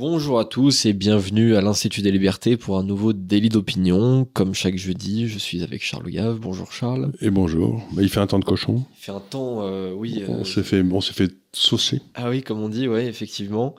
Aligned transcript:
Bonjour 0.00 0.40
à 0.40 0.46
tous 0.46 0.86
et 0.86 0.94
bienvenue 0.94 1.56
à 1.56 1.60
l'Institut 1.60 2.00
des 2.00 2.10
Libertés 2.10 2.56
pour 2.56 2.78
un 2.78 2.82
nouveau 2.82 3.12
délit 3.12 3.50
d'opinion. 3.50 4.26
Comme 4.32 4.54
chaque 4.54 4.78
jeudi, 4.78 5.28
je 5.28 5.38
suis 5.38 5.62
avec 5.62 5.84
Charles 5.84 6.08
Gave. 6.08 6.38
Bonjour 6.40 6.72
Charles. 6.72 7.12
Et 7.20 7.28
bonjour. 7.28 7.82
Bah, 7.92 8.00
il 8.00 8.08
fait 8.08 8.20
un 8.20 8.26
temps 8.26 8.38
de 8.38 8.46
cochon. 8.46 8.82
Il 8.96 9.04
fait 9.04 9.12
un 9.12 9.20
temps, 9.20 9.58
euh, 9.60 9.92
oui. 9.94 10.24
On 10.26 10.40
euh, 10.40 10.44
s'est 10.44 10.62
fait, 10.62 10.82
on 10.90 11.02
s'est 11.02 11.12
fait 11.12 11.30
saucer. 11.52 12.00
Ah 12.14 12.30
oui, 12.30 12.42
comme 12.42 12.60
on 12.60 12.68
dit, 12.68 12.86
ouais, 12.88 13.06
effectivement. 13.06 13.74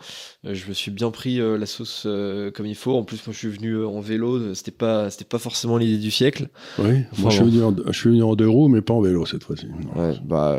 Euh, 0.46 0.54
je 0.54 0.68
me 0.68 0.74
suis 0.74 0.92
bien 0.92 1.10
pris 1.12 1.40
euh, 1.40 1.58
la 1.58 1.66
sauce 1.66 2.04
euh, 2.06 2.52
comme 2.52 2.66
il 2.66 2.76
faut. 2.76 2.96
En 2.96 3.04
plus, 3.04 3.18
moi, 3.26 3.34
je 3.34 3.38
suis 3.38 3.48
venu 3.48 3.84
en 3.86 4.02
vélo. 4.02 4.54
C'était 4.56 4.72
pas, 4.72 5.10
c'était 5.10 5.24
pas 5.26 5.38
forcément 5.40 5.78
l'idée 5.78 5.98
du 5.98 6.12
siècle. 6.12 6.50
Oui. 6.80 7.04
Enfin, 7.12 7.22
Moi, 7.22 7.32
je 7.32 7.36
suis, 7.38 7.46
venu 7.46 7.64
en, 7.64 7.76
je 7.88 7.98
suis 7.98 8.10
venu 8.10 8.24
en 8.24 8.36
deux 8.36 8.50
roues, 8.50 8.68
mais 8.68 8.82
pas 8.82 8.94
en 8.94 9.02
vélo 9.02 9.26
cette 9.26 9.44
fois-ci. 9.44 9.68
Ouais, 9.96 10.14
bah, 10.26 10.58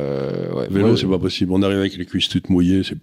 ouais. 0.55 0.69
Vélo, 0.71 0.89
Moi, 0.89 0.97
c'est 0.97 1.07
pas 1.07 1.19
possible. 1.19 1.53
On 1.53 1.63
arrive 1.63 1.79
avec 1.81 1.97
les 1.97 2.07
cuisses 2.07 2.29
toutes 2.29 2.49
mouillées. 2.49 2.83
C'est. 2.83 2.97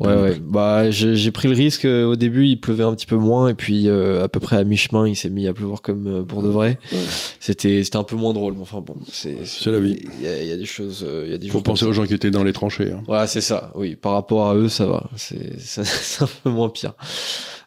Ouais, 0.00 0.14
ouais. 0.20 0.36
Bah, 0.40 0.90
j'ai 0.90 1.30
pris 1.30 1.48
le 1.48 1.54
risque. 1.54 1.84
Au 1.84 2.16
début, 2.16 2.46
il 2.46 2.56
pleuvait 2.60 2.84
un 2.84 2.94
petit 2.94 3.06
peu 3.06 3.16
moins, 3.16 3.48
et 3.48 3.54
puis 3.54 3.88
à 3.88 4.28
peu 4.28 4.40
près 4.40 4.56
à 4.56 4.64
mi-chemin, 4.64 5.06
il 5.06 5.14
s'est 5.16 5.30
mis 5.30 5.46
à 5.46 5.52
pleuvoir 5.54 5.82
comme 5.82 6.24
pour 6.26 6.42
de 6.42 6.48
vrai. 6.48 6.78
Ouais. 6.92 6.98
C'était, 7.40 7.84
c'était 7.84 7.96
un 7.98 8.04
peu 8.04 8.16
moins 8.16 8.32
drôle. 8.32 8.54
Mais 8.54 8.62
enfin 8.62 8.80
bon, 8.80 8.96
c'est, 9.12 9.36
C'est 9.44 9.70
la 9.70 9.78
vie. 9.80 9.98
Il 10.20 10.24
y, 10.24 10.28
a- 10.28 10.42
il 10.42 10.48
y 10.48 10.52
a 10.52 10.56
des 10.56 10.64
choses, 10.64 11.06
il 11.26 11.30
y 11.30 11.34
a 11.34 11.38
des 11.38 11.48
Faut 11.48 11.60
penser 11.60 11.84
aux 11.84 11.92
gens 11.92 12.04
qui 12.06 12.14
étaient 12.14 12.30
dans 12.30 12.42
les 12.44 12.52
tranchées. 12.52 12.90
hein. 12.92 13.02
Voilà, 13.06 13.26
c'est 13.26 13.40
ça. 13.44 13.70
Oui, 13.74 13.94
par 13.94 14.12
rapport 14.12 14.48
à 14.48 14.54
eux, 14.54 14.68
ça 14.68 14.86
va. 14.86 15.08
C'est, 15.16 16.22
un 16.22 16.28
peu 16.42 16.50
moins 16.50 16.68
pire. 16.68 16.94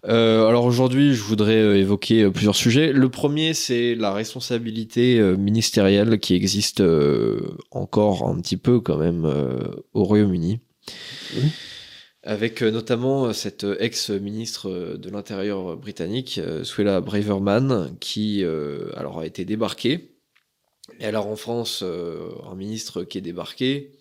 Euh, 0.06 0.48
alors 0.48 0.66
aujourd'hui, 0.66 1.14
je 1.14 1.22
voudrais 1.24 1.58
euh, 1.58 1.78
évoquer 1.78 2.24
euh, 2.24 2.32
plusieurs 2.32 2.56
sujets. 2.56 2.94
Le 2.94 3.10
premier, 3.10 3.54
c'est 3.54 3.96
la 3.96 4.14
responsabilité 4.14 5.20
ministérielle 5.38 6.20
qui 6.20 6.36
existe 6.36 6.84
encore 7.72 8.28
un 8.28 8.40
petit 8.40 8.58
peu 8.58 8.80
quand 8.80 8.98
même 8.98 9.26
au 9.94 10.04
Royaume-Uni. 10.04 10.60
Oui. 11.36 11.44
Avec 12.24 12.62
notamment 12.62 13.32
cette 13.32 13.66
ex-ministre 13.80 14.98
de 14.98 15.10
l'Intérieur 15.10 15.78
britannique, 15.78 16.42
Suella 16.64 17.00
Braverman, 17.00 17.96
qui 18.00 18.44
alors 18.96 19.20
a 19.20 19.26
été 19.26 19.46
débarquée. 19.46 20.18
Et 21.00 21.06
alors 21.06 21.28
en 21.28 21.36
France, 21.36 21.84
un 21.84 22.56
ministre 22.56 23.04
qui 23.04 23.18
est 23.18 23.22
débarqué, 23.22 23.97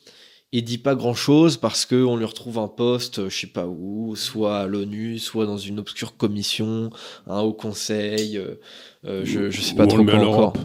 il 0.53 0.65
dit 0.65 0.79
pas 0.79 0.95
grand 0.95 1.15
chose 1.15 1.57
parce 1.57 1.87
que 1.87 2.05
on 2.05 2.17
lui 2.17 2.25
retrouve 2.25 2.59
un 2.59 2.69
poste, 2.69 3.19
euh, 3.19 3.29
je 3.29 3.41
sais 3.41 3.47
pas 3.47 3.67
où, 3.67 4.15
soit 4.17 4.59
à 4.61 4.67
l'ONU, 4.67 5.19
soit 5.19 5.47
dans 5.47 5.59
une 5.59 5.79
obscure 5.79 6.17
commission, 6.17 6.91
un 7.27 7.41
haut 7.41 7.53
conseil, 7.53 8.41
euh, 9.07 9.23
je, 9.25 9.51
je 9.51 9.61
sais 9.61 9.75
pas 9.75 9.85
Ou 9.85 9.87
on 9.87 9.89
trop 9.89 9.99
le 9.99 10.05
met 10.05 10.13
à 10.13 10.19
l'Europe. 10.19 10.59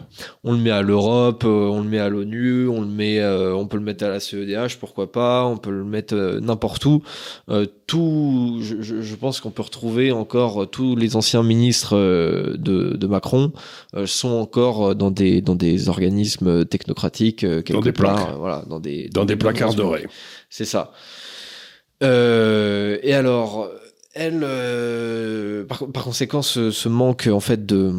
On 0.44 0.52
le 0.54 0.58
met 0.58 0.72
à 0.72 0.82
l'Europe, 0.82 1.44
euh, 1.46 1.68
on 1.68 1.82
le 1.82 1.88
met 1.90 2.00
à 2.00 2.10
l'ONU, 2.10 2.68
on 2.68 2.82
le 2.82 2.88
met, 2.88 3.20
euh, 3.20 3.54
on 3.56 3.68
peut 3.68 3.78
le 3.78 3.84
mettre 3.84 4.04
à 4.04 4.10
la 4.10 4.20
CEDH, 4.20 4.78
pourquoi 4.80 5.12
pas, 5.12 5.46
on 5.46 5.58
peut 5.58 5.70
le 5.72 5.84
mettre 5.84 6.16
n'importe 6.42 6.86
où. 6.86 7.02
Tout, 7.88 8.60
je, 8.62 8.82
je- 8.82 9.02
je 9.02 9.16
pense 9.16 9.42
qu'on 9.42 9.52
peut 9.52 9.62
retrouver 9.64 10.12
encore 10.12 10.70
tous 10.70 10.96
les 10.96 11.16
anciens 11.16 11.44
ministres 11.44 11.96
de, 11.98 12.96
de 12.96 13.08
Macron 13.08 13.52
sont 14.06 14.30
encore 14.32 14.96
dans 14.96 15.12
des 15.12 15.42
dans 15.42 15.56
des 15.56 15.90
organismes 15.90 16.64
technocratiques 16.66 17.40
quelque 17.64 17.84
des 17.84 17.92
part, 17.92 18.16
plaques. 18.26 18.38
voilà, 18.38 18.64
dans 18.70 18.80
des 18.80 19.10
Dans 19.14 19.26
des 19.26 19.36
placards 19.36 19.74
dorés. 19.76 20.08
C'est 20.50 20.66
ça. 20.66 20.92
Euh, 22.04 22.98
et 23.04 23.14
alors, 23.14 23.70
elle, 24.14 24.42
euh, 24.44 25.66
par, 25.66 25.88
par 25.92 26.04
conséquent, 26.04 26.42
ce, 26.42 26.72
ce 26.72 26.90
manque 26.90 27.28
en 27.32 27.40
fait 27.40 27.66
de 27.66 27.94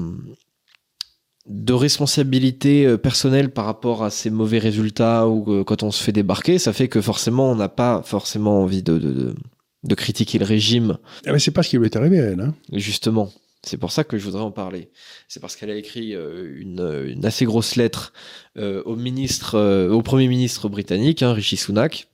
de 1.46 1.72
responsabilité 1.72 2.86
euh, 2.86 2.96
personnelle 2.96 3.50
par 3.50 3.64
rapport 3.64 4.05
à 4.05 4.10
ces 4.10 4.30
mauvais 4.30 4.58
résultats 4.58 5.27
ou 5.27 5.52
euh, 5.52 5.64
quand 5.64 5.83
on 5.83 5.90
se 5.90 6.02
fait 6.02 6.12
débarquer, 6.12 6.58
ça 6.60 6.72
fait 6.72 6.86
que 6.86 7.00
forcément 7.00 7.50
on 7.50 7.56
n'a 7.56 7.68
pas 7.68 8.02
forcément 8.05 8.62
envie 8.62 8.84
de, 8.84 8.96
de, 8.96 9.12
de, 9.12 9.34
de 9.83 9.94
critiquer 9.96 10.39
le 10.39 10.45
régime 10.45 10.98
Ah, 11.27 11.33
mais 11.33 11.40
c'est 11.40 11.50
pas 11.50 11.64
ce 11.64 11.70
qui 11.70 11.78
lui 11.78 11.86
est 11.86 11.96
arrivé 11.96 12.20
à 12.20 12.27
elle. 12.27 12.40
Hein. 12.40 12.55
Justement, 12.73 13.33
c'est 13.64 13.77
pour 13.77 13.90
ça 13.90 14.05
que 14.05 14.18
je 14.18 14.24
voudrais 14.24 14.42
en 14.42 14.52
parler. 14.52 14.92
C'est 15.27 15.40
parce 15.40 15.56
qu'elle 15.56 15.70
a 15.70 15.74
écrit 15.74 16.12
une, 16.12 17.05
une 17.08 17.24
assez 17.27 17.44
grosse 17.44 17.74
lettre 17.74 18.12
au 18.56 18.94
ministre, 18.94 19.89
au 19.89 20.02
premier 20.02 20.29
ministre 20.29 20.68
britannique, 20.68 21.23
hein, 21.23 21.33
Rishi 21.33 21.56
Sunak, 21.56 22.08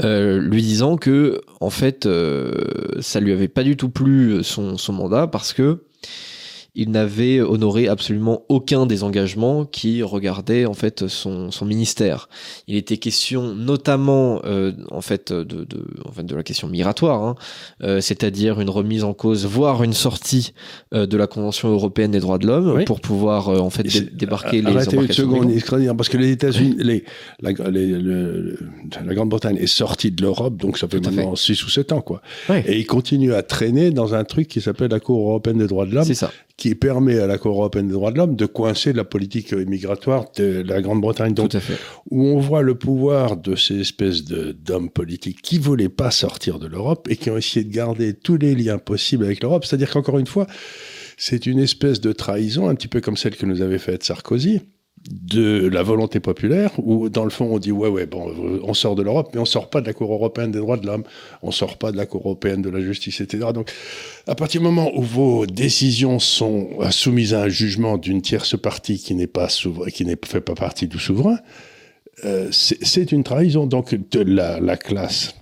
euh, 0.00 0.40
lui 0.40 0.62
disant 0.62 0.96
que 0.96 1.40
en 1.60 1.70
fait, 1.70 2.06
euh, 2.06 2.52
ça 3.00 3.20
lui 3.20 3.32
avait 3.32 3.48
pas 3.48 3.62
du 3.62 3.76
tout 3.76 3.90
plu 3.90 4.42
son, 4.42 4.78
son 4.78 4.92
mandat 4.92 5.26
parce 5.26 5.52
que 5.52 5.84
il 6.74 6.90
n'avait 6.90 7.40
honoré 7.42 7.86
absolument 7.88 8.44
aucun 8.48 8.86
des 8.86 9.02
engagements 9.02 9.66
qui 9.66 10.02
regardaient 10.02 10.64
en 10.64 10.72
fait 10.72 11.06
son, 11.06 11.50
son 11.50 11.66
ministère. 11.66 12.30
Il 12.66 12.76
était 12.76 12.96
question 12.96 13.54
notamment 13.54 14.40
euh, 14.44 14.72
en 14.90 15.02
fait 15.02 15.32
de, 15.32 15.42
de, 15.64 15.84
en 16.06 16.12
fait 16.12 16.22
de 16.24 16.34
la 16.34 16.42
question 16.42 16.68
migratoire, 16.68 17.22
hein, 17.22 17.34
euh, 17.82 18.00
c'est-à-dire 18.00 18.60
une 18.60 18.70
remise 18.70 19.04
en 19.04 19.12
cause, 19.12 19.44
voire 19.44 19.82
une 19.82 19.92
sortie 19.92 20.54
euh, 20.94 21.04
de 21.06 21.16
la 21.18 21.26
Convention 21.26 21.68
européenne 21.68 22.10
des 22.12 22.20
droits 22.20 22.38
de 22.38 22.46
l'homme 22.46 22.72
Oui. 22.76 22.84
pour 22.86 23.00
pouvoir 23.00 23.48
en 23.50 23.68
fait 23.70 23.82
dé- 23.82 24.08
débarquer 24.12 24.62
les 24.62 24.68
Arrêtez 24.68 24.92
une 24.92 24.98
embarcations. 25.00 25.24
seconde, 25.24 25.96
parce 25.96 26.08
que 26.08 26.16
les 26.16 26.30
États-Unis, 26.30 26.76
la, 27.42 27.50
le- 27.52 28.58
Grande-Bretagne 29.14 29.56
est 29.58 29.66
sortie 29.66 30.10
de 30.10 30.22
l'Europe, 30.22 30.56
donc 30.56 30.78
ça 30.78 30.88
fait 30.88 31.00
maintenant 31.00 31.36
6 31.36 31.64
ou 31.64 31.70
7 31.70 31.92
ans, 31.92 32.00
quoi. 32.00 32.22
Et 32.66 32.78
ils 32.78 32.86
continuent 32.86 33.34
à 33.34 33.42
traîner 33.42 33.90
dans 33.90 34.14
un 34.14 34.24
truc 34.24 34.48
qui 34.48 34.60
s'appelle 34.60 34.90
la 34.90 35.00
Cour 35.00 35.28
européenne 35.28 35.58
des 35.58 35.66
droits 35.66 35.86
de 35.86 35.94
l'homme, 35.94 36.04
C'est 36.04 36.14
ça. 36.14 36.30
Qui 36.62 36.76
permet 36.76 37.18
à 37.18 37.26
la 37.26 37.38
Cour 37.38 37.58
européenne 37.58 37.88
des 37.88 37.92
droits 37.92 38.12
de 38.12 38.18
l'homme 38.18 38.36
de 38.36 38.46
coincer 38.46 38.92
la 38.92 39.02
politique 39.02 39.52
migratoire 39.52 40.26
de 40.36 40.62
la 40.64 40.80
Grande-Bretagne. 40.80 41.34
Donc, 41.34 41.50
Tout 41.50 41.56
à 41.56 41.60
fait. 41.60 41.76
où 42.08 42.24
on 42.24 42.38
voit 42.38 42.62
le 42.62 42.76
pouvoir 42.76 43.36
de 43.36 43.56
ces 43.56 43.80
espèces 43.80 44.22
d'hommes 44.24 44.88
politiques 44.88 45.42
qui 45.42 45.58
voulaient 45.58 45.88
pas 45.88 46.12
sortir 46.12 46.60
de 46.60 46.68
l'Europe 46.68 47.08
et 47.10 47.16
qui 47.16 47.30
ont 47.30 47.36
essayé 47.36 47.64
de 47.64 47.74
garder 47.74 48.14
tous 48.14 48.36
les 48.36 48.54
liens 48.54 48.78
possibles 48.78 49.24
avec 49.24 49.42
l'Europe. 49.42 49.64
C'est-à-dire 49.64 49.90
qu'encore 49.90 50.20
une 50.20 50.28
fois, 50.28 50.46
c'est 51.16 51.46
une 51.46 51.58
espèce 51.58 52.00
de 52.00 52.12
trahison, 52.12 52.68
un 52.68 52.76
petit 52.76 52.86
peu 52.86 53.00
comme 53.00 53.16
celle 53.16 53.34
que 53.34 53.44
nous 53.44 53.60
avait 53.60 53.78
faite 53.78 54.04
Sarkozy, 54.04 54.60
de 55.10 55.68
la 55.68 55.82
volonté 55.82 56.20
populaire, 56.20 56.70
où 56.78 57.08
dans 57.08 57.24
le 57.24 57.30
fond 57.30 57.48
on 57.50 57.58
dit 57.58 57.72
ouais 57.72 57.88
ouais 57.88 58.06
bon 58.06 58.60
on 58.62 58.74
sort 58.74 58.94
de 58.94 59.02
l'Europe 59.02 59.30
mais 59.34 59.40
on 59.40 59.44
sort 59.44 59.68
pas 59.68 59.80
de 59.80 59.86
la 59.86 59.92
Cour 59.92 60.12
européenne 60.12 60.52
des 60.52 60.58
droits 60.58 60.76
de 60.76 60.86
l'homme, 60.86 61.04
on 61.42 61.50
sort 61.50 61.76
pas 61.76 61.90
de 61.90 61.96
la 61.96 62.06
Cour 62.06 62.22
européenne 62.24 62.62
de 62.62 62.70
la 62.70 62.80
justice 62.80 63.20
etc. 63.20 63.48
Donc 63.52 63.72
à 64.26 64.34
partir 64.34 64.60
du 64.60 64.66
moment 64.66 64.92
où 64.96 65.02
vos 65.02 65.46
décisions 65.46 66.18
sont 66.18 66.68
soumises 66.90 67.34
à 67.34 67.42
un 67.42 67.48
jugement 67.48 67.98
d'une 67.98 68.22
tierce 68.22 68.56
partie 68.56 68.98
qui 68.98 69.14
n'est 69.14 69.26
pas 69.26 69.48
qui 69.92 70.04
ne 70.04 70.14
fait 70.24 70.40
pas 70.40 70.54
partie 70.54 70.86
du 70.86 70.98
souverain, 70.98 71.38
euh, 72.24 72.48
c'est 72.50 73.10
une 73.10 73.24
trahison 73.24 73.66
donc 73.66 73.94
de 73.94 74.20
la 74.20 74.76
classe. 74.76 75.34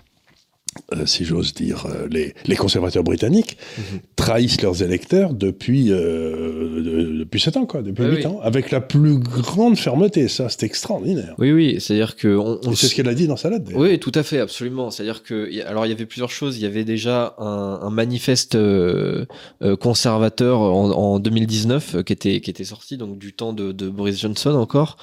Euh, 0.93 1.05
si 1.05 1.25
j'ose 1.25 1.53
dire, 1.53 1.85
euh, 1.85 2.07
les, 2.09 2.33
les 2.45 2.55
conservateurs 2.55 3.03
britanniques 3.03 3.57
Mhm. 3.77 3.99
trahissent 4.15 4.61
leurs 4.61 4.81
électeurs 4.83 5.33
depuis 5.33 5.91
euh, 5.91 6.81
de- 6.81 7.17
depuis 7.19 7.39
sept 7.39 7.57
ans 7.57 7.65
quoi, 7.65 7.81
depuis 7.81 8.03
oui. 8.05 8.25
ans, 8.25 8.39
avec 8.41 8.71
la 8.71 8.81
plus 8.81 9.17
grande 9.17 9.77
fermeté. 9.77 10.27
Ça, 10.27 10.47
c'est 10.49 10.63
extraordinaire. 10.63 11.35
Oui, 11.37 11.51
oui, 11.51 11.77
c'est-à-dire 11.79 12.15
que 12.15 12.35
on, 12.35 12.59
on 12.65 12.73
c'est 12.75 12.87
ce 12.87 12.95
qu'elle 12.95 13.07
a 13.09 13.13
dit 13.13 13.27
dans 13.27 13.37
sa 13.37 13.49
lettre. 13.49 13.71
Oui, 13.75 13.99
tout 13.99 14.11
à 14.15 14.23
fait, 14.23 14.39
absolument. 14.39 14.91
C'est-à-dire 14.91 15.23
que, 15.23 15.49
alors 15.65 15.85
il 15.85 15.89
y 15.89 15.93
avait 15.93 16.05
plusieurs 16.05 16.31
choses. 16.31 16.57
Il 16.57 16.63
y 16.63 16.65
avait 16.65 16.85
déjà 16.85 17.35
un, 17.37 17.79
un 17.81 17.89
manifeste 17.89 18.55
euh, 18.55 19.25
conservateur 19.79 20.59
en, 20.61 20.91
en 20.91 21.19
2019 21.19 21.95
euh, 21.95 22.03
qui 22.03 22.13
était 22.13 22.41
qui 22.41 22.49
était 22.49 22.63
sorti 22.63 22.97
donc 22.97 23.17
du 23.17 23.33
temps 23.33 23.53
de, 23.53 23.71
de 23.71 23.89
Boris 23.89 24.19
Johnson 24.19 24.51
encore, 24.51 24.97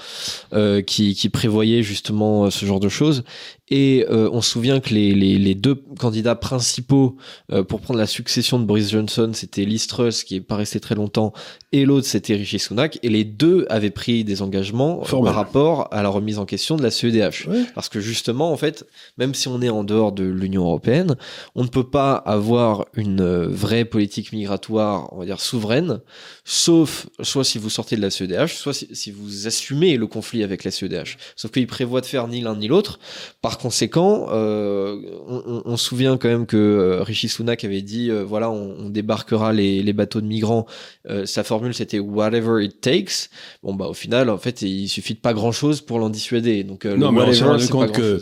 qui, 0.87 1.15
qui 1.15 1.29
prévoyait 1.29 1.83
justement 1.83 2.51
ce 2.51 2.65
genre 2.67 2.81
de 2.81 2.89
choses. 2.89 3.25
Et 3.71 4.07
on 4.09 4.41
se 4.41 4.51
souvient 4.51 4.81
que 4.81 4.95
les, 4.95 5.15
les, 5.15 5.37
les 5.39 5.55
deux 5.59 5.75
candidats 5.99 6.35
principaux 6.35 7.17
euh, 7.53 7.63
pour 7.63 7.81
prendre 7.81 7.99
la 7.99 8.07
succession 8.07 8.59
de 8.59 8.65
Boris 8.65 8.91
Johnson, 8.91 9.31
c'était 9.35 9.65
Liz 9.65 9.87
Truss 9.87 10.25
qui 10.25 10.37
est 10.37 10.41
pas 10.41 10.57
resté 10.57 10.81
très 10.81 10.95
longtemps, 10.95 11.33
et 11.73 11.85
l'autre 11.85 12.07
c'était 12.07 12.35
Rishi 12.35 12.59
Sunak. 12.59 12.99
Et 13.03 13.09
les 13.09 13.25
deux 13.25 13.67
avaient 13.69 13.91
pris 13.91 14.25
des 14.25 14.43
engagements 14.43 14.99
par 14.99 15.35
rapport 15.35 15.89
à 15.93 16.03
la 16.03 16.09
remise 16.09 16.39
en 16.39 16.47
question 16.47 16.77
de 16.77 16.83
la 16.83 16.91
CEDH. 16.91 17.47
Ouais. 17.49 17.65
Parce 17.75 17.89
que 17.89 18.01
justement, 18.01 18.53
en 18.53 18.57
fait, 18.57 18.87
même 19.19 19.35
si 19.35 19.49
on 19.49 19.61
est 19.61 19.69
en 19.69 19.85
dehors 19.85 20.13
de 20.13 20.25
l'Union 20.25 20.65
européenne, 20.65 21.17
on 21.55 21.65
ne 21.65 21.69
peut 21.69 21.89
pas 21.89 22.15
avoir 22.15 22.87
une 22.95 23.21
euh, 23.21 23.49
vraie 23.49 23.85
politique 23.85 24.33
migratoire, 24.33 25.13
on 25.13 25.19
va 25.19 25.25
dire 25.25 25.41
souveraine, 25.41 26.01
sauf 26.45 27.09
soit 27.21 27.45
si 27.45 27.59
vous 27.59 27.71
sortez 27.71 27.97
de 27.97 28.03
la 28.03 28.11
CEDH, 28.11 28.49
soit 28.49 28.73
si, 28.73 28.89
si 28.93 29.11
vous 29.11 29.47
assumez 29.47 29.97
le 29.97 30.07
conflit 30.07 30.43
avec 30.43 30.65
la 30.65 30.71
CEDH. 30.71 31.17
Sauf 31.37 31.51
qu'il 31.51 31.67
prévoit 31.67 32.01
de 32.01 32.07
faire 32.07 32.29
ni 32.29 32.41
l'un 32.41 32.57
ni 32.57 32.69
l'autre. 32.69 32.99
Par 33.43 33.59
conséquent, 33.59 34.29
euh, 34.31 35.01
on, 35.27 35.43
on- 35.49 35.63
on 35.65 35.77
se 35.77 35.85
souvient 35.87 36.17
quand 36.19 36.29
même 36.29 36.47
que 36.47 36.57
euh, 36.57 37.03
Rishi 37.03 37.29
Sunak 37.29 37.65
avait 37.65 37.83
dit, 37.83 38.11
euh, 38.11 38.23
voilà, 38.25 38.51
on, 38.51 38.77
on 38.79 38.89
débarquera 38.91 39.53
les, 39.53 39.83
les 39.83 39.93
bateaux 39.93 40.21
de 40.21 40.27
migrants. 40.27 40.67
Euh, 41.09 41.27
sa 41.27 41.43
formule 41.45 41.75
c'était 41.75 41.99
whatever 41.99 42.65
it 42.65 42.81
takes. 42.81 43.31
Bon 43.63 43.75
bah 43.75 43.87
au 43.87 43.95
final, 43.95 44.31
en 44.31 44.39
fait, 44.39 44.63
il 44.63 44.89
suffit 44.89 45.15
de 45.15 45.21
pas 45.21 45.33
grand 45.35 45.53
chose 45.53 45.81
pour 45.81 45.99
l'en 45.99 46.11
dissuader. 46.11 46.63
Donc 46.65 46.85
euh, 46.85 46.93
le 46.93 46.99
Non, 46.99 47.13
mais 47.13 47.23
on 47.23 47.33
s'est 47.33 47.45
rendu 47.45 47.67
compte 47.69 47.93
que 47.93 48.21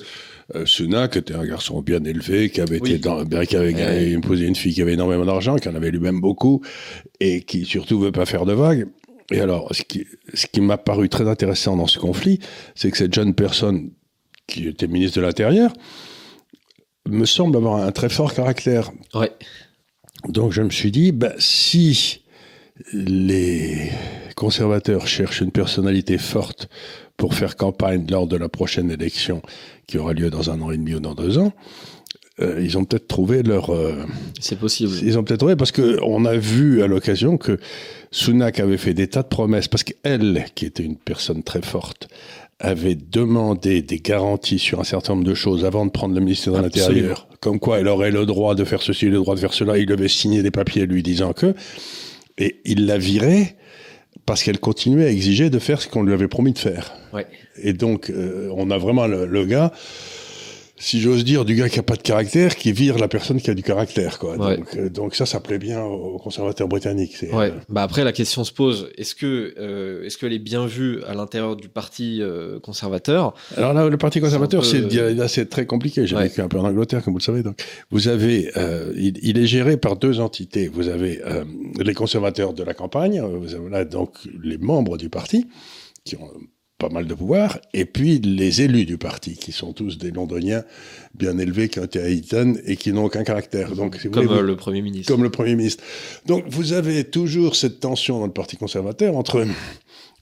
Sunak 0.65 1.17
était 1.17 1.35
un 1.35 1.45
garçon 1.45 1.83
bien 1.83 2.03
élevé, 2.05 2.51
qui 2.51 2.61
avait 2.61 2.81
Oui. 2.81 2.91
été 2.93 2.99
dans, 3.01 3.25
bien, 3.25 3.45
qui 3.45 3.57
avait 3.57 3.75
Ouais. 3.75 4.11
épousé 4.13 4.47
une 4.47 4.55
fille 4.55 4.73
qui 4.75 4.81
avait 4.83 4.93
énormément 4.95 5.25
d'argent, 5.27 5.57
qui 5.57 5.69
en 5.69 5.75
avait 5.75 5.91
lui-même 5.91 6.21
beaucoup, 6.21 6.63
et 7.19 7.43
qui 7.43 7.65
surtout 7.65 7.99
veut 7.99 8.13
pas 8.13 8.27
faire 8.27 8.47
de 8.47 8.53
vagues. 8.53 8.87
Et 9.33 9.41
alors, 9.41 9.75
ce 9.75 9.83
qui, 9.83 10.07
ce 10.35 10.47
qui 10.47 10.61
m'a 10.61 10.79
paru 10.79 11.09
très 11.09 11.27
intéressant 11.29 11.77
dans 11.77 11.89
ce 11.89 11.99
conflit, 11.99 12.39
c'est 12.77 12.93
que 12.93 12.97
cette 12.97 13.13
jeune 13.13 13.35
personne 13.35 13.91
qui 14.47 14.69
était 14.69 14.87
ministre 14.87 15.17
de 15.19 15.23
l'Intérieur 15.27 15.73
me 17.07 17.25
semble 17.25 17.57
avoir 17.57 17.77
un 17.77 17.93
très 17.93 18.09
fort 18.09 18.35
caractère. 18.35 18.91
Ouais. 19.15 19.33
Donc 20.29 20.53
je 20.53 20.63
me 20.63 20.71
suis 20.71 20.91
dit, 20.91 21.13
bah, 21.13 21.33
si 21.39 22.23
les 22.93 23.91
conservateurs 24.35 25.07
cherchent 25.07 25.41
une 25.41 25.53
personnalité 25.53 26.19
forte 26.19 26.69
pour 27.17 27.35
faire 27.35 27.57
campagne 27.57 28.07
lors 28.11 28.27
de 28.27 28.37
la 28.37 28.49
prochaine 28.49 28.91
élection 28.91 29.41
qui 29.87 29.99
aura 29.99 30.13
lieu 30.13 30.31
dans 30.31 30.51
un 30.51 30.61
an 30.61 30.71
et 30.71 30.77
demi 30.77 30.95
ou 30.95 31.01
dans 31.01 31.15
deux 31.15 31.39
ans, 31.39 31.53
euh, 32.41 32.61
ils 32.63 32.77
ont 32.77 32.85
peut-être 32.85 33.09
trouvé 33.09 33.43
leur. 33.43 33.71
Euh, 33.71 34.05
c'est 34.41 34.59
possible. 34.59 34.93
Ils 35.03 35.19
ont 35.19 35.25
peut-être 35.25 35.41
trouvé 35.41 35.57
parce 35.57 35.73
que 35.73 35.99
on 36.03 36.27
a 36.27 36.37
vu 36.37 36.83
à 36.83 36.87
l'occasion 36.87 37.39
que 37.39 37.59
Sunak 38.11 38.61
avait 38.61 38.77
fait 38.77 38.93
des 38.93 39.09
tas 39.09 39.23
de 39.23 39.29
promesses 39.29 39.69
parce 39.69 39.85
qu'elle, 39.85 40.45
qui 40.55 40.67
était 40.67 40.83
une 40.83 40.97
personne 40.97 41.43
très 41.43 41.63
forte, 41.63 42.09
avait 42.59 42.95
demandé 42.95 43.83
des 43.83 43.99
garanties 43.99 44.59
sur 44.59 44.81
un 44.81 44.85
certain 44.85 45.15
nombre 45.15 45.27
de 45.27 45.35
choses 45.35 45.65
avant 45.65 45.85
de 45.85 45.91
prendre 45.91 46.15
le 46.15 46.21
ministère 46.21 46.55
de 46.55 46.61
l'Intérieur, 46.63 47.29
comme 47.41 47.61
quoi 47.61 47.81
elle 47.81 47.89
aurait 47.89 48.11
le 48.11 48.25
droit 48.25 48.55
de 48.55 48.65
faire 48.65 48.81
ceci, 48.83 49.07
le 49.07 49.17
droit 49.17 49.35
de 49.35 49.41
faire 49.41 49.53
cela. 49.53 49.77
Il 49.77 49.87
devait 49.87 50.09
signer 50.09 50.43
des 50.43 50.51
papiers 50.51 50.87
lui 50.87 51.03
disant 51.03 51.33
que, 51.33 51.55
et 52.39 52.61
il 52.65 52.87
l'a 52.87 52.99
virée 52.99 53.57
parce 54.25 54.43
qu'elle 54.43 54.59
continuait 54.59 55.05
à 55.07 55.11
exiger 55.11 55.51
de 55.51 55.59
faire 55.59 55.81
ce 55.81 55.89
qu'on 55.89 56.03
lui 56.03 56.13
avait 56.13 56.29
promis 56.29 56.53
de 56.53 56.59
faire. 56.59 56.93
Ouais. 57.13 57.27
Et 57.63 57.73
donc, 57.73 58.11
euh, 58.11 58.51
on 58.57 58.71
a 58.71 58.79
vraiment 58.79 59.07
le, 59.07 59.27
le 59.27 59.45
gars 59.45 59.73
si 60.79 61.01
j'ose 61.01 61.25
dire, 61.25 61.45
du 61.45 61.55
gars 61.55 61.69
qui 61.69 61.79
a 61.79 61.83
pas 61.83 61.97
de 61.97 62.03
caractère, 62.03 62.55
qui 62.55 62.71
vire 62.71 62.99
la 62.99 63.09
personne 63.09 63.41
qui 63.41 63.51
a 63.51 63.55
du 63.55 63.63
caractère, 63.63 64.19
quoi. 64.19 64.37
Donc, 64.37 64.77
euh, 64.77 64.91
donc, 64.91 65.15
ça, 65.15 65.25
ça 65.25 65.41
plaît 65.41 65.59
bien 65.59 65.83
aux 65.83 66.19
conservateurs 66.19 66.69
britanniques. 66.69 67.17
Ouais. 67.33 67.51
Euh, 67.51 67.51
bah 67.71 67.83
après, 67.83 68.05
la 68.05 68.13
question 68.13 68.45
se 68.45 68.53
pose 68.53 68.91
est-ce 68.99 69.15
que 69.15 69.55
euh, 69.59 70.05
est-ce 70.05 70.19
qu'elle 70.19 70.35
est 70.35 70.39
bien 70.39 70.67
vue 70.67 71.03
à 71.05 71.15
l'intérieur 71.15 71.57
du 71.57 71.69
parti 71.69 72.19
euh, 72.21 72.61
conservateur? 72.61 73.35
Alors 73.57 73.73
là, 73.73 73.89
le 73.89 73.97
parti 73.97 74.21
conservateur, 74.21 74.65
c'est 74.67 74.81
là, 74.93 75.29
c'est 75.29 75.49
très 75.49 75.65
compliqué. 75.65 76.07
J'ai 76.07 76.17
vécu 76.17 76.43
un 76.43 76.49
peu 76.49 76.59
en 76.59 76.65
Angleterre, 76.65 77.03
comme 77.03 77.15
vous 77.15 77.21
le 77.21 77.25
savez. 77.25 77.43
Donc, 77.43 77.63
vous 77.91 78.09
avez, 78.09 78.51
il, 78.97 79.19
il, 79.23 79.39
est 79.39 79.47
géré 79.47 79.79
par 79.79 79.97
deux 79.97 80.21
entités. 80.21 80.69
Vous 80.69 80.89
avez 80.89 81.21
les 81.79 81.95
conservateurs 81.95 82.53
de 82.53 82.63
la 82.63 82.75
campagne, 82.75 83.21
vous 83.21 83.55
avez 83.55 83.71
là 83.71 83.85
donc 83.85 84.13
les 84.43 84.59
membres 84.59 84.99
du 84.99 85.09
parti 85.09 85.47
qui 86.05 86.17
ont 86.17 86.31
pas 86.79 86.91
mal 86.91 87.07
de 87.07 87.15
pouvoir, 87.15 87.59
et 87.73 87.87
puis 87.87 88.19
les 88.19 88.61
élus 88.61 88.85
du 88.85 88.99
parti, 88.99 89.35
qui 89.35 89.53
sont 89.53 89.73
tous 89.73 89.97
des 89.97 90.11
londoniens 90.11 90.63
bien 91.15 91.39
élevés, 91.39 91.71
qui 91.71 91.81
ont 91.81 91.85
été 91.85 92.01
à 92.01 92.09
Eton 92.09 92.55
et 92.67 92.77
qui 92.77 92.93
n'ont 92.93 93.05
aucun 93.05 93.25
caractère. 93.25 93.75
Donc, 93.75 93.97
si 93.97 94.11
comme 94.11 94.41
le 94.41 94.57
Premier 94.57 94.83
ministre. 94.83 95.11
Comme 95.11 95.23
le 95.23 95.31
Premier 95.31 95.55
ministre. 95.55 95.83
Donc 96.27 96.45
vous 96.49 96.75
avez 96.75 97.05
toujours 97.05 97.57
cette 97.57 97.81
tension 97.81 98.21
dans 98.21 98.27
le 98.27 98.33
Parti 98.33 98.59
conservateur 98.59 99.17
entre 99.17 99.47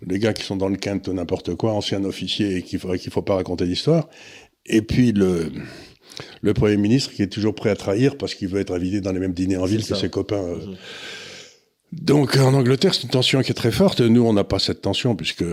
les 0.06 0.18
gars 0.20 0.32
qui 0.32 0.44
sont 0.44 0.56
dans 0.56 0.68
le 0.68 0.76
quinte 0.76 1.08
n'importe 1.08 1.56
quoi, 1.56 1.72
anciens 1.72 2.04
officiers 2.04 2.56
et 2.56 2.62
qu'il 2.62 2.80
ne 2.84 2.98
faut 3.10 3.22
pas 3.22 3.34
raconter 3.34 3.66
d'histoire, 3.66 4.08
et 4.66 4.82
puis 4.82 5.10
le, 5.10 5.50
le 6.40 6.54
Premier 6.54 6.76
ministre 6.76 7.12
qui 7.12 7.22
est 7.22 7.32
toujours 7.32 7.56
prêt 7.56 7.70
à 7.70 7.76
trahir 7.76 8.16
parce 8.16 8.34
qu'il 8.34 8.48
veut 8.48 8.60
être 8.60 8.74
invité 8.74 9.00
dans 9.00 9.12
les 9.12 9.20
mêmes 9.20 9.34
dîners 9.34 9.56
en 9.56 9.64
ville 9.64 9.84
que 9.84 9.96
ses 9.96 10.08
copains. 10.08 10.36
Euh. 10.36 10.66
Mhm. 10.66 10.76
Donc 11.92 12.36
en 12.36 12.54
Angleterre, 12.54 12.94
c'est 12.94 13.04
une 13.04 13.10
tension 13.10 13.42
qui 13.42 13.50
est 13.52 13.54
très 13.54 13.70
forte. 13.70 14.00
Nous, 14.00 14.22
on 14.22 14.32
n'a 14.32 14.44
pas 14.44 14.58
cette 14.58 14.82
tension 14.82 15.14
puisque 15.14 15.44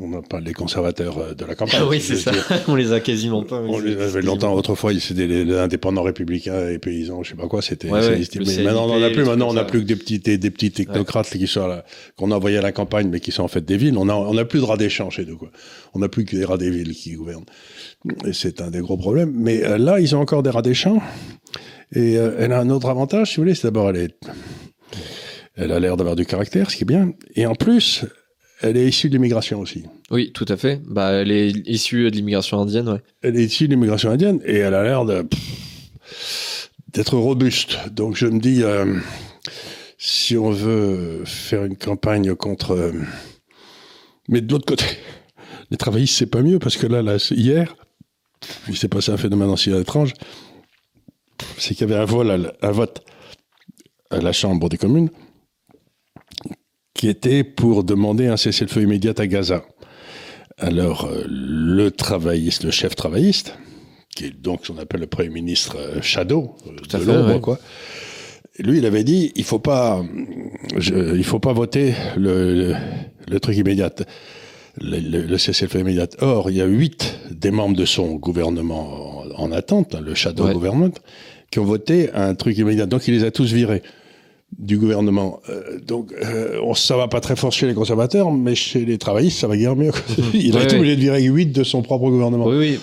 on 0.00 0.08
n'a 0.08 0.22
pas 0.22 0.40
les 0.40 0.52
conservateurs 0.52 1.18
euh, 1.18 1.34
de 1.34 1.44
la 1.44 1.54
campagne. 1.54 1.82
oui, 1.88 2.00
c'est 2.00 2.16
ça. 2.16 2.32
on 2.68 2.74
les 2.74 2.92
a 2.92 3.00
quasiment 3.00 3.42
pas. 3.42 3.60
On 3.60 3.78
les 3.78 4.00
avait 4.00 4.22
longtemps. 4.22 4.52
Autrefois, 4.54 4.92
c'était 4.98 5.26
les, 5.26 5.56
indépendants 5.56 6.02
républicains 6.02 6.68
et 6.68 6.78
paysans, 6.78 7.22
je 7.22 7.30
sais 7.30 7.36
pas 7.36 7.46
quoi. 7.46 7.62
C'était. 7.62 7.88
maintenant, 7.88 8.84
on 8.84 8.98
n'en 8.98 9.02
a 9.02 9.10
plus. 9.10 9.24
Maintenant, 9.24 9.50
on 9.50 9.54
n'a 9.54 9.64
plus 9.64 9.80
que 9.80 9.86
des 9.86 9.96
petits, 9.96 10.18
des, 10.18 10.50
petits 10.50 10.70
technocrates 10.70 11.30
qui 11.30 11.46
sont 11.46 11.82
qu'on 12.16 12.30
a 12.30 12.36
envoyés 12.36 12.58
à 12.58 12.62
la 12.62 12.72
campagne, 12.72 13.08
mais 13.10 13.20
qui 13.20 13.32
sont 13.32 13.42
en 13.42 13.48
fait 13.48 13.64
des 13.64 13.76
villes. 13.76 13.96
On 13.98 14.08
a, 14.08 14.14
on 14.14 14.36
a 14.36 14.44
plus 14.44 14.60
de 14.60 14.64
rats 14.64 14.76
des 14.76 14.88
champs 14.88 15.10
chez 15.10 15.24
nous. 15.24 15.36
Quoi. 15.36 15.50
On 15.94 15.98
n'a 15.98 16.08
plus 16.08 16.24
que 16.24 16.36
des 16.36 16.44
rats 16.44 16.58
des 16.58 16.70
villes 16.70 16.94
qui 16.94 17.12
gouvernent. 17.12 17.44
Et 18.24 18.32
c'est 18.32 18.60
un 18.60 18.70
des 18.70 18.80
gros 18.80 18.96
problèmes. 18.96 19.32
Mais 19.34 19.62
euh, 19.64 19.78
là, 19.78 20.00
ils 20.00 20.14
ont 20.16 20.20
encore 20.20 20.42
des 20.42 20.50
rats 20.50 20.62
des 20.62 20.74
champs. 20.74 21.00
Et 21.92 22.16
euh, 22.16 22.36
elle 22.38 22.52
a 22.52 22.60
un 22.60 22.70
autre 22.70 22.88
avantage, 22.88 23.30
si 23.30 23.36
vous 23.36 23.42
voulez, 23.42 23.54
c'est 23.54 23.66
d'abord 23.66 23.90
elle 23.90 23.96
est, 23.96 24.16
elle 25.56 25.72
a 25.72 25.80
l'air 25.80 25.96
d'avoir 25.96 26.16
du 26.16 26.24
caractère, 26.24 26.70
ce 26.70 26.76
qui 26.76 26.84
est 26.84 26.86
bien. 26.86 27.12
Et 27.34 27.46
en 27.46 27.54
plus, 27.54 28.04
elle 28.62 28.76
est 28.76 28.86
issue 28.86 29.08
de 29.08 29.14
l'immigration 29.14 29.60
aussi. 29.60 29.84
Oui, 30.10 30.32
tout 30.32 30.44
à 30.48 30.56
fait. 30.56 30.80
Bah, 30.86 31.12
elle 31.12 31.30
est 31.30 31.50
issue 31.66 32.10
de 32.10 32.16
l'immigration 32.16 32.60
indienne, 32.60 32.88
ouais. 32.88 33.02
Elle 33.22 33.36
est 33.36 33.44
issue 33.44 33.68
de 33.68 33.74
l'immigration 33.74 34.10
indienne 34.10 34.40
et 34.44 34.56
elle 34.56 34.74
a 34.74 34.82
l'air 34.82 35.04
de 35.04 35.26
d'être 36.92 37.16
robuste. 37.16 37.78
Donc 37.92 38.16
je 38.16 38.26
me 38.26 38.40
dis, 38.40 38.62
euh, 38.64 38.98
si 39.96 40.36
on 40.36 40.50
veut 40.50 41.22
faire 41.24 41.64
une 41.64 41.76
campagne 41.76 42.34
contre, 42.34 42.72
euh, 42.72 42.92
mais 44.28 44.40
de 44.40 44.50
l'autre 44.50 44.66
côté, 44.66 44.84
les 45.70 45.76
travaillistes 45.76 46.16
c'est 46.16 46.26
pas 46.26 46.42
mieux 46.42 46.58
parce 46.58 46.76
que 46.76 46.86
là, 46.86 47.00
là 47.00 47.16
hier, 47.30 47.76
il 48.68 48.76
s'est 48.76 48.88
passé 48.88 49.12
un 49.12 49.16
phénomène 49.16 49.50
aussi 49.50 49.70
étrange, 49.70 50.14
c'est 51.58 51.74
qu'il 51.74 51.88
y 51.88 51.92
avait 51.92 52.02
un, 52.02 52.06
vol 52.06 52.52
un 52.60 52.70
vote 52.72 53.02
à 54.10 54.18
la 54.18 54.32
Chambre 54.32 54.68
des 54.68 54.78
communes 54.78 55.10
qui 57.00 57.08
était 57.08 57.44
pour 57.44 57.82
demander 57.82 58.26
un 58.26 58.36
cessez-le-feu 58.36 58.82
immédiat 58.82 59.14
à 59.16 59.26
Gaza. 59.26 59.64
Alors, 60.58 61.06
euh, 61.06 61.24
le 61.26 61.90
travailliste, 61.90 62.62
le 62.64 62.70
chef 62.70 62.94
travailliste, 62.94 63.56
qui 64.14 64.26
est 64.26 64.38
donc 64.38 64.66
ce 64.66 64.72
qu'on 64.72 64.78
appelle 64.78 65.00
le 65.00 65.06
Premier 65.06 65.30
ministre 65.30 65.78
euh, 65.78 66.02
Shadow, 66.02 66.56
euh, 66.66 66.98
de 66.98 67.04
l'ombre, 67.06 67.38
quoi, 67.38 67.58
lui, 68.58 68.76
il 68.76 68.84
avait 68.84 69.02
dit, 69.02 69.32
il 69.34 69.44
faut 69.44 69.60
pas, 69.60 70.04
il 70.76 71.24
faut 71.24 71.38
pas 71.38 71.54
voter 71.54 71.94
le, 72.18 72.74
le, 73.26 73.40
truc 73.40 73.56
immédiat, 73.56 73.90
le, 74.78 75.38
cessez-le-feu 75.38 75.80
immédiat. 75.80 76.08
Or, 76.20 76.50
il 76.50 76.58
y 76.58 76.60
a 76.60 76.66
huit 76.66 77.18
des 77.30 77.50
membres 77.50 77.78
de 77.78 77.86
son 77.86 78.16
gouvernement 78.16 79.22
en, 79.38 79.52
attente, 79.52 79.94
hein, 79.94 80.02
le 80.04 80.14
Shadow 80.14 80.52
Government, 80.52 80.92
qui 81.50 81.60
ont 81.60 81.64
voté 81.64 82.12
un 82.12 82.34
truc 82.34 82.58
immédiat. 82.58 82.84
Donc, 82.84 83.08
il 83.08 83.14
les 83.14 83.24
a 83.24 83.30
tous 83.30 83.50
virés 83.50 83.80
du 84.58 84.78
gouvernement. 84.78 85.40
Euh, 85.48 85.78
donc, 85.78 86.12
euh, 86.12 86.60
ça 86.74 86.96
va 86.96 87.08
pas 87.08 87.20
très 87.20 87.36
fort 87.36 87.52
chez 87.52 87.66
les 87.66 87.74
conservateurs, 87.74 88.30
mais 88.30 88.54
chez 88.54 88.84
les 88.84 88.98
travaillistes, 88.98 89.38
ça 89.38 89.46
va 89.46 89.56
guère 89.56 89.76
mieux. 89.76 89.92
Il 90.34 90.56
a 90.56 90.64
été 90.64 90.76
obligé 90.76 90.96
de 90.96 91.00
virer 91.00 91.22
8 91.22 91.46
de 91.46 91.64
son 91.64 91.82
propre 91.82 92.10
gouvernement. 92.10 92.46
Oui, 92.46 92.78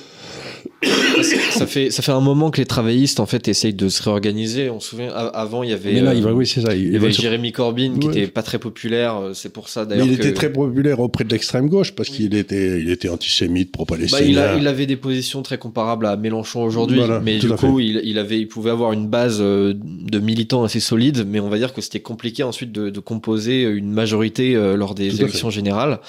oui 0.84 0.90
ça 1.58 1.68
fait 1.68 1.92
ça 1.92 2.02
fait 2.02 2.12
un 2.12 2.22
moment 2.22 2.52
que 2.52 2.60
les 2.60 2.66
travaillistes 2.66 3.20
en 3.20 3.26
fait 3.26 3.48
essayent 3.48 3.74
de 3.74 3.90
se 3.90 4.04
réorganiser. 4.04 4.70
On 4.70 4.80
se 4.80 4.90
souvient 4.90 5.10
avant 5.10 5.64
il 5.64 5.70
y 5.70 5.74
avait 5.74 5.94
là, 6.02 6.14
oui, 6.14 6.48
c'est 6.48 6.62
ça. 6.62 6.76
Il, 6.76 6.92
y 6.92 6.96
avait 6.96 7.12
Jérémy 7.12 7.52
Corbyn 7.52 8.00
qui 8.00 8.08
était 8.08 8.28
pas 8.28 8.44
très 8.44 8.60
populaire. 8.60 9.18
Euh, 9.18 9.34
c'est 9.34 9.52
pour 9.52 9.70
ça 9.70 9.86
d'ailleurs. 9.86 10.06
Il 10.06 10.14
était 10.14 10.34
très 10.34 10.52
populaire 10.52 11.00
auprès 11.00 11.24
de 11.24 11.30
l'extrême 11.30 11.68
gauche 11.68 11.94
parce 11.94 12.10
qu'il 12.10 12.36
était 12.36 12.80
il 12.80 12.90
était 12.90 13.10
antisémite, 13.10 13.72
pro-palestinien. 13.72 14.36
Bah, 14.36 14.56
il, 14.56 14.62
il, 14.62 14.68
avait 14.68 14.86
des 14.86 14.96
positions 14.96 15.42
très 15.42 15.58
comparables 15.58 16.06
à 16.06 16.16
Mélenchon 16.16 16.64
aujourd'hui, 16.64 17.02
mais 17.24 17.40
du 17.40 17.50
coup 17.50 17.80
il, 17.80 18.02
il, 18.04 18.20
avait 18.20 18.40
il 18.40 18.48
pouvait 18.48 18.72
avoir 18.72 18.92
une 18.94 19.08
base 19.08 19.38
euh, 19.40 19.74
de 19.76 20.20
militants 20.20 20.64
assez 20.64 20.80
solide, 20.80 21.26
mais 21.28 21.40
on 21.40 21.50
va 21.50 21.58
dire 21.58 21.74
que 21.74 21.82
c'était 21.82 22.00
compliqué 22.00 22.44
ensuite 22.44 22.72
de, 22.72 22.90
de, 22.90 23.00
composer 23.00 23.64
une 23.64 23.92
majorité 23.92 24.56
euh, 24.56 24.76
lors 24.76 24.96
des 24.96 25.22
élections 25.22 25.50
générales. 25.50 26.00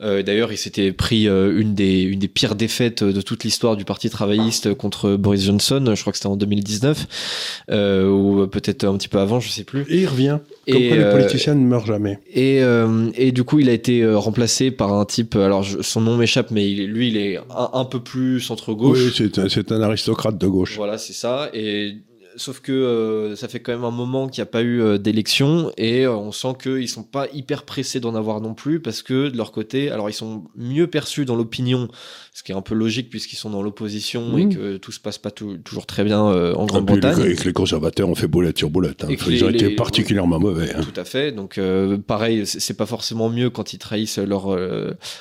Euh, 0.00 0.22
d'ailleurs 0.22 0.52
il 0.52 0.58
s'était 0.58 0.92
pris 0.92 1.26
une 1.26 1.74
des 1.74 2.02
une 2.02 2.18
des 2.18 2.28
pires 2.28 2.54
défaites 2.54 3.02
de 3.02 3.20
toute 3.20 3.44
l'histoire 3.44 3.76
du 3.76 3.84
parti 3.84 4.10
travailliste 4.10 4.74
contre 4.74 4.93
Boris 5.16 5.44
Johnson, 5.44 5.92
je 5.94 6.00
crois 6.00 6.12
que 6.12 6.18
c'était 6.18 6.28
en 6.28 6.36
2019, 6.36 7.64
euh, 7.70 8.08
ou 8.08 8.46
peut-être 8.46 8.84
un 8.84 8.96
petit 8.96 9.08
peu 9.08 9.18
avant, 9.18 9.40
je 9.40 9.48
sais 9.48 9.64
plus. 9.64 9.82
Et 9.88 10.02
il 10.02 10.06
revient. 10.06 10.38
Comme 10.70 10.82
et, 10.82 10.88
quoi 10.88 10.96
les 10.96 11.02
euh, 11.02 11.12
politiciens 11.12 11.54
ne 11.54 11.64
meurent 11.64 11.86
jamais. 11.86 12.18
Et, 12.32 12.62
euh, 12.62 13.10
et 13.14 13.32
du 13.32 13.44
coup, 13.44 13.58
il 13.58 13.68
a 13.68 13.72
été 13.72 14.06
remplacé 14.14 14.70
par 14.70 14.92
un 14.92 15.04
type, 15.04 15.36
alors 15.36 15.64
son 15.80 16.00
nom 16.00 16.16
m'échappe, 16.16 16.50
mais 16.50 16.66
lui, 16.68 17.08
il 17.08 17.16
est 17.16 17.38
un, 17.50 17.84
peu 17.84 18.00
plus 18.00 18.40
centre-gauche. 18.40 18.98
Oui, 19.18 19.28
c'est 19.50 19.72
un, 19.72 19.76
un, 19.76 19.82
aristocrate 19.82 20.38
de 20.38 20.46
gauche. 20.46 20.76
Voilà, 20.76 20.98
c'est 20.98 21.12
ça. 21.12 21.50
Et 21.52 21.96
sauf 22.36 22.60
que 22.60 22.72
euh, 22.72 23.36
ça 23.36 23.48
fait 23.48 23.60
quand 23.60 23.72
même 23.72 23.84
un 23.84 23.90
moment 23.90 24.28
qu'il 24.28 24.40
n'y 24.42 24.48
a 24.48 24.50
pas 24.50 24.62
eu 24.62 24.80
euh, 24.80 24.98
d'élection 24.98 25.72
et 25.76 26.04
euh, 26.04 26.14
on 26.14 26.32
sent 26.32 26.54
qu'ils 26.62 26.88
sont 26.88 27.02
pas 27.02 27.26
hyper 27.32 27.64
pressés 27.64 28.00
d'en 28.00 28.14
avoir 28.14 28.40
non 28.40 28.54
plus 28.54 28.80
parce 28.80 29.02
que 29.02 29.28
de 29.28 29.36
leur 29.36 29.52
côté, 29.52 29.90
alors 29.90 30.10
ils 30.10 30.14
sont 30.14 30.44
mieux 30.56 30.86
perçus 30.86 31.24
dans 31.24 31.36
l'opinion, 31.36 31.88
ce 32.32 32.42
qui 32.42 32.52
est 32.52 32.54
un 32.54 32.62
peu 32.62 32.74
logique 32.74 33.10
puisqu'ils 33.10 33.36
sont 33.36 33.50
dans 33.50 33.62
l'opposition 33.62 34.36
et 34.38 34.48
que 34.48 34.76
tout 34.76 34.92
se 34.92 35.00
passe 35.00 35.18
pas 35.18 35.30
toujours 35.30 35.86
très 35.86 36.04
bien 36.04 36.20
en 36.20 36.66
Grande-Bretagne. 36.66 37.22
Et 37.24 37.34
que 37.34 37.44
les 37.44 37.52
conservateurs 37.52 38.08
ont 38.08 38.14
fait 38.14 38.26
boulette 38.26 38.58
sur 38.58 38.70
boulette. 38.70 39.04
Hein. 39.04 39.08
Ils 39.28 39.44
ont 39.44 39.50
été 39.50 39.70
particulièrement 39.70 40.38
mauvais. 40.38 40.74
Hein. 40.74 40.80
Tout 40.82 41.00
à 41.00 41.04
fait. 41.04 41.32
Donc 41.32 41.60
pareil, 42.06 42.46
c'est 42.46 42.76
pas 42.76 42.86
forcément 42.86 43.28
mieux 43.28 43.50
quand 43.50 43.72
ils 43.72 43.78
trahissent 43.78 44.18
leurs 44.18 44.56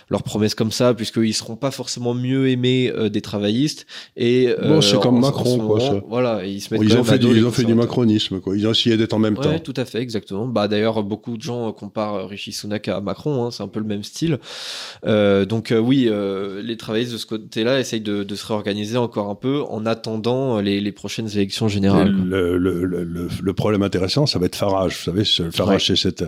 leurs 0.09 0.23
promesses 0.23 0.55
comme 0.55 0.71
ça 0.71 0.93
puisqu'ils 0.93 1.33
seront 1.33 1.55
pas 1.55 1.71
forcément 1.71 2.13
mieux 2.13 2.49
aimés 2.49 2.91
des 3.11 3.21
travaillistes. 3.21 3.85
Et 4.17 4.53
bon, 4.61 4.81
c'est 4.81 4.99
comme 4.99 5.19
Macron, 5.19 5.59
quoi. 5.59 5.79
Ça. 5.79 6.01
Voilà, 6.07 6.45
ils 6.45 6.61
se 6.61 6.73
mettent 6.73 7.02
ont 7.03 7.11
fait, 7.11 7.19
du, 7.19 7.27
ils 7.27 7.45
ont 7.45 7.51
fait 7.51 7.63
du 7.63 7.75
macronisme, 7.75 8.39
quoi. 8.39 8.55
Ils 8.55 8.67
ont 8.67 8.71
essayé 8.71 8.97
d'être 8.97 9.13
en 9.13 9.19
même 9.19 9.37
ouais, 9.37 9.43
temps. 9.43 9.59
tout 9.59 9.73
à 9.77 9.85
fait, 9.85 9.99
exactement. 9.99 10.47
Bah, 10.47 10.67
d'ailleurs, 10.67 11.03
beaucoup 11.03 11.37
de 11.37 11.41
gens 11.41 11.71
comparent 11.71 12.27
Rishi 12.27 12.51
Sunak 12.51 12.87
à 12.87 13.01
Macron, 13.01 13.45
hein, 13.45 13.51
c'est 13.51 13.63
un 13.63 13.67
peu 13.67 13.79
le 13.79 13.85
même 13.85 14.03
style. 14.03 14.39
Euh, 15.05 15.45
donc, 15.45 15.71
euh, 15.71 15.79
oui, 15.79 16.07
euh, 16.09 16.61
les 16.61 16.77
travaillistes 16.77 17.13
de 17.13 17.17
ce 17.17 17.25
côté-là 17.25 17.79
essayent 17.79 18.01
de, 18.01 18.23
de, 18.23 18.35
se 18.35 18.45
réorganiser 18.45 18.97
encore 18.97 19.29
un 19.29 19.35
peu 19.35 19.61
en 19.69 19.85
attendant 19.85 20.59
les, 20.59 20.79
les 20.79 20.91
prochaines 20.91 21.29
élections 21.29 21.67
générales. 21.67 22.11
Le, 22.11 22.57
le, 22.57 22.83
le, 22.85 23.03
le, 23.03 23.53
problème 23.53 23.83
intéressant, 23.83 24.25
ça 24.25 24.39
va 24.39 24.45
être 24.45 24.55
Farage. 24.55 24.97
Vous 24.97 25.03
savez, 25.03 25.23
ce, 25.23 25.49
Farage, 25.51 25.87
c'est 25.87 25.95
cette, 25.95 26.25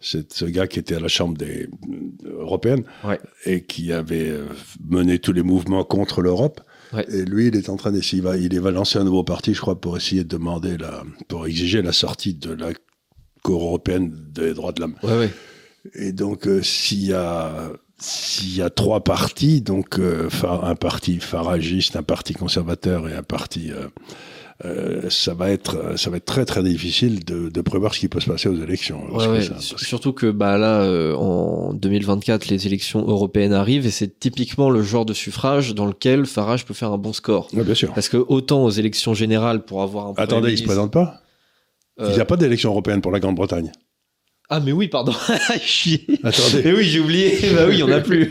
cette, 0.00 0.32
ce 0.32 0.44
gars 0.44 0.66
qui 0.66 0.78
était 0.78 0.96
à 0.96 1.00
la 1.00 1.08
Chambre 1.08 1.36
des, 1.36 1.68
européenne 2.26 2.84
ouais. 3.04 3.20
et 3.46 3.62
qui 3.62 3.92
avait 3.92 4.32
mené 4.88 5.18
tous 5.18 5.32
les 5.32 5.42
mouvements 5.42 5.84
contre 5.84 6.22
l'Europe 6.22 6.60
Ouais. 6.94 7.06
Et 7.10 7.24
lui, 7.24 7.48
il 7.48 7.56
est 7.56 7.68
en 7.68 7.76
train 7.76 7.92
d'essayer, 7.92 8.18
il 8.18 8.24
va, 8.24 8.36
il 8.36 8.60
va 8.60 8.70
lancer 8.70 8.98
un 8.98 9.04
nouveau 9.04 9.24
parti, 9.24 9.52
je 9.54 9.60
crois, 9.60 9.80
pour 9.80 9.96
essayer 9.96 10.24
de 10.24 10.28
demander 10.28 10.76
la, 10.76 11.02
pour 11.28 11.46
exiger 11.46 11.82
la 11.82 11.92
sortie 11.92 12.34
de 12.34 12.52
la 12.52 12.70
Cour 13.42 13.62
européenne 13.62 14.10
des 14.30 14.54
droits 14.54 14.72
de 14.72 14.80
l'homme. 14.80 14.94
Ouais, 15.02 15.18
ouais. 15.18 15.30
Et 15.94 16.12
donc, 16.12 16.46
euh, 16.46 16.62
s'il 16.62 17.04
y 17.04 17.12
a, 17.12 17.70
s'il 17.98 18.56
y 18.56 18.62
a 18.62 18.70
trois 18.70 19.04
partis, 19.04 19.60
donc 19.60 19.98
euh, 19.98 20.30
un 20.62 20.74
parti 20.74 21.20
faragiste, 21.20 21.96
un 21.96 22.02
parti 22.02 22.32
conservateur 22.32 23.08
et 23.08 23.14
un 23.14 23.22
parti, 23.22 23.70
euh, 23.70 23.88
euh, 24.64 25.10
ça 25.10 25.34
va 25.34 25.50
être, 25.50 25.98
ça 25.98 26.08
va 26.10 26.16
être 26.16 26.24
très 26.24 26.44
très 26.44 26.62
difficile 26.62 27.24
de, 27.24 27.48
de 27.48 27.60
prévoir 27.60 27.94
ce 27.94 28.00
qui 28.00 28.08
peut 28.08 28.20
se 28.20 28.30
passer 28.30 28.48
aux 28.48 28.56
élections. 28.62 29.02
Ouais, 29.04 29.10
Parce 29.12 29.26
que 29.26 29.32
ouais. 29.32 29.42
ça- 29.60 29.76
Surtout 29.78 30.12
que 30.12 30.30
bah 30.30 30.56
là, 30.58 30.80
euh, 30.82 31.14
en 31.14 31.74
2024, 31.74 32.48
les 32.48 32.66
élections 32.66 33.00
européennes 33.06 33.52
arrivent 33.52 33.86
et 33.86 33.90
c'est 33.90 34.18
typiquement 34.18 34.70
le 34.70 34.82
genre 34.82 35.04
de 35.04 35.12
suffrage 35.12 35.74
dans 35.74 35.86
lequel 35.86 36.24
Farage 36.26 36.64
peut 36.64 36.74
faire 36.74 36.92
un 36.92 36.98
bon 36.98 37.12
score. 37.12 37.48
Ouais, 37.54 37.62
bien 37.64 37.74
sûr. 37.74 37.92
Parce 37.92 38.08
que 38.08 38.16
autant 38.16 38.64
aux 38.64 38.70
élections 38.70 39.12
générales 39.14 39.64
pour 39.64 39.82
avoir 39.82 40.06
un 40.08 40.14
Attendez, 40.16 40.52
il 40.52 40.58
se 40.58 40.64
présente 40.64 40.92
pas? 40.92 41.20
Euh, 42.00 42.06
Il 42.10 42.14
n'y 42.14 42.20
a 42.20 42.24
pas 42.24 42.36
d'élection 42.36 42.70
européenne 42.70 43.00
pour 43.00 43.12
la 43.12 43.20
Grande-Bretagne. 43.20 43.70
Ah 44.50 44.60
mais 44.60 44.72
oui, 44.72 44.88
pardon. 44.88 45.12
Attendez. 45.28 46.62
Mais 46.64 46.72
oui, 46.74 46.84
j'ai 46.84 47.00
oublié. 47.00 47.38
bah 47.54 47.62
oui, 47.66 47.76
il 47.76 47.78
y 47.78 47.82
en 47.82 47.90
a 47.90 48.00
plus. 48.00 48.30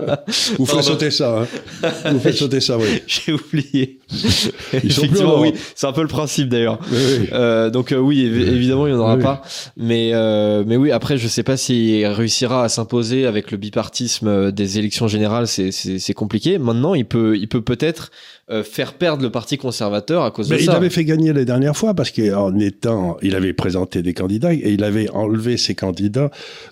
Vous 0.58 0.64
faites 0.64 0.82
sauter 0.82 1.10
ça, 1.10 1.42
hein. 1.82 1.90
Vous 2.12 2.18
faites 2.18 2.36
sauter 2.36 2.60
ça, 2.60 2.78
oui. 2.78 3.02
j'ai 3.06 3.32
oublié. 3.34 3.98
Ils 4.10 4.90
sont 4.92 5.02
Effectivement, 5.02 5.36
en 5.36 5.42
oui. 5.42 5.52
C'est 5.74 5.86
un 5.86 5.92
peu 5.92 6.00
le 6.00 6.08
principe 6.08 6.48
d'ailleurs. 6.48 6.78
Oui, 6.90 6.98
oui. 7.20 7.28
Euh, 7.34 7.68
donc 7.68 7.92
euh, 7.92 7.98
oui, 7.98 8.24
évi- 8.24 8.48
évidemment, 8.48 8.86
il 8.86 8.94
n'y 8.94 8.98
en 8.98 9.02
aura 9.02 9.16
Oui. 9.16 9.22
pas. 9.22 9.42
Mais 9.76 10.10
euh, 10.14 10.64
mais 10.66 10.76
oui, 10.76 10.92
après, 10.92 11.18
je 11.18 11.28
sais 11.28 11.42
pas 11.42 11.58
s'il 11.58 12.06
réussira 12.06 12.64
à 12.64 12.68
s'imposer 12.70 13.26
avec 13.26 13.50
le 13.50 13.58
bipartisme 13.58 14.28
euh, 14.28 14.50
des 14.50 14.78
élections 14.78 15.08
générales. 15.08 15.46
C'est 15.46 16.14
compliqué. 16.14 16.56
Maintenant, 16.58 16.94
il 16.94 17.04
peut 17.04 17.36
il 17.36 17.48
peut 17.48 17.62
peut-être 17.62 18.10
euh, 18.50 18.64
faire 18.64 18.94
perdre 18.94 19.22
le 19.22 19.30
parti 19.30 19.56
conservateur 19.58 20.24
à 20.24 20.30
cause 20.30 20.50
Mais 20.50 20.56
de 20.56 20.62
il 20.62 20.66
ça. 20.66 20.74
avait 20.74 20.90
fait 20.90 21.04
gagner 21.04 21.32
les 21.32 21.44
dernières 21.44 21.76
fois 21.76 21.94
parce 21.94 22.10
qu'en 22.10 22.58
étant, 22.58 23.16
il 23.22 23.34
avait 23.36 23.52
présenté 23.52 24.02
des 24.02 24.12
candidats 24.14 24.52
et 24.52 24.72
il 24.72 24.82
avait 24.84 25.08
enlevé 25.10 25.56
ses 25.56 25.74
candidats 25.74 26.30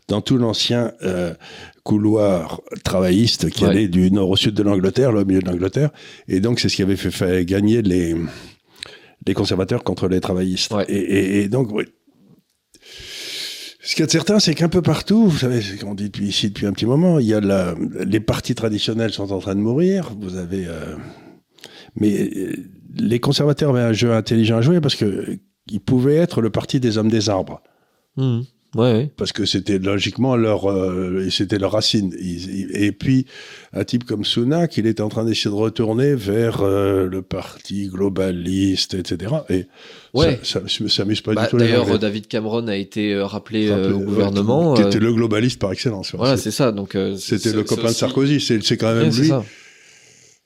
dans 0.08 0.20
tout 0.20 0.38
l'ancien 0.38 0.92
euh, 1.02 1.34
couloir 1.84 2.60
travailliste 2.84 3.48
qui 3.50 3.64
Ouais. 3.64 3.70
allait 3.70 3.88
du 3.88 4.10
nord 4.10 4.30
au 4.30 4.36
sud 4.36 4.54
de 4.54 4.62
l'Angleterre, 4.62 5.12
là, 5.12 5.22
au 5.22 5.24
milieu 5.24 5.40
de 5.40 5.46
l'Angleterre. 5.50 5.90
Et 6.26 6.40
donc, 6.40 6.60
c'est 6.60 6.68
ce 6.68 6.76
qui 6.76 6.82
avait 6.82 6.96
fait, 6.96 7.10
fait 7.10 7.44
gagner 7.44 7.80
les, 7.82 8.14
les 9.26 9.34
conservateurs 9.34 9.84
contre 9.84 10.08
les 10.08 10.20
travaillistes. 10.20 10.72
Ouais. 10.72 10.84
Et, 10.88 10.96
et- 10.98 11.40
et 11.42 11.48
donc, 11.48 11.70
oui. 11.72 11.84
Ce 13.82 13.94
qu'il 13.94 14.00
y 14.00 14.02
a 14.02 14.06
de 14.06 14.10
certain, 14.10 14.38
c'est 14.38 14.54
qu'un 14.54 14.68
peu 14.68 14.82
partout, 14.82 15.28
vous 15.28 15.38
savez, 15.38 15.62
ce 15.62 15.76
qu'on 15.82 15.94
dit 15.94 16.04
depuis 16.10 16.26
ici 16.28 16.48
depuis 16.48 16.66
un 16.66 16.72
petit 16.72 16.84
moment, 16.84 17.18
il 17.18 17.26
y 17.26 17.32
a 17.34 17.40
la, 17.40 17.74
les 18.04 18.20
partis 18.20 18.54
traditionnels 18.54 19.12
sont 19.12 19.32
en 19.32 19.38
train 19.38 19.54
de 19.54 19.60
mourir. 19.60 20.10
Vous 20.20 20.36
avez, 20.36 20.66
euh, 20.66 20.94
mais 22.00 22.30
euh, 22.36 22.52
les 22.98 23.20
conservateurs 23.20 23.70
avaient 23.70 23.80
un 23.82 23.92
jeu 23.92 24.12
intelligent 24.12 24.56
à 24.58 24.60
jouer 24.62 24.80
parce 24.80 24.94
que 24.96 25.04
euh, 25.04 25.36
ils 25.70 25.80
pouvaient 25.80 26.16
être 26.16 26.40
le 26.40 26.50
parti 26.50 26.80
des 26.80 26.98
hommes 26.98 27.10
des 27.10 27.28
arbres 27.30 27.62
Mhm. 28.16 28.44
Ouais, 28.74 28.92
ouais. 28.92 29.10
parce 29.16 29.32
que 29.32 29.46
c'était 29.46 29.78
logiquement 29.78 30.36
leur 30.36 30.70
euh, 30.70 31.28
c'était 31.30 31.58
leur 31.58 31.72
racine. 31.72 32.12
Ils- 32.20 32.50
ils- 32.70 32.76
et 32.84 32.92
puis 32.92 33.24
un 33.72 33.82
type 33.84 34.04
comme 34.04 34.26
Sunak, 34.26 34.76
il 34.76 34.86
était 34.86 35.00
en 35.02 35.08
train 35.08 35.24
d'essayer 35.24 35.50
de 35.50 35.54
retourner 35.56 36.14
vers 36.14 36.60
euh, 36.60 37.06
le 37.06 37.22
parti 37.22 37.86
globaliste, 37.88 38.92
etc. 38.92 39.32
Et 39.48 39.66
Ouais. 40.12 40.38
ça, 40.42 40.60
ça 40.66 40.88
s'amuse 40.88 41.22
pas 41.22 41.32
Bah, 41.32 41.44
du 41.44 41.50
tout. 41.50 41.56
les 41.56 41.64
D'ailleurs, 41.68 41.98
David 41.98 42.26
Cameron 42.26 42.66
a 42.68 42.76
été 42.76 43.16
rappelé, 43.18 43.70
Rappelé, 43.70 43.88
euh, 43.88 43.94
au 43.94 44.00
gouvernement. 44.00 44.74
qui 44.74 44.82
était 44.82 44.98
le 45.00 45.14
globaliste 45.14 45.58
par 45.60 45.72
excellence. 45.72 46.14
Voilà, 46.14 46.36
C'est- 46.36 46.50
ça. 46.50 46.70
Donc 46.70 46.94
C'était 47.16 47.52
le 47.54 47.62
copain 47.64 47.88
de 47.88 47.92
Sarkozy. 47.94 48.38
C'est 48.40 48.76
quand 48.76 48.94
même 48.94 49.10
lui. 49.10 49.30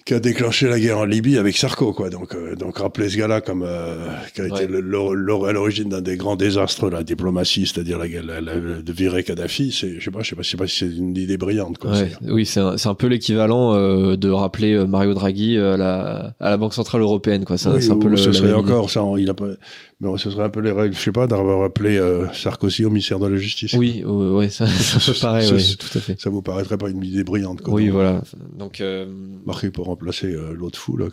Qui 0.05 0.15
a 0.15 0.21
déclenché 0.21 0.69
la 0.69 0.81
guerre 0.81 0.99
en 0.99 1.05
Libye 1.05 1.39
avec 1.39 1.57
Sarko, 1.57 1.93
quoi. 1.93 2.11
Donc, 2.11 2.35
euh, 2.35 2.57
donc 2.57 2.79
rappeler 2.79 3.09
ce 3.09 3.17
gars-là 3.19 3.41
comme 3.41 3.63
euh, 3.65 4.07
qui 4.35 4.41
a 4.41 4.45
Ouais. 4.45 4.65
été 4.65 4.67
l'origine 4.69 5.89
d'un 5.91 6.01
des 6.01 6.17
grands 6.17 6.37
désastres 6.37 6.87
de 6.87 6.91
la 6.97 7.05
diplomatie, 7.05 7.67
c'est-à-dire 7.67 7.99
la, 7.99 8.07
la- 8.07 8.41
la- 8.41 8.83
de 8.83 8.93
virer 8.93 9.23
Kadhafi. 9.23 9.71
C'est, 9.73 9.99
je 10.01 10.05
sais 10.05 10.11
pas, 10.11 10.21
je 10.23 10.31
sais 10.31 10.37
pas, 10.37 10.43
je 10.43 10.51
sais 10.51 10.57
pas 10.57 10.67
si 10.67 10.79
c'est 10.79 10.97
une 10.97 11.17
idée 11.17 11.37
brillante, 11.37 11.79
quoi. 11.79 11.93
Ouais, 11.93 12.11
oui, 12.29 12.45
c'est 12.47 12.61
un, 12.61 12.77
c'est 12.77 12.89
un 12.89 12.95
peu 12.95 13.07
l'équivalent 13.07 13.75
euh, 13.75 14.17
de 14.17 14.29
rappeler 14.31 14.75
euh, 14.75 14.87
Mario 14.87 15.15
Draghi 15.15 15.57
euh, 15.57 15.75
à 15.75 15.77
la, 15.77 16.35
à 16.41 16.51
la 16.51 16.57
Banque 16.57 16.75
Centrale 16.75 17.01
Européenne. 17.03 17.45
Quoi. 17.45 17.57
C'est 17.59 17.69
Oui, 17.69 17.89
un 17.91 17.97
peu 17.99 18.09
le, 18.09 18.17
ce 18.17 18.33
serait 18.33 18.53
encore 18.55 18.91
ça. 18.91 19.03
Il 19.19 19.31
a 19.31 19.35
pas, 19.35 19.47
mais 20.03 20.19
ce 20.19 20.31
serait 20.31 20.43
un 20.45 20.49
peu 20.51 20.61
les 20.61 20.73
règles, 20.73 20.95
je 20.97 21.01
sais 21.01 21.13
pas, 21.13 21.27
d'avoir 21.27 21.63
appelé 21.65 21.97
euh, 21.97 22.27
Sarkozy 22.33 22.85
au 22.85 22.89
ministère 22.91 23.19
de 23.21 23.29
la 23.29 23.37
Justice. 23.37 23.73
Oui, 23.75 24.03
ouais, 24.05 24.31
ouais, 24.31 24.49
ça- 24.49 24.67
peu 24.67 25.13
pareil, 25.21 25.47
Ce- 25.49 25.55
oui, 25.55 25.61
ce- 25.63 25.77
tout 25.77 25.97
à 25.97 26.01
fait. 26.01 26.21
Ça 26.21 26.29
vous 26.29 26.43
paraîtrait 26.43 26.77
pas 26.77 26.91
une 26.91 27.03
idée 27.05 27.23
brillante, 27.25 27.61
quoi. 27.63 27.75
Oui, 27.75 27.85
donc, 27.87 27.95
voilà. 27.95 28.23
Donc, 28.59 28.81
euh, 28.81 29.07
Marqué 29.47 29.71
pour 29.71 29.87
remplacer 29.87 30.27
euh, 30.27 30.53
l'autre 30.55 30.79
fou, 30.79 30.97
là. 30.97 31.07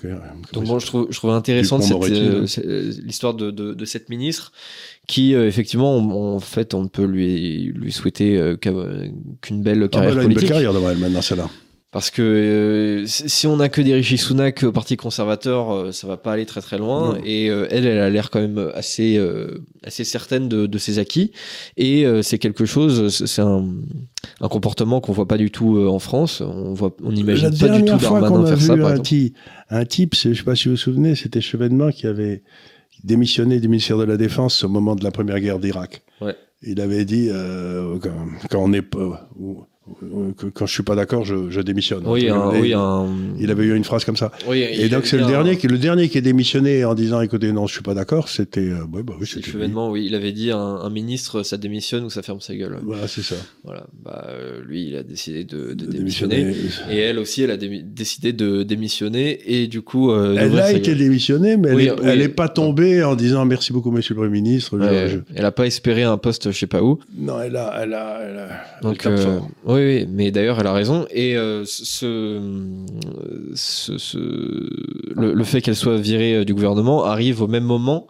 donc 0.53 0.65
bon, 0.65 0.79
je 0.79 0.85
trouve, 0.87 1.07
je 1.09 1.15
trouve 1.17 1.29
intéressante 1.31 1.83
euh, 2.03 2.45
euh, 2.65 2.91
l'histoire 3.05 3.33
de, 3.35 3.51
de, 3.51 3.73
de 3.73 3.85
cette 3.85 4.09
ministre 4.09 4.51
qui, 5.07 5.35
euh, 5.35 5.47
effectivement, 5.47 5.95
on- 5.95 6.35
en 6.35 6.39
fait, 6.39 6.73
on 6.73 6.83
ne 6.83 6.87
peut 6.87 7.05
lui, 7.05 7.71
lui 7.75 7.91
souhaiter 7.91 8.37
euh, 8.37 8.55
qu'une 8.57 9.61
belle 9.61 9.83
Ah, 9.83 9.85
bah, 9.85 9.87
carrière 9.89 10.11
elle 10.13 10.19
a 10.19 10.21
une 10.23 10.27
belle 10.29 10.33
politique. 10.35 10.49
carrière 10.49 10.73
devant 10.73 10.89
elle 10.89 10.97
maintenant, 10.97 11.21
celle-là. 11.21 11.49
Parce 11.91 12.11
que 12.11 12.21
euh, 12.21 13.03
si 13.07 13.47
on 13.47 13.59
a 13.59 13.67
que 13.67 13.81
des 13.81 13.95
Rishi 13.95 14.19
Sunak 14.19 14.61
au 14.61 14.71
Parti 14.71 14.95
conservateur, 14.95 15.71
euh, 15.71 15.91
ça 15.91 16.05
va 16.05 16.17
pas 16.17 16.33
aller 16.33 16.45
très 16.45 16.61
très 16.61 16.77
loin. 16.77 17.15
Non. 17.15 17.21
Et 17.25 17.49
euh, 17.49 17.65
elle, 17.71 17.87
elle 17.87 17.97
a 17.97 18.11
l'air 18.11 18.29
quand 18.29 18.39
même 18.39 18.71
assez 18.75 19.17
euh, 19.17 19.65
assez 19.83 20.03
certaine 20.03 20.47
de, 20.47 20.67
de 20.67 20.77
ses 20.77 20.99
acquis. 20.99 21.31
Et 21.77 22.05
c'est 22.21 22.37
quelque 22.37 22.65
chose, 22.65 23.25
c'est 23.25 23.41
un, 23.41 23.65
un 24.39 24.47
comportement 24.49 25.01
qu'on 25.01 25.13
voit 25.13 25.27
pas 25.27 25.39
du 25.39 25.49
tout 25.49 25.79
en 25.79 25.97
France. 25.97 26.41
On 26.41 26.75
voit, 26.75 26.95
on 27.03 27.11
n'imagine 27.11 27.49
La 27.49 27.57
pas 27.57 27.75
du 27.79 27.83
tout 27.83 27.97
Darmanin 27.97 28.45
faire 28.45 28.57
vu 28.57 28.65
ça. 28.67 28.77
Par 28.77 28.91
un, 28.91 28.99
ti- 28.99 29.33
un 29.71 29.85
type, 29.85 30.13
je 30.15 30.31
sais 30.33 30.43
pas 30.43 30.55
si 30.55 30.65
vous 30.65 30.75
vous 30.75 30.77
souvenez, 30.77 31.15
c'était 31.15 31.41
Chevènement 31.41 31.89
qui 31.89 32.05
avait 32.05 32.43
démissionné 33.03 33.59
du 33.59 33.67
ministère 33.67 33.97
de 33.97 34.03
la 34.03 34.17
Défense 34.17 34.63
au 34.63 34.69
moment 34.69 34.95
de 34.95 35.03
la 35.03 35.09
première 35.09 35.39
guerre 35.39 35.57
d'Irak. 35.57 36.03
Ouais. 36.21 36.35
Il 36.61 36.81
avait 36.81 37.05
dit 37.05 37.29
quand, 38.01 38.11
quand 38.51 38.59
on 38.61 38.73
est 38.73 38.83
que- 40.37 40.47
quand 40.47 40.65
je 40.65 40.73
suis 40.73 40.83
pas 40.83 40.95
d'accord, 40.95 41.23
je, 41.25 41.49
je 41.49 41.61
démissionne. 41.61 42.03
Oui, 42.05 42.25
Et 42.25 42.29
un, 42.29 42.49
oui, 42.49 42.73
un. 42.73 43.07
Il 43.39 43.51
avait 43.51 43.65
eu 43.65 43.75
une 43.75 43.83
phrase 43.83 44.05
comme 44.05 44.17
ça. 44.17 44.31
oui, 44.47 44.63
Et 44.71 44.89
donc 44.89 45.05
c'est 45.05 45.17
le 45.17 45.23
un- 45.23 45.27
dernier 45.27 45.57
qui 45.57 45.67
le 45.67 45.77
dernier 45.77 46.09
qui 46.09 46.17
est 46.17 46.21
démissionné 46.21 46.85
en 46.85 46.93
disant 46.95 47.21
écoutez 47.21 47.51
non 47.51 47.67
je 47.67 47.73
suis 47.73 47.83
pas 47.83 47.93
d'accord 47.93 48.29
c'était 48.29 48.61
euh, 48.69 48.83
ouais, 48.93 49.03
bah 49.03 49.13
oui 49.19 49.27
c'était 49.27 49.51
il 49.97 50.15
avait 50.15 50.31
dit 50.31 50.51
un, 50.51 50.57
un 50.57 50.89
ministre, 50.89 51.43
ça 51.43 51.57
démissionne 51.57 52.03
ou 52.03 52.09
ça 52.09 52.21
ferme 52.21 52.41
sa 52.41 52.55
gueule. 52.55 52.77
Voilà 52.83 53.07
c'est 53.07 53.21
ça. 53.21 53.35
Voilà, 53.63 53.85
bah 54.03 54.25
euh, 54.29 54.61
lui, 54.65 54.87
il 54.89 54.95
a 54.95 55.03
décidé 55.03 55.43
de, 55.43 55.73
de 55.73 55.85
De 55.85 55.91
démissionner. 55.91 56.43
démissionner. 56.43 56.93
Et 56.95 56.99
elle 56.99 57.19
aussi, 57.19 57.41
elle 57.43 57.51
a 57.51 57.57
démi- 57.57 57.83
décidé 57.83 58.33
de 58.33 58.63
démissionner 58.63 59.39
et 59.45 59.67
du 59.67 59.81
coup. 59.81 60.11
euh, 60.11 60.35
Elle 60.37 60.59
a 60.59 60.71
été 60.71 60.95
démissionnée 60.95 61.57
mais 61.57 61.71
Oui, 61.73 61.83
elle, 61.83 61.87
est, 61.89 61.91
oui. 62.01 62.07
elle 62.11 62.21
est 62.21 62.27
pas 62.29 62.49
tombée 62.49 63.03
en 63.03 63.15
disant 63.15 63.45
merci 63.45 63.73
beaucoup 63.73 63.91
monsieur 63.91 64.13
le 64.15 64.21
premier 64.21 64.31
ministre. 64.41 64.77
je- 64.79 64.83
Ouais, 64.83 65.09
je- 65.09 65.17
Elle 65.35 65.45
a 65.45 65.51
pas 65.51 65.65
espéré 65.65 66.03
un 66.03 66.17
poste, 66.17 66.51
je 66.51 66.57
sais 66.57 66.67
pas 66.67 66.81
où. 66.83 66.99
Non 67.17 67.39
elle 67.41 67.55
a 67.55 67.79
elle 67.81 67.93
a 67.93 68.19
elle 68.27 68.37
a. 68.37 68.81
Donc. 68.81 69.05
Oui, 69.79 69.95
oui, 70.01 70.05
mais 70.09 70.31
d'ailleurs, 70.31 70.59
elle 70.59 70.67
a 70.67 70.73
raison. 70.73 71.05
Et 71.11 71.35
euh, 71.37 71.63
ce, 71.65 72.39
ce, 73.55 73.97
ce- 73.97 74.17
le, 75.15 75.33
le 75.33 75.43
fait 75.43 75.61
qu'elle 75.61 75.75
soit 75.75 75.97
virée 75.97 76.35
euh, 76.37 76.45
du 76.45 76.53
gouvernement 76.53 77.03
arrive 77.05 77.41
au 77.41 77.47
même 77.47 77.63
moment 77.63 78.07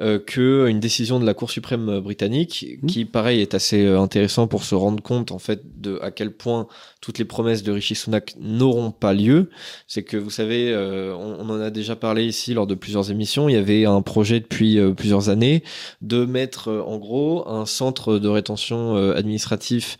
euh, 0.00 0.18
que 0.18 0.68
une 0.68 0.80
décision 0.80 1.20
de 1.20 1.26
la 1.26 1.34
Cour 1.34 1.50
suprême 1.50 1.88
euh, 1.88 2.00
britannique, 2.00 2.66
Mmh. 2.82 2.86
qui, 2.86 3.04
pareil, 3.06 3.40
est 3.40 3.54
assez 3.54 3.84
euh, 3.84 4.00
intéressant 4.00 4.46
pour 4.48 4.64
se 4.64 4.74
rendre 4.74 5.02
compte, 5.02 5.32
en 5.32 5.38
fait, 5.38 5.62
de 5.80 5.98
à 6.02 6.10
quel 6.10 6.32
point 6.32 6.68
toutes 7.06 7.20
les 7.20 7.24
promesses 7.24 7.62
de 7.62 7.70
Rishi 7.70 7.94
Sunak 7.94 8.34
n'auront 8.40 8.90
pas 8.90 9.14
lieu. 9.14 9.48
C'est 9.86 10.02
que, 10.02 10.16
vous 10.16 10.28
savez, 10.30 10.72
euh, 10.72 11.14
on, 11.14 11.36
on 11.46 11.50
en 11.50 11.60
a 11.60 11.70
déjà 11.70 11.94
parlé 11.94 12.24
ici 12.24 12.52
lors 12.52 12.66
de 12.66 12.74
plusieurs 12.74 13.12
émissions. 13.12 13.48
Il 13.48 13.52
y 13.52 13.58
avait 13.58 13.84
un 13.84 14.02
projet 14.02 14.40
depuis 14.40 14.80
euh, 14.80 14.90
plusieurs 14.90 15.28
années 15.28 15.62
de 16.02 16.24
mettre, 16.24 16.68
euh, 16.68 16.80
en 16.82 16.98
gros, 16.98 17.48
un 17.48 17.64
centre 17.64 18.18
de 18.18 18.26
rétention 18.26 18.96
euh, 18.96 19.14
administratif 19.14 19.98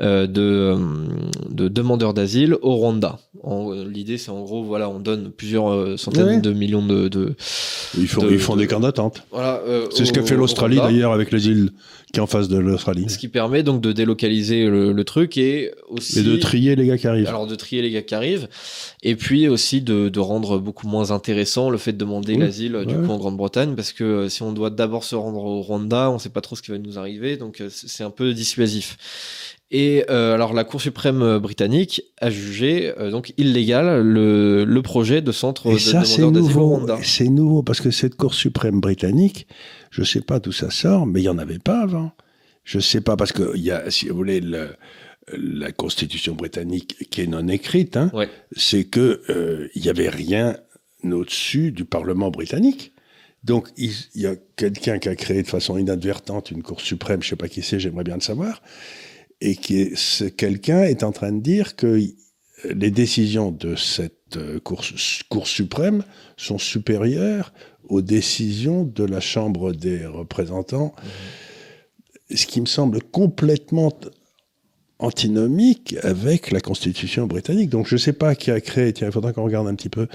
euh, 0.00 0.26
de, 0.26 0.42
euh, 0.42 0.76
de 1.48 1.68
demandeurs 1.68 2.12
d'asile 2.12 2.56
au 2.62 2.74
Rwanda. 2.74 3.20
En- 3.44 3.70
L'idée, 3.70 4.18
c'est 4.18 4.30
en 4.32 4.42
gros, 4.42 4.64
voilà, 4.64 4.88
on 4.90 4.98
donne 4.98 5.30
plusieurs 5.30 5.72
euh, 5.72 5.96
centaines 5.96 6.26
Ouais. 6.26 6.40
de 6.40 6.52
millions 6.52 6.84
de, 6.84 7.06
de 7.06 7.36
Ils 7.96 8.08
font 8.08 8.22
de- 8.22 8.32
ils 8.32 8.38
font 8.40 8.56
de- 8.56 8.62
des 8.62 8.66
camps 8.66 8.80
d'attente. 8.80 9.22
voilà. 9.30 9.60
euh, 9.68 9.86
C'est 9.92 10.04
ce 10.06 10.12
qu'a 10.12 10.24
fait 10.24 10.34
au 10.34 10.38
l'Australie 10.38 10.78
d'ailleurs 10.78 11.12
avec 11.12 11.30
les 11.30 11.46
îles 11.46 11.70
qui 12.12 12.18
est 12.20 12.22
en 12.22 12.26
face 12.26 12.48
de 12.48 12.56
l'Australie 12.58 13.04
Ce 13.08 13.18
qui 13.18 13.28
permet 13.28 13.62
donc 13.62 13.80
de 13.82 13.92
délocaliser 13.92 14.64
le, 14.66 14.92
le 14.92 15.04
truc 15.04 15.36
et 15.36 15.72
aussi 15.90 16.20
et 16.20 16.22
de 16.22 16.36
trier 16.48 16.76
les 16.76 16.86
gars 16.86 16.98
qui 16.98 17.06
arrivent. 17.06 17.28
alors 17.28 17.46
de 17.46 17.54
trier 17.54 17.82
les 17.82 17.90
gars 17.90 18.02
qui 18.02 18.14
arrivent 18.14 18.48
et 19.02 19.14
puis 19.16 19.48
aussi 19.48 19.80
de, 19.80 20.08
de 20.08 20.20
rendre 20.20 20.58
beaucoup 20.58 20.88
moins 20.88 21.10
intéressant 21.10 21.70
le 21.70 21.78
fait 21.78 21.92
de 21.92 21.98
demander 21.98 22.34
Oui, 22.34 22.40
l'asile 22.40 22.74
euh, 22.76 22.84
du 22.84 22.94
coup 22.94 23.10
en 23.10 23.18
Grande-Bretagne 23.18 23.74
parce 23.74 23.92
que 23.92 24.04
euh, 24.04 24.28
si 24.28 24.42
on 24.42 24.52
doit 24.52 24.70
d'abord 24.70 25.04
se 25.04 25.14
rendre 25.14 25.42
au 25.44 25.60
Rwanda 25.62 26.10
on 26.10 26.18
sait 26.18 26.28
pas 26.30 26.40
trop 26.40 26.56
ce 26.56 26.62
qui 26.62 26.70
va 26.70 26.78
nous 26.78 26.98
arriver 26.98 27.36
donc 27.36 27.60
euh, 27.60 27.68
c'est 27.70 28.04
un 28.04 28.10
peu 28.10 28.32
dissuasif 28.34 28.96
et 29.70 30.04
euh, 30.08 30.32
alors 30.34 30.54
la 30.54 30.64
Cour 30.64 30.80
suprême 30.80 31.38
britannique 31.38 32.00
a 32.20 32.30
jugé 32.30 32.92
euh, 32.98 33.10
donc 33.10 33.34
illégal 33.36 34.00
le, 34.02 34.64
le 34.64 34.82
projet 34.82 35.20
de 35.20 35.30
centre 35.30 35.66
Et 35.66 35.74
de 35.74 35.78
ça, 35.78 36.00
demandeurs 36.00 36.06
d'asile 36.06 36.24
au 36.24 36.30
nouveau. 36.30 36.66
Rwanda. 36.76 36.98
C'est 37.02 37.28
nouveau 37.28 37.62
parce 37.62 37.82
que 37.82 37.90
cette 37.90 38.14
Cour 38.14 38.32
suprême 38.32 38.80
britannique, 38.80 39.46
je 39.90 40.02
sais 40.04 40.22
pas 40.22 40.40
d'où 40.40 40.52
ça 40.52 40.70
sort, 40.70 41.04
mais 41.06 41.20
il 41.20 41.24
y 41.24 41.28
en 41.28 41.36
avait 41.36 41.58
pas 41.58 41.82
avant. 41.82 42.12
Je 42.64 42.78
sais 42.80 43.02
pas 43.02 43.16
parce 43.16 43.32
que 43.32 43.52
il 43.56 43.62
y 43.62 43.70
a, 43.70 43.90
si 43.90 44.08
vous 44.08 44.16
voulez, 44.16 44.40
le, 44.40 44.70
la 45.36 45.72
Constitution 45.72 46.34
britannique, 46.34 47.08
qui 47.10 47.20
est 47.22 47.26
non 47.26 47.48
écrite, 47.48 47.96
hein, 47.96 48.10
Ouais. 48.14 48.28
c'est 48.56 48.84
que 48.84 49.22
euh, 49.28 49.68
il 49.74 49.84
y 49.84 49.88
avait 49.88 50.08
rien 50.08 50.56
au-dessus 51.04 51.72
du 51.72 51.84
Parlement 51.84 52.30
britannique. 52.30 52.92
Donc 53.44 53.68
il 53.76 53.92
il 54.14 54.22
y 54.22 54.26
a 54.26 54.34
quelqu'un 54.56 54.98
qui 54.98 55.08
a 55.08 55.14
créé 55.14 55.42
de 55.42 55.48
façon 55.48 55.78
inadvertante 55.78 56.50
une 56.50 56.62
Cour 56.62 56.80
suprême, 56.80 57.22
je 57.22 57.28
sais 57.30 57.36
pas 57.36 57.48
qui 57.48 57.62
c'est, 57.62 57.78
j'aimerais 57.78 58.04
bien 58.04 58.16
le 58.16 58.20
savoir, 58.20 58.62
et 59.40 59.54
qui 59.54 59.80
est, 59.80 59.96
ce 59.96 60.24
quelqu'un 60.24 60.82
est 60.82 61.02
en 61.04 61.12
train 61.12 61.32
de 61.32 61.40
dire 61.40 61.76
que 61.76 62.00
les 62.68 62.90
décisions 62.90 63.52
de 63.52 63.76
cette 63.76 64.36
euh, 64.36 64.58
Cour, 64.58 64.84
Cour 65.28 65.46
suprême 65.46 66.02
sont 66.36 66.58
supérieures 66.58 67.52
aux 67.88 68.02
décisions 68.02 68.82
de 68.84 69.04
la 69.04 69.20
Chambre 69.20 69.72
des 69.72 70.04
représentants, 70.04 70.94
ce 72.34 72.44
qui 72.46 72.60
me 72.60 72.66
semble 72.66 73.00
complètement 73.02 73.92
antinomique 74.98 75.96
avec 76.02 76.50
la 76.50 76.60
Constitution 76.60 77.26
britannique. 77.26 77.70
Donc 77.70 77.86
je 77.86 77.94
ne 77.94 77.98
sais 78.00 78.12
pas 78.12 78.34
qui 78.34 78.50
a 78.50 78.60
créé, 78.60 78.92
tiens, 78.92 79.08
il 79.08 79.12
faudra 79.12 79.32
qu'on 79.32 79.44
regarde 79.44 79.68
un 79.68 79.74
petit 79.74 79.88
peu, 79.88 80.06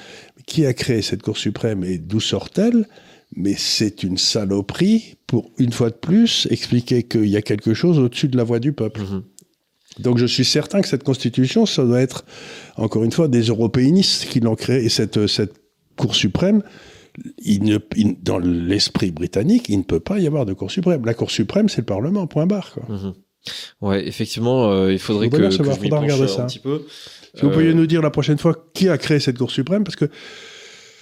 qui 0.45 0.65
a 0.65 0.73
créé 0.73 1.01
cette 1.01 1.21
Cour 1.21 1.37
suprême 1.37 1.83
et 1.83 1.97
d'où 1.97 2.19
sort-elle, 2.19 2.87
mais 3.35 3.55
c'est 3.57 4.03
une 4.03 4.17
saloperie 4.17 5.15
pour, 5.27 5.51
une 5.57 5.71
fois 5.71 5.89
de 5.89 5.95
plus, 5.95 6.47
expliquer 6.51 7.03
qu'il 7.03 7.25
y 7.25 7.37
a 7.37 7.41
quelque 7.41 7.73
chose 7.73 7.97
au-dessus 7.97 8.27
de 8.27 8.37
la 8.37 8.43
voix 8.43 8.59
du 8.59 8.73
peuple. 8.73 9.01
Mhm. 9.01 9.23
Donc 9.99 10.17
je 10.17 10.25
suis 10.25 10.45
certain 10.45 10.81
que 10.81 10.87
cette 10.87 11.03
constitution, 11.03 11.65
ça 11.65 11.85
doit 11.85 12.01
être, 12.01 12.25
encore 12.77 13.03
une 13.03 13.11
fois, 13.11 13.27
des 13.27 13.43
européanistes 13.43 14.25
qui 14.25 14.39
l'ont 14.39 14.55
créée. 14.55 14.83
Et 14.83 14.89
cette, 14.89 15.27
cette 15.27 15.53
Cour 15.95 16.15
suprême, 16.15 16.63
il 17.45 17.63
ne, 17.63 17.77
il- 17.95 18.17
dans 18.21 18.39
l'esprit 18.39 19.11
britannique, 19.11 19.69
il 19.69 19.77
ne 19.77 19.83
peut 19.83 19.99
pas 19.99 20.19
y 20.19 20.25
avoir 20.27 20.45
de 20.47 20.53
Cour 20.53 20.71
suprême. 20.71 21.05
La 21.05 21.13
Cour 21.13 21.29
suprême, 21.29 21.69
c'est 21.69 21.81
le 21.81 21.85
Parlement, 21.85 22.25
point 22.27 22.47
barre. 22.47 22.73
Quoi. 22.73 22.83
Mhm. 22.89 23.13
Ouais, 23.81 24.07
effectivement, 24.07 24.71
euh, 24.71 24.91
il 24.93 24.99
faudrait 24.99 25.29
que, 25.29 25.35
que 25.37 25.49
je 25.49 25.79
m'y 25.81 25.89
penche 25.89 26.11
euh, 26.19 26.27
ça. 26.27 26.45
petit 26.45 26.59
peu. 26.59 26.83
Si 27.35 27.41
vous 27.41 27.49
Euh, 27.49 27.53
pouviez 27.53 27.73
nous 27.73 27.87
dire 27.87 28.01
la 28.01 28.11
prochaine 28.11 28.37
fois 28.37 28.55
qui 28.73 28.89
a 28.89 28.97
créé 28.97 29.19
cette 29.19 29.37
Cour 29.37 29.51
suprême, 29.51 29.83
parce 29.83 29.95
que 29.95 30.05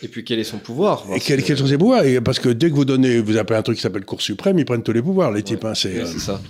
Et 0.03 0.07
puis 0.07 0.23
quel 0.23 0.39
est 0.39 0.43
son 0.43 0.57
pouvoir 0.57 1.03
et 1.05 1.09
parce 1.11 1.25
quels, 1.25 1.41
que- 1.41 1.47
quels 1.47 1.57
sont 1.57 1.67
ses 1.67 1.77
pouvoirs 1.77 2.03
Et 2.05 2.19
Parce 2.21 2.39
que 2.39 2.49
dès 2.49 2.69
que 2.69 2.75
vous 2.75 2.85
donnez, 2.85 3.19
vous 3.19 3.37
appelez 3.37 3.59
un 3.59 3.61
truc 3.61 3.75
qui 3.77 3.81
s'appelle 3.83 4.03
Cour 4.05 4.21
suprême, 4.21 4.57
ils 4.57 4.65
prennent 4.65 4.81
tous 4.83 4.93
les 4.93 5.01
pouvoirs, 5.01 5.31
les 5.31 5.43
types. 5.43 5.63
Hein, 5.65 5.73
c'est, 5.75 5.99
euh, 5.99 6.05
ça. 6.05 6.41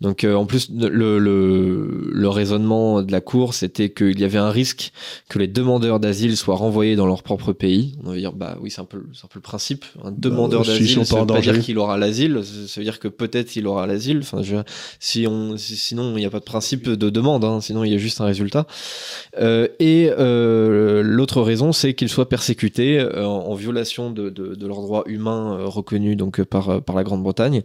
Donc 0.00 0.24
euh, 0.24 0.34
en 0.34 0.44
plus 0.46 0.68
le, 0.70 1.18
le, 1.18 2.10
le 2.12 2.28
raisonnement 2.28 3.02
de 3.02 3.10
la 3.12 3.20
cour 3.20 3.54
c'était 3.54 3.90
qu'il 3.90 4.18
y 4.20 4.24
avait 4.24 4.38
un 4.38 4.50
risque 4.50 4.92
que 5.28 5.38
les 5.38 5.46
demandeurs 5.48 6.00
d'asile 6.00 6.36
soient 6.36 6.56
renvoyés 6.56 6.96
dans 6.96 7.06
leur 7.06 7.22
propre 7.22 7.52
pays. 7.52 7.94
On 8.04 8.10
va 8.10 8.16
dire 8.16 8.32
bah 8.32 8.58
oui 8.60 8.70
c'est 8.70 8.80
un 8.80 8.84
peu 8.84 9.02
c'est 9.14 9.24
un 9.24 9.28
peu 9.28 9.38
le 9.38 9.42
principe. 9.42 9.84
Un 10.04 10.10
demandeur 10.12 10.64
s'ils 10.66 10.74
d'asile 10.80 11.06
ça 11.06 11.14
pas 11.16 11.20
veut 11.22 11.26
pas 11.28 11.40
dire 11.40 11.60
qu'il 11.60 11.78
aura 11.78 11.96
l'asile, 11.96 12.40
ça 12.44 12.80
veut 12.80 12.84
dire 12.84 12.98
que 12.98 13.08
peut-être 13.08 13.56
il 13.56 13.66
aura 13.66 13.86
l'asile. 13.86 14.18
Enfin 14.22 14.42
je, 14.42 14.56
si 15.00 15.26
on 15.26 15.56
si- 15.56 15.76
sinon 15.76 16.12
il 16.16 16.20
n'y 16.20 16.26
a 16.26 16.30
pas 16.30 16.40
de 16.40 16.44
principe 16.44 16.88
de 16.90 17.10
demande, 17.10 17.44
hein, 17.44 17.60
sinon 17.62 17.84
il 17.84 17.92
y 17.92 17.94
a 17.94 17.98
juste 17.98 18.20
un 18.20 18.26
résultat. 18.26 18.66
Euh, 19.40 19.68
et 19.80 20.10
l'autre 21.02 21.40
raison 21.42 21.72
c'est 21.72 21.94
qu'ils 21.94 22.08
soient 22.08 22.28
persécutés 22.28 22.81
euh, 22.98 23.24
en, 23.26 23.54
violation 23.54 24.10
de, 24.10 24.30
de, 24.30 24.54
de 24.54 24.66
leurs 24.66 24.80
droits 24.82 25.04
humains 25.06 25.58
euh, 25.58 25.66
reconnus 25.66 26.16
donc 26.16 26.40
euh, 26.40 26.44
par 26.44 26.82
par 26.82 26.96
la 26.96 27.04
Grande-Bretagne. 27.04 27.62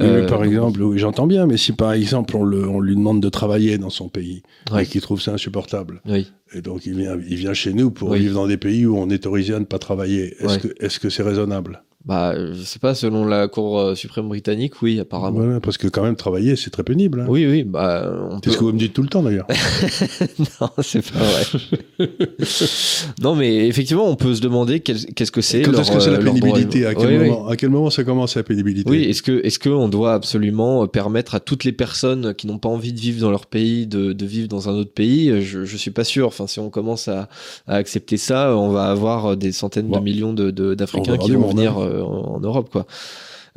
Oui, 0.00 0.26
par 0.28 0.38
donc, 0.40 0.46
exemple, 0.48 0.82
oui, 0.82 0.98
j'entends 0.98 1.26
bien, 1.26 1.46
mais 1.46 1.56
si 1.56 1.72
par 1.72 1.92
exemple 1.92 2.36
on, 2.36 2.44
le, 2.44 2.68
on 2.68 2.80
lui 2.80 2.94
demande 2.96 3.20
de 3.20 3.28
travailler 3.28 3.78
dans 3.78 3.90
son 3.90 4.08
pays 4.08 4.42
Ouais. 4.72 4.84
et 4.84 4.86
qu'il 4.86 5.00
trouve 5.00 5.20
ça 5.20 5.32
insupportable, 5.32 6.00
Oui. 6.06 6.30
et 6.54 6.62
donc 6.62 6.86
il 6.86 6.94
vient, 6.96 7.16
il 7.28 7.36
vient 7.36 7.54
chez 7.54 7.72
nous 7.72 7.90
pour 7.90 8.12
vivre 8.14 8.34
dans 8.34 8.46
des 8.46 8.56
pays 8.56 8.86
où 8.86 8.96
on 8.96 9.08
est 9.10 9.26
autorisé 9.26 9.54
à 9.54 9.58
ne 9.60 9.64
pas 9.64 9.78
travailler, 9.78 10.34
est-ce 10.40 10.46
Ouais. 10.46 10.58
que 10.74 10.84
est-ce 10.84 10.98
que 11.00 11.10
c'est 11.10 11.22
raisonnable? 11.22 11.82
Bah, 12.04 12.34
je 12.36 12.60
sais 12.62 12.80
pas, 12.80 12.94
selon 12.94 13.24
la 13.24 13.46
Cour 13.46 13.78
euh, 13.78 13.94
suprême 13.94 14.28
britannique, 14.28 14.82
oui, 14.82 14.98
apparemment. 14.98 15.38
Voilà, 15.40 15.60
Parce 15.60 15.78
que 15.78 15.86
quand 15.86 16.02
même 16.02 16.16
travailler, 16.16 16.56
c'est 16.56 16.70
très 16.70 16.82
pénible. 16.82 17.20
hein. 17.20 17.26
Oui, 17.28 17.46
oui, 17.46 17.62
bah, 17.62 18.02
peut... 18.10 18.38
C'est 18.44 18.50
ce 18.50 18.56
que 18.58 18.64
vous 18.64 18.72
me 18.72 18.78
dites 18.78 18.92
tout 18.92 19.02
le 19.02 19.08
temps 19.08 19.22
d'ailleurs. 19.22 19.46
non, 20.60 20.68
c'est 20.82 21.02
pas 21.12 21.18
vrai. 21.20 22.08
non, 23.22 23.34
mais 23.34 23.68
effectivement, 23.68 24.08
on 24.08 24.16
peut 24.16 24.34
se 24.34 24.40
demander 24.40 24.80
qu'est-ce 24.80 25.30
que 25.32 25.40
c'est. 25.40 25.62
Quand 25.62 25.72
est-ce 25.78 25.92
que 25.92 26.00
c'est 26.00 26.10
la 26.10 26.18
euh, 26.18 26.24
pénibilité? 26.24 26.80
droit- 26.80 26.90
à 26.90 26.94
quel, 26.94 27.06
Oui, 27.08 27.16
oui. 27.18 27.28
moment, 27.30 27.48
à 27.48 27.56
quel 27.56 27.70
moment 27.70 27.90
ça 27.90 28.04
commence 28.04 28.36
la 28.36 28.42
pénibilité? 28.42 28.90
Oui, 28.90 29.04
est-ce 29.04 29.22
que 29.22 29.40
est-ce 29.44 29.58
qu'on 29.58 29.88
doit 29.88 30.14
absolument 30.14 30.86
permettre 30.86 31.34
à 31.34 31.40
toutes 31.40 31.64
les 31.64 31.72
personnes 31.72 32.34
qui 32.34 32.46
n'ont 32.46 32.58
pas 32.58 32.68
envie 32.68 32.92
de 32.92 33.00
vivre 33.00 33.20
dans 33.20 33.30
leur 33.30 33.46
pays 33.46 33.86
de, 33.86 34.12
de 34.12 34.26
vivre 34.26 34.48
dans 34.48 34.68
un 34.68 34.72
autre 34.72 34.92
pays? 34.92 35.40
Je, 35.42 35.64
je 35.64 35.76
suis 35.76 35.90
pas 35.90 36.04
sûr. 36.04 36.26
Enfin, 36.26 36.46
si 36.46 36.58
on 36.60 36.70
commence 36.70 37.08
à, 37.08 37.28
à 37.66 37.76
accepter 37.76 38.16
ça, 38.16 38.56
on 38.56 38.70
va 38.70 38.84
avoir 38.90 39.36
des 39.36 39.52
centaines 39.52 39.86
Bon. 39.86 39.98
de 39.98 40.02
millions 40.04 40.32
de, 40.32 40.50
de- 40.50 40.74
d'Africains 40.74 41.16
qui 41.18 41.32
vont 41.32 41.48
venir 41.48 41.78
hein. 41.78 41.82
euh, 41.82 41.91
en, 42.00 42.36
en 42.36 42.40
Europe, 42.40 42.70
quoi. 42.70 42.86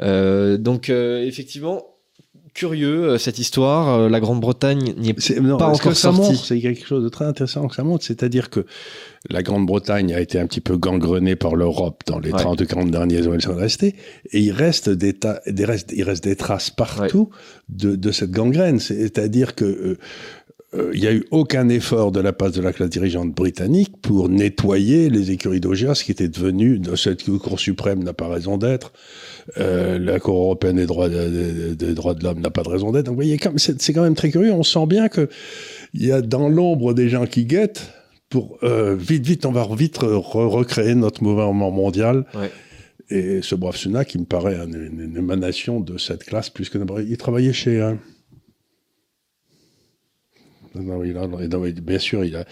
Euh, 0.02 0.58
donc, 0.58 0.90
euh, 0.90 1.24
effectivement, 1.26 1.84
curieux 2.54 3.04
euh, 3.12 3.18
cette 3.18 3.40
histoire. 3.40 3.90
Euh, 4.00 4.10
La 4.10 4.20
Grande-Bretagne 4.20 4.94
n'y 4.98 5.10
est 5.10 5.40
non, 5.42 5.58
pas 5.58 5.68
encore 5.68 5.94
ça 5.96 6.12
sorti. 6.14 6.20
montre, 6.22 6.46
c'est 6.46 6.60
quelque 6.60 6.86
chose 6.86 7.04
de 7.04 7.10
très 7.10 7.26
intéressant 7.26 7.68
que 7.68 7.76
ça 7.76 7.84
montre, 7.84 8.04
c'est-à-dire 8.06 8.50
que 8.50 8.66
la 9.30 9.42
Grande-Bretagne 9.44 10.14
a 10.14 10.22
été 10.22 10.40
un 10.40 10.48
petit 10.48 10.62
peu 10.62 10.78
gangrenée 10.78 11.36
par 11.36 11.56
l'Europe 11.56 12.02
dans 12.08 12.20
les 12.20 12.32
Ouais. 12.32 12.40
30 12.40 12.62
ou 12.62 12.66
40 12.66 12.92
dernières 12.92 13.28
années 13.28 13.40
sont 13.42 13.56
restées, 13.56 13.96
et 14.32 14.40
il 14.40 14.52
reste 14.52 14.90
des, 14.90 15.14
ta- 15.14 15.42
des 15.48 15.66
restes, 15.66 15.92
il 15.96 16.04
reste 16.04 16.24
des 16.24 16.36
traces 16.36 16.70
partout 16.70 17.30
de, 17.70 17.96
de 17.96 18.12
cette 18.12 18.32
gangrène. 18.32 18.80
C'est-à-dire 18.80 19.56
que 19.56 19.66
euh, 19.66 19.70
euh, 19.78 19.98
il 20.94 21.00
n'y 21.02 21.08
a 21.08 21.14
eu 21.14 21.24
aucun 21.32 21.70
effort 21.70 22.12
de 22.12 22.20
la 22.20 22.34
part 22.34 22.52
de 22.52 22.62
la 22.62 22.74
classe 22.74 22.90
dirigeante 22.90 23.34
britannique 23.34 23.94
pour 24.02 24.30
nettoyer 24.30 25.10
les 25.10 25.32
écuries 25.32 25.60
d'Augias 25.60 26.02
qui 26.06 26.12
étaient 26.12 26.28
devenues, 26.28 26.82
cette 26.96 27.24
Cour 27.24 27.60
suprême 27.60 28.04
n'a 28.04 28.14
pas 28.14 28.28
raison 28.28 28.58
d'être, 28.58 28.92
euh, 29.58 29.98
la 30.00 30.20
Cour 30.20 30.36
européenne 30.38 30.78
des 30.78 30.86
droits, 30.86 31.10
de- 31.10 31.74
des 31.74 31.94
droits 31.94 32.14
de 32.14 32.24
l'homme 32.24 32.40
n'a 32.40 32.50
pas 32.52 32.64
de 32.64 32.70
raison 32.70 32.92
d'être. 32.92 33.06
Donc, 33.06 33.14
vous 33.16 33.22
voyez, 33.22 33.40
c'est 33.58 33.94
quand 33.94 34.04
même 34.04 34.16
très 34.16 34.30
curieux. 34.32 34.52
On 34.54 34.64
sent 34.64 34.86
bien 34.88 35.08
que 35.08 35.30
il 35.94 36.06
y 36.06 36.12
a 36.12 36.22
dans 36.22 36.50
l'ombre 36.50 36.94
des 36.94 37.10
gens 37.10 37.26
qui 37.26 37.46
guettent 37.46 37.92
pour 38.30 38.58
euh, 38.64 38.96
vite, 38.98 39.26
vite, 39.26 39.46
on 39.46 39.52
va 39.52 39.68
vite 39.78 40.00
re- 40.00 40.20
recréer 40.48 40.96
notre 40.96 41.24
mouvement 41.24 41.72
mondial. 41.72 42.26
Ouais. 42.34 42.52
Et 43.10 43.42
ce 43.44 43.54
brave 43.54 43.76
Sunak, 43.78 44.08
qui 44.08 44.18
me 44.18 44.26
paraît 44.26 44.56
une, 44.56 44.74
une- 44.76 45.02
une 45.12 45.18
émanation 45.18 45.80
de 45.80 45.98
cette 46.00 46.24
classe 46.24 46.50
plus 46.50 46.70
que 46.70 46.80
il 47.08 47.18
travaillait 47.18 47.54
chez. 47.54 47.80
euh, 47.80 47.94
non, 50.82 51.04
il 51.04 51.18
a- 51.18 51.28
non, 51.28 51.40
bien 51.84 52.00
sûr, 52.00 52.24
il 52.26 52.36
a. 52.36 52.46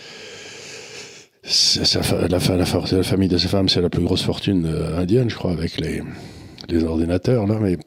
sa 1.44 1.82
la, 2.28 2.40
fa- 2.40 2.58
la, 2.58 2.66
fa- 2.66 2.84
la 2.96 3.04
famille 3.04 3.28
de 3.30 3.38
sa 3.38 3.48
femme, 3.50 3.68
c'est 3.70 3.82
la 3.82 3.90
plus 3.90 4.04
grosse 4.04 4.24
fortune 4.24 4.66
euh, 4.66 4.98
indienne, 4.98 5.30
je 5.30 5.36
crois, 5.36 5.52
avec 5.52 5.80
les, 5.80 6.02
les 6.70 6.84
ordinateurs, 6.84 7.48
là, 7.48 7.60
mais. 7.60 7.78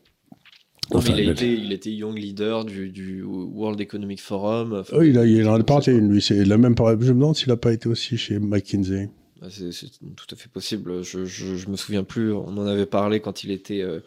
Enfin, 0.93 1.15
il, 1.17 1.29
a 1.29 1.33
été, 1.33 1.53
il 1.53 1.73
était 1.73 1.91
young 1.91 2.17
leader 2.17 2.65
du, 2.65 2.91
du 2.91 3.25
World 3.25 3.81
Economic 3.81 4.21
Forum. 4.21 4.73
Enfin, 4.81 4.97
Oui, 4.99 5.09
il, 5.09 5.19
a, 5.19 5.25
il 5.27 5.49
en 5.49 5.55
a 5.59 5.63
parlé, 5.65 6.01
lui. 6.01 6.23
C'est 6.23 6.45
la 6.45 6.59
même 6.59 6.77
Je 6.79 6.83
me 6.85 6.97
demande 7.15 7.35
s'il 7.35 7.49
n'a 7.49 7.57
pas 7.57 7.73
été 7.73 7.89
aussi 7.89 8.17
chez 8.17 8.39
McKinsey. 8.39 9.11
bah, 9.41 9.49
C'est 9.51 9.71
tout 10.15 10.27
à 10.33 10.37
fait 10.37 10.49
possible. 10.49 11.03
Je, 11.03 11.25
je, 11.25 11.57
je 11.57 11.69
me 11.69 11.77
souviens 11.77 12.05
plus. 12.05 12.33
On 12.33 12.57
en 12.57 12.67
avait 12.69 12.87
parlé 12.87 13.19
quand 13.19 13.43
il 13.43 13.51
était, 13.51 13.81
euh, 13.83 13.99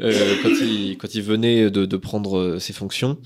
euh, 0.00 0.34
quand 0.42 0.48
il 0.62 0.96
quand 0.96 1.14
il 1.14 1.20
venait 1.22 1.70
de, 1.70 1.84
de 1.84 1.96
prendre 1.98 2.58
ses 2.58 2.72
fonctions. 2.72 3.18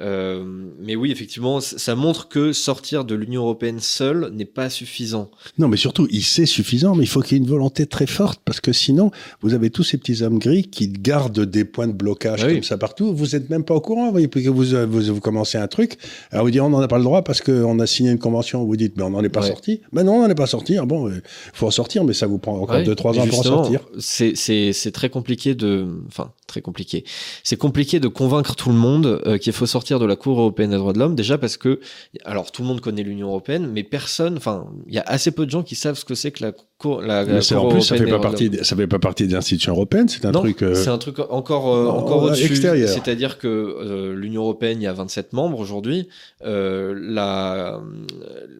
Euh, 0.00 0.44
mais 0.80 0.96
oui, 0.96 1.12
effectivement, 1.12 1.60
ça 1.60 1.94
montre 1.94 2.28
que 2.28 2.52
sortir 2.52 3.04
de 3.04 3.14
l'Union 3.14 3.42
européenne 3.42 3.78
seul 3.78 4.30
n'est 4.34 4.44
pas 4.44 4.68
suffisant. 4.68 5.30
Non, 5.58 5.68
mais 5.68 5.76
surtout, 5.76 6.08
il 6.10 6.22
sait 6.24 6.46
suffisant, 6.46 6.94
mais 6.96 7.04
il 7.04 7.06
faut 7.08 7.20
qu'il 7.20 7.36
y 7.36 7.40
ait 7.40 7.44
une 7.44 7.48
volonté 7.48 7.86
très 7.86 8.06
forte, 8.06 8.40
parce 8.44 8.60
que 8.60 8.72
sinon, 8.72 9.12
vous 9.40 9.54
avez 9.54 9.70
tous 9.70 9.84
ces 9.84 9.96
petits 9.98 10.22
hommes 10.22 10.38
gris 10.40 10.64
qui 10.64 10.88
gardent 10.88 11.40
des 11.44 11.64
points 11.64 11.86
de 11.86 11.92
blocage 11.92 12.40
Ah 12.42 12.46
oui. 12.48 12.54
comme 12.54 12.62
ça 12.64 12.76
partout. 12.76 13.14
Vous 13.14 13.28
n'êtes 13.28 13.50
même 13.50 13.62
pas 13.64 13.74
au 13.74 13.80
courant, 13.80 14.06
vous 14.06 14.10
voyez, 14.12 14.28
que 14.28 14.48
vous, 14.48 14.74
euh, 14.74 14.84
vous, 14.84 15.14
vous 15.14 15.20
commencez 15.20 15.58
un 15.58 15.68
truc. 15.68 15.96
Alors 16.32 16.44
vous 16.44 16.50
dites, 16.50 16.60
on 16.60 16.70
n'en 16.70 16.80
a 16.80 16.88
pas 16.88 16.98
le 16.98 17.04
droit 17.04 17.22
parce 17.22 17.40
qu'on 17.40 17.78
a 17.78 17.86
signé 17.86 18.10
une 18.10 18.18
convention. 18.18 18.64
Vous 18.64 18.76
dites, 18.76 18.96
mais 18.96 19.04
on 19.04 19.10
n'en 19.10 19.22
est 19.22 19.28
pas 19.28 19.42
Ouais. 19.42 19.48
sorti. 19.48 19.80
Ben 19.92 20.02
non, 20.02 20.14
on 20.16 20.22
n'en 20.22 20.28
est 20.28 20.34
pas 20.34 20.46
sorti. 20.46 20.76
Ah 20.76 20.86
bon, 20.86 21.08
il 21.08 21.22
faut 21.52 21.66
en 21.66 21.70
sortir, 21.70 22.02
mais 22.04 22.14
ça 22.14 22.26
vous 22.26 22.38
prend 22.38 22.58
encore 22.58 22.76
Ouais, 22.76 22.84
2-3 22.84 23.12
mais 23.14 23.20
ans 23.20 23.26
pour 23.28 23.38
en 23.38 23.42
sortir. 23.42 23.80
C'est 23.98 24.34
c'est 24.34 24.72
c'est 24.72 24.90
très 24.90 25.08
compliqué 25.10 25.54
de, 25.54 25.86
enfin 26.08 26.32
très 26.48 26.60
compliqué. 26.62 27.04
C'est 27.44 27.56
compliqué 27.56 28.00
de 28.00 28.08
convaincre 28.08 28.56
tout 28.56 28.70
le 28.70 28.74
monde 28.76 29.20
euh, 29.26 29.38
qu'il 29.38 29.52
faut 29.52 29.66
sortir 29.66 29.83
de 29.84 30.04
la 30.06 30.16
Cour 30.16 30.40
européenne 30.40 30.70
des 30.70 30.76
droits 30.76 30.92
de 30.92 30.98
l'homme. 30.98 31.14
Déjà 31.14 31.38
parce 31.38 31.56
que, 31.56 31.80
alors 32.24 32.50
tout 32.50 32.62
le 32.62 32.68
monde 32.68 32.80
connaît 32.80 33.02
l'Union 33.02 33.28
européenne, 33.28 33.70
mais 33.70 33.84
personne, 33.84 34.36
enfin 34.36 34.66
il 34.86 34.94
y 34.94 34.98
a 34.98 35.04
assez 35.06 35.30
peu 35.30 35.44
de 35.44 35.50
gens 35.50 35.62
qui 35.62 35.74
savent 35.74 35.96
ce 35.96 36.04
que 36.04 36.14
c'est 36.14 36.32
que 36.32 36.42
la 36.42 36.52
Cour, 36.84 37.00
la, 37.00 37.24
Mais 37.24 37.40
Cour 37.40 37.64
en 37.64 37.68
plus, 37.68 37.80
ça 37.82 37.96
fait 37.96 38.04
pas 38.04 38.18
de 38.32 38.62
ça 38.62 38.76
fait 38.76 38.86
pas 38.86 38.98
partie 38.98 39.26
des 39.26 39.34
institutions 39.34 39.72
européennes. 39.72 40.08
C'est 40.08 40.24
un 40.26 40.32
Non, 40.32 40.40
truc. 40.40 40.62
euh, 40.62 40.74
c'est 40.74 40.90
un 40.90 40.98
truc 40.98 41.18
encore 41.30 41.74
euh, 41.74 41.86
en- 41.88 41.96
encore 41.98 42.22
en- 42.22 42.26
au-dessus. 42.26 42.54
C'est-à-dire 42.56 43.38
que 43.38 43.48
euh, 43.48 44.14
l'Union 44.14 44.42
européenne, 44.42 44.78
il 44.80 44.84
y 44.84 44.86
a 44.86 44.92
27 44.92 45.32
membres 45.32 45.58
aujourd'hui. 45.58 46.08
Euh, 46.44 46.94
la, 47.00 47.80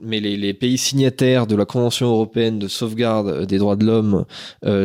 mais 0.03 0.21
les, 0.21 0.37
les 0.37 0.55
pays 0.55 0.79
signataires 0.79 1.47
de 1.47 1.55
la 1.55 1.67
Convention 1.67 2.07
européenne 2.09 2.59
de 2.59 2.67
sauvegarde 2.69 3.47
des 3.47 3.59
droits 3.59 3.77
de 3.77 3.85
l'homme, 3.85 4.25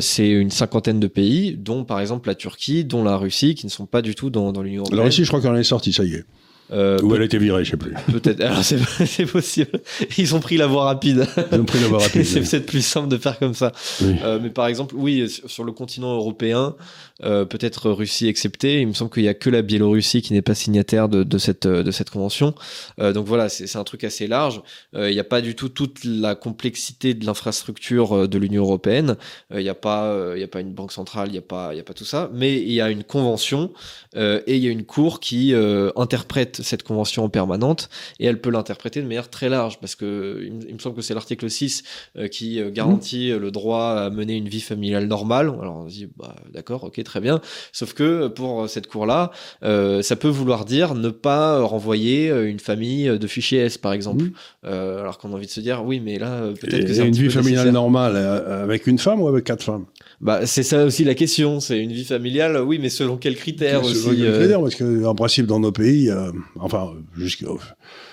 c'est 0.02 0.30
une 0.30 0.52
cinquantaine 0.52 1.00
de 1.00 1.08
pays, 1.08 1.56
dont 1.58 1.84
par 1.86 2.00
exemple 2.02 2.28
la 2.28 2.36
Turquie, 2.36 2.84
dont 2.84 3.04
la 3.04 3.16
Russie, 3.16 3.56
qui 3.56 3.66
ne 3.66 3.72
sont 3.72 3.86
pas 3.86 4.02
du 4.02 4.16
tout 4.16 4.30
dans, 4.30 4.52
dans 4.52 4.62
l'Union 4.62 4.82
européenne. 4.82 4.98
La 5.00 5.06
Russie, 5.06 5.24
je 5.24 5.30
crois 5.30 5.42
qu'on 5.42 5.50
en 5.52 5.56
est 5.56 5.64
sorti, 5.64 5.94
ça 5.94 6.04
y 6.04 6.14
est. 6.16 6.26
Euh, 6.72 7.00
Ou 7.02 7.16
elle 7.16 7.22
a 7.22 7.26
été 7.26 7.38
virée, 7.38 7.64
je 7.66 7.72
sais 7.72 7.78
plus. 7.78 7.94
Peut-être. 8.12 8.42
Alors, 8.42 8.64
c'est 8.64 8.80
c'est 9.06 9.26
possible. 9.26 9.80
Ils 10.18 10.36
ont 10.36 10.40
pris 10.40 10.58
la 10.58 10.68
voie 10.68 10.86
rapide. 10.86 11.28
Ils 11.52 11.60
ont 11.60 11.66
pris 11.66 11.80
la 11.80 11.88
voie 11.88 12.00
rapide. 12.04 12.26
c'est 12.26 12.42
peut-être 12.42 12.66
plus 12.66 12.86
simple 12.86 13.08
de 13.08 13.18
faire 13.18 13.40
comme 13.40 13.54
ça. 13.54 13.72
Oui. 14.02 14.16
Euh, 14.24 14.40
mais 14.42 14.50
par 14.50 14.68
exemple, 14.68 14.96
oui, 14.98 15.30
sur 15.30 15.50
sur 15.50 15.64
le 15.64 15.72
continent 15.72 16.14
européen, 16.14 16.76
euh, 17.24 17.46
peut-être 17.46 17.90
Russie 17.92 18.28
exceptée, 18.28 18.82
il 18.82 18.88
me 18.88 18.94
semble 18.94 19.12
qu'il 19.12 19.24
y 19.24 19.28
a 19.28 19.34
que 19.34 19.50
la 19.50 19.62
Biélorussie 19.62 20.22
qui 20.22 20.34
n'est 20.34 20.42
pas 20.42 20.56
signataire 20.56 21.10
de, 21.10 21.24
de 21.24 21.38
cette 21.38 21.66
euh, 21.66 21.84
de 21.84 21.92
cette 21.92 22.10
convention. 22.10 22.56
Euh, 23.00 23.14
donc 23.14 23.26
voilà, 23.28 23.50
c'est 23.50 23.76
un 23.76 23.84
truc 23.84 24.04
assez 24.04 24.28
large. 24.28 24.62
Euh, 24.96 25.10
Il 25.10 25.14
n'y 25.14 25.20
a 25.20 25.24
pas 25.26 25.42
du 25.42 25.56
tout 25.56 25.70
toute 25.70 26.04
la 26.06 26.36
complexité 26.36 27.14
de 27.14 27.26
l'infrastructure 27.26 28.28
de 28.28 28.38
l'Union 28.38 28.64
européenne. 28.64 29.18
Il 29.52 29.58
n'y 29.60 29.70
a 29.70 29.76
pas 29.76 30.34
il 30.36 30.40
y 30.42 30.44
a 30.44 30.48
pas 30.48 30.62
une 30.62 30.74
banque 30.74 30.92
centrale, 30.92 31.30
il 31.30 31.34
n'y 31.34 31.38
a 31.38 31.42
pas 31.42 31.74
il 31.74 31.78
y 31.78 31.80
a 31.80 31.84
pas 31.84 31.94
tout 31.94 32.06
ça. 32.06 32.30
Mais 32.34 32.58
il 32.62 32.72
y 32.72 32.82
a 32.82 32.90
une 32.90 33.04
convention 33.04 33.72
et 34.16 34.56
il 34.56 34.64
y 34.64 34.68
a 34.68 34.72
une 34.72 34.86
cour 34.86 35.20
qui 35.20 35.54
interprète 35.96 36.62
cette 36.64 36.84
convention 36.84 37.24
en 37.24 37.30
permanente 37.30 37.90
et 38.20 38.26
elle 38.26 38.40
peut 38.42 38.50
l'interpréter 38.50 39.02
de 39.02 39.08
manière 39.08 39.30
très 39.30 39.50
large 39.50 39.80
parce 39.80 39.96
que 39.96 40.42
il, 40.46 40.54
me- 40.54 40.68
il 40.70 40.74
me 40.76 40.80
semble 40.80 40.96
que 40.96 41.02
c'est 41.02 41.14
l'article 41.14 41.50
6 41.50 41.84
euh, 42.18 42.28
qui 42.28 42.60
euh, 42.60 42.70
garantit 42.72 43.30
le 43.32 43.52
droit 43.52 43.90
à 43.92 44.10
mener 44.10 44.36
une 44.36 44.48
vie 44.50 44.62
familiale 44.62 45.08
normale. 45.08 45.48
Alors 45.62 45.78
on 45.78 45.90
se 45.90 45.94
dit 45.94 46.08
bah 46.18 46.36
d'accord, 46.52 46.84
OK, 46.84 47.02
très 47.10 47.20
bien. 47.20 47.42
Sauf 47.72 47.94
que 47.94 48.28
pour 48.28 48.70
cette 48.70 48.88
cour 48.88 49.06
là, 49.06 49.32
ça 49.62 50.16
peut 50.16 50.28
vouloir 50.28 50.66
dire 50.66 50.96
ne 50.96 51.10
pas 51.10 51.62
renvoyer 51.62 52.30
euh, 52.30 52.50
une 52.50 52.60
famille 52.60 53.18
de 53.18 53.28
fichiers 53.28 53.60
S 53.60 53.78
par 53.78 53.94
exemple. 53.94 54.26
Euh, 54.66 55.00
alors 55.02 55.18
qu'on 55.18 55.32
a 55.32 55.36
envie 55.36 55.46
de 55.46 55.52
se 55.52 55.60
dire 55.60 55.84
oui, 55.84 56.00
mais 56.00 56.18
là 56.20 56.32
euh, 56.32 56.54
peut-être 56.54 56.86
que 56.86 56.94
c'est 56.94 57.02
un 57.02 57.06
une 57.06 57.14
vie 57.14 57.30
familiale 57.30 57.70
normale 57.70 58.14
euh, 58.16 58.64
avec 58.64 58.88
une 58.88 58.98
femme 58.98 59.22
ou 59.22 59.28
avec 59.28 59.44
quatre 59.46 59.64
femmes? 59.64 59.86
Bah 60.22 60.46
c'est 60.46 60.64
ça 60.64 60.84
aussi 60.84 61.06
la 61.06 61.16
question, 61.16 61.62
c'est 61.62 61.80
une 61.80 61.94
vie 61.94 62.04
familiale, 62.04 62.62
oui, 62.62 62.78
mais 62.82 62.90
selon 62.90 63.16
quels 63.16 63.36
critères 63.38 63.82
aussi 63.86 63.94
vrai 64.02 64.16
que 64.16 64.22
je 64.22 64.26
euh, 64.28 64.48
dire, 64.48 64.60
parce 64.62 64.76
qu'en 64.76 65.16
principe, 65.16 65.46
dans 65.46 65.62
nos 65.62 65.72
pays, 65.72 66.10
euh, 66.10 66.32
enfin, 66.60 66.92
jusqu'à 67.18 67.48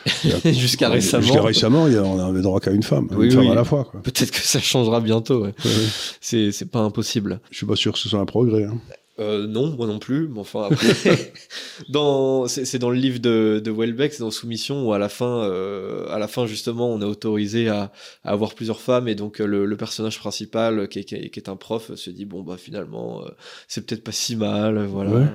Jusqu'à 0.45 0.89
récemment. 0.89 1.23
Jusqu'à 1.25 1.43
récemment, 1.43 1.89
y 1.89 1.97
a- 1.97 2.05
on 2.05 2.19
avait 2.21 2.43
droit 2.43 2.61
qu'à 2.61 2.71
une 2.71 2.85
femme, 2.85 3.09
Oui, 3.11 3.27
une 3.27 3.33
femme 3.33 3.49
à 3.49 3.55
la 3.57 3.65
fois. 3.65 3.91
Peut-être 4.05 4.31
que 4.31 4.39
ça 4.41 4.61
changera 4.61 5.01
bientôt. 5.01 5.41
ouais. 5.43 5.55
Ouais, 5.65 5.71
ouais. 5.71 5.87
C'est 6.21 6.53
c'est 6.53 6.71
pas 6.71 6.79
impossible. 6.81 7.41
Je 7.51 7.57
suis 7.57 7.67
pas 7.67 7.75
sûr 7.77 7.93
que 7.93 7.99
ce 7.99 8.09
soit 8.09 8.21
un 8.21 8.25
progrès. 8.25 8.65
hein. 8.65 8.79
Euh, 9.19 9.47
non, 9.47 9.71
moi 9.77 9.87
non 9.87 9.99
plus. 9.99 10.29
Mais 10.29 10.41
enfin, 10.41 10.69
après, 10.71 11.33
dans, 11.89 12.47
c'est 12.49 12.65
c'est 12.65 12.79
dans 12.79 12.91
le 12.91 12.97
livre 12.99 13.19
de, 13.19 13.61
de 13.65 13.71
Welbeck, 13.71 14.13
c'est 14.13 14.21
dans 14.23 14.31
Soumission, 14.31 14.87
où 14.87 14.93
à 14.93 14.99
la 14.99 15.09
fin, 15.09 15.43
euh, 15.45 16.07
à 16.11 16.19
la 16.19 16.29
fin 16.29 16.47
justement, 16.47 16.91
on 16.93 17.01
est 17.01 17.05
autorisé 17.07 17.69
à, 17.69 17.93
à 18.25 18.33
avoir 18.33 18.55
plusieurs 18.55 18.81
femmes, 18.81 19.09
et 19.09 19.15
donc 19.15 19.41
euh, 19.41 19.47
le, 19.47 19.65
le 19.67 19.77
personnage 19.77 20.19
principal, 20.19 20.89
qui 20.89 20.99
est, 21.01 21.05
qui 21.05 21.15
est- 21.15 21.31
qui 21.31 21.41
est 21.41 21.49
un 21.49 21.57
prof, 21.57 21.95
se 21.95 22.11
dit 22.11 22.25
bon 22.25 22.43
bah 22.43 22.57
finalement, 22.59 23.23
euh, 23.25 23.29
c'est 23.69 23.87
peut-être 23.87 24.05
pas 24.05 24.13
si 24.13 24.37
mal, 24.37 24.85
voilà. 24.87 25.11
Ouais. 25.13 25.27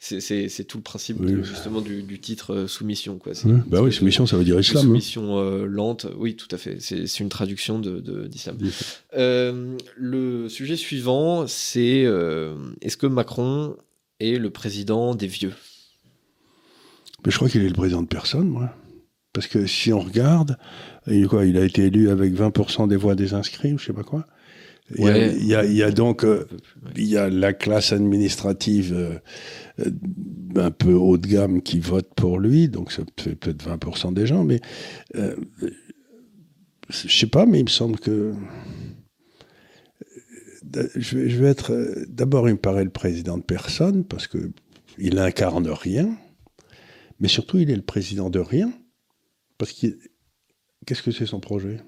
C'est- 0.00 0.20
C'est 0.20 0.48
c'est 0.48 0.64
tout 0.64 0.78
le 0.78 0.82
principe 0.82 1.18
Oui. 1.20 1.32
de- 1.32 1.42
justement 1.42 1.80
du, 1.80 2.02
du 2.02 2.18
titre 2.20 2.54
euh, 2.54 2.66
Soumission, 2.66 3.18
quoi. 3.18 3.34
C'est 3.34 3.46
Ouais. 3.46 3.52
une 3.54 3.62
Bah 3.66 3.80
oui, 3.82 3.92
soumission, 3.92 4.26
ça 4.26 4.36
veut 4.36 4.44
dire 4.44 4.58
islam. 4.58 4.78
hein. 4.82 4.86
soumission 4.86 5.38
euh, 5.38 5.66
lente, 5.66 6.06
oui, 6.16 6.34
tout 6.36 6.48
à 6.50 6.56
fait. 6.58 6.76
C'est 6.80 7.06
c'est 7.06 7.20
une 7.22 7.28
traduction 7.28 7.78
de 7.78 8.00
de- 8.00 8.26
d'islam. 8.26 8.56
Euh, 9.16 9.76
le 9.96 10.48
sujet 10.48 10.76
suivant, 10.76 11.46
c'est 11.46 12.04
euh, 12.04 12.54
est-ce 12.82 12.96
que 12.96 13.06
Macron 13.18 13.76
est 14.20 14.38
le 14.38 14.50
président 14.50 15.14
des 15.16 15.26
vieux 15.26 15.54
Mais 17.24 17.30
je 17.32 17.36
crois 17.36 17.48
qu'il 17.48 17.62
est 17.62 17.68
le 17.68 17.74
président 17.74 18.02
de 18.02 18.06
personne, 18.06 18.48
moi. 18.48 18.72
Parce 19.32 19.46
que 19.48 19.66
si 19.66 19.92
on 19.92 20.00
regarde, 20.00 20.56
il, 21.08 21.26
quoi, 21.28 21.44
il 21.46 21.56
a 21.58 21.64
été 21.64 21.82
élu 21.86 22.10
avec 22.10 22.32
20% 22.32 22.86
des 22.88 22.96
voix 22.96 23.14
des 23.16 23.34
inscrits, 23.34 23.72
ou 23.74 23.78
je 23.78 23.86
sais 23.86 23.92
pas 23.92 24.04
quoi. 24.04 24.24
Il 24.96 25.04
y 25.04 25.08
a- 25.08 25.12
Ouais. 25.12 25.36
il 25.38 25.46
y, 25.46 25.54
a, 25.54 25.64
il 25.64 25.74
y 25.74 25.82
a 25.82 25.90
donc 25.90 26.24
euh, 26.24 26.46
il 26.96 27.04
y 27.06 27.16
a 27.18 27.28
la 27.28 27.52
classe 27.52 27.92
administrative 27.92 28.94
euh, 28.96 29.90
un 30.56 30.70
peu 30.70 30.94
haut 30.94 31.18
de 31.18 31.26
gamme 31.26 31.60
qui 31.60 31.78
vote 31.78 32.08
pour 32.16 32.38
lui, 32.38 32.68
donc 32.68 32.90
ça 32.92 33.02
fait 33.20 33.34
peut-être 33.34 33.62
20% 33.68 34.14
des 34.14 34.26
gens, 34.26 34.44
mais 34.44 34.60
euh, 35.16 35.36
je 36.88 37.08
sais 37.18 37.26
pas, 37.26 37.44
mais 37.46 37.58
il 37.60 37.64
me 37.64 37.68
semble 37.70 37.98
que 37.98 38.32
je 40.96 41.16
vais, 41.16 41.48
être 41.48 41.72
euh, 41.72 42.04
d'abord 42.08 42.48
il 42.48 42.52
me 42.52 42.58
paraît 42.58 42.84
le 42.84 42.90
président 42.90 43.38
de 43.38 43.42
personne 43.42 44.04
parce 44.04 44.26
que 44.26 44.50
il 44.98 45.18
incarne 45.18 45.68
rien, 45.68 46.16
mais 47.20 47.28
surtout 47.28 47.58
il 47.58 47.70
est 47.70 47.76
le 47.76 47.82
président 47.82 48.30
de 48.30 48.40
rien 48.40 48.72
parce 49.58 49.72
qu'il 49.72 49.98
qu'est-ce 50.86 51.02
que 51.02 51.10
c'est 51.10 51.26
son 51.26 51.40
projet? 51.40 51.80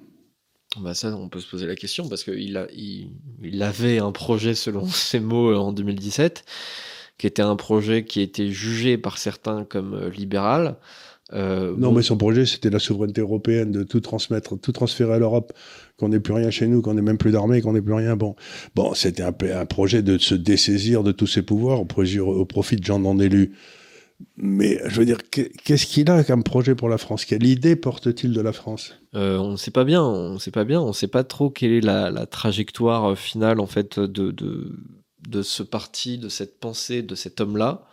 Bah 0.79 0.95
ça, 0.95 1.17
on 1.17 1.29
peut 1.29 1.41
se 1.41 1.51
poser 1.51 1.67
la 1.67 1.75
question 1.75 2.09
parce 2.09 2.23
qu'il 2.23 2.57
avait 3.63 3.99
un 3.99 4.13
projet 4.13 4.55
selon 4.55 4.87
ses 4.89 5.21
mots 5.21 5.51
euh, 5.51 5.57
en 5.57 5.73
2017, 5.73 6.45
qui 7.19 7.27
était 7.27 7.43
un 7.43 7.57
projet 7.57 8.05
qui 8.05 8.21
était 8.21 8.51
jugé 8.51 8.97
par 8.97 9.19
certains 9.19 9.65
comme 9.65 9.95
euh, 9.95 10.11
libéral. 10.11 10.77
Euh, 11.33 11.75
Non, 11.77 11.89
bon, 11.91 11.97
mais 11.97 12.03
son 12.03 12.17
projet, 12.17 12.45
c'était 12.47 12.71
la 12.71 12.79
souveraineté 12.79 13.21
européenne, 13.21 13.71
de 13.71 13.83
tout 13.83 14.01
transmettre, 14.01 14.59
tout 14.61 14.73
transférer 14.73 15.15
à 15.15 15.19
l'Europe, 15.19 15.53
qu'on 15.97 16.09
n'ait 16.09 16.21
plus 16.21 16.33
rien 16.35 16.51
chez 16.51 16.67
nous, 16.67 16.83
qu'on 16.83 16.95
n'ait 16.95 17.03
même 17.03 17.19
plus 17.19 17.31
d'armée, 17.31 17.61
qu'on 17.61 17.73
n'ait 17.73 17.83
plus 17.83 17.95
rien. 17.95 18.17
Bon, 18.17 18.35
bon 18.75 18.95
c'était 18.95 19.23
un, 19.23 19.33
projet 19.67 20.03
de 20.03 20.19
se 20.19 20.35
dessaisir 20.35 21.03
de 21.03 21.13
tous 21.13 21.27
ses 21.27 21.43
pouvoirs 21.43 21.81
au, 21.81 21.85
profit- 21.85 22.19
au 22.21 22.45
profit 22.45 22.77
de 22.77 22.85
gens 22.85 22.99
non 22.99 23.19
élus. 23.19 23.53
Mais 24.37 24.79
je 24.87 24.99
veux 25.01 25.07
dire, 25.07 25.19
qu'est- 25.31 25.51
qu'est-ce 25.65 25.87
qu'il 25.87 26.11
a 26.11 26.25
comme 26.25 26.43
projet 26.43 26.75
pour 26.75 26.89
la 26.89 26.99
France? 26.99 27.25
Quelle 27.25 27.47
idée 27.47 27.77
porte-t-il 27.77 28.33
de 28.33 28.41
la 28.41 28.53
France? 28.53 28.95
Euh, 29.15 29.39
on 29.39 29.53
ne 29.53 29.57
sait 29.57 29.71
pas 29.71 29.85
bien, 29.85 30.03
on 30.03 30.35
ne 30.35 30.39
sait 30.39 30.51
pas 30.51 30.65
bien, 30.65 30.81
on 30.81 30.89
ne 30.89 30.93
sait 30.93 31.09
pas 31.09 31.25
trop 31.25 31.49
quelle 31.51 31.73
est 31.73 31.81
la, 31.81 32.11
la 32.11 32.27
trajectoire 32.27 33.13
euh, 33.13 33.15
finale 33.15 33.61
en 33.61 33.67
fait 33.67 33.99
de, 33.99 34.31
de, 34.31 34.73
de 35.29 35.43
ce 35.43 35.63
parti, 35.63 36.19
de 36.19 36.29
cette 36.29 36.61
pensée, 36.61 37.03
de 37.03 37.15
cet 37.15 37.41
homme-là, 37.41 37.87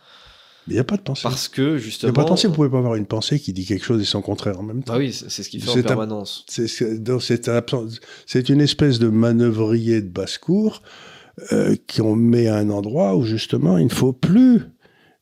Il 0.68 0.74
n'y 0.74 0.78
a 0.78 0.84
pas 0.84 0.96
de 0.96 1.02
pensée. 1.02 1.22
parce 1.22 1.48
que 1.48 1.62
Il 1.62 1.74
n'y 1.76 1.80
justement. 1.80 2.10
a 2.10 2.14
pas 2.14 2.24
de 2.24 2.28
pensée, 2.28 2.48
vous 2.48 2.54
pouvez 2.54 2.70
pas 2.70 2.78
avoir 2.78 2.94
une 2.94 3.06
pensée 3.06 3.40
qui 3.40 3.52
dit 3.52 3.64
quelque 3.64 3.84
chose 3.84 4.00
et 4.00 4.04
son 4.04 4.20
contraire 4.22 4.58
en 4.60 4.62
même 4.62 4.82
temps. 4.82 4.94
Ah 4.94 4.98
oui, 4.98 5.12
c'est 5.12 5.42
ce 5.42 5.48
qu'il 5.48 5.62
fait 5.62 5.70
en 5.70 5.82
permanence. 5.82 6.44
C'est- 6.48 8.48
une 8.48 8.60
espèce 8.60 8.98
de 8.98 9.08
manœuvrier 9.08 10.00
de 10.02 10.08
basse-cour 10.08 10.82
euh, 11.52 11.76
qu'on 11.94 12.16
met 12.16 12.48
à 12.48 12.56
un 12.56 12.70
endroit 12.70 13.16
où 13.16 13.24
justement 13.24 13.78
il 13.78 13.84
ne 13.86 13.92
faut 13.92 14.12
plus 14.12 14.62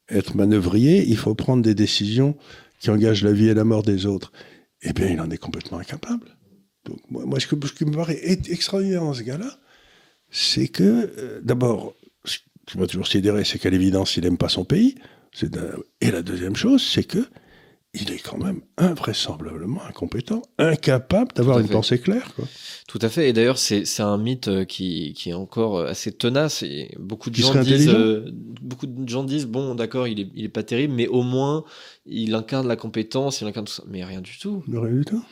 être 0.09 0.35
manœuvrier, 0.37 1.05
il 1.07 1.17
faut 1.17 1.35
prendre 1.35 1.63
des 1.63 1.75
décisions 1.75 2.37
qui 2.81 2.91
engagent 2.91 3.25
la 3.25 3.33
vie 3.33 3.49
et 3.49 3.55
la 3.55 3.65
mort 3.65 3.83
des 3.83 4.07
autres. 4.07 4.33
Eh 4.83 4.93
bien, 4.93 5.09
il 5.09 5.21
en 5.21 5.31
est 5.31 5.39
complètement 5.39 5.79
incapable. 5.79 6.27
Donc, 6.85 6.99
moi, 7.11 7.25
moi, 7.27 7.41
ce, 7.41 7.47
que, 7.49 7.67
ce 7.67 7.73
qui 7.73 7.85
me 7.85 7.91
paraît 7.93 8.21
extraordinaire 8.23 9.01
dans 9.03 9.15
ce 9.15 9.23
gars-là, 9.23 9.59
c'est 10.31 10.69
que, 10.69 10.83
euh, 11.19 11.41
d'abord, 11.43 11.95
ce 12.25 12.39
qui 12.67 12.79
m'a 12.79 12.87
toujours 12.87 13.09
sidéré, 13.09 13.45
c'est 13.45 13.59
qu'à 13.59 13.71
l'évidence, 13.71 14.17
il 14.17 14.23
n'aime 14.25 14.39
pas 14.39 14.49
son 14.49 14.65
pays. 14.65 14.95
Et 16.01 16.11
la 16.11 16.23
deuxième 16.23 16.57
chose, 16.57 16.83
c'est 16.83 17.05
que 17.05 17.27
il 17.99 18.13
est 18.13 18.19
quand 18.19 18.37
même 18.37 18.61
invraisemblablement 18.77 19.83
incompétent, 19.87 20.43
incapable 20.59 21.33
d'avoir 21.35 21.59
une 21.59 21.67
fait. 21.67 21.73
pensée 21.73 21.99
claire. 21.99 22.35
Quoi. 22.35 22.45
Tout 22.89 22.99
à 23.01 23.09
fait. 23.09 23.29
Et 23.29 23.33
d'ailleurs, 23.33 23.59
c'est 23.59 24.01
un 24.01 24.19
mythe 24.19 24.49
euh, 24.49 24.65
qui, 24.65 25.15
qui 25.15 25.31
est 25.31 25.35
encore 25.35 25.79
euh, 25.79 25.87
assez 25.89 26.13
tenace. 26.13 26.63
Et 26.63 26.91
beaucoup 26.99 27.31
de 27.31 27.37
Qui 27.37 27.43
gens 27.43 27.55
disent, 27.63 27.89
euh, 27.89 28.31
beaucoup 28.61 28.87
de 28.87 29.09
gens 29.09 29.25
disent, 29.25 29.47
bon, 29.47 29.75
d'accord, 29.75 30.09
il 30.09 30.21
est, 30.21 30.29
il 30.35 30.45
est 30.45 30.51
pas 30.51 30.63
terrible, 30.63 30.95
mais 30.95 31.07
au 31.07 31.23
moins 31.23 31.65
il 32.05 32.35
incarne 32.35 32.69
la 32.69 32.77
compétence, 32.77 33.41
il 33.41 33.47
incarne 33.47 33.67
tout 33.67 33.73
ça. 33.73 33.85
Mais 33.89 34.05
rien 34.05 34.21
du 34.21 34.39
tout. 34.39 34.63
Rien 34.69 34.93
du 34.93 35.05
tout. 35.05 35.25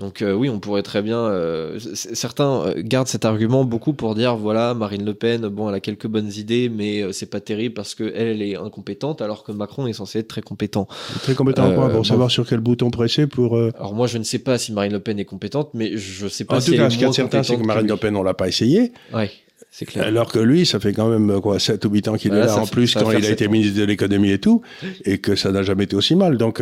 Donc 0.00 0.22
euh, 0.22 0.32
oui, 0.32 0.48
on 0.48 0.58
pourrait 0.58 0.82
très 0.82 1.02
bien. 1.02 1.18
euh, 1.18 1.78
certains 1.94 2.62
euh, 2.64 2.74
gardent 2.78 3.06
cet 3.06 3.24
argument 3.24 3.64
beaucoup 3.64 3.92
pour 3.92 4.14
dire 4.14 4.34
voilà, 4.34 4.72
Marine 4.74 5.04
Le 5.04 5.14
Pen, 5.14 5.46
bon, 5.48 5.68
elle 5.68 5.74
a 5.74 5.80
quelques 5.80 6.06
bonnes 6.06 6.32
idées, 6.36 6.68
mais 6.68 7.02
euh, 7.02 7.12
c'est 7.12 7.26
pas 7.30 7.40
terrible 7.40 7.74
parce 7.74 7.94
que 7.94 8.04
elle, 8.16 8.28
elle 8.28 8.42
est 8.42 8.56
incompétente, 8.56 9.20
alors 9.20 9.44
que 9.44 9.52
Macron 9.52 9.86
est 9.86 9.92
censé 9.92 10.20
être 10.20 10.28
très 10.28 10.40
compétent. 10.42 10.88
Très 11.22 11.34
compétent 11.34 11.66
Euh, 11.70 11.74
quoi, 11.74 11.88
pour 11.88 11.98
bon. 11.98 12.04
savoir 12.04 12.30
sur 12.30 12.46
quel 12.48 12.60
bouton 12.60 12.90
presser 12.90 13.26
pour. 13.26 13.56
euh, 13.58 13.70
Alors 13.76 13.94
moi, 13.94 14.06
je 14.06 14.16
ne 14.18 14.24
sais 14.24 14.38
pas 14.40 14.56
si 14.58 14.72
Marine 14.72 14.92
Le 14.92 15.00
Pen 15.00 15.18
est 15.20 15.24
compétente, 15.26 15.70
mais 15.74 15.96
je 15.96 16.26
sais 16.28 16.44
pas 16.46 16.56
En 16.56 16.60
si 16.60 16.66
tout 16.70 16.72
elle 16.72 16.78
cas, 16.80 16.86
est 16.86 16.90
ce 16.90 16.98
moins 17.00 17.08
de 17.10 17.14
certain, 17.14 17.42
c'est 17.42 17.56
que 17.56 17.62
Marine. 17.62 17.86
Le 17.86 17.96
Pen, 17.96 18.16
on 18.16 18.22
l'a 18.22 18.34
pas 18.34 18.48
essayé. 18.48 18.92
Ouais, 19.14 19.30
c'est 19.70 19.86
clair. 19.86 20.04
Alors 20.04 20.30
que 20.32 20.38
lui, 20.40 20.66
ça 20.66 20.80
fait 20.80 20.92
quand 20.92 21.08
même 21.08 21.40
quoi, 21.40 21.58
7 21.58 21.84
ou 21.84 21.90
8 21.90 22.08
ans 22.08 22.16
qu'il 22.16 22.30
Voilà, 22.30 22.44
est 22.44 22.48
là 22.48 22.58
en 22.58 22.66
fait- 22.66 22.72
plus 22.72 22.94
quand 22.94 23.10
il 23.12 23.24
a 23.24 23.30
été 23.30 23.46
ans. 23.46 23.50
ministre 23.50 23.78
de 23.78 23.84
l'économie 23.84 24.32
et 24.32 24.38
tout, 24.38 24.62
et 25.04 25.18
que 25.18 25.36
ça 25.36 25.52
n'a 25.52 25.62
jamais 25.62 25.84
été 25.84 25.94
aussi 25.96 26.14
mal. 26.16 26.36
Donc, 26.38 26.60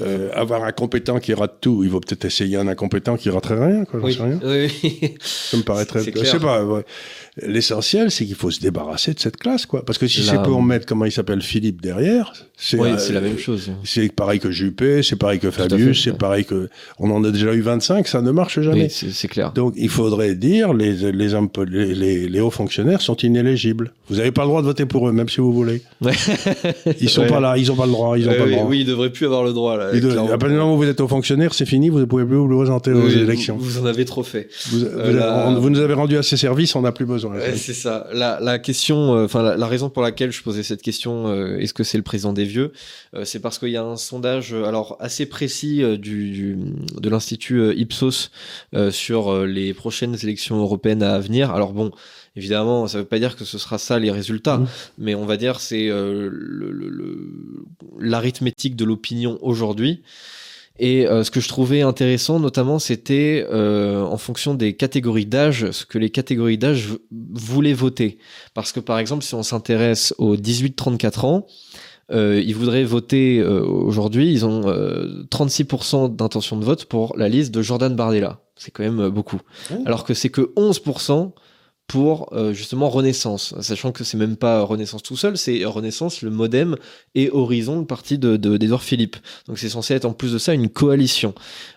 euh, 0.00 0.28
avoir 0.34 0.64
un 0.64 0.72
compétent 0.72 1.18
qui 1.20 1.32
rate 1.34 1.56
tout, 1.60 1.82
il 1.84 1.90
vaut 1.90 2.00
peut-être 2.00 2.24
essayer 2.26 2.56
un 2.56 2.68
incompétent 2.68 3.16
qui 3.16 3.30
raterait 3.30 3.64
rien. 3.66 3.84
Quoi, 3.84 4.00
Oui, 4.02 4.14
sais 4.14 4.22
rien. 4.22 4.38
oui. 4.44 5.14
Ça 5.20 5.56
me 5.56 5.62
paraît 5.62 5.86
très. 5.86 6.00
Je 6.14 6.24
sais 6.24 6.38
pas. 6.38 6.64
ouais. 6.64 6.84
L'essentiel, 7.42 8.10
c'est 8.10 8.26
qu'il 8.26 8.34
faut 8.34 8.50
se 8.50 8.60
débarrasser 8.60 9.14
de 9.14 9.20
cette 9.20 9.36
classe, 9.36 9.64
quoi. 9.66 9.84
Parce 9.84 9.98
que 9.98 10.06
si 10.06 10.22
c'est 10.22 10.42
pour 10.42 10.62
mettre, 10.62 10.84
comment 10.86 11.04
il 11.04 11.12
s'appelle, 11.12 11.40
Philippe 11.42 11.80
derrière, 11.80 12.32
c'est. 12.62 12.78
Oui, 12.78 12.90
euh, 12.90 12.98
c'est 12.98 13.12
la 13.14 13.20
même 13.22 13.38
chose. 13.38 13.70
C'est 13.84 14.12
pareil 14.12 14.38
que 14.38 14.50
Juppé, 14.50 15.02
c'est 15.02 15.16
pareil 15.16 15.38
que 15.38 15.50
Fabius, 15.50 16.04
c'est 16.04 16.10
ouais. 16.10 16.16
pareil 16.16 16.44
que. 16.44 16.68
On 16.98 17.10
en 17.10 17.24
a 17.24 17.30
déjà 17.30 17.54
eu 17.54 17.60
25, 17.62 18.06
ça 18.06 18.20
ne 18.22 18.30
marche 18.30 18.60
jamais. 18.60 18.88
Oui, 19.02 19.10
c'est 19.12 19.28
clair. 19.28 19.52
Donc 19.52 19.72
il 19.76 19.88
faudrait 19.88 20.34
dire 20.34 20.74
les, 20.74 20.92
les, 21.12 21.34
hommes 21.34 21.48
po- 21.48 21.64
les, 21.64 21.94
les- 21.94 22.28
les 22.28 22.40
hauts 22.40 22.50
fonctionnaires 22.50 23.00
sont 23.00 23.16
inéligibles. 23.16 23.92
Vous 24.08 24.16
n'avez 24.16 24.30
pas 24.32 24.42
le 24.42 24.48
droit 24.48 24.60
de 24.60 24.66
voter 24.66 24.84
pour 24.86 25.08
eux, 25.08 25.12
même 25.12 25.28
si 25.28 25.38
vous 25.40 25.52
voulez. 25.52 25.82
Ouais. 26.02 26.12
Ils 27.00 27.08
sont 27.08 27.22
Ouais. 27.22 27.28
pas 27.28 27.40
là, 27.40 27.56
ils 27.56 27.68
n'ont 27.68 27.76
pas 27.76 27.86
le 27.86 27.92
droit. 27.92 28.18
Ils 28.18 28.26
ont 28.26 28.30
Ouais, 28.30 28.36
pas 28.38 28.44
le 28.44 28.50
oui, 28.50 28.56
droit. 28.56 28.66
oui, 28.68 28.80
il 28.80 28.86
devrait 28.86 29.10
plus 29.10 29.26
avoir 29.26 29.44
le 29.44 29.52
droit 29.52 29.76
là. 29.76 29.90
Ils 29.94 30.04
à 30.10 30.14
partir 30.38 30.48
du 30.48 30.54
moment 30.54 30.74
où 30.74 30.78
vous 30.78 30.84
êtes 30.88 31.00
haut 31.00 31.08
fonctionnaire, 31.08 31.54
c'est 31.54 31.66
fini, 31.66 31.88
vous 31.88 31.98
ne 32.00 32.04
pouvez 32.04 32.24
plus 32.24 32.36
vous 32.36 32.48
présenter 32.48 32.92
aux 32.92 33.02
Oui, 33.06 33.12
élections. 33.18 33.56
Vous, 33.56 33.64
vous 33.64 33.78
en 33.82 33.86
avez 33.86 34.04
trop 34.04 34.22
fait. 34.22 34.48
Vous, 34.70 34.84
Euh, 34.84 35.10
vous- 35.10 35.16
là- 35.18 35.44
on- 35.48 35.60
vous 35.60 35.70
nous 35.70 35.80
avez 35.80 35.94
rendu 35.94 36.16
assez 36.16 36.36
service, 36.36 36.74
on 36.76 36.82
n'a 36.82 36.92
plus 36.92 37.04
besoin. 37.06 37.34
Ouais, 37.36 37.54
c'est 37.56 37.74
ça. 37.74 38.06
La, 38.12 38.38
la 38.40 38.58
question, 38.58 39.14
euh, 39.16 39.24
enfin 39.24 39.42
la, 39.42 39.56
la 39.56 39.66
raison 39.66 39.90
pour 39.90 40.02
laquelle 40.02 40.32
je 40.32 40.42
posais 40.42 40.62
cette 40.62 40.82
question, 40.82 41.28
euh, 41.28 41.58
est-ce 41.58 41.74
que 41.74 41.84
c'est 41.84 41.98
le 41.98 42.02
président 42.04 42.32
des 42.32 42.44
vieux, 42.50 42.72
c'est 43.24 43.40
parce 43.40 43.58
qu'il 43.58 43.70
y 43.70 43.76
a 43.76 43.82
un 43.82 43.96
sondage 43.96 44.52
alors 44.52 44.96
assez 45.00 45.26
précis 45.26 45.82
du, 45.98 46.56
de 47.00 47.08
l'institut 47.08 47.74
Ipsos 47.74 48.30
sur 48.90 49.46
les 49.46 49.74
prochaines 49.74 50.16
élections 50.22 50.56
européennes 50.58 51.02
à 51.02 51.18
venir. 51.18 51.50
Alors 51.50 51.72
bon, 51.72 51.90
évidemment, 52.36 52.86
ça 52.86 52.98
ne 52.98 53.02
veut 53.02 53.08
pas 53.08 53.18
dire 53.18 53.36
que 53.36 53.44
ce 53.44 53.58
sera 53.58 53.78
ça 53.78 53.98
les 53.98 54.10
résultats, 54.10 54.58
mmh. 54.58 54.68
mais 54.98 55.14
on 55.14 55.26
va 55.26 55.36
dire 55.36 55.60
c'est 55.60 55.90
l'arithmétique 57.98 58.76
de 58.76 58.84
l'opinion 58.84 59.38
aujourd'hui. 59.42 60.02
Et 60.80 61.06
euh, 61.06 61.24
ce 61.24 61.30
que 61.30 61.40
je 61.40 61.48
trouvais 61.48 61.82
intéressant, 61.82 62.40
notamment, 62.40 62.78
c'était 62.78 63.46
euh, 63.50 64.02
en 64.02 64.16
fonction 64.16 64.54
des 64.54 64.74
catégories 64.74 65.26
d'âge, 65.26 65.70
ce 65.72 65.84
que 65.84 65.98
les 65.98 66.08
catégories 66.08 66.56
d'âge 66.56 66.88
voulaient 67.10 67.74
voter. 67.74 68.16
Parce 68.54 68.72
que, 68.72 68.80
par 68.80 68.98
exemple, 68.98 69.22
si 69.22 69.34
on 69.34 69.42
s'intéresse 69.42 70.14
aux 70.16 70.36
18-34 70.36 71.26
ans, 71.26 71.46
euh, 72.12 72.42
ils 72.44 72.54
voudraient 72.54 72.84
voter 72.84 73.38
euh, 73.38 73.62
aujourd'hui, 73.62 74.32
ils 74.32 74.44
ont 74.44 74.62
36% 74.62 76.16
d'intention 76.16 76.56
de 76.56 76.64
vote 76.64 76.86
pour 76.86 77.16
la 77.16 77.28
liste 77.28 77.52
de 77.52 77.62
Jordan 77.62 77.94
Bardella. 77.94 78.40
C'est 78.56 78.70
quand 78.70 78.82
même 78.82 79.08
beaucoup. 79.08 79.40
Alors 79.86 80.04
que 80.04 80.12
c'est 80.12 80.28
que 80.28 80.52
11% 80.56 81.32
pour 81.90 82.28
euh, 82.30 82.52
justement 82.52 82.88
Renaissance, 82.88 83.52
sachant 83.62 83.90
que 83.90 84.04
c'est 84.04 84.16
même 84.16 84.36
pas 84.36 84.62
Renaissance 84.62 85.02
tout 85.02 85.16
seul, 85.16 85.36
c'est 85.36 85.64
Renaissance, 85.64 86.22
le 86.22 86.30
Modem 86.30 86.76
et 87.16 87.30
Horizon, 87.32 87.80
le 87.80 87.84
parti 87.84 88.16
de 88.16 88.36
d'Edouard 88.36 88.84
Philippe. 88.84 89.16
Donc 89.48 89.58
c'est 89.58 89.68
censé 89.68 89.94
être 89.94 90.04
en 90.04 90.12
plus 90.12 90.32
de 90.32 90.38
ça 90.38 90.54
une 90.54 90.68
coalition. 90.68 91.34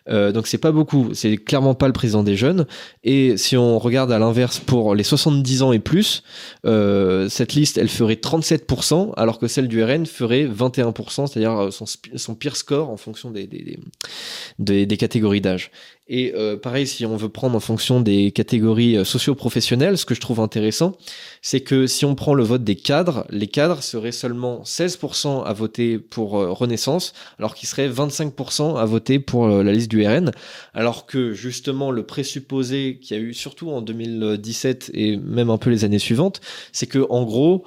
Euh, 0.09 0.31
donc 0.31 0.45
c'est 0.45 0.59
pas 0.59 0.71
beaucoup, 0.71 1.15
c'est 1.15 1.37
clairement 1.37 1.73
pas 1.73 1.87
le 1.87 1.93
président 1.93 2.21
des 2.21 2.35
jeunes. 2.35 2.67
Et 3.03 3.37
si 3.37 3.57
on 3.57 3.79
regarde 3.79 4.11
à 4.11 4.19
l'inverse 4.19 4.59
pour 4.59 4.93
les 4.93 5.03
70 5.03 5.63
ans 5.63 5.73
et 5.73 5.79
plus, 5.79 6.21
euh, 6.67 7.27
cette 7.27 7.53
liste 7.53 7.79
elle 7.79 7.89
ferait 7.89 8.13
37%, 8.13 9.13
alors 9.17 9.39
que 9.39 9.47
celle 9.47 9.67
du 9.67 9.83
RN 9.83 10.05
ferait 10.05 10.45
21%, 10.45 11.25
c'est-à-dire 11.25 11.73
son, 11.73 11.85
son, 11.87 12.35
pire 12.35 12.55
score 12.55 12.91
en 12.91 12.97
fonction 12.97 13.31
des 13.31 14.97
catégories 14.97 15.41
d'âge. 15.41 15.71
Et 16.09 16.33
euh, 16.35 16.57
pareil, 16.57 16.85
si 16.85 17.05
on 17.05 17.15
veut 17.15 17.29
prendre 17.29 17.55
en 17.55 17.61
fonction 17.61 18.01
des 18.01 18.31
catégories 18.31 18.97
euh, 18.97 19.05
socio-professionnelles, 19.05 19.97
ce 19.97 20.05
que 20.05 20.13
je 20.13 20.19
trouve 20.19 20.41
intéressant, 20.41 20.97
c'est 21.41 21.61
que 21.61 21.87
si 21.87 22.03
on 22.03 22.13
prend 22.13 22.33
le 22.33 22.43
vote 22.43 22.65
des 22.65 22.75
cadres, 22.75 23.25
les 23.29 23.47
cadres 23.47 23.81
seraient 23.81 24.11
seulement 24.11 24.63
16% 24.63 25.45
à 25.45 25.53
voter 25.53 25.99
pour 25.99 26.37
euh, 26.37 26.51
Renaissance, 26.51 27.13
alors 27.39 27.55
qu'ils 27.55 27.69
seraient 27.69 27.87
25% 27.87 28.77
à 28.77 28.83
voter 28.83 29.19
pour 29.19 29.47
la 29.47 29.71
liste 29.71 29.89
du 29.89 30.05
RN, 30.05 30.31
alors 30.73 31.05
que 31.05 31.31
justement 31.31 31.89
le 31.89 32.05
présupposé 32.05 32.99
qu'il 33.01 33.15
y 33.15 33.19
a 33.19 33.23
eu 33.23 33.33
surtout 33.33 33.71
en 33.71 33.81
2017 33.81 34.91
et 34.93 35.15
même 35.15 35.49
un 35.49 35.57
peu 35.57 35.69
les 35.69 35.85
années 35.85 35.99
suivantes, 35.99 36.41
c'est 36.73 36.87
que 36.87 37.05
en 37.09 37.23
gros, 37.23 37.63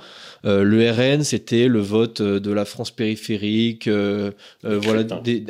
le 0.47 0.91
RN, 0.91 1.25
c'était 1.25 1.67
le 1.67 1.81
vote 1.81 2.21
euh, 2.21 2.41
de 2.41 2.53
la 2.53 2.65
France 2.65 2.91
périphérique, 2.91 3.89
euh, 3.89 4.31
voilà, 4.63 5.03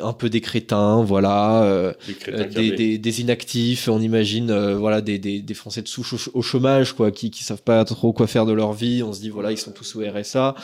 un 0.03 0.13
peu 0.13 0.31
des 0.31 0.41
crétins, 0.41 1.03
voilà, 1.03 1.93
des, 2.27 3.21
inactifs. 3.21 3.89
On 3.89 4.01
imagine, 4.01 4.53
voilà, 4.75 5.01
des, 5.01 5.45
Français 5.55 5.83
de 5.83 5.89
souche 5.89 6.29
au, 6.33 6.43
chômage, 6.43 6.93
quoi, 6.93 7.11
qui 7.11 7.31
qui 7.31 7.45
savent 7.45 7.63
pas 7.63 7.85
trop 7.85 8.13
quoi 8.13 8.27
faire 8.27 8.47
de 8.47 8.53
leur 8.53 8.73
vie. 8.73 9.03
On 9.03 9.13
se 9.13 9.21
dit, 9.21 9.31
voilà, 9.31 9.53
ils 9.53 9.59
sont 9.59 9.73
tous 9.73 9.97
au 9.97 10.01
RSA. 10.01 10.55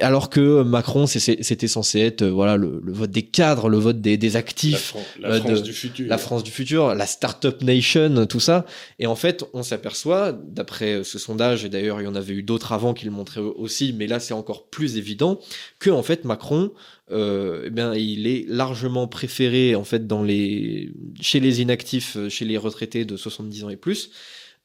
alors 0.00 0.30
que 0.30 0.62
Macron, 0.62 1.06
c'était 1.06 1.68
censé 1.68 2.00
être, 2.00 2.24
voilà, 2.24 2.56
le, 2.56 2.80
vote 2.86 3.10
des 3.10 3.22
cadres, 3.22 3.68
le 3.68 3.78
vote 3.78 4.00
des, 4.00 4.36
actifs, 4.36 4.94
la, 5.20 5.40
France 5.40 5.62
du 5.62 5.72
futur, 5.72 6.06
la 6.08 6.18
France 6.18 6.44
du 6.44 6.50
futur, 6.50 6.94
la 6.94 7.06
startup 7.06 7.62
nation, 7.62 8.26
tout 8.26 8.40
ça. 8.40 8.64
Et 8.98 9.06
en 9.06 9.16
fait, 9.16 9.44
on 9.52 9.62
s'aperçoit, 9.62 10.32
d'après 10.32 11.02
ce 11.04 11.18
sondage, 11.18 11.64
et 11.64 11.68
d'ailleurs 11.68 12.00
il 12.00 12.04
y 12.04 12.08
en 12.08 12.14
avait 12.14 12.34
eu 12.34 12.42
d'autres 12.42 12.72
avant 12.72 12.94
qui 12.94 13.04
le 13.04 13.10
montrer 13.18 13.40
aussi, 13.40 13.92
mais 13.92 14.06
là 14.06 14.20
c'est 14.20 14.34
encore 14.34 14.68
plus 14.68 14.96
évident 14.96 15.40
que 15.78 15.90
en 15.90 16.02
fait 16.02 16.24
Macron, 16.24 16.72
euh, 17.10 17.64
eh 17.66 17.70
bien 17.70 17.94
il 17.94 18.26
est 18.26 18.44
largement 18.48 19.08
préféré 19.08 19.74
en 19.74 19.84
fait 19.84 20.06
dans 20.06 20.22
les 20.22 20.90
chez 21.20 21.40
les 21.40 21.60
inactifs, 21.60 22.16
euh, 22.16 22.28
chez 22.28 22.44
les 22.44 22.56
retraités 22.56 23.04
de 23.04 23.16
70 23.16 23.64
ans 23.64 23.70
et 23.70 23.76
plus. 23.76 24.10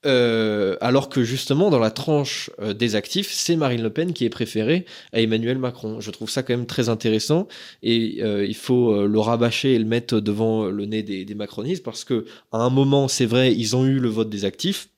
Euh, 0.05 0.75
alors 0.81 1.07
que 1.07 1.23
justement 1.23 1.69
dans 1.69 1.79
la 1.79 1.89
tranche 1.89 2.51
des 2.75 2.95
actifs, 2.95 3.31
c'est 3.31 3.55
Marine 3.55 3.81
Le 3.81 3.89
Pen 3.89 4.11
qui 4.11 4.25
est 4.25 4.29
préférée 4.29 4.85
à 5.13 5.21
Emmanuel 5.21 5.57
Macron. 5.57 6.01
Je 6.01 6.11
trouve 6.11 6.29
ça 6.29 6.43
quand 6.43 6.53
même 6.53 6.65
très 6.65 6.89
intéressant 6.89 7.47
et 7.83 8.19
il 8.21 8.55
faut 8.55 9.07
le 9.07 9.19
rabâcher 9.19 9.75
et 9.75 9.79
le 9.79 9.85
mettre 9.85 10.19
devant 10.19 10.65
le 10.65 10.85
nez 10.85 11.03
des, 11.03 11.23
des 11.23 11.35
macronistes 11.35 11.83
parce 11.83 12.03
que 12.03 12.25
à 12.51 12.57
un 12.57 12.69
moment, 12.69 13.07
c'est 13.07 13.25
vrai, 13.25 13.53
ils 13.55 13.77
ont 13.77 13.85
eu 13.85 13.99
le 13.99 14.09
vote 14.09 14.29
des 14.29 14.43
actifs, 14.43 14.89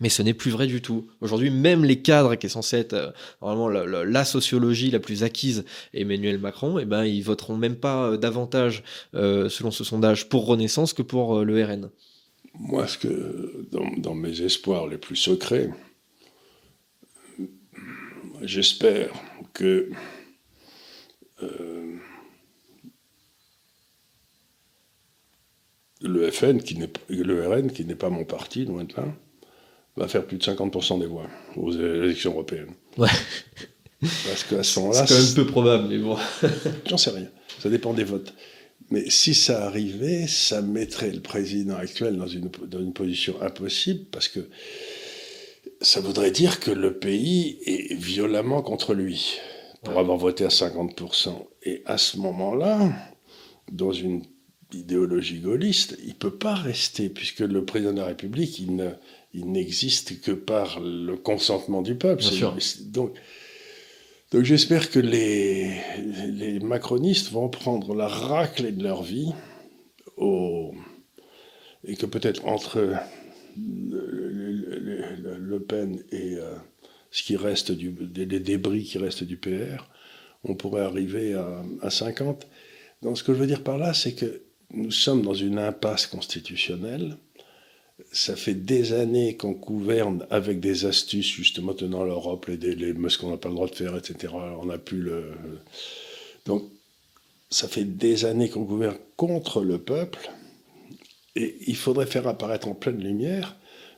mais 0.00 0.08
ce 0.08 0.22
n'est 0.22 0.34
plus 0.34 0.50
vrai 0.50 0.66
du 0.66 0.80
tout. 0.80 1.08
Aujourd'hui, 1.20 1.50
même 1.50 1.84
les 1.84 2.00
cadres 2.00 2.34
qui 2.36 2.46
est 2.46 2.50
censé 2.50 2.76
être 2.76 2.92
euh, 2.92 3.10
normalement 3.42 3.68
la, 3.68 4.24
sociologie 4.24 4.90
la 4.90 5.00
plus 5.00 5.22
acquise, 5.22 5.64
Emmanuel 5.94 6.38
Macron, 6.38 6.78
eh 6.78 6.84
ben 6.84 7.04
ils 7.04 7.22
voteront 7.22 7.56
même 7.56 7.76
pas 7.76 8.10
euh, 8.10 8.16
davantage 8.16 8.84
euh, 9.14 9.48
selon 9.48 9.70
ce 9.70 9.84
sondage 9.84 10.28
pour 10.28 10.46
Renaissance 10.46 10.92
que 10.92 11.02
pour 11.02 11.44
le 11.44 11.64
RN. 11.64 11.90
Moi, 12.54 12.86
ce 12.86 12.98
que 12.98 13.66
dans, 13.98 14.14
mes 14.14 14.40
espoirs 14.42 14.86
les 14.86 14.98
plus 14.98 15.16
secrets, 15.16 15.70
j'espère 18.42 19.12
que 19.52 19.90
le 26.00 26.30
FN, 26.30 26.58
qui 26.58 26.78
le 27.08 27.48
RN, 27.48 27.70
qui 27.70 27.84
n'est 27.84 27.94
pas 27.94 28.10
mon 28.10 28.24
parti, 28.24 28.64
loin 28.64 28.84
de 28.84 28.94
là, 28.96 29.04
va 29.98 30.08
faire 30.08 30.24
plus 30.24 30.38
de 30.38 30.42
50% 30.42 31.00
des 31.00 31.06
voix 31.06 31.26
aux 31.56 31.72
élections 31.72 32.32
européennes. 32.32 32.72
Ouais. 32.96 33.08
Parce 34.00 34.44
qu'à 34.44 34.62
ce 34.62 34.80
moment-là. 34.80 35.06
C'est 35.06 35.14
quand 35.14 35.20
même 35.22 35.34
peu 35.34 35.46
probable, 35.46 35.88
mais 35.88 35.98
bon. 35.98 36.16
J'en 36.86 36.96
sais 36.96 37.10
rien. 37.10 37.28
Ça 37.58 37.68
dépend 37.68 37.92
des 37.92 38.04
votes. 38.04 38.32
Mais 38.90 39.10
si 39.10 39.34
ça 39.34 39.66
arrivait, 39.66 40.26
ça 40.26 40.62
mettrait 40.62 41.10
le 41.10 41.20
président 41.20 41.76
actuel 41.76 42.16
dans 42.16 42.26
une, 42.26 42.50
dans 42.66 42.80
une 42.80 42.92
position 42.92 43.40
impossible 43.42 44.04
parce 44.10 44.28
que 44.28 44.48
ça 45.80 46.00
voudrait 46.00 46.30
dire 46.30 46.58
que 46.60 46.70
le 46.70 46.98
pays 46.98 47.58
est 47.66 47.94
violemment 47.94 48.62
contre 48.62 48.94
lui 48.94 49.38
pour 49.82 49.98
avoir 49.98 50.16
voté 50.16 50.44
à 50.44 50.48
50%. 50.48 51.34
Et 51.64 51.82
à 51.86 51.98
ce 51.98 52.16
moment-là, 52.18 52.90
dans 53.70 53.92
une 53.92 54.22
idéologie 54.72 55.40
gaulliste, 55.40 55.96
il 56.02 56.10
ne 56.10 56.14
peut 56.14 56.36
pas 56.36 56.54
rester, 56.54 57.08
puisque 57.08 57.40
le 57.40 57.64
président 57.64 57.92
de 57.92 57.98
la 57.98 58.06
République, 58.06 58.58
il 58.58 58.76
ne, 58.76 58.90
il 59.34 59.50
n'existe 59.52 60.20
que 60.20 60.32
par 60.32 60.80
le 60.80 61.16
consentement 61.16 61.82
du 61.82 61.94
peuple. 61.94 62.24
Donc, 62.86 63.14
donc 64.30 64.44
j'espère 64.44 64.90
que 64.90 64.98
les, 64.98 65.80
les 66.28 66.60
macronistes 66.60 67.30
vont 67.30 67.48
prendre 67.48 67.94
la 67.94 68.08
raclée 68.08 68.72
de 68.72 68.82
leur 68.82 69.02
vie 69.02 69.32
au, 70.16 70.74
et 71.84 71.96
que 71.96 72.06
peut-être 72.06 72.46
entre 72.46 72.94
le, 73.56 74.18
Pen 75.66 76.02
et 76.12 76.36
euh, 76.36 76.54
ce 77.10 77.22
qui 77.22 77.36
reste 77.36 77.72
du, 77.72 77.94
les 78.14 78.40
débris 78.40 78.84
qui 78.84 78.98
restent 78.98 79.24
du 79.24 79.36
PR, 79.36 79.88
on 80.44 80.54
pourrait 80.54 80.82
arriver 80.82 81.34
à, 81.34 81.62
à 81.82 81.90
50. 81.90 82.46
Donc 83.02 83.18
ce 83.18 83.24
que 83.24 83.34
je 83.34 83.38
veux 83.38 83.46
dire 83.46 83.62
par 83.62 83.78
là, 83.78 83.92
c'est 83.94 84.14
que 84.14 84.42
nous 84.70 84.90
sommes 84.90 85.22
dans 85.22 85.34
une 85.34 85.58
impasse 85.58 86.06
constitutionnelle 86.06 87.16
ça 88.12 88.36
fait 88.36 88.54
des 88.54 88.92
années 88.92 89.36
qu'on 89.36 89.52
gouverne 89.52 90.26
avec 90.30 90.60
des 90.60 90.86
astuces, 90.86 91.30
justement, 91.30 91.74
tenant 91.74 92.04
l'Europe, 92.04 92.46
les, 92.46 92.56
les, 92.56 92.94
ce 93.08 93.18
qu'on 93.18 93.30
n'a 93.30 93.36
pas 93.36 93.48
le 93.48 93.54
droit 93.54 93.68
de 93.68 93.74
faire, 93.74 93.96
etc. 93.96 94.32
On 94.60 94.66
n'a 94.66 94.78
plus 94.78 95.00
le. 95.00 95.32
Donc, 96.46 96.64
ça 97.50 97.68
fait 97.68 97.84
des 97.84 98.24
années 98.24 98.48
qu'on 98.48 98.62
gouverne 98.62 98.96
contre 99.16 99.62
le 99.62 99.78
peuple, 99.78 100.30
et 101.36 101.56
il 101.66 101.76
faudrait 101.76 102.06
faire 102.06 102.26
apparaître 102.26 102.68
en 102.68 102.74
pleine 102.74 103.02
lumière 103.02 103.56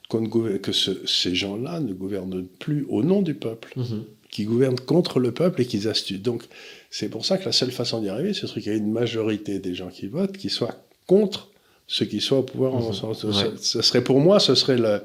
que 0.09 0.73
ces 0.73 1.35
gens-là 1.35 1.79
ne 1.81 1.93
gouvernent 1.93 2.45
plus 2.59 2.85
au 2.89 3.03
nom 3.03 3.23
du 3.23 3.35
peuple, 3.35 3.73
mm-hmm. 3.77 4.03
qui 4.31 4.45
gouvernent 4.45 4.81
contre 4.81 5.21
le 5.21 5.33
peuple 5.33 5.61
et 5.61 5.67
qu'ils 5.67 5.87
astucent. 5.87 6.21
Donc, 6.21 6.43
c'est 6.91 7.09
pour 7.09 7.25
ça 7.25 7.39
que 7.39 7.45
la 7.45 7.53
seule 7.53 7.71
façon 7.71 8.01
d'y 8.01 8.09
arriver, 8.09 8.33
ce 8.33 8.49
serait 8.49 8.61
qu'il 8.61 8.73
y 8.73 8.75
ait 8.75 8.79
une 8.79 8.91
majorité 8.91 9.61
des 9.61 9.75
gens 9.75 9.89
qui 9.89 10.09
votent 10.09 10.37
qui 10.37 10.51
soient 10.51 10.85
contre 11.07 11.50
ceux 11.91 12.07
qui 12.07 12.21
soient 12.21 12.39
au 12.39 12.43
pouvoir. 12.45 12.75
En 12.75 12.91
mhm. 12.91 13.57
ce, 13.61 13.83
serait 13.83 14.03
pour 14.03 14.21
moi, 14.21 14.39
ce 14.39 14.55
serait 14.55 14.79
le, 14.79 15.03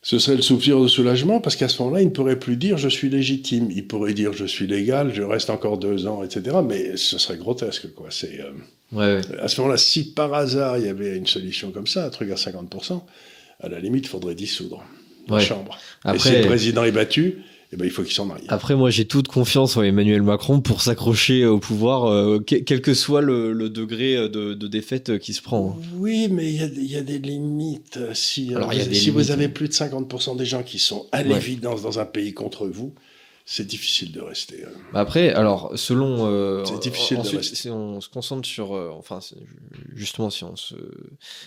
ce 0.00 0.18
serait 0.18 0.36
le 0.36 0.42
soupir 0.42 0.80
de 0.80 0.88
soulagement 0.88 1.40
parce 1.40 1.56
qu'à 1.56 1.68
ce 1.68 1.80
moment-là, 1.82 2.00
il 2.00 2.06
ne 2.06 2.10
pourrait 2.10 2.38
plus 2.38 2.56
dire 2.56 2.78
je 2.78 2.88
suis 2.88 3.10
légitime. 3.10 3.70
Il 3.70 3.86
pourrait 3.86 4.14
dire 4.14 4.32
je 4.32 4.46
suis 4.46 4.66
légal, 4.66 5.12
je 5.14 5.22
reste 5.22 5.50
encore 5.50 5.76
deux 5.76 6.06
ans, 6.06 6.24
etc. 6.24 6.56
Mais 6.66 6.96
ce 6.96 7.18
serait 7.18 7.36
grotesque, 7.36 7.92
quoi. 7.94 8.06
C'est 8.10 8.40
euh, 8.94 9.20
à 9.38 9.48
ce 9.48 9.60
moment-là, 9.60 9.76
si 9.76 10.12
par 10.14 10.32
hasard 10.32 10.78
il 10.78 10.86
y 10.86 10.88
avait 10.88 11.16
une 11.16 11.26
solution 11.26 11.70
comme 11.70 11.86
ça, 11.86 12.06
un 12.06 12.10
truc 12.10 12.30
à 12.30 12.36
50%, 12.36 13.02
à 13.60 13.68
la 13.68 13.78
limite, 13.78 14.06
il 14.06 14.08
faudrait 14.08 14.34
dissoudre 14.34 14.82
la 15.28 15.40
Chambre. 15.40 15.78
Et 16.14 16.18
si 16.18 16.30
le 16.30 16.46
président 16.46 16.84
est 16.84 16.92
battu, 16.92 17.42
eh 17.72 17.76
ben, 17.76 17.84
il 17.84 17.90
faut 17.90 18.02
qu'il 18.02 18.14
s'en 18.14 18.30
aille. 18.30 18.44
Après, 18.48 18.76
moi, 18.76 18.90
j'ai 18.90 19.06
toute 19.06 19.26
confiance 19.26 19.76
en 19.76 19.82
Emmanuel 19.82 20.22
Macron 20.22 20.60
pour 20.60 20.82
s'accrocher 20.82 21.44
au 21.46 21.58
pouvoir, 21.58 22.04
euh, 22.04 22.38
quel 22.38 22.80
que 22.80 22.94
soit 22.94 23.20
le, 23.20 23.68
degré 23.68 24.16
euh, 24.16 24.28
de, 24.28 24.66
défaite 24.68 25.10
euh, 25.10 25.18
qui 25.18 25.32
se 25.32 25.42
prend. 25.42 25.76
Oui, 25.96 26.28
mais 26.30 26.52
il 26.52 26.86
y, 26.86 26.96
a, 26.96 27.02
des 27.02 27.18
limites. 27.18 27.98
Si, 28.14 28.52
si 28.92 29.10
vous 29.10 29.30
avez 29.32 29.48
plus 29.48 29.68
de 29.68 29.72
50% 29.72 30.36
des 30.36 30.44
gens 30.44 30.62
qui 30.62 30.78
sont 30.78 31.06
à 31.10 31.22
l'évidence 31.22 31.82
dans 31.82 31.98
un 31.98 32.04
pays 32.04 32.32
contre 32.32 32.68
vous, 32.68 32.94
c'est 33.48 33.64
difficile 33.66 34.10
de 34.12 34.20
rester. 34.20 34.64
hein. 34.64 34.70
Bah 34.92 35.00
après, 35.00 35.30
alors, 35.30 35.72
selon. 35.78 36.26
euh, 36.28 36.64
C'est 36.64 36.80
difficile 36.82 37.16
de 37.18 37.20
ensuite, 37.22 37.40
rester. 37.40 37.54
si 37.56 37.70
on 37.70 38.00
se 38.00 38.08
concentre 38.08 38.46
sur. 38.46 38.74
euh, 38.76 38.90
enfin, 38.92 39.20
justement, 39.94 40.30
si 40.30 40.42
on, 40.44 40.56
se, 40.56 40.74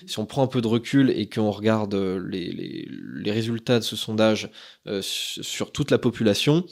si 0.07 0.17
on 0.17 0.25
prend 0.25 0.41
un 0.43 0.47
peu 0.47 0.61
de 0.61 0.67
recul 0.67 1.09
et 1.11 1.27
qu'on 1.29 1.51
regarde 1.51 1.93
euh, 1.93 2.17
les, 2.25 2.51
les, 2.51 2.87
les 3.15 3.31
résultats 3.31 3.79
de 3.79 3.83
ce 3.83 3.95
sondage 3.97 4.49
euh, 4.87 5.01
su- 5.01 5.43
sur 5.43 5.71
toute 5.73 5.91
la 5.91 5.97
population, 5.97 6.65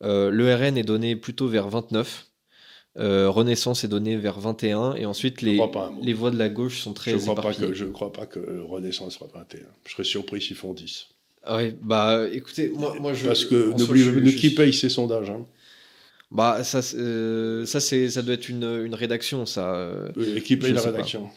le 0.00 0.54
RN 0.54 0.76
est 0.76 0.82
donné 0.82 1.14
plutôt 1.16 1.46
vers 1.48 1.68
29. 1.68 2.26
euh, 2.98 3.30
Renaissance 3.30 3.84
est 3.84 3.88
donné 3.88 4.16
vers 4.16 4.40
21 4.40 4.94
et 4.96 5.06
ensuite 5.06 5.42
les, 5.42 5.58
les 6.02 6.12
voix 6.12 6.30
de 6.30 6.36
la 6.38 6.48
gauche 6.48 6.80
sont 6.80 6.92
très 6.92 7.12
Je 7.12 7.16
ne 7.16 7.20
crois, 7.22 7.34
pas 7.36 7.54
que- 7.54 7.72
je 7.72 7.84
ne 7.84 7.90
crois 7.92 8.12
pas 8.12 8.26
que 8.26 8.60
Renaissance 8.62 9.14
sera 9.14 9.28
21. 9.32 9.60
Je 9.86 9.92
serais 9.92 10.04
surpris 10.04 10.42
s'ils 10.42 10.56
font 10.56 10.74
10. 10.74 11.06
Ah 11.44 11.56
ouais, 11.56 11.74
bah 11.82 12.24
écoutez, 12.32 12.70
moi, 12.74 12.94
moi 13.00 13.14
je. 13.14 13.26
Parce 13.26 13.44
que 13.44 13.72
en 13.72 13.76
n'oubliez 13.76 14.34
qui 14.36 14.50
paye 14.50 14.72
ces 14.72 14.88
sondages. 14.88 15.30
Hein. 15.30 15.44
Bah 16.30 16.62
ça, 16.64 16.80
euh, 16.94 17.66
ça 17.66 17.80
c'est, 17.80 18.08
ça 18.10 18.22
doit 18.22 18.34
être 18.34 18.48
une, 18.48 18.64
une 18.86 18.94
rédaction, 18.94 19.44
ça. 19.44 19.74
euh. 19.74 20.08
Et 20.36 20.40
qui 20.42 20.56
paye 20.56 20.72
la 20.72 20.80
rédaction 20.82 21.28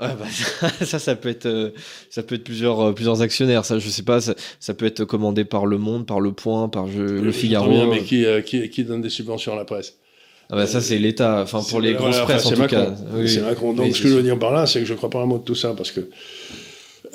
Ouais, 0.00 0.06
bah, 0.18 0.24
ça, 0.30 0.68
ça, 0.86 0.98
ça 0.98 1.16
peut 1.16 1.28
être, 1.28 1.44
euh, 1.46 1.70
ça 2.08 2.22
peut 2.22 2.36
être 2.36 2.44
plusieurs, 2.44 2.94
plusieurs 2.94 3.20
actionnaires. 3.20 3.64
Ça, 3.66 3.78
je 3.78 3.88
sais 3.90 4.04
pas. 4.04 4.20
Ça, 4.22 4.34
ça 4.58 4.72
peut 4.72 4.86
être 4.86 5.04
commandé 5.04 5.44
par 5.44 5.66
Le 5.66 5.76
Monde, 5.76 6.06
par 6.06 6.18
Le 6.20 6.32
Point, 6.32 6.68
par 6.70 6.86
je- 6.86 7.02
Le 7.02 7.30
Figaro. 7.32 7.68
bien, 7.68 7.86
mais 7.86 8.02
qui, 8.02 8.24
qui, 8.46 8.70
qui 8.70 8.84
donne 8.84 9.02
des 9.02 9.10
subventions 9.10 9.52
à 9.52 9.56
la 9.56 9.66
presse? 9.66 9.98
Ah 10.50 10.56
bah 10.56 10.66
ça, 10.66 10.80
c'est 10.80 10.98
l'État. 10.98 11.42
Enfin, 11.42 11.62
pour 11.68 11.80
les 11.82 11.92
voilà, 11.92 12.06
grosses 12.10 12.16
enfin, 12.22 12.24
presses, 12.34 12.46
en 12.46 12.48
c'est 12.50 12.54
tout 12.54 12.60
Macron. 12.62 12.76
cas. 12.86 12.94
Oui, 13.14 13.28
C'est 13.28 13.40
oui. 13.40 13.46
Macron. 13.46 13.72
Donc, 13.74 13.86
Oui, 13.86 13.92
ce 13.94 14.02
que 14.02 14.08
je 14.08 14.14
veux 14.14 14.22
dire 14.22 14.38
par 14.38 14.52
là, 14.52 14.66
c'est 14.66 14.80
que 14.80 14.86
je 14.86 14.92
ne 14.92 14.96
crois 14.98 15.10
pas 15.10 15.20
un 15.20 15.26
mot 15.26 15.38
de 15.38 15.44
tout 15.44 15.54
ça, 15.54 15.74
parce 15.74 15.90
que, 15.92 16.08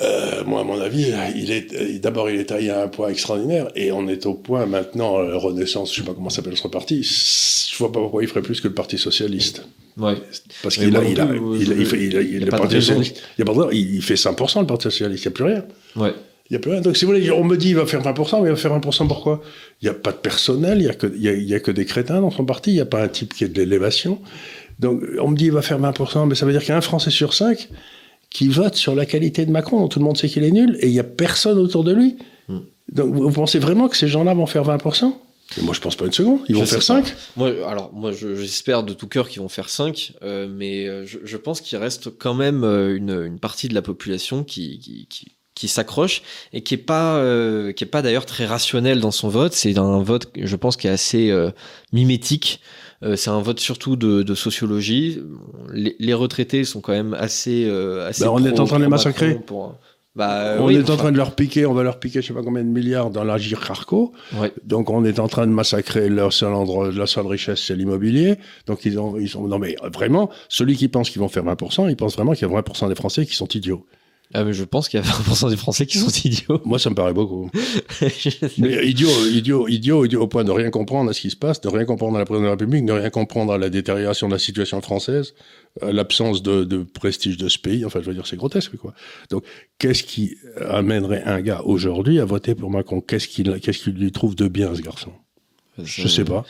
euh, 0.01 0.43
moi, 0.45 0.61
à 0.61 0.63
mon 0.63 0.79
avis, 0.79 1.11
il 1.35 1.51
est, 1.51 1.73
euh, 1.73 1.99
d'abord, 1.99 2.29
il 2.29 2.39
est 2.39 2.45
taillé 2.45 2.69
à 2.69 2.83
un 2.83 2.87
point 2.87 3.09
extraordinaire, 3.09 3.67
et 3.75 3.91
on 3.91 4.07
est 4.07 4.25
au 4.25 4.33
point 4.35 4.65
maintenant, 4.65 5.17
euh, 5.19 5.37
Renaissance, 5.37 5.93
je 5.93 6.01
ne 6.01 6.05
sais 6.05 6.11
pas 6.11 6.15
comment 6.15 6.29
s'appelle 6.29 6.55
ce 6.57 6.67
parti, 6.67 7.01
je 7.03 7.73
ne 7.75 7.77
vois 7.79 7.91
pas 7.91 7.99
pourquoi 7.99 8.21
il 8.23 8.27
ferait 8.29 8.41
plus 8.41 8.61
que 8.61 8.67
le 8.67 8.73
Parti 8.73 8.97
Socialiste. 8.97 9.65
Ouais. 9.97 10.13
Parce 10.61 10.75
qu'il 10.77 10.95
a, 10.95 11.03
il 11.03 11.19
a, 11.19 11.27
il 11.59 11.85
fait- 11.85 12.03
il 12.03 12.47
a-. 12.53 12.69
Socialiste, 12.69 13.23
il 13.39 13.95
il 13.95 14.01
fait 14.03 14.13
100% 14.15 14.61
le 14.61 14.67
Parti 14.67 14.83
Socialiste, 14.83 15.25
il 15.25 15.27
n'y 15.29 15.33
a 15.33 15.35
plus 15.35 15.43
rien. 15.45 15.65
Ouais. 15.95 16.13
Il 16.49 16.53
n'y 16.53 16.57
a 16.57 16.59
plus 16.59 16.71
rien. 16.71 16.81
Donc, 16.81 16.95
si 16.95 17.03
vous 17.03 17.11
voulez, 17.11 17.29
on 17.31 17.43
me 17.43 17.57
dit 17.57 17.69
il 17.69 17.75
va 17.75 17.85
faire 17.87 18.01
20%, 18.01 18.41
mais 18.41 18.47
il 18.47 18.51
va 18.51 18.55
faire 18.55 18.71
20% 18.79 19.07
pourquoi 19.07 19.41
Il 19.81 19.85
n'y 19.85 19.89
a 19.89 19.93
pas 19.95 20.11
de 20.11 20.17
personnel, 20.17 20.77
il 20.77 20.83
n'y 20.85 20.89
a, 20.89 20.93
que- 20.93 21.13
y 21.17 21.27
a, 21.27 21.33
il 21.33 21.43
y 21.43 21.53
a 21.55 21.59
que 21.59 21.71
des 21.71 21.83
crétins 21.85 22.21
dans 22.21 22.31
son 22.31 22.45
parti, 22.45 22.69
il 22.71 22.75
n'y 22.75 22.79
a 22.79 22.85
pas 22.85 23.01
un 23.03 23.07
type 23.09 23.33
qui 23.33 23.43
est 23.43 23.49
de 23.49 23.59
l'élévation. 23.59 24.21
Donc, 24.79 25.01
on 25.19 25.27
me 25.29 25.35
dit 25.35 25.45
il 25.45 25.51
va 25.51 25.61
faire 25.63 25.79
20%, 25.79 26.25
mais 26.27 26.35
ça 26.35 26.45
veut 26.45 26.51
dire 26.53 26.61
qu'il 26.61 26.69
y 26.69 26.73
a 26.73 26.77
un 26.77 26.81
Français 26.81 27.09
sur 27.09 27.33
cinq 27.33 27.67
qui 28.37 28.47
vote 28.49 28.75
sur 28.75 28.93
la 28.93 29.05
qualité 29.05 29.45
de 29.45 29.51
Macron. 29.51 29.87
Tout 29.87 29.99
le 29.99 30.05
monde 30.05 30.17
sait 30.17 30.27
qu'il 30.29 30.43
est 30.43 30.51
nul 30.51 30.77
et 30.81 30.87
il 30.87 30.93
n'y 30.93 30.99
a 30.99 31.03
personne 31.03 31.57
autour 31.57 31.83
de 31.83 31.91
lui. 31.93 32.17
Hmm. 32.47 32.59
Donc, 32.91 33.13
vous 33.15 33.31
pensez 33.31 33.57
vraiment 33.59 33.87
que 33.87 33.97
ces 33.97 34.07
gens-là 34.07 34.33
vont 34.33 34.45
faire 34.45 34.63
20% 34.63 35.11
Et 35.57 35.61
Moi, 35.61 35.73
je 35.73 35.81
pense 35.81 35.95
pas 35.95 36.05
une 36.05 36.11
seconde. 36.13 36.41
Ils 36.47 36.53
Je 36.55 36.59
vont 36.59 36.65
faire 36.65 36.77
pas. 36.79 37.03
5 37.03 37.15
Moi, 37.35 37.49
alors, 37.67 37.91
moi, 37.93 38.11
je- 38.11 38.35
j'espère 38.35 38.83
de 38.83 38.93
tout 38.93 39.07
cœur 39.07 39.27
qu'ils 39.29 39.41
vont 39.41 39.49
faire 39.49 39.69
5, 39.69 40.13
mais 40.21 40.87
euh, 40.87 41.05
je, 41.05 41.17
je 41.23 41.37
pense 41.37 41.61
qu'il 41.61 41.77
reste 41.79 42.09
quand 42.17 42.33
même 42.35 42.63
euh, 42.63 42.95
une, 42.95 43.09
une 43.25 43.39
partie 43.39 43.67
de 43.69 43.73
la 43.73 43.81
population 43.81 44.43
qui, 44.43 44.79
qui, 44.79 45.07
qui, 45.09 45.31
qui 45.55 45.67
s'accroche 45.67 46.21
et 46.53 46.61
qui 46.61 46.75
est 46.75 46.77
pas, 46.93 47.17
euh, 47.17 47.71
qui 47.71 47.83
est 47.85 47.87
pas 47.87 48.03
d'ailleurs 48.03 48.27
très 48.27 48.45
rationnel 48.45 48.99
dans 48.99 49.11
son 49.11 49.29
vote. 49.29 49.53
C'est 49.53 49.77
un 49.79 50.03
vote, 50.03 50.27
je 50.39 50.55
pense, 50.55 50.77
qui 50.77 50.85
est 50.87 50.91
assez 50.91 51.31
euh, 51.31 51.49
mimétique. 51.91 52.59
Euh, 53.03 53.15
c'est 53.15 53.29
un 53.29 53.41
vote 53.41 53.59
surtout 53.59 53.95
de, 53.95 54.23
de 54.23 54.35
sociologie. 54.35 55.21
Les, 55.71 55.95
les 55.99 56.13
retraités 56.13 56.63
sont 56.63 56.81
quand 56.81 56.93
même 56.93 57.13
assez. 57.13 57.65
euh, 57.67 58.07
assez 58.07 58.23
Bah, 58.23 58.31
on 58.33 58.43
est 58.43 58.59
en 58.59 58.65
train 58.65 58.79
de 58.79 58.83
les 58.83 58.89
massacrer. 58.89 59.35
Pour, 59.35 59.75
bah, 60.15 60.55
On 60.59 60.65
oui, 60.65 60.75
est 60.77 60.89
en 60.89 60.97
train 60.97 61.11
de 61.11 61.17
leur 61.17 61.35
piquer, 61.35 61.67
on 61.67 61.75
va 61.75 61.83
leur 61.83 61.99
piquer 61.99 62.23
je 62.23 62.27
sais 62.29 62.33
pas 62.33 62.41
combien 62.41 62.63
de 62.63 62.69
milliards 62.69 63.11
dans 63.11 63.23
la 63.23 63.37
Carco. 63.37 64.13
ouais. 64.39 64.51
Donc 64.63 64.89
on 64.89 65.05
est 65.05 65.19
en 65.19 65.27
train 65.27 65.45
de 65.45 65.51
massacrer 65.51 66.09
leur 66.09 66.33
seul 66.33 66.53
endroit, 66.53 66.89
leur 66.91 67.07
seule 67.07 67.27
richesse, 67.27 67.61
c'est 67.63 67.75
l'immobilier. 67.75 68.37
Donc 68.65 68.83
ils 68.85 68.99
ont, 68.99 69.17
ils 69.19 69.37
ont, 69.37 69.47
non 69.47 69.59
mais 69.59 69.75
euh, 69.83 69.89
vraiment, 69.89 70.31
celui 70.49 70.75
qui 70.75 70.87
pense 70.87 71.11
qu'ils 71.11 71.21
vont 71.21 71.27
faire 71.27 71.43
20%, 71.45 71.87
il 71.87 71.95
pense 71.95 72.15
vraiment 72.15 72.33
qu'il 72.33 72.47
y 72.47 72.51
a 72.51 72.61
20% 72.61 72.89
des 72.89 72.95
Français 72.95 73.27
qui 73.27 73.35
sont 73.35 73.47
idiots. 73.49 73.85
Ah, 74.33 74.43
mais 74.43 74.51
je 74.51 74.65
pense 74.65 74.89
qu'il 74.89 74.99
y 74.99 75.03
a 75.03 75.05
20% 75.05 75.49
des 75.49 75.55
Français 75.55 75.85
qui 75.85 75.97
sont 75.97 76.09
idiots. 76.25 76.61
Moi, 76.65 76.79
ça 76.79 76.89
me 76.89 76.95
paraît 76.95 77.13
beaucoup. 77.13 77.49
Mais 78.57 78.85
idiot, 78.85 79.09
idiot, 79.31 79.67
idiot, 79.67 80.05
idiot 80.05 80.21
au 80.21 80.27
point 80.27 80.43
de 80.43 80.51
rien 80.51 80.69
comprendre 80.69 81.09
à 81.09 81.13
ce 81.13 81.21
qui 81.21 81.29
se 81.29 81.37
passe, 81.37 81.61
de 81.61 81.69
rien 81.69 81.85
comprendre 81.85 82.17
à 82.17 82.19
la 82.19 82.25
présidence 82.25 82.43
de 82.43 82.47
la 82.47 82.51
République, 82.51 82.85
de 82.85 82.91
rien 82.91 83.09
comprendre 83.09 83.53
à 83.53 83.57
la 83.57 83.69
détérioration 83.69 84.27
de 84.27 84.33
la 84.33 84.39
situation 84.39 84.81
française, 84.81 85.33
à 85.81 85.93
l'absence 85.93 86.43
de, 86.43 86.65
de 86.65 86.83
prestige 86.83 87.37
de 87.37 87.47
ce 87.47 87.57
pays. 87.57 87.85
Enfin, 87.85 88.01
je 88.01 88.07
veux 88.07 88.13
dire, 88.13 88.27
c'est 88.27 88.35
grotesque, 88.35 88.75
quoi. 88.75 88.93
Donc, 89.29 89.45
qu'est-ce 89.79 90.03
qui 90.03 90.35
amènerait 90.69 91.23
un 91.23 91.39
gars 91.41 91.61
aujourd'hui 91.63 92.19
à 92.19 92.25
voter 92.25 92.53
pour 92.53 92.69
Macron? 92.69 92.99
Qu'est-ce 92.99 93.29
qu'il, 93.29 93.59
qu'est-ce 93.61 93.79
qu'il 93.79 93.93
lui 93.93 94.11
trouve 94.11 94.35
de 94.35 94.49
bien, 94.49 94.75
ce 94.75 94.81
garçon? 94.81 95.13
Je 95.81 96.07
sais 96.07 96.25
pas. 96.25 96.43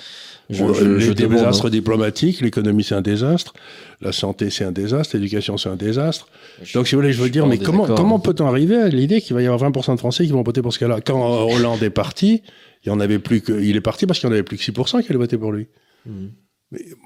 Je, 0.50 0.64
je- 0.74 0.86
les 0.86 1.00
je 1.02 1.12
demande, 1.12 1.34
désastres 1.40 1.66
hein. 1.66 1.70
diplomatiques, 1.70 2.40
l'économie 2.42 2.84
c'est 2.84 2.96
un 2.96 3.02
désastre, 3.02 3.54
la 4.00 4.12
santé 4.14 4.50
c'est 4.50 4.64
un 4.64 4.72
désastre, 4.72 5.16
l'éducation 5.18 5.58
c'est 5.58 5.68
un 5.70 5.76
désastre. 5.76 6.30
Je- 6.64 6.74
Donc 6.78 6.88
si 6.88 6.96
vous 6.96 7.02
voulez, 7.02 7.12
je 7.14 7.22
veux 7.22 7.30
dire, 7.30 7.46
mais 7.48 7.58
comment, 7.58 7.86
comment 7.86 8.20
peut-on 8.20 8.48
arriver 8.48 8.78
à 8.78 8.88
l'idée 8.88 9.20
qu'il 9.22 9.36
va 9.36 9.42
y 9.42 9.48
avoir 9.48 9.70
20% 9.72 9.94
de 9.96 10.00
Français 10.00 10.26
qui 10.26 10.32
vont 10.32 10.44
voter 10.44 10.62
pour 10.62 10.72
ce 10.74 10.80
cas-là 10.80 11.02
Quand 11.02 11.22
euh, 11.50 11.54
Hollande 11.56 11.84
est 11.84 11.90
parti, 11.90 12.44
il 12.86 12.90
y 12.90 12.92
en 12.92 13.00
avait 13.02 13.20
plus 13.20 13.42
que, 13.42 13.52
il 13.62 13.76
est 13.76 13.82
parti 13.82 14.06
parce 14.06 14.20
qu'il 14.20 14.30
n'y 14.30 14.34
en 14.34 14.36
avait 14.36 14.44
plus 14.44 14.58
que 14.58 14.64
6% 14.64 15.02
qui 15.04 15.10
allaient 15.10 15.18
voter 15.18 15.38
pour 15.38 15.52
lui. 15.52 15.68
Mhm. 16.06 16.32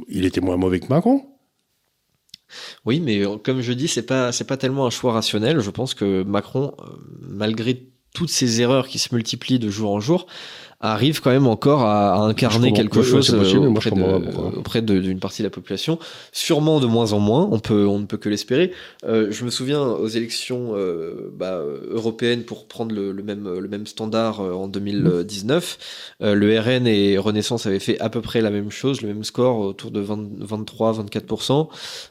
Il 0.07 0.25
était 0.25 0.41
moins 0.41 0.57
mauvais 0.57 0.79
que 0.79 0.87
Macron. 0.87 1.23
Oui, 2.85 2.99
mais 2.99 3.25
euh, 3.25 3.37
comme 3.37 3.61
je 3.61 3.73
dis, 3.73 3.87
c'est 3.87 4.05
pas 4.05 4.31
c'est 4.31 4.43
pas 4.43 4.57
tellement 4.57 4.85
un 4.85 4.89
choix 4.89 5.13
rationnel. 5.13 5.61
Je 5.61 5.69
pense 5.69 5.93
que 5.93 6.23
Macron, 6.23 6.73
euh, 6.79 6.83
malgré 7.21 7.87
toutes 8.13 8.29
ces 8.29 8.59
erreurs 8.61 8.87
qui 8.87 8.99
se 8.99 9.13
multiplient 9.15 9.59
de 9.59 9.69
jour 9.69 9.91
en 9.91 9.99
jour, 10.01 10.27
arrive 10.81 11.21
quand 11.21 11.29
même 11.31 11.47
encore 11.47 11.83
à, 11.83 12.13
à 12.15 12.19
incarner 12.19 12.73
quelque 12.73 13.01
chose 13.03 13.29
possible, 13.31 13.65
euh, 13.65 13.69
auprès, 14.57 14.81
de- 14.81 14.93
de- 14.93 14.99
d'une 14.99 15.19
partie 15.19 15.41
de 15.41 15.47
la 15.47 15.51
population. 15.51 15.99
Sûrement 16.31 16.79
de 16.79 16.87
moins 16.87 17.13
en 17.13 17.19
moins. 17.19 17.47
On 17.51 17.59
peut 17.59 17.85
on 17.87 17.99
ne 17.99 18.05
peut 18.05 18.17
que 18.17 18.29
l'espérer. 18.29 18.71
Euh, 19.05 19.27
je 19.31 19.45
me 19.45 19.49
souviens 19.49 19.81
aux 19.83 20.07
élections 20.07 20.71
euh, 20.75 21.31
bah, 21.37 21.61
européennes 21.89 22.43
pour 22.43 22.67
prendre 22.67 22.93
le, 22.95 23.11
le 23.11 23.23
même 23.23 23.47
le 23.59 23.67
même 23.67 23.85
standard 23.85 24.41
euh, 24.41 24.53
en 24.53 24.67
2019. 24.67 25.77
euh, 26.23 26.35
le 26.35 26.59
RN 26.59 26.87
et 26.87 27.17
Renaissance 27.17 27.65
avaient 27.65 27.79
fait 27.79 27.99
à 27.99 28.09
peu 28.09 28.21
près 28.21 28.41
la 28.41 28.49
même 28.49 28.71
chose, 28.71 29.01
le 29.01 29.07
même 29.09 29.23
score 29.23 29.59
autour 29.59 29.91
de 29.91 30.01
23-24%. 30.03 31.67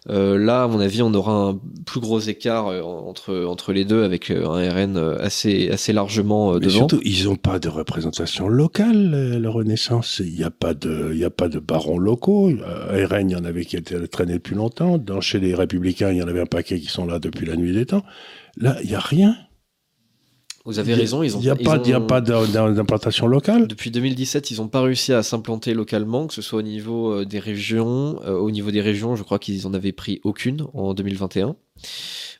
Euh, 0.09 0.38
là, 0.38 0.64
à 0.64 0.66
mon 0.68 0.80
avis, 0.80 1.02
on 1.02 1.12
aura 1.14 1.33
un 1.33 1.59
plus 1.87 2.00
gros 2.00 2.20
écart 2.20 2.66
entre, 2.66 3.44
entre 3.46 3.72
les 3.72 3.85
deux 3.85 4.04
avec 4.04 4.30
un 4.30 4.70
RN 4.70 4.96
assez, 5.20 5.70
assez 5.70 5.92
largement 5.92 6.54
Mais 6.54 6.61
devant. 6.61 6.70
surtout, 6.78 7.00
ils 7.04 7.24
n'ont 7.24 7.37
pas 7.37 7.59
de 7.59 7.68
représentation 7.68 8.48
locale, 8.48 8.59
euh, 8.68 9.38
la 9.38 9.50
Renaissance. 9.50 10.20
Il 10.24 10.34
n'y 10.34 10.44
a 10.44 10.50
pas 10.50 10.74
de, 10.74 11.10
il 11.12 11.18
y 11.18 11.24
a 11.24 11.30
pas 11.30 11.48
de 11.48 11.58
barons 11.58 11.98
locaux. 11.98 12.50
Euh, 12.50 13.06
RN, 13.06 13.30
il 13.30 13.32
y 13.32 13.36
en 13.36 13.44
avait 13.44 13.64
qui 13.64 13.76
étaient 13.76 14.06
traînés 14.08 14.34
depuis 14.34 14.54
longtemps. 14.54 14.98
Dans, 14.98 15.20
chez 15.20 15.40
les 15.40 15.54
Républicains, 15.54 16.10
il 16.10 16.18
y 16.18 16.22
en 16.22 16.28
avait 16.28 16.40
un 16.40 16.46
paquet 16.46 16.78
qui 16.78 16.86
sont 16.88 17.06
là 17.06 17.18
depuis 17.18 17.46
la 17.46 17.56
nuit 17.56 17.72
des 17.72 17.86
temps. 17.86 18.04
Là, 18.56 18.76
il 18.82 18.88
n'y 18.88 18.94
a 18.94 19.00
rien. 19.00 19.36
Vous 20.66 20.78
avez 20.78 20.92
raison, 20.94 21.22
ils 21.22 21.34
ont, 21.36 21.40
Il 21.40 21.44
n'y 21.44 21.48
a, 21.48 21.56
pas- 21.56 22.18
a 22.18 22.72
d'implantation 22.72 23.26
locale. 23.26 23.66
Depuis 23.66 23.90
2017, 23.90 24.50
ils 24.50 24.58
n'ont 24.58 24.68
pas 24.68 24.82
réussi 24.82 25.12
à 25.14 25.22
s'implanter 25.22 25.72
localement, 25.72 26.26
que 26.26 26.34
ce 26.34 26.42
soit 26.42 26.58
au 26.58 26.62
niveau 26.62 27.12
euh, 27.12 27.24
des 27.24 27.38
régions. 27.38 28.20
Euh, 28.26 28.36
au 28.36 28.50
niveau 28.50 28.70
des 28.70 28.82
régions, 28.82 29.16
je 29.16 29.22
crois 29.22 29.38
qu'ils 29.38 29.66
en 29.66 29.72
avaient 29.72 29.92
pris 29.92 30.20
aucune 30.22 30.66
en 30.74 30.92
2021. 30.92 31.56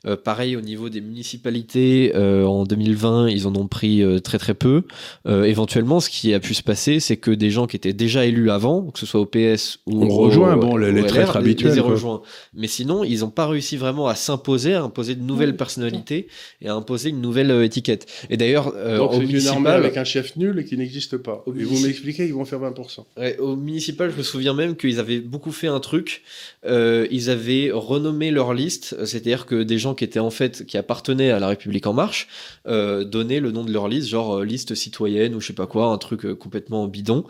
Euh, 0.07 0.16
pareil 0.16 0.57
au 0.57 0.62
niveau 0.62 0.88
des 0.88 1.03
municipalités, 1.03 2.12
euh, 2.14 2.47
en 2.47 2.64
2020, 2.64 3.29
ils 3.29 3.47
en 3.47 3.55
ont 3.55 3.66
pris 3.66 4.03
euh, 4.03 4.19
très 4.19 4.38
très 4.38 4.55
peu. 4.55 4.85
Euh, 5.27 5.45
éventuellement, 5.45 6.01
ce 6.01 6.09
qui 6.09 6.33
a 6.33 6.40
pu 6.40 6.55
se 6.55 6.62
passer, 6.62 7.01
c'est 7.01 7.19
que 7.19 7.31
des 7.31 7.51
gens 7.51 7.66
qui 7.66 7.77
étaient 7.77 7.93
déjà 7.93 8.25
élus 8.25 8.51
avant, 8.51 8.90
que 8.90 8.99
ce 8.99 9.05
soit 9.05 9.21
au 9.21 9.27
PS 9.27 9.79
ou 9.87 10.03
On 10.03 10.09
au- 10.09 10.16
rejoint, 10.16 10.57
bon, 10.57 10.77
les- 10.79 10.90
les 10.93 11.03
LR, 11.03 11.07
traîtres 11.07 11.37
habituels, 11.37 11.75
les 11.75 11.81
rejoints. 11.81 12.23
Mais 12.55 12.66
sinon, 12.66 13.05
ils 13.05 13.21
n'ont 13.21 13.29
pas 13.29 13.47
réussi 13.47 13.77
vraiment 13.77 14.07
à 14.09 14.14
s'imposer, 14.14 14.73
à 14.73 14.83
imposer 14.83 15.14
de 15.16 15.23
nouvelles 15.23 15.55
personnalités 15.55 16.29
et 16.62 16.69
à 16.69 16.75
imposer 16.75 17.11
une 17.11 17.21
nouvelle 17.21 17.51
euh, 17.51 17.62
étiquette. 17.64 18.07
Et 18.31 18.38
d'ailleurs, 18.38 18.73
euh, 18.77 18.99
au 19.01 19.21
municipal, 19.21 19.66
avec 19.77 19.99
un 19.99 20.05
chef 20.05 20.35
nul 20.37 20.59
et 20.61 20.64
qui 20.64 20.79
n'existe 20.79 21.19
pas. 21.19 21.45
Et 21.47 21.62
vous 21.64 21.79
m'expliquez 21.79 22.25
qu'ils 22.25 22.35
vont 22.35 22.47
faire 22.47 22.61
20%. 22.61 23.05
Ouais, 23.19 23.37
au 23.38 23.55
municipal, 23.55 24.11
je 24.11 24.16
me 24.16 24.23
souviens 24.23 24.55
même 24.55 24.77
qu'ils 24.77 24.99
avaient 24.99 25.21
beaucoup 25.21 25.53
fait 25.53 25.66
un 25.69 25.81
truc. 25.81 26.23
Euh, 26.64 27.07
ils 27.11 27.29
avaient 27.29 27.71
renommé 27.71 28.31
leur 28.31 28.55
liste, 28.55 28.97
c'est-à-dire 29.20 29.46
que 29.46 29.62
des 29.62 29.78
gens 29.78 29.94
qui 29.94 30.04
étaient 30.04 30.18
en 30.18 30.30
fait 30.30 30.64
qui 30.64 30.78
appartenaient 30.78 31.30
à 31.30 31.38
la 31.38 31.48
République 31.48 31.87
en 31.87 31.92
marche 31.92 32.28
euh, 32.66 33.04
donnaient 33.04 33.40
le 33.40 33.52
nom 33.52 33.64
de 33.64 33.72
leur 33.72 33.88
liste, 33.88 34.09
genre 34.09 34.38
euh, 34.38 34.44
liste 34.44 34.74
citoyenne 34.74 35.35
ou 35.35 35.40
je 35.40 35.48
sais 35.48 35.52
pas 35.52 35.66
quoi, 35.66 35.87
un 35.87 35.98
truc 35.98 36.25
euh, 36.25 36.35
complètement 36.35 36.87
bidon, 36.87 37.25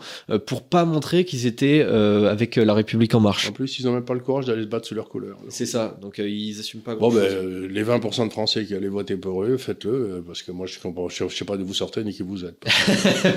pour 0.45 0.63
pas 0.63 0.85
montrer 0.85 1.25
qu'ils 1.25 1.45
étaient 1.45 1.81
avec 1.81 2.55
la 2.55 2.73
République 2.73 3.13
en 3.15 3.19
marche. 3.19 3.49
En 3.49 3.51
plus, 3.51 3.79
ils 3.79 3.85
n'ont 3.85 3.93
même 3.93 4.05
pas 4.05 4.13
le 4.13 4.19
courage 4.19 4.45
d'aller 4.45 4.63
se 4.63 4.67
battre 4.67 4.87
sous 4.87 4.95
leur 4.95 5.09
couleur. 5.09 5.37
C'est 5.49 5.65
ça. 5.65 5.97
Donc 6.01 6.19
ils 6.19 6.59
assument 6.59 6.81
pas. 6.81 6.95
Bon, 6.95 7.11
ben, 7.11 7.67
les 7.67 7.83
20% 7.83 8.27
de 8.27 8.31
Français 8.31 8.65
qui 8.65 8.73
allaient 8.73 8.87
voter 8.87 9.15
pour 9.15 9.43
eux, 9.43 9.57
faites-le, 9.57 10.23
parce 10.25 10.41
que 10.41 10.51
moi, 10.51 10.67
je 10.67 10.79
comprends, 10.79 11.09
je, 11.09 11.27
sais 11.27 11.45
pas 11.45 11.57
d'où 11.57 11.65
vous 11.65 11.73
sortez 11.73 12.03
ni 12.03 12.13
qui 12.13 12.23
vous 12.23 12.45
êtes. 12.45 12.63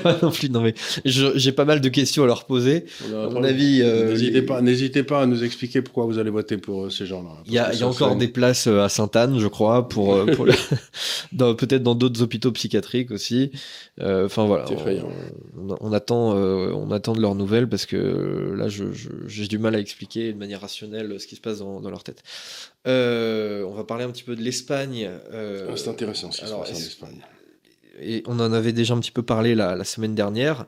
non 0.22 0.30
plus. 0.30 0.50
Non 0.50 0.60
mais 0.60 0.74
j'ai 1.04 1.52
pas 1.52 1.64
mal 1.64 1.80
de 1.80 1.88
questions 1.88 2.24
à 2.24 2.26
leur 2.26 2.44
poser. 2.44 2.84
À 3.12 3.28
mon 3.28 3.42
avis, 3.42 3.82
n'hésitez 3.82 4.42
pas, 4.42 4.60
n'hésitez 4.62 5.02
pas 5.02 5.22
à 5.22 5.26
nous 5.26 5.42
expliquer 5.42 5.82
pourquoi 5.82 6.04
vous 6.06 6.18
allez 6.18 6.30
voter 6.30 6.56
pour 6.56 6.92
ces 6.92 7.06
gens-là. 7.06 7.42
Il 7.46 7.52
y 7.52 7.58
a, 7.58 7.72
y 7.74 7.82
a 7.82 7.88
encore 7.88 8.16
des 8.16 8.28
places 8.28 8.43
euh, 8.66 8.84
à 8.84 8.88
saint 8.88 9.04
Sainte-Anne, 9.04 9.38
je 9.38 9.46
crois, 9.48 9.88
pour, 9.88 10.14
euh, 10.14 10.26
pour 10.34 10.44
le- 10.46 10.52
peut-être 11.54 11.82
dans 11.82 11.94
d'autres 11.94 12.22
hôpitaux 12.22 12.52
psychiatriques 12.52 13.10
aussi. 13.10 13.50
Euh, 14.00 14.26
Enfin 14.26 14.44
voilà, 14.46 14.64
on, 15.58 15.76
on 15.80 15.92
attend, 15.92 16.32
on 16.36 16.90
attend 16.90 17.12
de 17.12 17.20
leurs 17.20 17.34
nouvelles 17.34 17.68
parce 17.68 17.86
que 17.86 18.54
là, 18.56 18.68
je- 18.68 18.92
je- 18.92 19.08
j'ai 19.26 19.46
du 19.46 19.58
mal 19.58 19.74
à 19.74 19.78
expliquer 19.78 20.32
de 20.32 20.38
manière 20.38 20.60
rationnelle 20.60 21.18
ce 21.20 21.26
qui 21.26 21.36
se 21.36 21.40
passe 21.40 21.58
dans, 21.58 21.80
dans 21.80 21.90
leur 21.90 22.02
tête. 22.04 22.22
On 22.86 23.72
va 23.76 23.84
parler 23.84 24.04
un 24.04 24.10
petit 24.10 24.22
peu 24.24 24.36
de 24.36 24.42
l'Espagne. 24.42 25.10
Ah, 25.32 25.76
C'est 25.76 25.88
intéressant 25.88 26.30
ce 26.32 26.40
qui 26.40 26.46
se 26.46 26.52
passe 26.52 26.70
en 26.70 26.74
Espagne. 26.86 27.20
Et 28.00 28.22
on 28.26 28.40
en 28.40 28.52
avait 28.52 28.72
déjà 28.72 28.94
un 28.94 29.00
petit 29.00 29.10
peu 29.10 29.22
parlé 29.22 29.54
la, 29.54 29.76
la 29.76 29.84
semaine 29.84 30.14
dernière. 30.14 30.66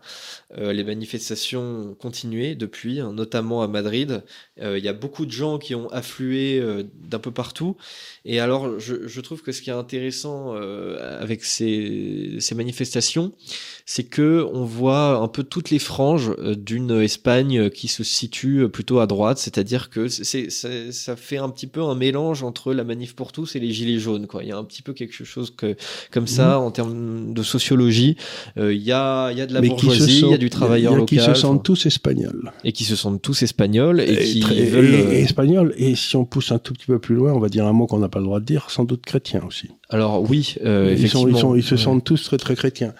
Euh, 0.58 0.72
les 0.72 0.84
manifestations 0.84 1.90
ont 1.90 1.94
continué 1.94 2.54
depuis, 2.54 3.00
hein, 3.00 3.12
notamment 3.12 3.62
à 3.62 3.68
Madrid. 3.68 4.22
Euh, 4.60 4.78
Il 4.78 4.84
y 4.84 4.88
a 4.88 4.92
beaucoup 4.92 5.26
de 5.26 5.32
gens 5.32 5.58
qui 5.58 5.74
ont 5.74 5.88
afflué 5.90 6.58
euh, 6.60 6.84
d'un 7.08 7.18
peu 7.18 7.30
partout. 7.30 7.76
Et 8.24 8.40
alors, 8.40 8.78
je, 8.78 9.06
je 9.08 9.20
trouve 9.20 9.42
que 9.42 9.52
ce 9.52 9.62
qui 9.62 9.70
est 9.70 9.74
intéressant 9.74 10.54
avec 11.20 11.44
ces, 11.44 12.36
ces 12.40 12.54
manifestations, 12.54 13.32
c'est 13.86 14.04
que 14.04 14.46
on 14.52 14.64
voit 14.64 15.16
un 15.18 15.28
peu 15.28 15.42
toutes 15.44 15.70
les 15.70 15.78
franges 15.78 16.32
d'une 16.56 16.90
Espagne 17.02 17.70
qui 17.70 17.88
se 17.88 18.02
situe 18.04 18.68
plutôt 18.68 18.98
à 19.00 19.06
droite, 19.06 19.38
c'est-à-dire 19.38 19.90
que 19.90 20.08
c'est, 20.08 20.50
c'est- 20.50 20.92
ça 20.92 21.16
fait 21.16 21.36
un 21.38 21.48
petit 21.50 21.66
peu 21.66 21.82
un 21.82 21.94
mélange 21.94 22.42
entre 22.42 22.72
la 22.74 22.84
manif 22.84 23.14
pour 23.14 23.32
tous 23.32 23.56
et 23.56 23.60
les 23.60 23.72
gilets 23.72 23.98
jaunes. 23.98 24.26
Quoi. 24.26 24.42
Il 24.42 24.48
y 24.48 24.52
a 24.52 24.56
un 24.56 24.64
petit 24.64 24.82
peu 24.82 24.92
quelque 24.92 25.24
chose 25.24 25.52
que, 25.56 25.76
comme 26.10 26.26
ça 26.26 26.58
en 26.58 26.70
termes 26.70 27.15
de 27.16 27.42
sociologie. 27.42 28.16
Euh, 28.58 28.72
Il 28.74 28.80
y, 28.82 28.86
y 28.86 28.92
a 28.92 29.32
de 29.32 29.52
la 29.54 29.60
Mais 29.60 29.68
bourgeoisie, 29.68 30.20
il 30.24 30.30
y 30.30 30.34
a 30.34 30.38
du 30.38 30.50
travailleur 30.50 30.92
il 30.92 30.94
y 30.94 30.96
a 30.96 30.98
local, 31.00 31.18
qui 31.18 31.24
se 31.24 31.34
sentent 31.34 31.62
tous 31.64 31.86
espagnols. 31.86 32.52
et 32.64 32.72
qui 32.72 32.84
se 32.84 32.96
sentent 32.96 33.22
tous 33.22 33.42
espagnols 33.42 34.00
et, 34.00 34.16
qui 34.24 34.40
très- 34.40 34.64
veulent. 34.64 34.94
et- 34.94 35.04
euh, 35.06 35.12
et 35.12 35.20
espagnols. 35.22 35.74
Et 35.76 35.94
si 35.94 36.16
on 36.16 36.24
pousse 36.24 36.52
un 36.52 36.58
tout 36.58 36.72
petit 36.72 36.86
peu 36.86 36.98
plus 36.98 37.14
loin, 37.14 37.32
on 37.32 37.38
va 37.40 37.48
dire 37.48 37.66
un 37.66 37.72
mot 37.72 37.86
qu'on 37.86 37.98
n'a 37.98 38.08
pas 38.08 38.18
le 38.18 38.24
droit 38.26 38.40
de 38.40 38.44
dire, 38.44 38.70
sans 38.70 38.84
doute 38.84 39.04
chrétiens 39.04 39.42
aussi. 39.46 39.68
Alors 39.90 40.28
oui, 40.28 40.54
euh, 40.64 40.94
ils, 40.98 41.08
sont- 41.08 41.28
ils, 41.28 41.36
sont- 41.36 41.54
ils 41.54 41.62
se 41.62 41.76
sentent 41.76 42.04
tous 42.04 42.22
très 42.24 42.36
très 42.38 42.56
chrétiens. 42.56 42.92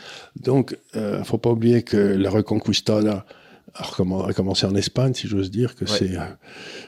Donc, 0.43 0.77
euh, 0.95 1.23
faut 1.25 1.39
pas 1.39 1.51
oublier 1.51 1.83
que 1.83 1.97
la 1.97 2.31
Reconquista 2.31 3.01
recommen- 3.01 3.23
a 3.79 4.33
commencé 4.33 4.66
en 4.66 4.74
Espagne, 4.74 5.12
si 5.14 5.29
j'ose 5.29 5.51
dire 5.51 5.74
que 5.74 5.85
Ouais. 5.85 5.91
c'est. 5.99 6.16
euh, 6.16 6.20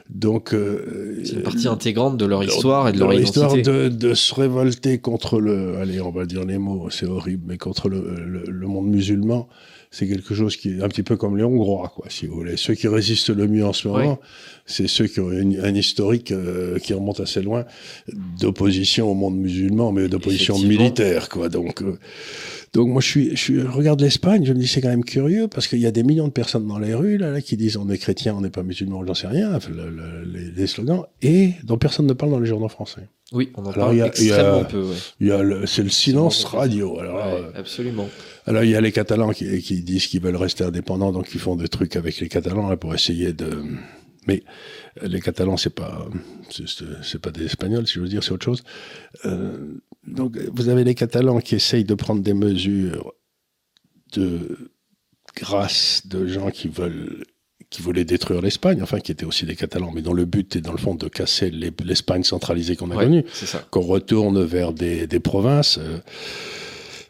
donc, 0.09 0.53
euh, 0.53 1.19
C'est 1.23 1.33
une 1.33 1.41
partie 1.43 1.67
intégrante 1.67 2.17
de 2.17 2.25
leur 2.25 2.43
histoire 2.43 2.87
et 2.89 2.91
de 2.93 2.99
leur, 2.99 3.13
histoire 3.13 3.51
identité. 3.57 3.71
de, 3.71 3.89
de 3.89 4.13
se 4.13 4.33
révolter 4.33 4.97
contre 4.99 5.39
le, 5.39 5.77
allez, 5.77 6.01
on 6.01 6.11
va 6.11 6.25
dire 6.25 6.45
les 6.45 6.57
mots, 6.57 6.89
c'est 6.89 7.05
horrible, 7.05 7.43
mais 7.47 7.57
contre 7.57 7.89
le, 7.89 8.01
le, 8.25 8.43
le 8.49 8.67
monde 8.67 8.87
musulman, 8.87 9.47
c'est 9.91 10.07
quelque 10.07 10.35
chose 10.35 10.55
qui 10.55 10.69
est 10.77 10.83
un 10.83 10.87
petit 10.87 11.01
peu 11.01 11.15
comme 11.17 11.35
les 11.35 11.43
Hongrois, 11.43 11.91
quoi, 11.95 12.05
si 12.09 12.27
vous 12.27 12.35
voulez. 12.35 12.57
Ceux 12.57 12.75
qui 12.75 12.87
résistent 12.87 13.31
le 13.31 13.47
mieux 13.47 13.65
en 13.65 13.73
ce 13.73 13.87
moment, 13.87 14.11
Ouais. 14.11 14.17
c'est 14.67 14.87
ceux 14.87 15.07
qui 15.07 15.19
ont 15.19 15.31
une- 15.31 15.59
un 15.59 15.73
historique 15.73 16.31
euh, 16.31 16.77
qui 16.77 16.93
remonte 16.93 17.19
assez 17.19 17.41
loin 17.41 17.65
d'opposition 18.39 19.09
au 19.09 19.15
monde 19.15 19.37
musulman, 19.37 19.91
mais 19.91 20.07
d'opposition 20.07 20.59
militaire, 20.59 21.27
quoi. 21.29 21.49
Donc, 21.49 21.81
euh, 21.81 21.97
donc 22.73 22.89
moi, 22.89 23.01
je 23.01 23.07
suis, 23.07 23.29
je 23.31 23.35
suis, 23.41 23.55
je 23.59 23.67
regarde 23.67 23.99
l'Espagne, 24.01 24.45
je 24.45 24.53
me 24.53 24.59
dis 24.59 24.67
c'est 24.67 24.81
quand 24.81 24.89
même 24.89 25.03
curieux 25.05 25.47
parce 25.47 25.67
qu'il 25.67 25.79
y 25.79 25.85
a 25.87 25.91
des 25.91 26.03
millions 26.03 26.27
de 26.27 26.33
personnes 26.33 26.67
dans 26.67 26.79
les 26.79 26.93
rues 26.93 27.17
là, 27.17 27.31
là, 27.31 27.41
qui 27.41 27.57
disent 27.57 27.77
on 27.77 27.89
est 27.89 27.97
chrétien, 27.97 28.35
on 28.37 28.41
n'est 28.41 28.49
pas 28.49 28.63
musulman, 28.63 29.05
j'en 29.05 29.13
sais 29.13 29.27
rien, 29.27 29.55
enfin, 29.55 29.69
le- 29.71 29.89
le- 29.89 30.23
les, 30.31 30.51
les 30.51 30.67
slogans, 30.67 31.03
et 31.21 31.53
dont 31.63 31.77
personne 31.77 32.05
ne 32.07 32.13
parle 32.13 32.31
dans 32.31 32.39
les 32.39 32.47
journaux 32.47 32.69
français. 32.69 33.09
Oui, 33.31 33.51
on 33.55 33.61
en 33.61 33.71
Alors, 33.71 33.75
parle 33.87 33.95
y 33.97 34.01
a- 34.01 34.11
il 34.17 34.25
y 34.25 34.31
a- 34.31 34.35
extrêmement 34.35 34.63
peu. 34.65 34.81
ouais. 34.81 34.95
Il 35.19 35.27
y 35.27 35.31
a 35.31 35.43
le, 35.43 35.65
c'est 35.67 35.83
le 35.83 35.89
silence 35.89 36.43
radio. 36.45 36.99
Alors, 36.99 37.15
Ouais, 37.27 37.41
euh, 37.41 37.59
absolument. 37.59 38.07
alors 38.47 38.63
il 38.63 38.71
y 38.71 38.75
a 38.75 38.81
les 38.81 38.91
Catalans 38.91 39.31
qui, 39.31 39.61
qui 39.61 39.81
disent 39.83 40.07
qu'ils 40.07 40.21
veulent 40.21 40.35
rester 40.35 40.63
indépendants, 40.63 41.11
donc 41.11 41.27
ils 41.33 41.39
font 41.39 41.55
des 41.55 41.67
trucs 41.67 41.95
avec 41.95 42.19
les 42.19 42.27
Catalans 42.27 42.69
là, 42.69 42.75
pour 42.77 42.93
essayer 42.95 43.33
de. 43.33 43.61
Mais 44.27 44.43
euh, 45.01 45.07
les 45.07 45.21
Catalans, 45.21 45.57
c'est 45.57 45.69
pas, 45.73 46.07
c'est- 46.49 47.19
pas 47.19 47.31
des 47.31 47.45
Espagnols, 47.45 47.87
si 47.87 47.93
je 47.95 48.01
veux 48.01 48.07
dire, 48.07 48.23
c'est 48.23 48.31
autre 48.31 48.45
chose. 48.45 48.63
Euh, 49.25 49.75
donc 50.07 50.37
vous 50.53 50.69
avez 50.69 50.83
les 50.83 50.95
Catalans 50.95 51.39
qui 51.39 51.55
essayent 51.55 51.83
de 51.85 51.93
prendre 51.95 52.21
des 52.21 52.33
mesures 52.33 53.13
de 54.13 54.71
grâce 55.35 56.01
de 56.07 56.27
gens 56.27 56.49
qui 56.51 56.67
veulent 56.67 57.23
qui 57.69 57.83
voulaient 57.83 58.03
détruire 58.05 58.41
l'Espagne, 58.41 58.81
enfin 58.81 58.99
qui 58.99 59.11
étaient 59.11 59.25
aussi 59.27 59.45
des 59.45 59.55
Catalans, 59.55 59.91
mais 59.93 60.01
dont 60.01 60.13
le 60.13 60.25
but 60.25 60.55
est 60.55 60.61
dans 60.61 60.71
le 60.71 60.79
fond 60.79 60.95
de 60.95 61.07
casser 61.07 61.51
les- 61.51 61.71
l'Espagne 61.85 62.23
centralisée 62.23 62.75
qu'on 62.75 62.89
a 62.89 62.95
Ouais, 62.95 63.03
connue 63.03 63.23
qu'on 63.69 63.81
retourne 63.81 64.43
vers 64.43 64.73
des, 64.73 65.05
des 65.05 65.19
provinces, 65.19 65.77
euh, 65.77 65.99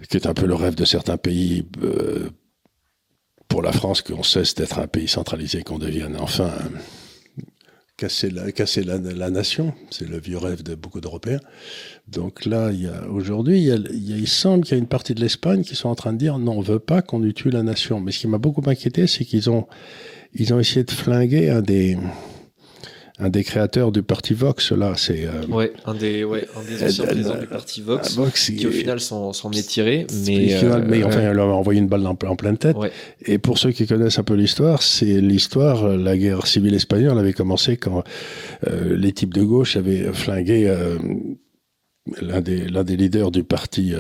qui 0.10 0.18
est 0.18 0.28
un 0.28 0.34
peu 0.34 0.46
le 0.46 0.56
rêve 0.56 0.76
de 0.76 0.84
certains 0.84 1.16
pays. 1.18 1.64
euh, 1.82 2.30
pour 3.48 3.62
la 3.64 3.72
France, 3.72 4.02
qu'on 4.04 4.22
cesse 4.22 4.54
d'être 4.54 4.78
un 4.80 4.86
pays 4.88 5.08
centralisé, 5.08 5.64
qu'on 5.64 5.80
devienne 5.80 6.18
enfin 6.20 6.52
casser 8.00 8.84
la, 8.84 9.30
nation. 9.30 9.74
C'est 9.90 10.08
le 10.08 10.20
vieux 10.20 10.38
rêve 10.38 10.64
de 10.64 10.76
beaucoup 10.76 11.02
d'Européens. 11.02 11.42
Donc 12.08 12.46
là, 12.46 12.72
aujourd'hui, 13.10 13.64
il, 13.64 14.28
semble 14.28 14.64
qu'il 14.64 14.76
y 14.76 14.80
a 14.80 14.80
une 14.80 14.88
partie 14.88 15.14
de 15.14 15.22
l'Espagne 15.22 15.64
qui 15.64 15.76
sont 15.76 15.90
en 15.90 15.96
train 15.96 16.14
de 16.14 16.18
dire 16.18 16.40
non, 16.40 16.54
on 16.54 16.62
veut 16.62 16.80
pas 16.80 17.02
qu'on 17.02 17.22
tue 17.32 17.50
la 17.50 17.64
nation. 17.64 18.00
Mais 18.00 18.12
ce 18.12 18.20
qui 18.20 18.28
m'a 18.28 18.38
beaucoup 18.38 18.64
inquiété, 18.68 19.06
c'est 19.08 19.26
qu'ils 19.26 19.50
ont, 19.50 19.68
ils 20.34 20.54
ont 20.54 20.60
essayé 20.60 20.84
de 20.84 20.92
flinguer 20.92 21.50
un 21.50 21.62
des, 21.62 21.98
un 23.20 23.30
des 23.30 23.44
créateurs 23.44 23.92
du 23.92 24.02
parti 24.02 24.34
Vox. 24.34 24.72
Là, 24.72 24.94
c'est 24.96 25.26
euh, 25.26 25.46
Ouais, 25.50 25.74
un 25.86 25.94
des, 25.94 26.24
ouais, 26.24 26.48
un 26.58 26.64
des 26.64 26.84
anciens 26.84 27.04
Euh, 27.04 27.08
présidents 27.08 27.36
euh, 27.36 27.40
du 27.42 27.48
parti 27.48 27.82
Vox, 27.82 28.18
un 28.18 28.22
Vox 28.24 28.50
qui 28.52 28.66
au 28.66 28.72
final 28.72 29.00
s'en 29.00 29.32
est 29.52 29.68
tiré, 29.68 30.08
mais, 30.26 30.64
euh, 30.64 30.84
mais 30.88 31.04
enfin, 31.04 31.18
ouais. 31.18 31.24
elle 31.24 31.36
leur 31.36 31.50
a 31.50 31.54
envoyé 31.54 31.80
une 31.80 31.88
balle 31.88 32.06
en, 32.08 32.18
en 32.26 32.36
pleine 32.36 32.58
tête. 32.58 32.78
Ouais. 32.78 32.92
Et 33.26 33.38
pour 33.38 33.58
ceux 33.58 33.72
qui 33.72 33.86
connaissent 33.88 34.20
un 34.20 34.24
peu 34.24 34.36
l'histoire, 34.36 34.82
c'est 34.82 35.20
l'histoire, 35.22 35.84
euh, 35.84 35.98
la 35.98 36.18
guerre 36.18 36.48
civile 36.48 36.74
espagnole 36.76 37.20
avait 37.20 37.34
commencé 37.34 37.78
quand 37.78 38.04
euh, 38.68 38.96
les 38.98 39.12
types 39.12 39.34
de 39.34 39.44
gauche 39.44 39.76
avaient 39.76 40.14
flingué 40.14 40.68
euh, 40.68 40.98
l'un 42.22 42.42
des, 42.42 42.68
l'un 42.68 42.84
des 42.84 42.96
leaders 42.96 43.32
du 43.32 43.44
parti. 43.44 43.94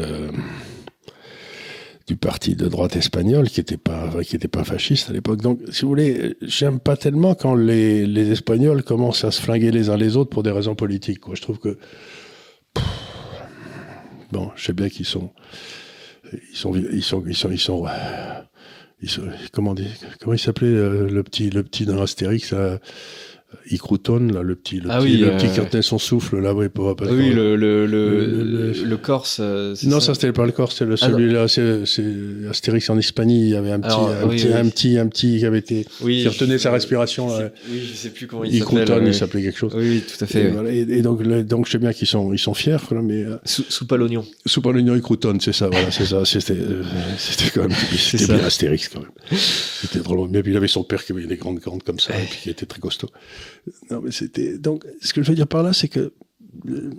Du 2.09 2.15
parti 2.17 2.55
de 2.55 2.67
droite 2.67 2.95
espagnol 2.95 3.47
qui 3.49 3.59
était 3.59 3.77
pas 3.77 4.09
qui 4.23 4.35
était 4.35 4.47
pas 4.47 4.63
fasciste 4.63 5.11
à 5.11 5.13
l'époque. 5.13 5.41
Donc 5.41 5.59
si 5.71 5.83
vous 5.83 5.89
voulez 5.89 6.35
j'aime 6.41 6.79
pas 6.79 6.97
tellement 6.97 7.35
quand 7.35 7.53
les, 7.53 8.07
les 8.07 8.31
espagnols 8.31 8.81
commencent 8.81 9.23
à 9.23 9.29
se 9.29 9.39
flinguer 9.39 9.69
les 9.69 9.91
uns 9.91 9.95
les 9.97 10.17
autres 10.17 10.31
pour 10.31 10.41
des 10.41 10.49
raisons 10.49 10.73
politiques 10.73 11.19
quoi. 11.19 11.35
Je 11.35 11.41
trouve 11.43 11.59
que 11.59 11.77
bon 14.31 14.49
je 14.55 14.65
sais 14.65 14.73
bien 14.73 14.89
qu'ils 14.89 15.05
sont 15.05 15.29
ils 16.33 16.57
sont 16.57 16.73
ils 16.75 17.03
sont 17.03 17.23
ils 17.27 17.35
sont 17.35 17.51
ils 17.51 17.59
sont, 17.59 17.85
ils 19.03 19.09
sont- 19.09 19.21
comment 19.53 19.75
dire 19.75 19.91
comment 20.19 20.33
il 20.33 20.39
s'appelait 20.39 20.67
euh, 20.67 21.07
le 21.09 21.21
petit 21.21 21.51
le 21.51 21.61
petit 21.63 21.85
dans 21.85 22.01
Astérix 22.01 22.53
là, 23.51 23.59
Icrouton 23.71 24.19
là 24.33 24.41
le 24.41 24.55
petit 24.55 24.79
le 24.79 24.89
Ah 24.89 24.99
petit, 24.99 25.05
oui, 25.07 25.17
le 25.17 25.27
euh, 25.31 25.37
petit 25.37 25.47
qui 25.51 25.59
retenait 25.59 25.81
son 25.81 25.97
souffle 25.97 26.39
là 26.39 26.53
oui 26.53 26.69
pour 26.69 26.95
pas 26.95 27.05
Oui, 27.07 27.31
le, 27.31 27.55
le, 27.55 27.85
le, 27.85 28.97
Corse. 28.97 29.37
euh, 29.41 29.75
c'est 29.75 29.87
non, 29.87 29.99
ça, 29.99 30.13
c'était 30.13 30.31
pas 30.33 30.45
le 30.45 30.51
Corse, 30.51 30.75
c'est 30.77 30.83
Ah, 30.85 30.87
non. 30.87 30.97
celui-là, 30.97 31.47
c'est 31.47 31.85
c'est 31.85 32.03
Astérix 32.49 32.89
en 32.89 32.97
Hispanie, 32.97 33.43
il 33.43 33.49
y 33.49 33.55
avait 33.55 33.71
un 33.71 33.79
petit, 33.79 33.87
Alors, 33.93 34.09
un, 34.09 34.27
oui, 34.27 34.35
petit 34.35 34.47
oui. 34.47 34.53
un 34.53 34.69
petit, 34.69 34.97
un 34.99 35.07
petit 35.07 35.37
qui 35.39 35.45
avait 35.45 35.59
été, 35.59 35.85
qui 35.99 36.27
retenait 36.27 36.53
je- 36.57 36.63
sa 36.63 36.71
respiration, 36.71 37.27
là. 37.29 37.49
Oui, 37.71 37.81
je 37.89 37.95
sais 37.95 38.09
plus 38.09 38.27
comment 38.27 38.43
il 38.43 38.53
il 38.55 38.59
s'appelle. 38.59 38.85
Crouton, 38.85 39.01
ouais. 39.03 39.07
il 39.07 39.13
s'appelait 39.15 39.41
quelque 39.43 39.57
chose. 39.57 39.73
Oui, 39.75 40.03
tout 40.05 40.23
à 40.23 40.27
fait. 40.27 40.41
et, 40.41 40.45
ouais. 40.45 40.51
voilà, 40.51 40.71
et- 40.71 40.79
et 40.89 41.01
donc, 41.01 41.23
donc, 41.23 41.65
je 41.65 41.71
sais 41.71 41.77
bien 41.77 41.93
qu'ils 41.93 42.07
sont, 42.07 42.33
ils 42.33 42.39
sont 42.39 42.53
fiers, 42.53 42.77
quoi, 42.87 43.01
mais 43.01 43.23
euh, 43.23 43.37
Sou- 43.45 43.63
Soupe 43.69 43.91
à 43.93 43.97
l'oignon. 43.97 44.25
sous 44.45 44.61
par 44.61 44.73
l'Union 44.73 44.95
et 44.95 45.01
Crouton, 45.01 45.37
c'est 45.39 45.53
ça, 45.53 45.69
voilà, 45.69 45.89
c'est 45.91 46.05
ça, 46.05 46.25
c'était, 46.25 46.53
euh, 46.53 46.83
c'était 47.17 47.49
quand 47.53 47.61
même, 47.67 47.77
c'était 47.97 48.25
bien 48.25 48.45
Astérix 48.45 48.89
quand 48.89 48.99
même. 48.99 49.09
C'était 49.31 49.99
drôle. 49.99 50.27
Mais 50.31 50.43
puis 50.43 50.51
il 50.51 50.57
avait 50.57 50.67
son 50.67 50.83
père 50.83 51.03
qui 51.05 51.13
avait 51.13 51.25
des 51.25 51.37
grandes 51.37 51.59
cornes 51.61 51.81
comme 51.81 51.99
ça, 51.99 52.13
et 52.19 52.25
puis 52.25 52.39
qui 52.43 52.49
était 52.49 52.65
très 52.65 52.79
costaud. 52.79 53.09
Non, 53.91 54.01
mais 54.03 54.11
c'était, 54.11 54.57
donc, 54.57 54.85
ce 55.01 55.13
que 55.13 55.21
je 55.23 55.29
veux 55.29 55.35
dire 55.35 55.47
par 55.47 55.63
là, 55.63 55.73
c'est 55.73 55.87
que 55.87 56.13
euh, 56.67 56.91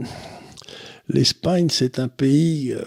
l'Espagne, 1.09 1.69
c'est 1.71 1.99
un 1.99 2.09
pays 2.09 2.73
euh, 2.73 2.85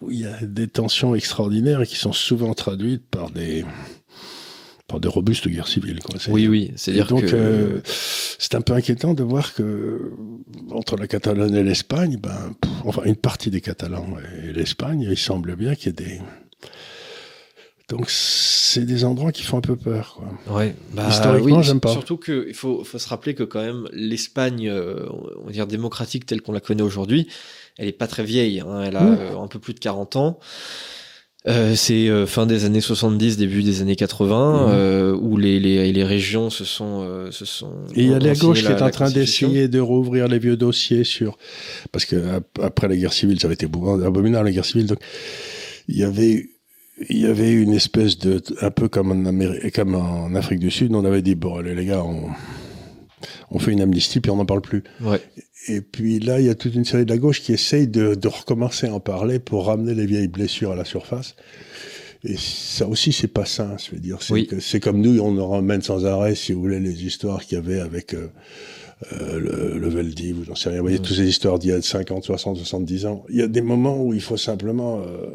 où 0.00 0.10
il 0.10 0.20
y 0.20 0.26
a 0.26 0.40
des 0.42 0.68
tensions 0.68 1.14
extraordinaires 1.14 1.82
et 1.82 1.86
qui 1.86 1.96
sont 1.96 2.12
souvent 2.12 2.54
traduites 2.54 3.04
par 3.10 3.30
des, 3.30 3.64
par 4.88 5.00
des 5.00 5.08
robustes 5.08 5.48
guerres 5.48 5.68
civiles, 5.68 6.00
quoi. 6.00 6.16
Oui, 6.28 6.48
oui. 6.48 6.72
C'est-à-dire 6.76 7.06
donc, 7.06 7.26
que. 7.26 7.34
euh, 7.34 7.80
c'est 7.84 8.54
un 8.54 8.60
peu 8.60 8.72
inquiétant 8.74 9.14
de 9.14 9.22
voir 9.22 9.54
que 9.54 10.12
entre 10.70 10.96
la 10.96 11.06
Catalogne 11.06 11.54
et 11.54 11.62
l'Espagne, 11.62 12.18
ben, 12.20 12.54
pff, 12.60 12.70
enfin 12.84 13.02
une 13.04 13.16
partie 13.16 13.50
des 13.50 13.60
Catalans 13.60 14.16
et 14.44 14.52
l'Espagne, 14.52 15.06
il 15.08 15.16
semble 15.16 15.56
bien 15.56 15.74
qu'il 15.74 15.86
y 15.86 15.90
ait 15.90 15.92
des. 16.06 16.20
Donc 17.88 18.08
c'est 18.08 18.84
des 18.86 19.04
endroits 19.04 19.32
qui 19.32 19.42
font 19.42 19.58
un 19.58 19.62
peu 19.62 19.76
peur. 19.76 20.18
Quoi. 20.46 20.56
Ouais, 20.58 20.74
bah, 20.94 21.06
Historiquement, 21.10 21.58
oui, 21.58 21.62
j'aime 21.62 21.80
pas. 21.80 21.92
Surtout 21.92 22.16
qu'il 22.16 22.54
faut, 22.54 22.84
faut 22.84 22.98
se 22.98 23.08
rappeler 23.08 23.34
que 23.34 23.42
quand 23.42 23.60
même 23.62 23.86
l'Espagne, 23.92 24.68
euh, 24.68 25.06
on 25.42 25.46
va 25.46 25.52
dire 25.52 25.66
démocratique 25.66 26.24
telle 26.24 26.40
qu'on 26.40 26.52
la 26.52 26.60
connaît 26.60 26.82
aujourd'hui, 26.82 27.28
elle 27.78 27.88
est 27.88 27.92
pas 27.92 28.06
très 28.06 28.24
vieille. 28.24 28.60
hein, 28.60 28.82
elle 28.86 28.96
a 28.96 29.02
Mm. 29.02 29.18
euh, 29.20 29.38
un 29.38 29.46
peu 29.48 29.58
plus 29.58 29.74
de 29.74 29.80
40 29.80 30.16
ans. 30.16 30.38
Euh, 31.48 31.74
c'est 31.74 32.08
euh, 32.08 32.24
fin 32.24 32.46
des 32.46 32.64
années 32.64 32.80
70, 32.80 33.36
début 33.36 33.64
des 33.64 33.82
années 33.82 33.96
80, 33.96 34.68
Mhm. 34.68 34.72
euh, 34.74 35.12
où 35.20 35.36
les, 35.36 35.58
les, 35.58 35.92
les 35.92 36.04
régions 36.04 36.50
se 36.50 36.64
sont, 36.64 37.28
se 37.32 37.44
sont. 37.44 37.72
Et 37.96 38.04
il 38.04 38.10
y 38.10 38.14
a 38.14 38.20
la 38.20 38.34
gauche 38.36 38.60
qui 38.60 38.66
est 38.70 38.80
en 38.80 38.90
train 38.90 39.10
d'essayer 39.10 39.66
de 39.66 39.80
rouvrir 39.80 40.28
les 40.28 40.38
vieux 40.38 40.56
dossiers 40.56 41.02
sur. 41.02 41.36
Parce 41.90 42.04
que 42.04 42.36
ap- 42.36 42.58
après 42.62 42.86
la 42.86 42.96
guerre 42.96 43.12
civile, 43.12 43.40
ça 43.40 43.48
avait 43.48 43.54
été 43.54 43.66
abominable 43.66 44.44
la 44.46 44.52
guerre 44.52 44.64
civile. 44.64 44.86
Donc 44.86 45.00
il 45.88 45.96
y 45.98 46.04
avait. 46.04 46.48
Il 47.08 47.18
y 47.20 47.26
avait 47.26 47.52
une 47.52 47.72
espèce 47.72 48.18
de, 48.18 48.42
un 48.60 48.70
peu 48.70 48.88
comme 48.88 49.10
en, 49.10 49.24
Amérique, 49.28 49.74
comme 49.74 49.94
en 49.94 50.34
Afrique 50.34 50.60
du 50.60 50.70
Sud, 50.70 50.94
on 50.94 51.04
avait 51.04 51.22
dit 51.22 51.34
bon 51.34 51.56
allez 51.56 51.74
les 51.74 51.86
gars, 51.86 52.02
on, 52.04 52.28
on 53.50 53.58
fait 53.58 53.72
une 53.72 53.80
amnistie, 53.80 54.20
puis 54.20 54.30
on 54.30 54.36
n'en 54.36 54.46
parle 54.46 54.62
plus. 54.62 54.82
Ouais. 55.00 55.20
Et 55.68 55.80
puis 55.80 56.18
là, 56.18 56.40
il 56.40 56.46
y 56.46 56.50
a 56.50 56.54
toute 56.54 56.74
une 56.74 56.84
série 56.84 57.04
de 57.04 57.10
la 57.10 57.18
gauche 57.18 57.40
qui 57.40 57.52
essaye 57.52 57.86
de, 57.86 58.14
de 58.14 58.28
recommencer 58.28 58.88
à 58.88 58.94
en 58.94 59.00
parler 59.00 59.38
pour 59.38 59.66
ramener 59.66 59.94
les 59.94 60.06
vieilles 60.06 60.28
blessures 60.28 60.72
à 60.72 60.76
la 60.76 60.84
surface. 60.84 61.34
Et 62.24 62.36
ça 62.36 62.86
aussi, 62.86 63.12
c'est 63.12 63.28
pas 63.28 63.44
sain. 63.46 63.76
Je 63.84 63.94
veux 63.94 64.00
dire, 64.00 64.18
c'est 64.22 64.32
Oui. 64.32 64.48
comme 64.80 65.00
nous, 65.00 65.18
on 65.20 65.32
nous 65.32 65.46
ramène 65.46 65.82
sans 65.82 66.04
arrêt, 66.06 66.34
si 66.36 66.52
vous 66.52 66.60
voulez, 66.60 66.78
les 66.80 67.04
histoires 67.04 67.42
qu'il 67.44 67.56
y 67.56 67.60
avait 67.60 67.80
avec 67.80 68.14
euh, 68.14 68.28
euh, 69.12 69.38
le, 69.40 69.78
le 69.78 69.88
Veldiv 69.88 70.38
ou 70.40 70.44
j'en 70.44 70.54
sais 70.54 70.68
rien. 70.68 70.78
Vous 70.78 70.84
voyez, 70.84 70.98
Mm. 70.98 71.02
toutes 71.02 71.16
ces 71.16 71.28
histoires 71.28 71.58
d'il 71.58 71.70
y 71.70 71.74
a 71.74 71.82
50, 71.82 72.24
60, 72.24 72.56
70 72.58 73.06
ans. 73.06 73.24
Il 73.28 73.36
y 73.36 73.42
a 73.42 73.48
des 73.48 73.60
moments 73.62 74.00
où 74.02 74.14
il 74.14 74.20
faut 74.20 74.36
simplement. 74.36 75.00
euh, 75.00 75.26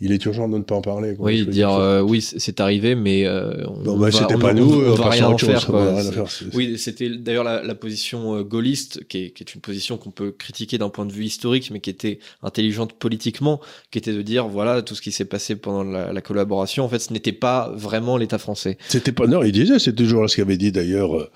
il 0.00 0.12
est 0.12 0.22
urgent 0.26 0.46
de 0.48 0.58
ne 0.58 0.62
pas 0.62 0.74
en 0.74 0.82
parler. 0.82 1.14
quoi. 1.16 1.26
Oui, 1.26 1.46
dire 1.46 1.70
euh, 1.72 2.02
oui, 2.02 2.20
c'est 2.20 2.60
arrivé, 2.60 2.94
mais 2.94 3.24
euh, 3.24 3.64
on 3.66 3.82
Bon, 3.82 3.96
bah, 3.98 4.10
va- 4.10 4.12
c'était 4.12 4.36
pas 4.36 4.50
on- 4.50 4.54
nous, 4.54 4.72
on, 4.74 4.90
on 4.90 4.94
va 4.94 5.04
passe 5.04 5.14
rien 5.14 5.24
à 5.24 5.28
en 5.28 5.32
autre 5.32 5.40
chose, 5.40 5.48
faire. 5.48 5.66
on 5.70 5.72
va 5.72 5.82
Quoi. 5.84 5.92
rien 6.00 6.02
C'est- 6.28 6.44
faire, 6.44 6.50
Oui, 6.54 6.78
c'était 6.78 7.08
d'ailleurs 7.16 7.44
la, 7.44 7.62
la 7.62 7.74
position 7.74 8.36
euh, 8.36 8.42
gaulliste, 8.42 9.04
qui 9.08 9.18
est, 9.24 9.30
qui 9.30 9.42
est 9.42 9.54
une 9.54 9.60
position 9.62 9.96
qu'on 9.96 10.10
peut 10.10 10.32
critiquer 10.32 10.76
d'un 10.76 10.90
point 10.90 11.06
de 11.06 11.12
vue 11.12 11.24
historique, 11.24 11.70
mais 11.72 11.80
qui 11.80 11.88
était 11.90 12.18
intelligente 12.42 12.92
politiquement, 12.92 13.60
qui 13.90 13.96
était 13.98 14.12
de 14.12 14.20
dire 14.22 14.48
voilà 14.48 14.82
tout 14.82 14.94
ce 14.94 15.00
qui 15.00 15.12
s'est 15.12 15.24
passé 15.24 15.56
pendant 15.56 15.84
la, 15.84 16.12
la 16.12 16.20
collaboration. 16.20 16.84
En 16.84 16.88
fait, 16.90 16.98
ce 16.98 17.12
n'était 17.12 17.32
pas 17.32 17.72
vraiment 17.74 18.18
l'État 18.18 18.38
français. 18.38 18.76
C'était 18.88 19.12
pas. 19.12 19.26
Non, 19.26 19.42
il 19.42 19.52
disait, 19.52 19.78
c'est 19.78 19.94
toujours 19.94 20.28
ce 20.28 20.36
qu'avait 20.36 20.58
dit 20.58 20.72
d'ailleurs. 20.72 21.16
euh, 21.16 21.30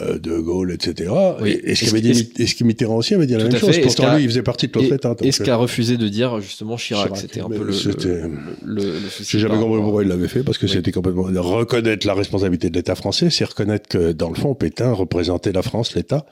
euh, 0.00 0.18
de 0.18 0.38
Gaulle, 0.38 0.72
etc. 0.72 1.10
Oui. 1.40 1.50
Et, 1.50 1.70
et 1.70 1.74
ce 1.74 1.84
qu'avait 1.86 2.00
dit, 2.00 2.32
et 2.38 2.46
ce 2.46 2.54
que 2.54 2.64
Mitterrand 2.64 2.96
aussi 2.96 3.14
avait 3.14 3.26
dit 3.26 3.34
la 3.34 3.44
même 3.44 3.56
chose. 3.56 3.78
Pourtant, 3.80 4.14
lui, 4.16 4.24
il 4.24 4.28
faisait 4.28 4.42
partie 4.42 4.68
de 4.68 4.78
État. 4.80 5.08
donc, 5.10 5.22
et 5.22 5.32
ce 5.32 5.42
euh, 5.42 5.46
qu'a 5.46 5.56
refusé 5.56 5.96
de 5.96 6.08
dire 6.08 6.40
justement 6.40 6.76
Chirac, 6.76 7.06
Chirac, 7.06 7.18
c'était 7.20 7.40
un 7.40 7.48
peu 7.48 7.58
le, 7.64 7.72
le, 7.72 8.30
le- 8.64 8.92
le 9.00 9.08
souci. 9.08 9.30
J'ai 9.32 9.38
jamais 9.38 9.58
compris 9.58 9.80
pourquoi 9.80 10.02
il 10.02 10.08
l'avait 10.08 10.28
fait, 10.28 10.42
parce 10.42 10.58
que 10.58 10.66
Oui. 10.66 10.72
c'était 10.72 10.92
complètement. 10.92 11.22
Reconnaître 11.24 12.06
la 12.06 12.14
responsabilité 12.14 12.68
de 12.70 12.74
l'État 12.76 12.94
français, 12.94 13.30
c'est 13.30 13.44
reconnaître 13.44 13.88
que, 13.88 14.12
dans 14.12 14.28
le 14.28 14.34
fond, 14.34 14.54
Pétain 14.54 14.92
représentait 14.92 15.52
la 15.52 15.62
France, 15.62 15.94
l'État. 15.94 16.26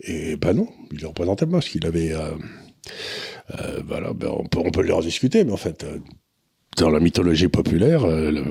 Et 0.00 0.36
ben 0.36 0.52
non, 0.54 0.68
il 0.92 1.00
ne 1.02 1.06
représentait 1.06 1.46
pas, 1.46 1.52
parce 1.52 1.68
qu'il 1.68 1.86
avait. 1.86 2.12
euh, 2.12 2.30
euh, 3.60 3.80
voilà, 3.86 4.12
ben 4.12 4.28
on, 4.36 4.44
peut, 4.46 4.60
on 4.64 4.70
peut 4.70 4.82
leur 4.82 5.00
discuter, 5.02 5.44
mais 5.44 5.52
en 5.52 5.56
fait, 5.56 5.84
euh, 5.84 5.98
dans 6.78 6.88
la 6.90 7.00
mythologie 7.00 7.48
populaire, 7.48 8.04
euh, 8.04 8.30
le- 8.30 8.42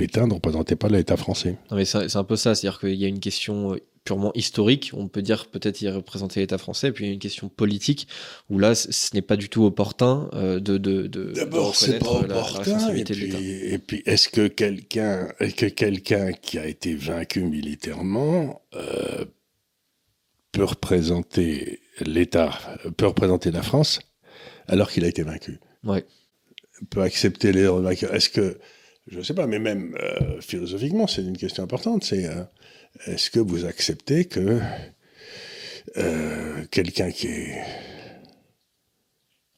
Pétain 0.00 0.26
ne 0.26 0.32
représentait 0.32 0.76
pas 0.76 0.88
l'État 0.88 1.18
français. 1.18 1.58
Non, 1.70 1.76
mais 1.76 1.84
c'est 1.84 2.16
un 2.16 2.24
peu 2.24 2.36
ça, 2.36 2.54
c'est-à-dire 2.54 2.80
qu'il 2.80 2.94
y 2.94 3.04
a 3.04 3.08
une 3.08 3.20
question 3.20 3.74
euh, 3.74 3.76
purement 4.02 4.32
historique, 4.34 4.92
on 4.94 5.08
peut 5.08 5.20
dire 5.20 5.46
peut-être 5.48 5.82
il 5.82 5.90
représentait 5.90 6.40
l'État 6.40 6.56
français, 6.56 6.88
et 6.88 6.92
puis 6.92 7.04
il 7.04 7.08
y 7.08 7.10
a 7.10 7.12
une 7.14 7.20
question 7.20 7.50
politique, 7.50 8.08
où 8.48 8.58
là, 8.58 8.74
ce 8.74 8.88
n'est 9.14 9.20
pas 9.20 9.36
du 9.36 9.50
tout 9.50 9.62
opportun 9.64 10.30
euh, 10.32 10.58
de, 10.58 10.78
de, 10.78 11.32
D'abord, 11.34 11.76
c'est 11.76 11.98
pas 11.98 12.06
reconnaître 12.06 12.28
la- 12.28 12.34
la, 12.34 12.40
opportin. 12.40 12.94
Et 12.94 13.04
puis, 13.04 13.34
et 13.74 13.78
puis 13.78 14.02
est-ce 14.06 14.30
que 14.30 14.48
quelqu'un, 14.48 15.28
est-ce 15.38 15.54
que 15.54 15.66
quelqu'un 15.66 16.32
qui 16.32 16.58
a 16.58 16.66
été 16.66 16.94
vaincu 16.94 17.42
militairement 17.42 18.62
euh, 18.74 19.26
peut 20.52 20.64
représenter 20.64 21.80
l'État, 22.00 22.58
peut 22.96 23.06
représenter 23.06 23.50
la 23.50 23.62
France 23.62 24.00
alors 24.66 24.90
qu'il 24.90 25.04
a 25.04 25.08
été 25.08 25.22
vaincu? 25.22 25.60
Ouais. 25.84 26.06
Peut 26.88 27.02
accepter 27.02 27.52
les 27.52 27.64
Est-ce 27.64 28.30
que, 28.30 28.58
je 29.10 29.18
ne 29.18 29.22
sais 29.22 29.34
pas, 29.34 29.46
mais 29.46 29.58
même 29.58 29.96
euh, 30.00 30.40
philosophiquement, 30.40 31.06
c'est 31.06 31.22
une 31.22 31.36
question 31.36 31.64
importante. 31.64 32.04
C'est 32.04 32.26
euh, 32.26 32.44
est-ce 33.06 33.30
que 33.30 33.40
vous 33.40 33.64
acceptez 33.64 34.24
que 34.26 34.60
euh, 35.96 36.64
quelqu'un 36.70 37.10
qui 37.10 37.26
est 37.26 37.62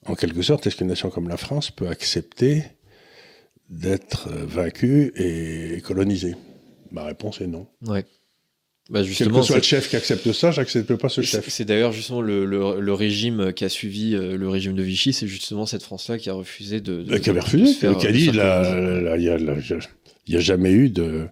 en 0.06 0.14
quelque 0.14 0.42
sorte, 0.42 0.66
est-ce 0.66 0.76
qu'une 0.76 0.88
nation 0.88 1.10
comme 1.10 1.28
la 1.28 1.36
France 1.36 1.70
peut 1.70 1.88
accepter 1.88 2.64
d'être 3.68 4.30
vaincue 4.30 5.12
et 5.16 5.80
colonisée? 5.82 6.34
Ma 6.90 7.04
réponse 7.04 7.40
est 7.40 7.46
non. 7.46 7.68
Ouais. 7.86 8.04
Bah 8.92 8.98
Quel 9.00 9.08
justement, 9.08 9.40
que 9.40 9.46
soit 9.46 9.56
le 9.56 9.62
chef 9.62 9.88
qui 9.88 9.96
accepte 9.96 10.30
ça, 10.32 10.50
j'accepte 10.50 10.94
pas 10.96 11.08
ce 11.08 11.22
chef. 11.22 11.48
c'est 11.48 11.64
d'ailleurs 11.64 11.92
justement 11.92 12.20
le, 12.20 12.44
le, 12.44 12.78
le 12.78 12.92
régime 12.92 13.52
qui 13.54 13.64
a 13.64 13.70
suivi 13.70 14.14
euh, 14.14 14.36
le 14.36 14.48
régime 14.50 14.74
de 14.74 14.82
Vichy, 14.82 15.14
c'est 15.14 15.26
justement 15.26 15.64
cette 15.64 15.82
France-là 15.82 16.18
qui 16.18 16.28
a 16.28 16.34
refusé 16.34 16.82
de. 16.82 17.02
de 17.02 17.14
Euh, 17.14 17.18
Qui 17.18 17.30
avait 17.30 17.40
refusé, 17.40 17.74
qui 17.74 17.86
a 18.06 18.12
dit, 18.12 18.26
il 18.26 18.34
y 20.34 20.36
a, 20.36 20.40
jamais 20.40 20.70
eu 20.72 20.90
de, 20.90 21.26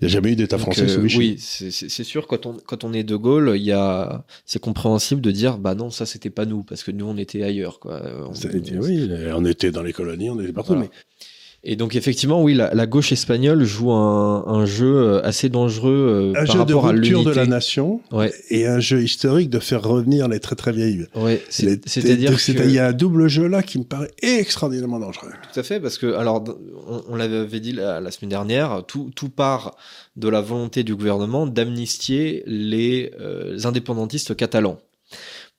il 0.00 0.04
y 0.04 0.06
a 0.06 0.08
jamais 0.08 0.32
eu 0.32 0.36
d'État 0.36 0.58
français 0.58 0.82
euh, 0.82 0.88
sous 0.88 1.00
Vichy. 1.00 1.16
Oui, 1.18 1.36
c'est 1.38 2.04
sûr, 2.04 2.26
quand 2.26 2.44
on, 2.46 2.54
quand 2.66 2.82
on 2.82 2.92
est 2.92 3.04
de 3.04 3.14
Gaulle, 3.16 3.52
il 3.54 3.62
y 3.62 3.70
a, 3.72 4.24
c'est 4.44 4.58
compréhensible 4.60 5.20
de 5.20 5.30
dire, 5.30 5.58
bah 5.58 5.74
non, 5.76 5.90
ça 5.90 6.06
c'était 6.06 6.28
pas 6.30 6.44
nous, 6.44 6.64
parce 6.64 6.82
que 6.82 6.90
nous 6.90 7.06
on 7.06 7.16
était 7.16 7.44
ailleurs, 7.44 7.78
quoi. 7.78 8.02
On- 8.28 8.32
été- 8.34 8.78
oui, 8.78 9.08
on 9.32 9.44
était 9.44 9.70
dans 9.70 9.82
les 9.84 9.92
colonies, 9.92 10.28
on 10.28 10.40
était 10.40 10.52
partout. 10.52 10.72
Voilà. 10.74 10.88
Mais 10.90 11.26
Et 11.66 11.76
donc 11.76 11.96
effectivement, 11.96 12.42
oui, 12.42 12.52
la, 12.52 12.74
la 12.74 12.86
gauche 12.86 13.10
espagnole 13.10 13.64
joue 13.64 13.90
un, 13.90 14.44
un 14.46 14.66
jeu 14.66 14.96
euh, 14.96 15.24
assez 15.26 15.48
dangereux 15.48 16.32
euh, 16.36 16.40
un 16.40 16.44
par 16.44 16.46
jeu 16.46 16.52
de 16.52 16.58
rapport 16.74 16.86
à 16.86 16.90
rupture 16.90 17.20
de 17.20 17.30
l'unité. 17.30 17.40
la 17.40 17.46
nation 17.46 18.02
Ouais, 18.12 18.32
et 18.50 18.66
un 18.66 18.80
jeu 18.80 19.02
historique 19.02 19.48
de 19.48 19.58
faire 19.58 19.82
revenir 19.82 20.28
les 20.28 20.40
très 20.40 20.56
très 20.56 20.72
vieilles. 20.72 21.06
ouais. 21.14 21.42
C'est-à-dire 21.48 22.36
il 22.48 22.70
y 22.70 22.78
a 22.78 22.88
un 22.88 22.92
double 22.92 23.28
jeu 23.28 23.46
là 23.46 23.62
qui 23.62 23.78
me 23.78 23.84
paraît 23.84 24.10
extraordinairement 24.20 24.98
dangereux. 25.00 25.30
Tout 25.54 25.58
à 25.60 25.62
fait, 25.62 25.80
parce 25.80 25.96
que, 25.96 26.12
alors, 26.14 26.44
on, 26.86 27.02
on 27.08 27.16
l'avait 27.16 27.60
dit 27.60 27.72
la, 27.72 27.98
la 27.98 28.10
semaine 28.10 28.28
dernière, 28.30 28.82
tout, 28.86 29.10
tout 29.16 29.30
part 29.30 29.74
de 30.16 30.28
la 30.28 30.42
volonté 30.42 30.82
du 30.84 30.94
gouvernement 30.94 31.46
d'amnistier 31.46 32.42
les 32.46 33.10
euh, 33.20 33.58
indépendantistes 33.64 34.36
catalans. 34.36 34.78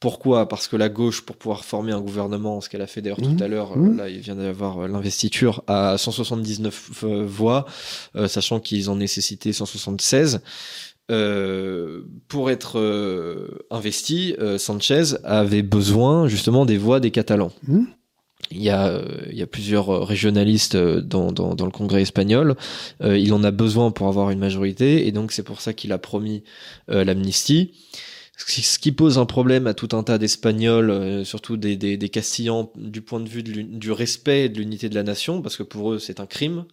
Pourquoi? 0.06 0.48
Parce 0.48 0.68
que 0.68 0.76
la 0.76 0.88
gauche, 0.88 1.22
pour 1.26 1.36
pouvoir 1.36 1.66
former 1.66 1.92
un 1.92 2.00
gouvernement, 2.00 2.62
ce 2.62 2.70
qu'elle 2.70 2.84
a 2.84 2.86
fait 2.86 3.02
d'ailleurs 3.02 3.18
tout 3.18 3.44
à 3.44 3.48
l'heure, 3.48 3.76
Mhm. 3.76 3.98
là 3.98 4.08
il 4.08 4.20
vient 4.20 4.36
d'avoir 4.36 4.78
euh, 4.84 4.88
l'investiture 4.88 5.64
à 5.66 5.98
179 5.98 7.04
euh, 7.04 7.26
voix, 7.26 7.66
euh, 8.16 8.28
sachant 8.28 8.60
qu'ils 8.60 8.92
en 8.92 8.98
nécessitaient 8.98 9.52
176. 9.52 10.42
Euh, 11.10 12.04
pour 12.28 12.52
être 12.52 12.78
euh, 12.78 13.58
investi, 13.72 14.36
Sanchez 14.60 15.16
avait 15.24 15.64
besoin 15.64 16.28
justement 16.28 16.68
des 16.68 16.78
voix 16.78 17.00
des 17.00 17.10
Catalans. 17.10 17.52
Mhm. 17.68 17.88
Il 18.52 18.62
y, 18.62 18.70
a, 18.70 19.02
il 19.32 19.36
y 19.36 19.42
a 19.42 19.48
plusieurs 19.48 20.06
régionalistes 20.08 20.78
dans, 20.78 21.32
dans, 21.32 21.56
dans 21.56 21.66
le 21.66 21.72
Congrès 21.72 22.04
espagnol. 22.04 22.56
Il 23.04 23.34
en 23.34 23.44
a 23.44 23.50
besoin 23.50 23.90
pour 23.90 24.08
avoir 24.08 24.30
une 24.30 24.38
majorité, 24.38 25.08
et 25.08 25.12
donc 25.12 25.32
c'est 25.32 25.42
pour 25.42 25.62
ça 25.62 25.74
qu'il 25.74 25.92
a 25.92 25.98
promis 25.98 26.44
l'amnistie. 26.88 27.72
Ce 28.38 28.80
qui- 28.80 28.92
pose 28.92 29.18
un 29.18 29.26
problème 29.26 29.66
à 29.68 29.74
tout 29.74 29.90
un 29.94 30.04
tas 30.04 30.18
d'Espagnols, 30.18 30.90
euh, 30.90 31.24
surtout 31.24 31.58
des, 31.58 31.78
des, 31.78 32.10
Castillans, 32.10 32.72
du 32.76 33.02
point 33.02 33.20
de 33.20 33.30
vue 33.30 33.44
du 33.44 33.92
respect 33.92 34.46
et 34.46 34.50
de 34.50 34.58
l'unité 34.60 34.90
de 34.90 34.96
la 34.96 35.04
nation, 35.04 35.42
parce 35.42 35.56
que 35.58 35.64
pour 35.64 35.94
eux 35.94 36.00
c'est 36.00 36.20
un 36.20 36.26
crime 36.26 36.66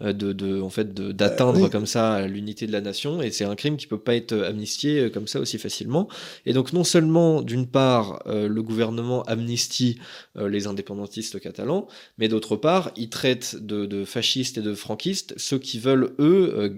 de, 0.00 0.32
de 0.32 0.60
en 0.60 0.70
fait 0.70 0.94
de- 0.94 1.12
d'atteindre 1.12 1.58
Euh, 1.60 1.64
oui. 1.64 1.70
comme 1.70 1.86
ça 1.86 2.26
l'unité 2.26 2.66
de 2.66 2.72
la 2.72 2.80
nation, 2.80 3.20
et 3.22 3.30
c'est 3.30 3.44
un 3.44 3.54
crime 3.54 3.76
qui 3.76 3.86
peut 3.86 3.98
pas 3.98 4.14
être 4.14 4.32
amnistié 4.34 5.00
euh, 5.00 5.10
comme 5.10 5.26
ça 5.26 5.38
aussi 5.40 5.58
facilement. 5.58 6.08
Et 6.46 6.52
donc 6.52 6.72
non 6.72 6.84
seulement 6.84 7.42
d'une 7.42 7.66
part 7.66 8.22
euh, 8.26 8.48
le 8.48 8.62
gouvernement 8.62 9.22
amnistie 9.24 9.98
euh, 10.38 10.48
les 10.48 10.66
indépendantistes 10.66 11.38
catalans, 11.40 11.86
mais 12.18 12.28
d'autre 12.28 12.56
part 12.56 12.90
il 12.96 13.08
traite 13.10 13.56
de, 13.60 13.86
de 13.86 14.04
fascistes 14.04 14.56
et 14.58 14.62
de 14.62 14.74
franquistes 14.74 15.34
ceux 15.36 15.58
qui 15.58 15.78
veulent 15.78 16.10
eux 16.18 16.54
euh, 16.56 16.68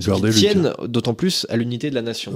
qui 0.00 0.32
tiennent 0.32 0.72
d'autant 0.86 1.14
plus 1.14 1.46
à 1.50 1.56
l'unité 1.56 1.90
de 1.90 1.94
la 1.94 2.02
nation. 2.02 2.32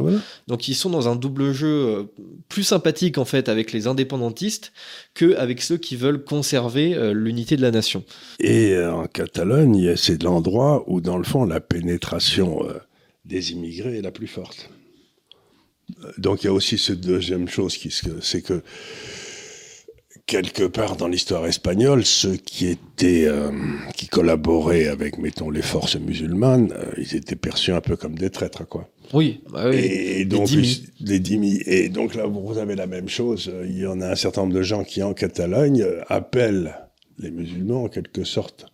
Donc 0.49 0.69
ils 0.69 0.75
sont 0.75 0.91
dans 0.91 1.09
un 1.09 1.17
double 1.17 1.53
jeu 1.53 1.67
euh, 1.67 2.03
plus 2.49 2.63
sympathique 2.65 3.17
en 3.19 3.25
fait 3.25 3.49
avec 3.49 3.73
les 3.73 3.87
indépendantistes 3.87 4.73
que 5.15 5.35
avec 5.37 5.63
ceux 5.63 5.79
qui 5.79 5.97
veulent 5.97 6.23
conserver 6.23 6.95
euh, 6.95 7.13
l'unité 7.15 7.57
de 7.57 7.63
la 7.63 7.71
nation. 7.71 8.05
Et 8.41 8.73
euh, 8.75 8.93
en 8.93 9.07
Catalogne, 9.07 9.75
il 9.77 9.85
y 9.85 9.89
a- 9.89 9.97
c'est 9.97 10.19
l'endroit 10.27 10.85
où, 10.87 11.01
dans 11.01 11.19
le 11.19 11.25
fond, 11.33 11.45
la 11.45 11.61
pénétration 11.61 12.49
euh, 12.69 12.75
des 13.25 13.53
immigrés 13.53 13.97
est 13.99 14.03
la 14.03 14.11
plus 14.19 14.27
forte. 14.39 14.71
Donc 16.19 16.43
il 16.43 16.47
y 16.47 16.51
a 16.51 16.53
aussi 16.61 16.77
cette 16.79 17.01
deuxième 17.01 17.49
chose, 17.49 17.77
qui 17.81 17.91
se- 17.91 18.21
c'est 18.21 18.43
que 18.43 18.59
quelque 20.27 20.65
part 20.65 20.97
dans 20.97 21.07
l'histoire 21.07 21.47
espagnole, 21.47 22.05
ceux 22.05 22.37
qui 22.37 22.67
étaient, 22.67 23.27
euh, 23.27 23.51
qui 23.97 24.09
collaboraient 24.09 24.89
avec, 24.89 25.19
mettons, 25.19 25.51
les 25.51 25.63
forces 25.63 25.97
musulmanes, 25.97 26.73
euh, 26.73 26.91
ils 26.99 27.15
étaient 27.15 27.37
perçus 27.37 27.73
un 27.73 27.81
peu 27.81 27.97
comme 27.97 28.17
des 28.19 28.31
traîtres, 28.31 28.67
quoi. 28.67 28.89
Oui, 29.13 29.43
bah 29.53 29.69
oui. 29.71 29.77
Et 29.77 30.25
donc, 30.25 30.49
les. 30.51 31.23
Et 31.85 31.89
donc 31.89 32.17
là, 32.17 32.27
vous 32.27 32.59
avez 32.59 32.75
la 32.75 32.89
même 32.89 33.09
chose. 33.09 33.53
Il 33.65 33.79
y 33.79 33.87
en 33.87 34.01
a 34.01 34.09
un 34.11 34.17
certain 34.17 34.41
nombre 34.43 34.55
de 34.55 34.63
gens 34.63 34.83
qui, 34.83 35.01
en 35.05 35.15
Catalogne, 35.15 35.87
appellent 36.09 36.75
les 37.21 37.31
musulmans, 37.31 37.85
en 37.85 37.89
quelque 37.89 38.25
sorte, 38.25 38.61
euh, 38.65 38.69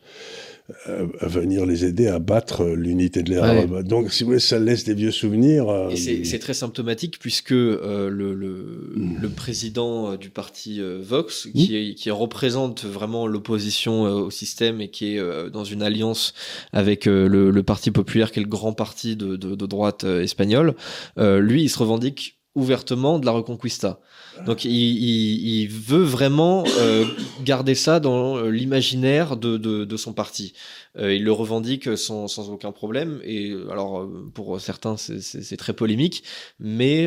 à 1.21 1.27
venir 1.27 1.67
les 1.67 1.85
aider 1.85 2.07
à 2.07 2.19
battre 2.19 2.65
l'unité 2.65 3.23
de 3.23 3.35
l'Europe. 3.35 3.83
Donc, 3.83 4.13
si 4.13 4.23
vous 4.23 4.29
voulez, 4.31 4.41
ça 4.41 4.59
laisse 4.59 4.85
des 4.85 4.95
vieux 4.95 5.11
souvenirs. 5.11 5.69
euh, 5.69 5.91
Et 5.91 5.97
c'est 5.97 6.25
c'est 6.25 6.39
très 6.39 6.55
symptomatique 6.55 7.19
puisque 7.19 7.53
euh, 7.53 8.09
le, 8.09 8.35
le, 8.35 8.93
Mm. 8.97 9.17
le 9.23 9.29
président 9.29 10.13
euh, 10.13 10.17
du 10.17 10.31
parti 10.31 10.81
euh, 10.81 10.99
Vox, 11.03 11.49
qui, 11.55 11.77
est- 11.77 11.95
qui 11.95 12.11
représente 12.11 12.85
vraiment 12.85 13.27
l'opposition 13.27 14.07
euh, 14.07 14.11
au 14.27 14.31
système 14.31 14.81
et 14.81 14.89
qui 14.91 15.17
est 15.17 15.51
dans 15.51 15.65
une 15.65 15.83
alliance 15.83 16.33
avec 16.73 17.07
le, 17.07 17.51
le 17.51 17.63
Parti 17.63 17.91
populaire, 17.91 18.31
qui 18.33 18.41
est 18.41 18.43
le 18.43 18.49
grand 18.49 18.73
parti 18.73 19.17
de, 19.17 19.37
de, 19.37 19.55
de 19.55 19.67
droite 19.67 20.05
espagnole, 20.05 20.75
lui, 21.19 21.63
il 21.65 21.69
se 21.69 21.79
revendique 21.79 22.39
ouvertement 22.55 23.19
de 23.19 23.27
la 23.27 23.33
Reconquista. 23.33 23.99
Donc 24.47 24.65
il, 24.65 25.69
veut 25.69 26.03
vraiment 26.03 26.65
euh, 26.79 27.05
garder 27.45 27.75
ça 27.75 28.01
dans 28.01 28.37
euh, 28.37 28.51
l'imaginaire 28.51 29.37
de, 29.37 29.97
son 29.97 30.13
parti. 30.13 30.53
Euh, 30.99 31.15
il 31.15 31.25
le 31.25 31.33
revendique 31.33 31.97
sans, 31.97 32.51
aucun 32.51 32.73
problème. 32.73 33.21
Et 33.25 33.55
alors 33.71 34.09
pour 34.35 34.61
certains 34.61 34.97
c'est 34.97 35.57
très 35.57 35.73
polémique, 35.73 36.25
mais 36.59 37.07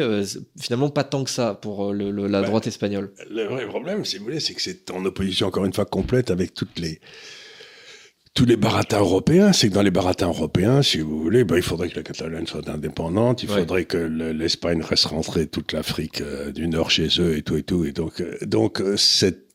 finalement 0.60 0.90
pas 0.90 1.04
tant 1.04 1.24
que 1.24 1.30
ça 1.30 1.54
pour 1.54 1.94
la 1.94 2.42
droite 2.42 2.68
espagnole. 2.68 3.12
Le 3.30 3.46
vrai 3.46 3.68
problème, 3.68 4.06
si 4.06 4.18
vous 4.18 4.26
voulez, 4.26 4.40
c'est 4.40 4.54
que 4.54 4.62
c'est 4.62 4.90
en 4.92 5.04
opposition 5.06 5.48
encore 5.48 5.66
une 5.66 5.74
fois 5.74 5.86
complète 5.86 6.32
avec 6.32 6.54
toutes 6.54 6.80
les 6.80 7.00
tous 8.36 8.46
les 8.46 8.58
baratins 8.58 9.00
européens, 9.00 9.54
c'est 9.54 9.70
que 9.70 9.74
dans 9.74 9.82
les 9.82 9.92
baratins 9.92 10.28
européens, 10.28 10.84
si 10.84 11.00
vous 11.00 11.20
voulez, 11.20 11.46
ben, 11.46 11.56
il 11.56 11.62
faudrait 11.62 11.90
que 11.90 11.96
la 11.96 12.04
Catalogne 12.04 12.46
soit 12.46 12.68
indépendante, 12.70 13.42
il 13.44 13.50
faudrait 13.50 13.86
que 13.86 13.98
l'Espagne 13.98 14.82
reste 14.82 15.06
rentrée 15.06 15.48
toute 15.48 15.72
l'Afrique 15.72 16.20
euh, 16.20 16.52
du 16.52 16.68
Nord 16.68 16.92
chez 16.92 17.08
eux 17.20 17.38
et 17.38 17.42
tout 17.42 17.56
et 17.56 17.64
tout. 17.64 17.86
Et 17.86 17.94
donc, 17.94 18.20
euh, 18.20 18.38
donc 18.46 18.82
euh, 18.82 18.98
cette 18.98 19.46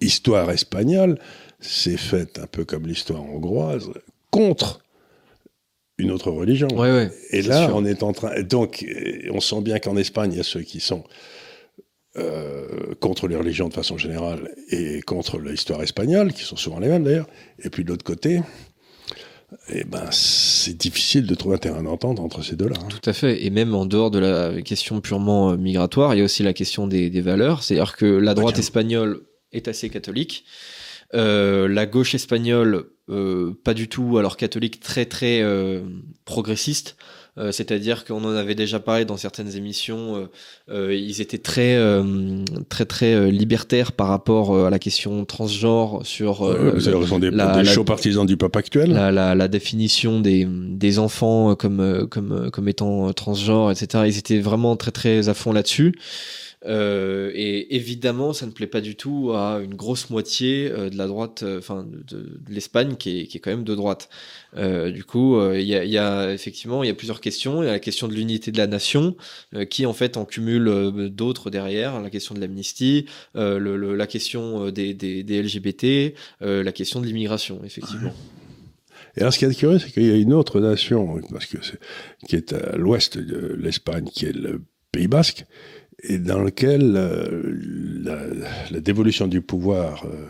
histoire 0.00 0.50
espagnole 0.50 1.18
s'est 1.60 1.98
faite 1.98 2.38
un 2.38 2.46
peu 2.46 2.64
comme 2.64 2.86
l'histoire 2.86 3.22
hongroise 3.22 3.90
contre 4.30 4.80
une 5.98 6.10
autre 6.10 6.30
religion. 6.30 6.68
et 7.30 7.42
là, 7.42 7.70
on 7.74 7.84
est 7.84 8.02
en 8.02 8.12
train. 8.12 8.42
Donc, 8.42 8.84
on 9.30 9.40
sent 9.40 9.60
bien 9.60 9.78
qu'en 9.78 9.96
Espagne, 9.96 10.32
il 10.32 10.36
y 10.38 10.40
a 10.40 10.44
ceux 10.44 10.60
qui 10.62 10.80
sont 10.80 11.04
euh, 12.18 12.94
contre 13.00 13.28
les 13.28 13.36
religions 13.36 13.68
de 13.68 13.74
façon 13.74 13.98
générale 13.98 14.54
et 14.70 15.02
contre 15.02 15.38
l'histoire 15.38 15.82
espagnole, 15.82 16.32
qui 16.32 16.42
sont 16.42 16.56
souvent 16.56 16.78
les 16.78 16.88
mêmes 16.88 17.04
d'ailleurs. 17.04 17.28
Et 17.58 17.68
puis 17.68 17.84
de 17.84 17.90
l'autre 17.90 18.04
côté, 18.04 18.40
eh 19.68 19.84
ben, 19.84 20.08
c'est 20.10 20.76
difficile 20.76 21.26
de 21.26 21.34
trouver 21.34 21.56
un 21.56 21.58
terrain 21.58 21.82
d'entente 21.82 22.18
entre 22.18 22.42
ces 22.42 22.56
deux-là. 22.56 22.76
Hein. 22.80 22.88
Tout 22.88 23.08
à 23.08 23.12
fait. 23.12 23.44
Et 23.44 23.50
même 23.50 23.74
en 23.74 23.86
dehors 23.86 24.10
de 24.10 24.18
la 24.18 24.62
question 24.62 25.00
purement 25.00 25.50
euh, 25.50 25.56
migratoire, 25.56 26.14
il 26.14 26.18
y 26.18 26.20
a 26.20 26.24
aussi 26.24 26.42
la 26.42 26.54
question 26.54 26.86
des, 26.86 27.10
valeurs. 27.20 27.62
C'est-à-dire 27.62 27.96
que 27.96 28.06
la 28.06 28.34
droite 28.34 28.58
espagnole 28.58 29.20
est 29.52 29.68
assez 29.68 29.90
catholique. 29.90 30.44
Euh, 31.14 31.68
la 31.68 31.86
gauche 31.86 32.14
espagnole, 32.14 32.86
pas 33.62 33.74
du 33.74 33.88
tout, 33.88 34.18
alors 34.18 34.36
catholique 34.36 34.80
très 34.80 35.04
très 35.04 35.44
progressiste. 36.24 36.96
Euh, 37.38 37.52
c'est-à-dire 37.52 38.04
qu'on 38.04 38.24
en 38.24 38.34
avait 38.34 38.54
déjà 38.54 38.80
parlé 38.80 39.04
dans 39.04 39.16
certaines 39.16 39.56
émissions, 39.56 40.16
euh, 40.16 40.26
euh, 40.70 40.94
ils 40.94 41.20
étaient 41.20 41.38
très 41.38 41.76
très 42.68 42.84
très 42.86 43.30
libertaires 43.30 43.92
par 43.92 44.08
rapport 44.08 44.66
à 44.66 44.70
la 44.70 44.78
question 44.78 45.24
transgenre 45.24 46.00
sur 46.04 46.46
des, 47.20 47.30
la, 47.30 47.62
des 47.62 47.64
chauds 47.64 47.84
partisans 47.84 48.26
du 48.26 48.36
pape 48.36 48.56
actuel. 48.56 48.92
la, 48.92 49.12
la, 49.12 49.34
la 49.34 49.48
définition 49.48 50.20
des, 50.20 50.46
des 50.50 50.98
enfants 50.98 51.54
comme 51.54 52.06
comme 52.10 52.50
comme 52.50 52.68
étant 52.68 53.12
transgenres 53.12 53.70
etc 53.70 54.04
ils 54.06 54.18
étaient 54.18 54.40
vraiment 54.40 54.76
très 54.76 54.90
très 54.90 55.28
à 55.28 55.34
fond 55.34 55.52
là-dessus 55.52 55.94
euh, 56.66 57.30
et 57.34 57.76
évidemment, 57.76 58.32
ça 58.32 58.46
ne 58.46 58.50
plaît 58.50 58.66
pas 58.66 58.80
du 58.80 58.96
tout 58.96 59.32
à 59.32 59.60
une 59.62 59.74
grosse 59.74 60.10
moitié 60.10 60.70
euh, 60.70 60.90
de 60.90 60.96
la 60.96 61.06
droite, 61.06 61.42
euh, 61.42 61.58
enfin 61.58 61.86
de, 61.86 62.40
l'Espagne, 62.48 62.96
qui 62.96 63.20
est, 63.20 63.26
qui 63.26 63.36
est, 63.36 63.40
quand 63.40 63.50
même 63.50 63.64
de 63.64 63.74
droite. 63.74 64.08
du 64.56 65.04
coup, 65.04 65.40
il 65.52 65.66
y 65.66 65.98
a, 65.98 66.32
effectivement, 66.32 66.82
il 66.82 66.86
y 66.86 66.90
a 66.90 66.94
plusieurs 66.94 67.20
questions. 67.20 67.62
Il 67.62 67.66
y 67.66 67.68
a 67.68 67.72
la 67.72 67.78
question 67.78 68.08
de 68.08 68.14
l'unité 68.14 68.50
de 68.50 68.58
la 68.58 68.66
nation, 68.66 69.16
qui 69.70 69.86
en 69.86 69.92
fait 69.92 70.16
en 70.16 70.24
cumule 70.24 71.10
d'autres 71.10 71.50
derrière. 71.50 72.00
La 72.00 72.10
question 72.10 72.34
de 72.34 72.40
l'amnistie, 72.40 73.06
le, 73.34 73.94
la 73.94 74.06
question 74.06 74.70
des 74.70 74.94
LGBT, 75.28 76.14
la 76.40 76.72
question 76.72 77.00
de 77.00 77.06
l'immigration, 77.06 77.60
effectivement. 77.64 78.14
Et 79.16 79.20
alors, 79.20 79.32
ce 79.32 79.38
qui 79.38 79.44
est 79.44 79.54
curieux, 79.54 79.78
c'est 79.78 79.90
qu'il 79.90 80.04
y 80.04 80.12
a 80.12 80.16
une 80.16 80.34
autre 80.34 80.60
nation, 80.60 81.20
parce 81.30 81.46
que 81.46 81.58
qui 82.26 82.36
est 82.36 82.52
à 82.52 82.76
l'ouest 82.76 83.18
de 83.18 83.54
l'Espagne, 83.58 84.08
qui 84.12 84.26
est 84.26 84.36
le 84.36 84.62
Pays 84.92 85.08
Basque, 85.08 85.44
et 86.02 86.18
dans 86.18 86.40
lequel 86.40 86.94
euh, 86.96 88.18
la, 88.70 88.80
dévolution 88.80 89.26
du 89.26 89.40
pouvoir 89.40 90.04
euh, 90.04 90.26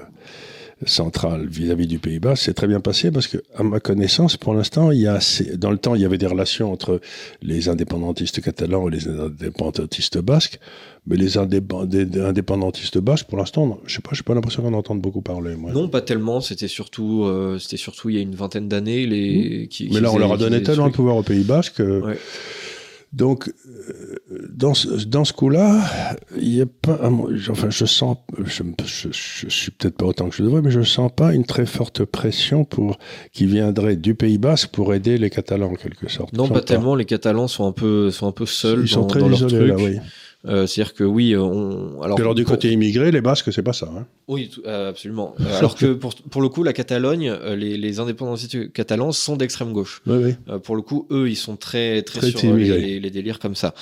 central 0.85 1.47
vis-à-vis 1.47 1.87
du 1.87 1.99
Pays-Bas 1.99 2.37
s'est 2.37 2.55
très 2.55 2.67
bien 2.67 2.81
passé 2.81 3.11
parce 3.11 3.27
que, 3.27 3.39
à 3.55 3.63
ma 3.63 3.81
connaissance, 3.81 4.37
pour 4.37 4.55
l'instant, 4.55 4.91
il 4.91 5.01
y 5.01 5.07
a 5.07 5.19
dans 5.55 5.71
le 5.71 5.79
temps, 5.79 5.95
il 5.95 6.03
y 6.03 6.05
avait 6.05 6.19
des 6.19 6.27
relations 6.27 6.71
entre 6.71 7.01
les 7.43 7.69
indépendantistes 7.69 8.41
catalans 8.43 8.89
et 8.89 8.93
les 8.93 9.09
indépendantistes 9.09 10.19
basques, 10.19 10.61
mais 11.07 11.17
les 11.17 11.39
indépendantistes 11.39 12.99
basques, 12.99 13.27
pour 13.27 13.39
l'instant, 13.39 13.81
je 13.87 13.97
sais 13.97 14.03
pas, 14.03 14.11
j'ai 14.13 14.23
pas 14.23 14.35
l'impression 14.35 14.63
qu'on 14.63 14.75
entende 14.75 15.01
beaucoup 15.01 15.23
parler. 15.23 15.57
Moi. 15.57 15.73
Non, 15.73 15.89
pas 15.89 16.03
tellement. 16.03 16.41
C'était 16.41 16.69
surtout, 16.69 17.25
euh, 17.25 17.59
c'était 17.59 17.77
surtout 17.77 18.11
il 18.11 18.17
y 18.17 18.19
a 18.19 18.23
une 18.23 18.35
vingtaine 18.35 18.69
d'années 18.69 19.07
les. 19.07 19.65
Mmh. 19.65 19.69
Qui, 19.69 19.91
mais 19.93 20.01
là, 20.01 20.13
on 20.13 20.19
leur 20.19 20.33
a 20.33 20.37
donné 20.37 20.63
tellement 20.63 20.89
de 20.89 20.95
pouvoir 20.95 21.17
au 21.17 21.23
Pays 21.23 21.45
Basque. 21.45 21.79
Ouais. 21.79 22.19
Donc, 23.17 23.49
euh, 23.49 24.47
dans 24.51 24.75
ce, 24.75 24.89
dans 25.07 25.25
ce 25.25 25.33
coup-là, 25.33 25.81
il 26.37 26.51
n'y 26.51 26.61
a 26.61 26.67
pas, 26.67 27.01
enfin, 27.49 27.71
je 27.71 27.87
sens, 27.87 28.19
je, 28.45 28.63
je, 29.11 29.49
suis 29.49 29.71
peut-être 29.71 29.97
pas 29.97 30.05
autant 30.05 30.29
que 30.29 30.37
je 30.37 30.43
devrais, 30.43 30.61
mais 30.61 30.71
je 30.71 30.83
sens 30.83 31.11
pas 31.17 31.33
une 31.33 31.47
très 31.47 31.65
forte 31.65 32.05
pression 32.05 32.67
pour 32.67 32.99
qui 33.33 33.47
viendrait 33.47 33.97
du 33.97 34.15
Pays 34.15 34.37
Basque 34.37 34.69
pour 34.69 34.93
aider 34.93 35.17
les 35.17 35.31
Catalans 35.31 35.73
en 35.73 35.77
quelque 35.77 36.11
sorte. 36.11 36.35
Non, 36.35 36.47
pas, 36.47 36.61
tellement. 36.61 36.95
Les 36.95 37.07
Catalans 37.07 37.49
sont 37.49 37.67
un 37.67 37.73
peu, 37.73 38.11
sont 38.11 38.27
un 38.27 38.33
peu 38.33 38.45
seuls. 38.45 38.83
Ils 38.83 38.89
sont 38.89 39.07
très 39.07 39.27
isolés 39.27 39.67
là, 39.67 39.77
oui. 39.79 39.97
Euh, 40.45 40.67
c'est-à-dire 40.67 40.95
que 40.95 41.05
oui, 41.05 41.33
euh, 41.33 41.41
on. 41.41 42.03
Alors, 42.03 42.21
alors 42.21 42.35
du 42.35 42.45
côté 42.45 42.71
immigré, 42.71 43.11
les 43.11 43.21
Basques, 43.21 43.53
c'est 43.53 43.63
pas 43.63 43.73
ça. 43.73 43.91
Hein 43.97 44.07
oui, 44.29 44.51
euh, 44.67 44.91
absolument. 44.91 45.35
alors 45.59 45.75
que 45.75 45.93
pour, 45.95 46.15
pour 46.15 46.41
le 46.41 46.49
coup, 46.49 46.63
la 46.63 46.73
Catalogne, 46.73 47.33
les, 47.57 47.77
les 47.77 48.01
indépendantistes 48.01 48.73
catalans 48.73 49.13
sont 49.13 49.37
d'extrême 49.37 49.73
gauche. 49.73 50.03
Oui, 50.07 50.17
oui. 50.25 50.59
pour 50.63 50.77
le 50.77 50.83
coup, 50.83 51.07
eux, 51.11 51.29
ils 51.29 51.37
sont 51.37 51.57
très 51.57 52.03
très, 52.03 52.31
sur 52.31 52.55
les, 52.55 53.01
les, 53.01 53.11
délires 53.11 53.39
comme 53.39 53.57
ça. 53.57 53.75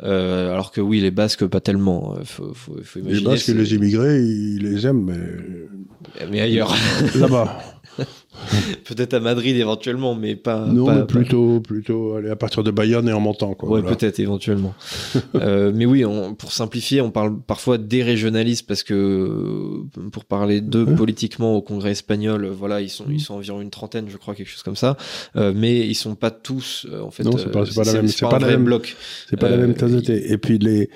alors 0.00 0.72
que 0.72 0.80
oui, 0.80 1.00
les 1.00 1.10
Basques, 1.10 1.46
pas 1.46 1.60
tellement. 1.60 2.16
Faut, 2.24 2.52
faut, 2.54 2.76
faut 2.82 2.98
imaginer, 2.98 3.20
les 3.20 3.24
Basques 3.24 3.48
les 3.48 3.74
immigrés, 3.74 4.20
ils 4.20 4.62
les 4.62 4.86
aiment, 4.86 5.04
mais. 5.04 6.26
Mais 6.30 6.40
ailleurs. 6.40 6.74
Là-bas. 7.14 7.58
peut-être 8.84 9.14
à 9.14 9.20
Madrid 9.20 9.56
éventuellement, 9.56 10.14
mais 10.14 10.36
pas. 10.36 10.66
Non, 10.66 11.06
plutôt, 11.06 11.60
plutôt 11.60 12.14
aller 12.14 12.30
à 12.30 12.36
partir 12.36 12.62
de 12.62 12.70
Bayonne 12.70 13.08
et 13.08 13.12
en 13.12 13.20
montant. 13.20 13.54
Quoi, 13.54 13.68
ouais, 13.68 13.82
peut-être 13.82 14.20
éventuellement. 14.20 14.74
euh, 15.34 15.72
mais 15.74 15.86
oui, 15.86 16.04
on, 16.04 16.34
pour 16.34 16.52
simplifier, 16.52 17.00
on 17.00 17.10
parle 17.10 17.40
parfois 17.40 17.78
des 17.78 18.02
régionalistes 18.02 18.66
parce 18.66 18.82
que 18.82 18.94
euh, 18.94 20.08
pour 20.12 20.24
parler 20.24 20.60
d'eux 20.60 20.86
politiquement 20.94 21.56
au 21.56 21.62
Congrès 21.62 21.92
espagnol, 21.92 22.44
euh, 22.44 22.50
voilà, 22.50 22.80
ils 22.80 22.90
sont, 22.90 23.06
ils 23.10 23.20
sont 23.20 23.34
environ 23.34 23.60
une 23.60 23.70
trentaine, 23.70 24.06
je 24.08 24.16
crois, 24.16 24.34
quelque 24.34 24.50
chose 24.50 24.62
comme 24.62 24.76
ça. 24.76 24.96
Euh, 25.36 25.52
mais 25.54 25.86
ils 25.86 25.94
sont 25.94 26.14
pas 26.14 26.30
tous, 26.30 26.86
en 27.02 27.10
fait. 27.10 27.24
Non, 27.24 27.36
c'est 27.36 27.50
pas, 27.50 27.64
pas, 27.64 27.84
la 27.84 27.92
même, 27.94 28.08
c'est 28.08 28.20
pas, 28.20 28.30
pas, 28.30 28.38
la 28.38 28.46
même 28.46 28.64
bloc. 28.64 28.96
C'est 29.28 29.36
pas 29.36 29.48
la 29.48 29.56
même 29.56 29.74
tasse 29.74 29.92
de 29.92 30.00
thé. 30.00 30.32
Et 30.32 30.38
puis 30.38 30.58
les 30.58 30.90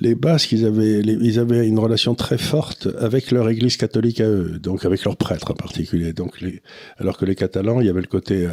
les 0.00 0.14
Basques, 0.14 0.52
ils 0.52 0.64
avaient, 0.64 1.00
ils 1.00 1.38
avaient 1.38 1.66
une 1.66 1.78
relation 1.78 2.14
très 2.14 2.38
forte 2.38 2.88
avec 2.98 3.30
leur 3.30 3.48
Église 3.48 3.76
catholique 3.76 4.20
à 4.20 4.28
eux, 4.28 4.58
donc 4.58 4.84
avec 4.84 5.04
leurs 5.04 5.16
prêtres 5.16 5.50
en 5.50 5.54
particulier. 5.54 6.12
Donc, 6.12 6.40
les, 6.40 6.62
alors 6.98 7.18
que 7.18 7.24
les 7.24 7.34
Catalans, 7.34 7.80
il 7.80 7.86
y 7.86 7.90
avait 7.90 8.00
le 8.00 8.06
côté 8.06 8.46
euh, 8.46 8.50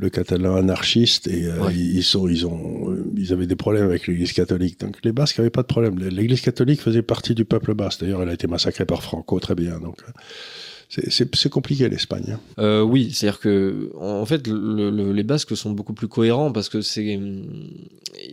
le 0.00 0.08
Catalan 0.08 0.56
anarchiste 0.56 1.28
et 1.28 1.44
euh, 1.44 1.70
ils, 1.72 2.02
sont, 2.02 2.26
ils 2.26 2.46
ont, 2.46 2.96
ils 3.16 3.32
avaient 3.34 3.46
des 3.46 3.56
problèmes 3.56 3.84
avec 3.84 4.06
l'Église 4.06 4.32
catholique. 4.32 4.80
Donc 4.80 4.96
les 5.04 5.12
Basques 5.12 5.38
n'avaient 5.38 5.50
pas 5.50 5.62
de 5.62 5.66
problème. 5.66 5.98
L'Église 5.98 6.40
catholique 6.40 6.80
faisait 6.80 7.02
partie 7.02 7.34
du 7.34 7.44
peuple 7.44 7.74
basque. 7.74 8.00
D'ailleurs, 8.00 8.22
elle 8.22 8.30
a 8.30 8.32
été 8.32 8.46
massacrée 8.46 8.86
par 8.86 9.02
Franco, 9.02 9.38
très 9.40 9.54
bien. 9.54 9.78
Donc 9.78 9.98
euh, 10.08 10.12
c'est 10.90 11.48
compliqué 11.48 11.88
l'Espagne. 11.88 12.34
Hein. 12.34 12.40
Euh, 12.58 12.82
oui, 12.82 13.10
c'est-à-dire 13.12 13.38
que 13.38 13.92
en 13.96 14.26
fait 14.26 14.48
le, 14.48 15.12
les 15.12 15.22
Basques 15.22 15.56
sont 15.56 15.70
beaucoup 15.70 15.92
plus 15.92 16.08
cohérents 16.08 16.50
parce 16.50 16.68
que 16.68 16.80
c'est 16.80 17.18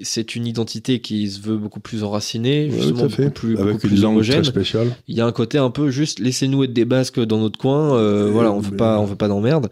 c'est 0.01 0.35
une 0.35 0.47
identité 0.47 0.99
qui 0.99 1.29
se 1.29 1.39
veut 1.39 1.57
beaucoup 1.57 1.79
plus 1.79 2.03
enracinée, 2.03 2.71
justement 2.71 3.05
beaucoup 3.05 3.29
plus, 3.29 3.57
avec 3.57 3.83
une 3.83 4.01
langue 4.01 4.23
très 4.23 4.43
spéciale. 4.43 4.87
Il 5.07 5.15
y 5.15 5.21
a 5.21 5.25
un 5.25 5.31
côté 5.31 5.59
un 5.59 5.69
peu 5.69 5.91
juste 5.91 6.19
laissez-nous 6.19 6.63
être 6.63 6.73
des 6.73 6.85
Basques 6.85 7.19
dans 7.19 7.39
notre 7.39 7.59
coin, 7.59 7.95
euh, 7.95 8.31
voilà, 8.31 8.51
on 8.51 8.59
veut 8.59 8.75
pas 8.75 8.99
on 8.99 9.05
veut 9.05 9.15
pas 9.15 9.27
d'emmerde. 9.27 9.69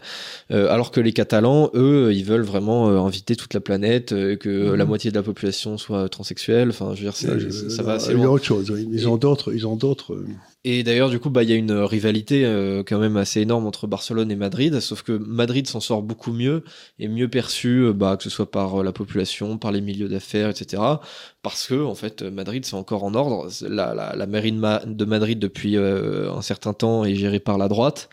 Euh, 0.52 0.70
alors 0.70 0.92
que 0.92 1.00
les 1.00 1.12
Catalans, 1.12 1.70
eux, 1.74 2.12
ils 2.14 2.24
veulent 2.24 2.42
vraiment 2.42 2.88
inviter 3.04 3.34
toute 3.34 3.52
la 3.52 3.60
planète, 3.60 4.10
que 4.38 4.74
la 4.74 4.84
moitié 4.84 5.10
de 5.10 5.16
la 5.16 5.24
population 5.24 5.76
soit 5.76 6.08
transsexuelle. 6.08 6.68
Enfin, 6.68 6.94
je 6.94 7.04
veux 7.04 7.10
dire, 7.10 7.70
ça 7.70 7.82
va 7.82 7.94
assez 7.94 8.12
loin. 8.12 8.22
Il 8.22 8.24
y 8.24 8.26
a 8.26 8.30
autre 8.30 8.44
chose. 8.44 8.72
Ils 8.92 9.08
ont 9.08 9.16
d'autres, 9.16 9.52
ils 9.52 9.66
ont 9.66 9.74
d'autres. 9.76 10.16
Et 10.68 10.82
d'ailleurs, 10.82 11.10
du 11.10 11.20
coup, 11.20 11.30
bah, 11.30 11.44
il 11.44 11.48
y 11.48 11.52
a 11.52 11.56
une 11.56 11.70
rivalité 11.70 12.44
euh, 12.44 12.82
quand 12.84 12.98
même 12.98 13.16
assez 13.16 13.40
énorme 13.40 13.66
entre 13.66 13.86
Barcelone 13.86 14.32
et 14.32 14.34
Madrid, 14.34 14.80
sauf 14.80 15.02
que 15.02 15.12
Madrid 15.12 15.64
s'en 15.68 15.78
sort 15.78 16.02
beaucoup 16.02 16.32
mieux 16.32 16.64
et 16.98 17.06
mieux 17.06 17.28
perçu, 17.28 17.84
euh, 17.84 17.92
bah, 17.92 18.16
que 18.16 18.24
ce 18.24 18.30
soit 18.30 18.50
par 18.50 18.80
euh, 18.80 18.82
la 18.82 18.90
population, 18.90 19.58
par 19.58 19.70
les 19.70 19.80
milieux 19.80 20.08
d'affaires, 20.08 20.48
etc. 20.48 20.82
Parce 21.42 21.68
que, 21.68 21.84
en 21.84 21.94
fait, 21.94 22.22
Madrid, 22.22 22.64
c'est 22.64 22.74
encore 22.74 23.04
en 23.04 23.14
ordre. 23.14 23.48
La, 23.62 23.94
la, 23.94 24.16
la 24.16 24.26
mairie 24.26 24.50
de, 24.50 24.86
de, 24.92 25.04
Madrid, 25.04 25.38
depuis 25.38 25.76
un 25.76 26.42
certain 26.42 26.72
temps, 26.72 27.04
est 27.04 27.14
gérée 27.14 27.38
par 27.38 27.58
la 27.58 27.68
droite. 27.68 28.08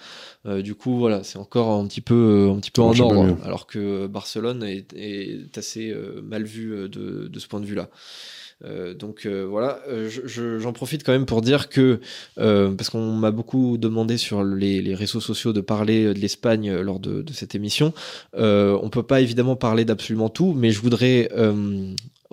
du 0.46 0.76
coup, 0.76 1.00
voilà, 1.00 1.24
c'est 1.24 1.40
encore 1.40 1.72
un 1.72 1.88
petit 1.88 2.02
peu, 2.02 2.52
un 2.56 2.60
petit 2.60 2.70
peu 2.70 2.84
en 2.84 2.96
ordre, 3.00 3.36
alors 3.44 3.66
que 3.66 4.06
Barcelone 4.06 4.62
est, 4.62 4.94
est 4.94 5.58
assez 5.58 5.92
mal 6.22 6.44
vu 6.44 6.88
de, 6.88 7.28
de 7.28 7.40
ce 7.40 7.48
point 7.48 7.62
de 7.62 7.66
vue-là. 7.66 7.90
Euh, 8.66 8.94
donc 8.94 9.26
euh, 9.26 9.44
voilà, 9.44 9.80
euh, 9.90 10.10
j'en 10.60 10.74
profite 10.74 11.04
quand 11.04 11.12
même 11.12 11.26
pour 11.26 11.42
dire 11.42 11.70
que, 11.70 12.00
parce 12.36 12.90
qu'on 12.90 13.14
m'a 13.14 13.32
beaucoup 13.32 13.78
demandé 13.78 14.18
sur 14.18 14.44
les, 14.44 14.96
réseaux 14.96 15.22
sociaux 15.22 15.54
de 15.54 15.62
parler 15.62 16.14
de 16.14 16.20
l'Espagne 16.20 16.74
lors 16.74 17.00
de, 17.00 17.24
cette 17.34 17.56
émission, 17.56 17.94
on 18.34 18.90
peut 18.92 19.04
pas 19.04 19.22
évidemment 19.22 19.56
parler 19.56 19.86
d'absolument 19.86 20.30
tout, 20.30 20.54
mais 20.54 20.72
je 20.72 20.80
voudrais 20.80 21.30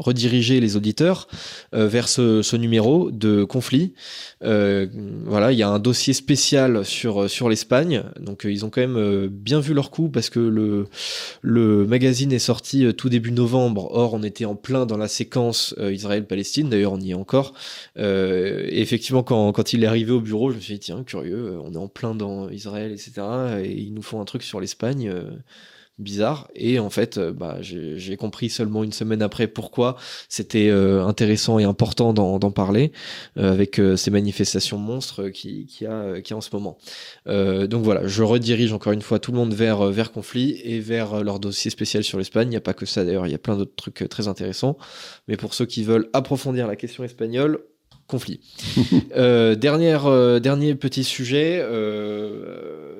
rediriger 0.00 0.60
les 0.60 0.76
auditeurs 0.76 1.28
vers 1.72 2.08
ce, 2.08 2.56
numéro 2.56 3.10
de 3.10 3.44
conflit. 3.44 3.94
voilà, 4.40 5.52
il 5.52 5.58
y 5.58 5.62
a 5.62 5.68
un 5.68 5.78
dossier 5.78 6.12
spécial 6.12 6.84
sur 6.84 7.30
sur 7.30 7.48
l'Espagne, 7.48 8.02
donc 8.18 8.42
ils 8.44 8.64
ont 8.64 8.70
quand 8.70 8.80
même 8.80 9.28
bien 9.28 9.60
vu 9.60 9.74
leur 9.74 9.90
coup 9.90 10.08
parce 10.08 10.30
que 10.30 10.40
le 10.40 10.86
le 11.42 11.86
magazine 11.86 12.32
est 12.32 12.38
sorti 12.38 12.92
tout 12.94 13.08
début 13.08 13.32
novembre. 13.32 13.88
Or, 13.92 14.14
on 14.14 14.22
était 14.22 14.44
en 14.44 14.56
plein 14.56 14.86
dans 14.86 14.96
la 14.96 15.08
séquence 15.08 15.74
Israël-Palestine. 15.78 16.68
D'ailleurs, 16.68 16.92
on 16.92 17.00
y 17.00 17.10
est 17.10 17.14
encore. 17.14 17.54
et 17.96 18.80
effectivement, 18.80 19.22
quand 19.22 19.52
quand 19.52 19.72
il 19.72 19.84
est 19.84 19.86
arrivé 19.86 20.12
au 20.12 20.20
bureau, 20.20 20.50
je 20.50 20.56
me 20.56 20.60
suis 20.60 20.74
dit 20.74 20.80
tiens 20.80 21.04
curieux, 21.04 21.58
on 21.62 21.72
est 21.72 21.78
en 21.78 21.88
plein 21.88 22.14
dans 22.14 22.48
Israël, 22.50 22.92
etc. 22.92 23.12
Et 23.62 23.72
ils 23.72 23.94
nous 23.94 24.02
font 24.02 24.20
un 24.20 24.24
truc 24.24 24.42
sur 24.42 24.60
l'Espagne 24.60 25.12
bizarre. 26.00 26.48
Et 26.54 26.78
en 26.78 26.90
fait, 26.90 27.18
euh, 27.18 27.32
bah, 27.32 27.58
j'ai 27.60 28.16
compris 28.16 28.50
seulement 28.50 28.82
une 28.82 28.92
semaine 28.92 29.22
après 29.22 29.46
pourquoi 29.46 29.96
c'était 30.28 30.68
euh, 30.68 31.04
intéressant 31.04 31.58
et 31.58 31.64
important 31.64 32.12
d'en 32.12 32.50
parler 32.50 32.92
euh, 33.36 33.52
avec 33.52 33.80
ces 33.96 34.10
manifestations 34.10 34.78
monstres 34.78 35.28
qui, 35.28 35.66
qui, 35.66 35.86
a, 35.86 36.20
qui 36.20 36.32
a 36.32 36.36
en 36.36 36.40
ce 36.40 36.50
moment. 36.52 36.78
donc 37.26 37.84
voilà, 37.84 38.06
je 38.06 38.22
redirige 38.22 38.72
encore 38.72 38.92
une 38.92 39.02
fois 39.02 39.18
tout 39.18 39.32
le 39.32 39.38
monde 39.38 39.54
vers, 39.54 39.84
vers 39.90 40.12
conflit 40.12 40.60
et 40.64 40.80
vers 40.80 41.22
leur 41.22 41.38
dossier 41.38 41.70
spécial 41.70 42.02
sur 42.02 42.18
l'Espagne. 42.18 42.48
Il 42.48 42.50
n'y 42.50 42.56
a 42.56 42.60
pas 42.60 42.74
que 42.74 42.86
ça 42.86 43.04
d'ailleurs, 43.04 43.26
il 43.26 43.32
y 43.32 43.34
a 43.34 43.38
plein 43.38 43.56
d'autres 43.56 43.76
trucs 43.76 44.08
très 44.08 44.28
intéressants. 44.28 44.76
Mais 45.28 45.36
pour 45.36 45.54
ceux 45.54 45.66
qui 45.66 45.84
veulent 45.84 46.08
approfondir 46.12 46.66
la 46.66 46.76
question 46.76 47.04
espagnole, 47.04 47.60
conflit. 48.06 48.40
dernière, 49.16 50.40
dernier 50.40 50.74
petit 50.74 51.04
sujet. 51.04 51.64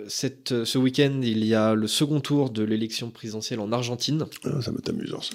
Euh, 0.01 0.05
cette, 0.09 0.64
ce 0.64 0.78
week-end, 0.78 1.20
il 1.22 1.44
y 1.44 1.55
a 1.55 1.74
le 1.74 1.86
second 1.86 2.20
tour 2.20 2.51
de 2.51 2.62
l'élection 2.62 3.11
présidentielle 3.11 3.61
en 3.61 3.72
Argentine. 3.72 4.26
Ah, 4.44 4.61
ça 4.62 4.70
va 4.70 4.78
amusant, 4.88 5.20
ça. 5.20 5.34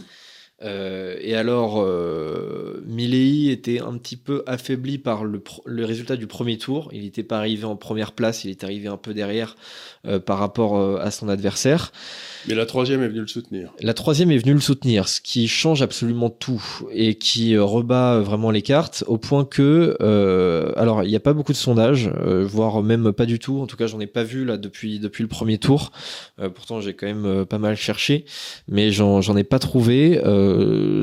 Euh, 0.63 1.17
et 1.19 1.35
alors, 1.35 1.81
euh, 1.81 2.81
Milei 2.85 3.51
était 3.51 3.81
un 3.81 3.97
petit 3.97 4.15
peu 4.15 4.43
affaibli 4.47 4.97
par 4.97 5.25
le, 5.25 5.43
le 5.65 5.85
résultat 5.85 6.15
du 6.15 6.27
premier 6.27 6.57
tour. 6.57 6.89
Il 6.93 7.03
n'était 7.03 7.23
pas 7.23 7.37
arrivé 7.37 7.65
en 7.65 7.75
première 7.75 8.13
place, 8.13 8.45
il 8.45 8.51
est 8.51 8.63
arrivé 8.63 8.87
un 8.87 8.97
peu 8.97 9.13
derrière 9.13 9.57
euh, 10.05 10.19
par 10.19 10.39
rapport 10.39 10.99
à 10.99 11.11
son 11.11 11.27
adversaire. 11.27 11.91
Mais 12.47 12.55
la 12.55 12.65
troisième 12.65 13.01
est 13.01 13.07
venue 13.07 13.21
le 13.21 13.27
soutenir. 13.27 13.71
La 13.81 13.93
troisième 13.93 14.31
est 14.31 14.37
venue 14.37 14.53
le 14.53 14.59
soutenir, 14.59 15.07
ce 15.07 15.21
qui 15.21 15.47
change 15.47 15.81
absolument 15.81 16.29
tout 16.29 16.63
et 16.91 17.15
qui 17.15 17.55
euh, 17.55 17.63
rebat 17.63 18.19
vraiment 18.19 18.51
les 18.51 18.61
cartes 18.61 19.03
au 19.07 19.17
point 19.17 19.45
que, 19.45 19.97
euh, 20.01 20.71
alors 20.75 21.03
il 21.03 21.09
n'y 21.09 21.15
a 21.15 21.19
pas 21.19 21.33
beaucoup 21.33 21.51
de 21.51 21.57
sondages, 21.57 22.09
euh, 22.25 22.45
voire 22.45 22.83
même 22.83 23.11
pas 23.11 23.25
du 23.25 23.39
tout. 23.39 23.59
En 23.59 23.67
tout 23.67 23.77
cas, 23.77 23.87
j'en 23.87 23.99
ai 23.99 24.07
pas 24.07 24.23
vu 24.23 24.45
là 24.45 24.57
depuis 24.57 24.99
depuis 24.99 25.23
le 25.23 25.27
premier 25.27 25.57
tour. 25.57 25.91
Euh, 26.39 26.49
pourtant, 26.49 26.81
j'ai 26.81 26.93
quand 26.93 27.07
même 27.07 27.45
pas 27.45 27.57
mal 27.57 27.75
cherché, 27.75 28.25
mais 28.67 28.91
j'en 28.91 29.21
j'en 29.21 29.35
ai 29.37 29.43
pas 29.43 29.59
trouvé. 29.59 30.21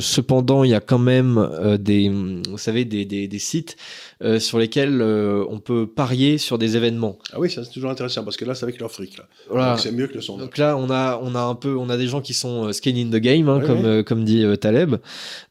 cependant, 0.01 0.65
il 0.65 0.71
y 0.71 0.75
a 0.75 0.81
quand 0.81 0.99
même 0.99 1.79
des, 1.79 2.09
vous 2.09 2.59
savez, 2.59 2.85
des, 2.85 3.05
des 3.05 3.39
sites 3.39 3.77
euh, 4.25 4.39
sur 4.39 4.59
lesquels 4.59 5.01
euh, 5.01 5.45
on 5.49 5.59
peut 5.59 5.87
parier 5.87 6.39
sur 6.39 6.57
des 6.57 6.77
événements. 6.77 7.19
Ah 7.33 7.41
oui, 7.41 7.51
ça 7.51 7.65
c'est 7.65 7.73
toujours 7.73 7.91
intéressant 7.91 8.23
parce 8.23 8.37
que 8.37 8.45
là 8.45 8.55
c'est 8.55 8.63
avec 8.63 8.79
leur 8.79 8.93
fric 8.93 9.19
là. 9.19 9.25
Voilà. 9.51 9.77
C'est 9.79 9.91
mieux 9.91 10.07
que 10.07 10.15
le 10.15 10.21
son. 10.21 10.39
Donc 10.39 10.59
là 10.59 10.77
on 10.77 10.91
a 10.91 11.19
on 11.21 11.35
a 11.35 11.41
un 11.41 11.57
peu 11.57 11.77
on 11.77 11.89
a 11.89 11.97
des 11.97 12.07
gens 12.07 12.21
qui 12.21 12.33
sont 12.33 12.67
euh, 12.67 12.73
skin 12.73 12.95
in 12.95 13.11
the 13.11 13.21
game 13.21 13.49
hein, 13.49 13.61
comme 13.67 14.05
comme 14.05 14.25
dit 14.25 14.45
Taleb. 14.61 14.97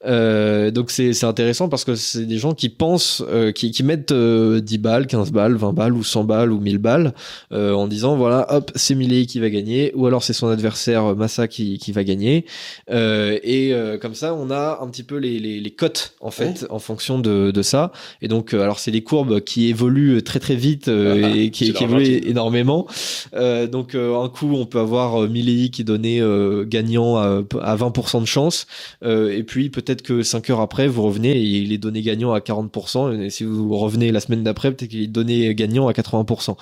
donc 0.05 0.89
c'est 0.89 1.11
c'est 1.11 1.26
intéressant 1.26 1.67
parce 1.67 1.84
que 1.84 1.95
c'est 1.95 2.26
des 2.26 2.38
gens 2.38 2.53
qui 2.53 2.69
pensent 2.69 3.24
qui 3.55 3.72
qui 3.72 3.84
mettent 3.84 4.13
10 4.13 4.78
balles, 4.78 5.07
15 5.07 5.32
balles, 5.32 5.55
20 5.55 5.74
balles 5.74 5.93
ou 5.93 6.03
100 6.03 6.24
balles 6.24 6.51
ou 6.53 6.59
1000 6.59 6.78
balles 6.78 7.13
en 7.51 7.88
disant 7.88 8.15
voilà 8.15 8.45
hop 8.53 8.72
c'est 8.76 8.95
Millet 8.95 9.26
qui 9.26 9.39
va 9.39 9.49
gagner 9.49 9.91
ou 9.95 10.05
alors 10.05 10.24
c'est 10.24 10.34
son 10.34 10.47
adversaire 10.47 11.15
Massa 11.15 11.47
qui 11.47 11.78
qui 11.78 11.91
va 11.91 12.03
gagner 12.03 12.45
et 12.89 13.74
comme 14.01 14.15
ça 14.15 14.34
on 14.34 14.49
a 14.49 14.80
un 14.82 14.88
petit 14.88 15.03
peu 15.03 15.17
les 15.17 15.39
les, 15.39 15.59
les 15.59 15.72
cotes 15.72 16.13
en 16.22 16.32
fait 16.32 16.65
en 16.69 16.80
fonction 16.80 17.19
de 17.19 17.51
de 17.51 17.61
ça 17.61 17.91
et 18.22 18.28
donc 18.30 18.53
alors 18.62 18.80
c'est 18.80 18.91
des 18.91 19.03
courbes 19.03 19.41
qui 19.41 19.70
évoluent 19.70 20.22
très 20.24 20.39
très 20.39 20.55
vite 20.55 20.88
euh, 20.88 21.22
ah, 21.24 21.36
et 21.36 21.51
qui, 21.51 21.74
qui 21.74 21.84
évoluent 21.84 22.22
énormément. 22.26 22.88
Euh, 23.34 23.68
donc 23.68 23.95
euh, 23.95 24.22
un 24.22 24.30
coup 24.30 24.53
on 24.55 24.66
peut 24.66 24.80
avoir 24.80 25.28
Milei 25.28 25.70
qui 25.70 25.84
donnait 25.84 26.22
gagnant 26.66 27.18
à, 27.18 27.43
à 27.62 27.76
20% 27.76 28.22
de 28.22 28.26
chance 28.26 28.68
et 29.03 29.43
puis 29.43 29.70
peut-être 29.70 30.01
que 30.01 30.24
5 30.24 30.49
heures 30.49 30.62
après 30.62 30.88
vous 30.88 31.03
revenez 31.03 31.32
et 31.32 31.41
il 31.41 31.74
est 31.74 31.78
donné 31.78 32.01
gagnant 32.01 32.34
à 32.34 32.39
40% 32.39 33.20
et 33.20 33.30
si 33.30 33.43
vous 33.43 33.76
revenez 33.78 34.12
la 34.12 34.20
semaine 34.20 34.43
d'après 34.43 34.72
peut-être 34.72 34.89
qu'il 34.89 35.01
est 35.01 35.07
donné 35.07 35.53
gagnant 35.55 35.88
à 35.88 35.93
80%. 35.93 36.55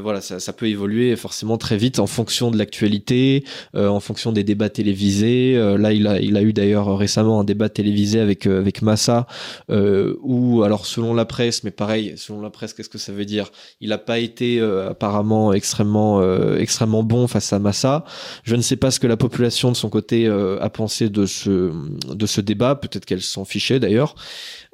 voilà 0.00 0.20
ça, 0.20 0.40
ça, 0.40 0.52
peut 0.52 0.68
évoluer 0.68 1.16
forcément 1.16 1.58
très 1.58 1.76
vite 1.76 1.98
en 1.98 2.06
fonction 2.06 2.50
de 2.50 2.58
l'actualité, 2.58 3.44
en 3.74 4.00
fonction 4.00 4.32
des 4.32 4.44
débats 4.44 4.70
télévisés. 4.70 5.54
là 5.78 5.92
il 5.92 6.06
a 6.06 6.20
il 6.20 6.36
a 6.36 6.42
eu 6.42 6.52
d'ailleurs 6.52 6.96
récemment 6.96 7.40
un 7.40 7.44
débat 7.44 7.68
télévisé 7.68 8.20
avec 8.20 8.46
avec 8.46 8.82
Massa 8.82 9.26
où 9.68 10.62
alors 10.62 10.86
selon 10.86 11.14
la 11.14 11.23
presse, 11.24 11.64
mais 11.64 11.70
pareil, 11.70 12.14
selon 12.16 12.40
la 12.40 12.50
presse, 12.50 12.72
qu'est-ce 12.72 12.88
que 12.88 12.98
ça 12.98 13.12
veut 13.12 13.24
dire? 13.24 13.50
Il 13.80 13.90
n'a 13.90 13.98
pas 13.98 14.18
été 14.18 14.60
euh, 14.60 14.90
apparemment 14.90 15.52
extrêmement, 15.52 16.20
euh, 16.20 16.56
extrêmement 16.58 17.02
bon 17.02 17.26
face 17.26 17.52
à 17.52 17.58
Massa. 17.58 18.04
Je 18.42 18.56
ne 18.56 18.62
sais 18.62 18.76
pas 18.76 18.90
ce 18.90 19.00
que 19.00 19.06
la 19.06 19.16
population 19.16 19.70
de 19.70 19.76
son 19.76 19.90
côté 19.90 20.26
euh, 20.26 20.58
a 20.60 20.70
pensé 20.70 21.08
de 21.08 21.26
ce, 21.26 21.72
de 22.12 22.26
ce 22.26 22.40
débat. 22.40 22.74
Peut-être 22.74 23.04
qu'elle 23.04 23.22
s'en 23.22 23.44
fichait 23.44 23.80
d'ailleurs. 23.80 24.14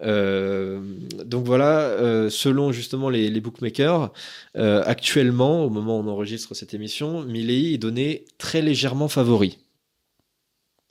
donc 0.00 1.44
voilà, 1.44 2.30
selon 2.30 2.72
justement 2.72 3.10
les, 3.10 3.30
les 3.30 3.40
bookmakers, 3.40 4.12
actuellement, 4.54 5.64
au 5.64 5.70
moment 5.70 5.98
où 5.98 6.02
on 6.02 6.08
enregistre 6.08 6.54
cette 6.54 6.74
émission, 6.74 7.22
Milei 7.22 7.74
est 7.74 7.78
donné 7.78 8.24
très 8.38 8.62
légèrement 8.62 9.08
favori. 9.08 9.58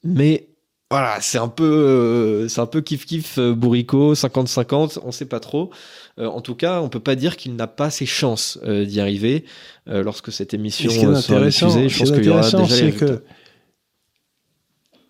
Mais 0.03 0.48
voilà, 0.91 1.21
c'est 1.21 1.37
un 1.37 1.47
peu, 1.47 1.63
euh, 1.63 2.47
c'est 2.47 2.61
un 2.61 2.65
peu 2.65 2.81
kiff 2.81 3.05
kiff 3.05 3.37
euh, 3.37 3.53
bourrico, 3.53 4.15
50-50, 4.15 4.99
on 5.03 5.11
sait 5.11 5.25
pas 5.25 5.39
trop. 5.39 5.69
Euh, 6.17 6.25
en 6.25 6.41
tout 6.41 6.55
cas, 6.55 6.81
on 6.81 6.89
peut 6.89 6.99
pas 6.99 7.15
dire 7.15 7.37
qu'il 7.37 7.55
n'a 7.55 7.67
pas 7.67 7.91
ses 7.91 8.07
chances 8.07 8.57
d'y 8.63 8.99
arriver 8.99 9.45
lorsque 9.85 10.31
cette 10.31 10.53
émission 10.53 10.89
sera 10.89 11.45
diffusée. 11.45 11.89
Je 11.89 11.99
pense 11.99 12.11
qu'il 12.11 12.25
y 12.25 12.29
aura 12.29 12.41
déjà 12.41 12.67
c'est 12.67 12.91
que 12.91 13.23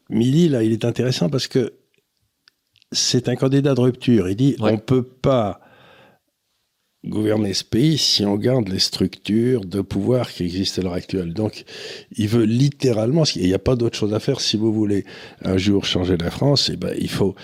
Mili 0.09 0.49
là, 0.49 0.63
il 0.63 0.71
est 0.71 0.85
intéressant 0.85 1.29
parce 1.29 1.47
que 1.47 1.73
c'est 2.91 3.29
un 3.29 3.35
candidat 3.35 3.73
de 3.73 3.79
rupture. 3.79 4.27
Il 4.29 4.35
dit, 4.35 4.55
on 4.59 4.77
peut 4.77 5.03
pas 5.03 5.61
gouverner 7.05 7.53
ce 7.53 7.63
pays 7.63 7.97
si 7.97 8.25
on 8.25 8.35
garde 8.35 8.67
les 8.67 8.79
structures 8.79 9.65
de 9.65 9.81
pouvoir 9.81 10.29
qui 10.29 10.43
existent 10.43 10.81
à 10.81 10.85
l'heure 10.85 10.93
actuelle. 10.93 11.33
Donc, 11.33 11.63
il 12.17 12.27
veut 12.27 12.43
littéralement, 12.43 13.23
il 13.35 13.47
n'y 13.47 13.53
a 13.53 13.59
pas 13.59 13.75
d'autre 13.75 13.97
chose 13.97 14.13
à 14.13 14.19
faire. 14.19 14.41
Si 14.41 14.57
vous 14.57 14.73
voulez 14.73 15.05
un 15.43 15.57
jour 15.57 15.85
changer 15.85 16.17
la 16.17 16.29
France, 16.29 16.69
eh 16.73 16.77
ben, 16.77 16.93
il 16.99 17.09
faut 17.09 17.35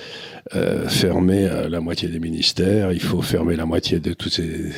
euh, 0.55 0.87
fermer 0.89 1.45
euh, 1.45 1.69
la 1.69 1.79
moitié 1.79 2.09
des 2.09 2.19
ministères, 2.19 2.91
il 2.91 2.99
faut 3.01 3.21
fermer 3.21 3.55
la 3.55 3.65
moitié 3.65 3.99
de 3.99 4.13
toutes 4.13 4.33
ces, 4.33 4.71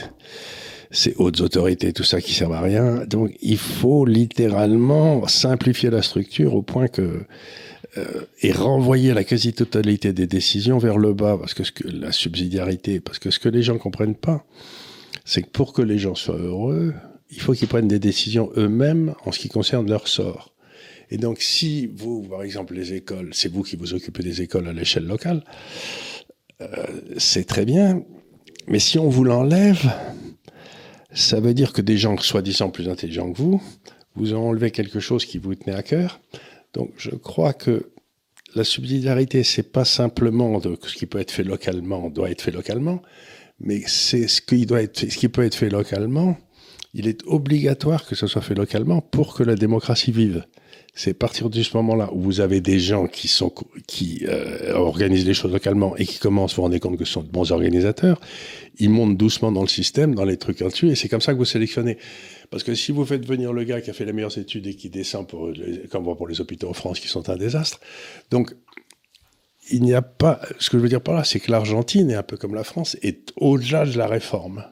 ces 0.91 1.15
hautes 1.17 1.41
autorités, 1.41 1.91
tout 1.91 2.03
ça 2.03 2.21
qui 2.21 2.33
sert 2.33 2.51
à 2.51 2.61
rien. 2.61 3.05
Donc, 3.05 3.35
il 3.41 3.57
faut 3.57 4.05
littéralement 4.05 5.27
simplifier 5.27 5.89
la 5.89 6.03
structure 6.03 6.53
au 6.53 6.61
point 6.61 6.87
que 6.87 7.25
euh, 7.97 8.21
et 8.41 8.51
renvoyer 8.51 9.13
la 9.13 9.23
quasi-totalité 9.23 10.13
des 10.13 10.27
décisions 10.27 10.77
vers 10.77 10.97
le 10.97 11.13
bas, 11.13 11.37
parce 11.37 11.53
que, 11.53 11.63
la 11.87 12.11
subsidiarité, 12.11 12.99
parce 12.99 13.19
que 13.19 13.31
ce 13.31 13.39
que 13.39 13.49
les 13.49 13.63
gens 13.63 13.77
comprennent 13.77 14.15
pas, 14.15 14.45
c'est 15.25 15.41
que 15.41 15.49
pour 15.49 15.73
que 15.73 15.81
les 15.81 15.97
gens 15.97 16.15
soient 16.15 16.37
heureux, 16.37 16.93
il 17.29 17.41
faut 17.41 17.53
qu'ils 17.53 17.67
prennent 17.67 17.87
des 17.87 17.99
décisions 17.99 18.49
eux-mêmes 18.55 19.13
en 19.25 19.31
ce 19.31 19.39
qui 19.39 19.49
concerne 19.49 19.89
leur 19.89 20.07
sort. 20.07 20.53
Et 21.09 21.17
donc, 21.17 21.41
si 21.41 21.87
vous, 21.87 22.23
par 22.23 22.43
exemple, 22.43 22.73
les 22.73 22.93
écoles, 22.93 23.29
c'est 23.33 23.51
vous 23.51 23.63
qui 23.63 23.75
vous 23.75 23.93
occupez 23.93 24.23
des 24.23 24.41
écoles 24.41 24.67
à 24.67 24.73
l'échelle 24.73 25.05
locale, 25.05 25.43
euh, 26.61 26.67
c'est 27.17 27.45
très 27.45 27.65
bien. 27.65 28.03
Mais 28.67 28.79
si 28.79 28.99
on 28.99 29.09
vous 29.09 29.23
l'enlève, 29.23 29.91
ça 31.13 31.39
veut 31.39 31.53
dire 31.53 31.71
que 31.71 31.81
des 31.81 31.97
gens 31.97 32.17
soi-disant 32.17 32.69
plus 32.69 32.89
intelligents 32.89 33.31
que 33.31 33.37
vous, 33.37 33.61
vous 34.15 34.33
ont 34.33 34.49
enlevé 34.49 34.71
quelque 34.71 34.99
chose 34.99 35.25
qui 35.25 35.37
vous 35.37 35.55
tenait 35.55 35.75
à 35.75 35.83
cœur. 35.83 36.19
Donc 36.77 36.91
je 36.97 37.09
crois 37.09 37.53
que 37.53 37.89
la 38.53 38.63
subsidiarité, 38.63 39.43
c'est 39.43 39.71
pas 39.71 39.83
simplement 39.83 40.59
de, 40.59 40.77
ce 40.83 40.93
qui 40.93 41.07
peut 41.07 41.19
être 41.19 41.31
fait 41.31 41.43
localement 41.43 42.11
doit 42.11 42.29
être 42.29 42.43
fait 42.43 42.51
localement, 42.51 43.01
mais 43.59 43.81
c'est 43.87 44.27
ce 44.27 44.43
qui 44.43 44.67
ce 44.67 45.17
qui 45.17 45.27
peut 45.27 45.43
être 45.43 45.55
fait 45.55 45.71
localement. 45.71 46.37
Il 46.93 47.07
est 47.07 47.23
obligatoire 47.25 48.05
que 48.05 48.13
ce 48.13 48.27
soit 48.27 48.43
fait 48.43 48.53
localement 48.53 49.01
pour 49.01 49.33
que 49.33 49.41
la 49.41 49.55
démocratie 49.55 50.11
vive. 50.11 50.45
C'est 50.93 51.13
partir 51.13 51.49
de 51.51 51.61
ce 51.61 51.77
moment-là 51.77 52.09
où 52.11 52.21
vous 52.21 52.41
avez 52.41 52.59
des 52.59 52.79
gens 52.79 53.05
qui 53.05 53.27
sont 53.27 53.53
qui 53.85 54.25
euh, 54.27 54.73
organisent 54.73 55.27
les 55.27 55.35
choses 55.35 55.51
localement 55.51 55.95
et 55.95 56.05
qui 56.05 56.17
commencent 56.17 56.53
à 56.53 56.55
vous 56.55 56.61
rendre 56.63 56.77
compte 56.79 56.97
que 56.97 57.05
ce 57.05 57.13
sont 57.13 57.21
de 57.21 57.29
bons 57.29 57.51
organisateurs. 57.51 58.19
Ils 58.79 58.89
montent 58.89 59.15
doucement 59.15 59.51
dans 59.51 59.61
le 59.61 59.67
système, 59.67 60.15
dans 60.15 60.25
les 60.25 60.37
trucs 60.37 60.59
là-dessus, 60.59 60.89
et 60.89 60.95
c'est 60.95 61.07
comme 61.07 61.21
ça 61.21 61.33
que 61.33 61.37
vous 61.37 61.45
sélectionnez. 61.45 61.97
Parce 62.49 62.63
que 62.63 62.73
si 62.73 62.91
vous 62.91 63.05
faites 63.05 63.25
venir 63.25 63.53
le 63.53 63.63
gars 63.63 63.81
qui 63.81 63.91
a 63.91 63.93
fait 63.93 64.05
les 64.05 64.13
meilleures 64.13 64.37
études 64.37 64.65
et 64.65 64.73
qui 64.73 64.89
descend 64.89 65.27
pour, 65.27 65.51
comme 65.91 66.03
pour 66.03 66.27
les 66.27 66.41
hôpitaux 66.41 66.69
en 66.69 66.73
France 66.73 66.99
qui 66.99 67.07
sont 67.07 67.29
un 67.29 67.37
désastre, 67.37 67.79
donc 68.31 68.55
il 69.69 69.83
n'y 69.83 69.93
a 69.93 70.01
pas. 70.01 70.41
Ce 70.59 70.69
que 70.69 70.77
je 70.77 70.83
veux 70.83 70.89
dire 70.89 71.01
par 71.01 71.15
là, 71.15 71.23
c'est 71.23 71.39
que 71.39 71.51
l'Argentine 71.51 72.09
est 72.09 72.15
un 72.15 72.23
peu 72.23 72.37
comme 72.37 72.55
la 72.55 72.63
France, 72.63 72.97
est 73.01 73.33
au-delà 73.35 73.85
de 73.85 73.97
la 73.97 74.07
réforme. 74.07 74.65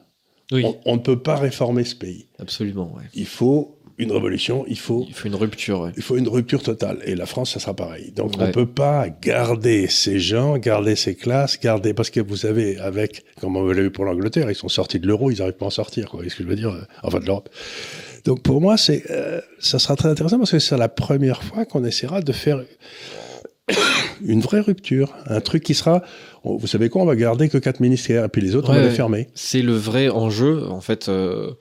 Oui. 0.52 0.64
On, 0.84 0.94
ne 0.94 1.00
peut 1.00 1.20
pas 1.20 1.36
réformer 1.36 1.84
ce 1.84 1.96
pays. 1.96 2.28
Absolument. 2.38 2.92
Ouais. 2.94 3.02
Il 3.14 3.26
faut 3.26 3.75
une 3.98 4.12
révolution, 4.12 4.64
il 4.68 4.78
faut, 4.78 5.04
Il 5.08 5.14
faut 5.14 5.26
une 5.28 5.34
rupture. 5.34 5.80
ouais. 5.80 5.90
il 5.96 6.02
faut 6.02 6.16
une 6.16 6.28
rupture 6.28 6.62
totale. 6.62 6.98
Et 7.04 7.14
la 7.14 7.24
France, 7.26 7.52
ça 7.54 7.60
sera 7.60 7.74
pareil. 7.74 8.12
Donc, 8.14 8.32
on 8.38 8.42
Ouais. 8.44 8.52
peut 8.52 8.66
pas 8.66 9.08
garder 9.08 9.86
ces 9.88 10.18
gens, 10.20 10.58
garder 10.58 10.96
ces 10.96 11.14
classes, 11.14 11.58
garder, 11.58 11.94
parce 11.94 12.10
que 12.10 12.20
vous 12.20 12.36
savez, 12.36 12.78
avec, 12.78 13.24
comme 13.40 13.56
on 13.56 13.64
l'a 13.66 13.80
vu 13.82 13.90
pour 13.90 14.04
l'Angleterre, 14.04 14.50
ils 14.50 14.54
sont 14.54 14.68
sortis 14.68 15.00
de 15.00 15.06
l'euro, 15.06 15.30
ils 15.30 15.38
n'arrivent 15.38 15.54
pas 15.54 15.64
à 15.64 15.68
en 15.68 15.70
sortir, 15.70 16.10
quoi. 16.10 16.22
Qu'est-ce 16.22 16.36
que 16.36 16.42
je 16.44 16.48
veux 16.48 16.56
dire? 16.56 16.70
euh, 16.70 16.82
Enfin, 17.02 17.20
de 17.20 17.24
l'Europe. 17.26 17.48
Donc, 18.26 18.42
pour 18.42 18.60
moi, 18.60 18.76
c'est, 18.76 19.04
euh, 19.10 19.40
ça 19.60 19.78
sera 19.78 19.96
très 19.96 20.08
intéressant 20.08 20.38
parce 20.38 20.50
que 20.50 20.58
c'est 20.58 20.76
la 20.76 20.88
première 20.88 21.42
fois 21.42 21.64
qu'on 21.64 21.84
essaiera 21.84 22.20
de 22.20 22.32
faire 22.32 22.62
une 24.24 24.40
vraie 24.40 24.60
rupture. 24.60 25.14
Un 25.26 25.40
truc 25.40 25.62
qui 25.62 25.74
sera, 25.74 26.02
vous 26.44 26.66
savez 26.66 26.88
quoi, 26.88 27.02
on 27.02 27.06
va 27.06 27.16
garder 27.16 27.48
que 27.48 27.58
quatre 27.58 27.80
ministères, 27.80 28.24
et 28.24 28.28
puis 28.28 28.42
les 28.42 28.54
autres, 28.56 28.70
on 28.70 28.74
va 28.74 28.82
les 28.82 28.90
fermer. 28.90 29.28
C'est 29.34 29.62
le 29.62 29.72
vrai 29.74 30.08
enjeu, 30.08 30.66
en 30.68 30.80
fait, 30.80 31.08
euh, 31.08 31.52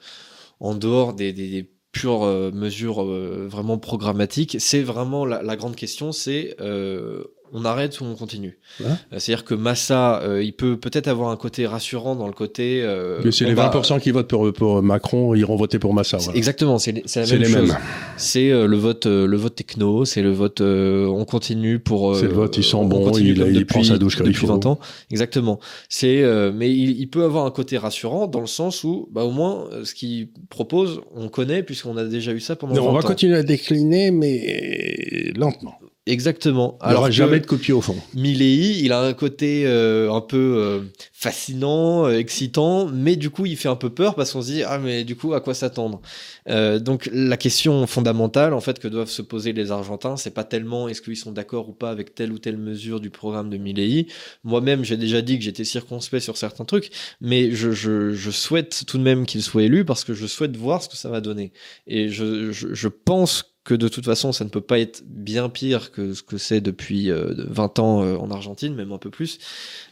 en 0.59 0.73
dehors 0.75 1.13
des, 1.13 1.33
des- 1.33 1.69
des 1.95 1.99
pures 1.99 2.23
euh, 2.23 2.51
mesures 2.51 3.03
euh, 3.03 3.47
vraiment 3.49 3.77
programmatiques. 3.77 4.57
C'est 4.59 4.83
vraiment 4.83 5.25
la, 5.25 5.41
la 5.41 5.55
grande 5.55 5.75
question, 5.75 6.11
c'est 6.11 6.55
euh, 6.59 7.23
on 7.57 7.63
arrête 7.63 7.99
ou 8.01 8.03
on 8.05 8.15
continue. 8.15 8.57
Ouais. 8.81 8.87
Euh, 8.87 9.17
C'est-à-dire 9.17 9.45
que 9.45 9.53
Massa, 9.55 10.21
euh, 10.23 10.43
il 10.43 10.51
peut 10.53 10.77
peut-être 10.77 11.07
avoir 11.07 11.29
un 11.31 11.37
côté 11.37 11.65
rassurant 11.65 12.15
dans 12.15 12.27
le 12.27 12.33
côté. 12.33 12.81
euh, 12.83 13.21
Mais 13.23 13.31
c'est 13.31 13.45
on 13.45 13.47
les 13.47 13.53
va- 13.53 13.69
20% 13.71 13.99
qui 14.01 14.11
votent 14.11 14.27
pour, 14.27 14.51
pour 14.51 14.83
Macron, 14.83 15.33
iront 15.35 15.55
voter 15.55 15.79
pour 15.79 15.93
Massa. 15.93 16.17
Voilà. 16.17 16.37
Exactement, 16.37 16.77
c'est 16.77 16.91
la 17.15 17.25
même 17.25 17.39
les 17.39 17.45
chose. 17.45 17.69
mêmes. 17.69 17.77
C'est 18.17 18.51
euh, 18.51 18.67
le 18.67 18.75
vote, 18.77 19.05
euh, 19.05 19.25
le 19.25 19.37
vote 19.37 19.55
techno, 19.55 20.03
c'est 20.03 20.21
le 20.21 20.31
vote. 20.31 20.59
euh, 20.61 21.07
on 21.07 21.23
continue 21.23 21.79
pour. 21.79 22.11
euh, 22.11 22.19
C'est 22.19 22.27
le 22.27 22.33
vote, 22.33 22.57
il 22.57 22.63
sent 22.63 22.75
on 22.75 22.85
bon, 22.85 23.05
continue 23.05 23.29
il- 23.29 23.55
il 23.55 23.65
prend 23.65 23.83
sa 23.83 23.97
douche 23.97 24.15
comme 24.17 24.25
il 24.27 24.33
depuis 24.33 24.41
faut. 24.47 24.53
20 24.53 24.65
ans. 24.65 24.79
Exactement. 25.11 25.59
C'est, 25.87 26.21
euh, 26.23 26.51
mais 26.53 26.69
il, 26.71 26.99
il 26.99 27.07
peut 27.09 27.23
avoir 27.23 27.45
un 27.45 27.51
côté 27.51 27.77
rassurant 27.77 28.27
dans 28.27 28.41
le 28.41 28.47
sens 28.47 28.83
où, 28.83 29.07
bah 29.11 29.23
au 29.23 29.31
moins, 29.31 29.69
ce 29.83 29.93
qu'il 29.93 30.27
propose, 30.49 31.01
on 31.15 31.29
connaît 31.29 31.63
puisqu'on 31.63 31.95
a 31.97 32.03
déjà 32.03 32.33
eu 32.33 32.39
ça 32.41 32.55
pendant. 32.57 32.73
Non, 32.75 32.81
on 32.81 32.85
20 32.87 32.91
va 32.93 32.99
ans. 32.99 33.07
continuer 33.07 33.37
à 33.37 33.43
décliner, 33.43 34.11
mais 34.11 35.31
lentement. 35.35 35.75
Exactement. 36.07 36.77
Il 36.83 36.89
n'y 36.89 36.95
aura 36.95 37.09
jamais 37.09 37.39
de 37.39 37.55
pied 37.55 37.73
au 37.73 37.81
fond. 37.81 37.95
Milei, 38.13 38.77
il 38.79 38.91
a 38.91 39.01
un 39.01 39.13
côté 39.13 39.65
euh, 39.65 40.11
un 40.13 40.21
peu 40.21 40.37
euh, 40.37 40.81
fascinant, 41.11 42.05
euh, 42.05 42.19
excitant, 42.19 42.85
mais 42.85 43.15
du 43.15 43.31
coup, 43.31 43.47
il 43.47 43.57
fait 43.57 43.69
un 43.69 43.75
peu 43.75 43.89
peur 43.89 44.13
parce 44.13 44.31
qu'on 44.31 44.43
se 44.43 44.51
dit 44.51 44.61
ah 44.61 44.77
mais 44.77 45.03
du 45.03 45.15
coup, 45.15 45.33
à 45.33 45.41
quoi 45.41 45.55
s'attendre? 45.55 46.01
Euh, 46.47 46.77
Donc 46.77 47.09
la 47.11 47.37
question 47.37 47.87
fondamentale 47.87 48.53
en 48.53 48.61
fait 48.61 48.77
que 48.77 48.87
doivent 48.87 49.09
se 49.09 49.23
poser 49.23 49.51
les 49.51 49.71
Argentins, 49.71 50.15
c'est 50.15 50.29
pas 50.33 50.43
tellement 50.43 50.87
est-ce 50.87 51.01
qu'ils 51.01 51.17
sont 51.17 51.31
d'accord 51.31 51.69
ou 51.69 51.73
pas 51.73 51.89
avec 51.89 52.13
telle 52.13 52.31
ou 52.31 52.37
telle 52.37 52.57
mesure 52.57 52.99
du 52.99 53.09
programme 53.09 53.49
de 53.49 53.57
Milei. 53.57 54.05
Moi-même, 54.43 54.83
j'ai 54.83 54.97
déjà 54.97 55.23
dit 55.23 55.39
que 55.39 55.43
j'étais 55.43 55.63
circonspect 55.63 56.23
sur 56.23 56.37
certains 56.37 56.65
trucs, 56.65 56.91
mais 57.19 57.49
je, 57.51 57.71
je, 57.71 58.13
je 58.13 58.29
souhaite 58.29 58.83
tout 58.85 58.99
de 58.99 59.03
même 59.03 59.25
qu'il 59.25 59.41
soit 59.41 59.63
élu 59.63 59.85
parce 59.85 60.03
que 60.03 60.13
je 60.13 60.27
souhaite 60.27 60.55
voir 60.55 60.83
ce 60.83 60.89
que 60.89 60.97
ça 60.97 61.09
va 61.09 61.19
donner. 61.19 61.51
Et 61.87 62.09
je, 62.09 62.51
je, 62.51 62.75
je 62.75 62.87
pense 62.89 63.54
que 63.65 63.73
de 63.73 63.87
toute 63.89 64.05
façon, 64.05 64.31
ça 64.31 64.45
ne 64.45 64.49
peut 64.49 64.61
pas 64.61 64.79
être 64.79 65.03
bien 65.07 65.49
pire 65.49 65.91
que 65.91 66.13
ce 66.13 66.21
que 66.23 66.37
c'est 66.37 66.61
depuis 66.61 67.09
euh, 67.11 67.33
20 67.49 67.79
ans 67.79 68.03
euh, 68.03 68.15
en 68.15 68.29
Argentine, 68.31 68.73
même 68.75 68.91
un 68.93 68.97
peu 68.99 69.09
plus. 69.09 69.39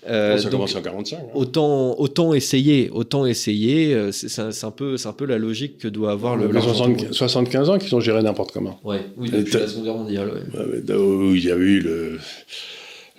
Euh, 0.07 0.37
ça 0.37 0.43
donc, 0.43 0.51
commence 0.51 0.75
en 0.75 0.81
45. 0.81 1.17
hein. 1.17 1.19
autant, 1.33 1.99
autant 1.99 2.33
essayer, 2.33 2.89
autant 2.91 3.25
essayer. 3.25 3.93
euh, 3.93 4.11
C'est 4.11 4.39
un, 4.63 4.71
peu, 4.71 4.95
c'est 4.97 5.07
un 5.09 5.13
peu 5.13 5.25
la 5.25 5.37
logique 5.39 5.79
que 5.79 5.87
doit 5.87 6.11
avoir 6.11 6.35
le. 6.37 6.43
Il 6.43 6.47
y 6.47 6.51
a 6.51 6.53
l'Argentine. 6.53 6.95
75, 7.11 7.15
75 7.17 7.69
ans 7.71 7.77
qu'ils 7.79 7.95
ont 7.95 7.99
géré 7.99 8.21
n'importe 8.21 8.51
comment. 8.51 8.79
Ouais, 8.83 9.01
oui, 9.17 9.29
depuis 9.31 9.53
la 9.53 9.67
Seconde 9.67 9.83
Guerre 9.85 9.95
mondiale. 9.95 10.29
ouais. 10.29 10.95
Où 10.95 11.33
il 11.35 11.43
y 11.43 11.51
a 11.51 11.55
eu 11.55 11.79
le, 11.79 12.19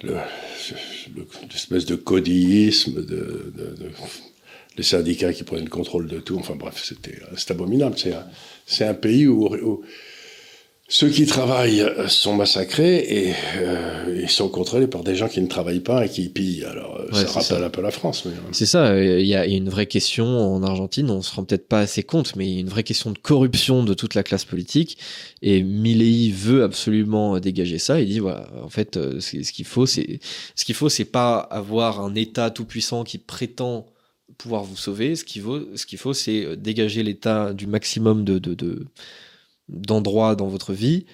le, 0.05 0.13
le- 1.17 1.27
l'espèce 1.53 1.85
de 1.87 1.97
codisme, 1.97 2.95
de, 2.97 3.03
de- 3.03 3.75
de- 3.83 3.91
les 4.77 4.83
syndicats 4.83 5.33
qui 5.33 5.45
prenaient 5.45 5.63
le 5.65 5.71
contrôle 5.71 6.09
de 6.09 6.19
tout. 6.19 6.37
Enfin 6.37 6.55
bref, 6.57 6.81
c'était, 6.85 7.19
c'est 7.37 7.51
abominable. 7.53 7.95
C'est 7.99 8.13
un, 8.13 8.25
c'est 8.67 8.85
un 8.85 8.95
pays 8.95 9.27
où, 9.27 9.47
où 9.47 9.83
ceux 10.87 11.09
qui 11.09 11.25
travaillent 11.25 11.83
sont 12.09 12.35
massacrés 12.37 12.99
et 12.99 13.35
euh, 13.57 14.21
ils 14.23 14.29
sont 14.29 14.51
contrôlés 14.51 14.87
par 14.87 15.03
des 15.03 15.17
gens 15.17 15.29
qui 15.29 15.41
ne 15.41 15.47
travaillent 15.47 15.81
pas 15.81 16.05
et 16.05 16.09
qui 16.11 16.29
pillent. 16.29 16.65
Alors 16.65 17.01
euh, 17.01 17.07
Ouais, 17.07 17.23
ça 17.23 17.27
rappelle 17.29 17.43
ça. 17.61 17.65
un 17.67 17.71
peu 17.71 17.81
la 17.81 17.91
France. 17.91 18.25
Mais, 18.27 18.33
euh, 18.33 18.53
C'est 18.53 18.67
ça, 18.67 18.89
euh, 18.89 19.19
il 19.19 19.27
y 19.27 19.35
a 19.35 19.47
une 19.47 19.71
vraie 19.71 19.87
question 19.87 20.27
en 20.27 20.63
Argentine, 20.63 21.09
on 21.11 21.23
se 21.23 21.35
rend 21.35 21.45
peut-être 21.45 21.69
pas 21.69 21.81
assez 21.81 22.03
compte, 22.03 22.37
mais 22.37 22.47
il 22.47 22.55
y 22.55 22.57
a 22.59 22.61
une 22.61 22.69
vraie 22.69 22.83
question 22.83 23.13
de 23.13 23.19
corruption 23.19 23.83
de 23.83 23.95
toute 23.95 24.15
la 24.15 24.23
classe 24.23 24.45
politique. 24.45 24.99
Et 25.41 25.63
Milei 25.63 26.31
veut 26.31 26.63
absolument 26.63 27.41
dégager 27.41 27.79
ça. 27.79 28.01
Il 28.01 28.09
dit 28.09 28.19
voilà, 28.19 28.47
en 28.63 28.69
fait, 28.69 28.99
ce 29.21 29.53
qu'il 29.53 29.65
faut, 29.65 29.87
c'est 29.87 30.21
ce 30.55 30.65
qu'il 30.67 30.75
faut, 30.75 30.91
c'est 30.91 31.07
pas 31.07 31.39
avoir 31.39 32.01
un 32.05 32.15
État 32.15 32.51
tout 32.51 32.67
puissant 32.67 33.05
qui 33.05 33.17
prétend 33.17 33.87
pouvoir 34.37 34.65
vous 34.65 34.77
sauver. 34.77 35.17
Ce 35.17 35.25
qu'il 35.25 35.41
faut, 35.41 35.61
ce 35.77 35.87
qu'il 35.87 35.99
faut, 35.99 36.13
c'est 36.13 36.57
dégager 36.59 37.03
l'État 37.03 37.55
du 37.55 37.67
maximum 37.67 38.25
de, 38.25 38.39
de, 38.39 38.53
de- 38.55 38.85
d'endroits 39.69 40.37
dans 40.37 40.49
votre 40.49 40.73
vie 40.73 41.07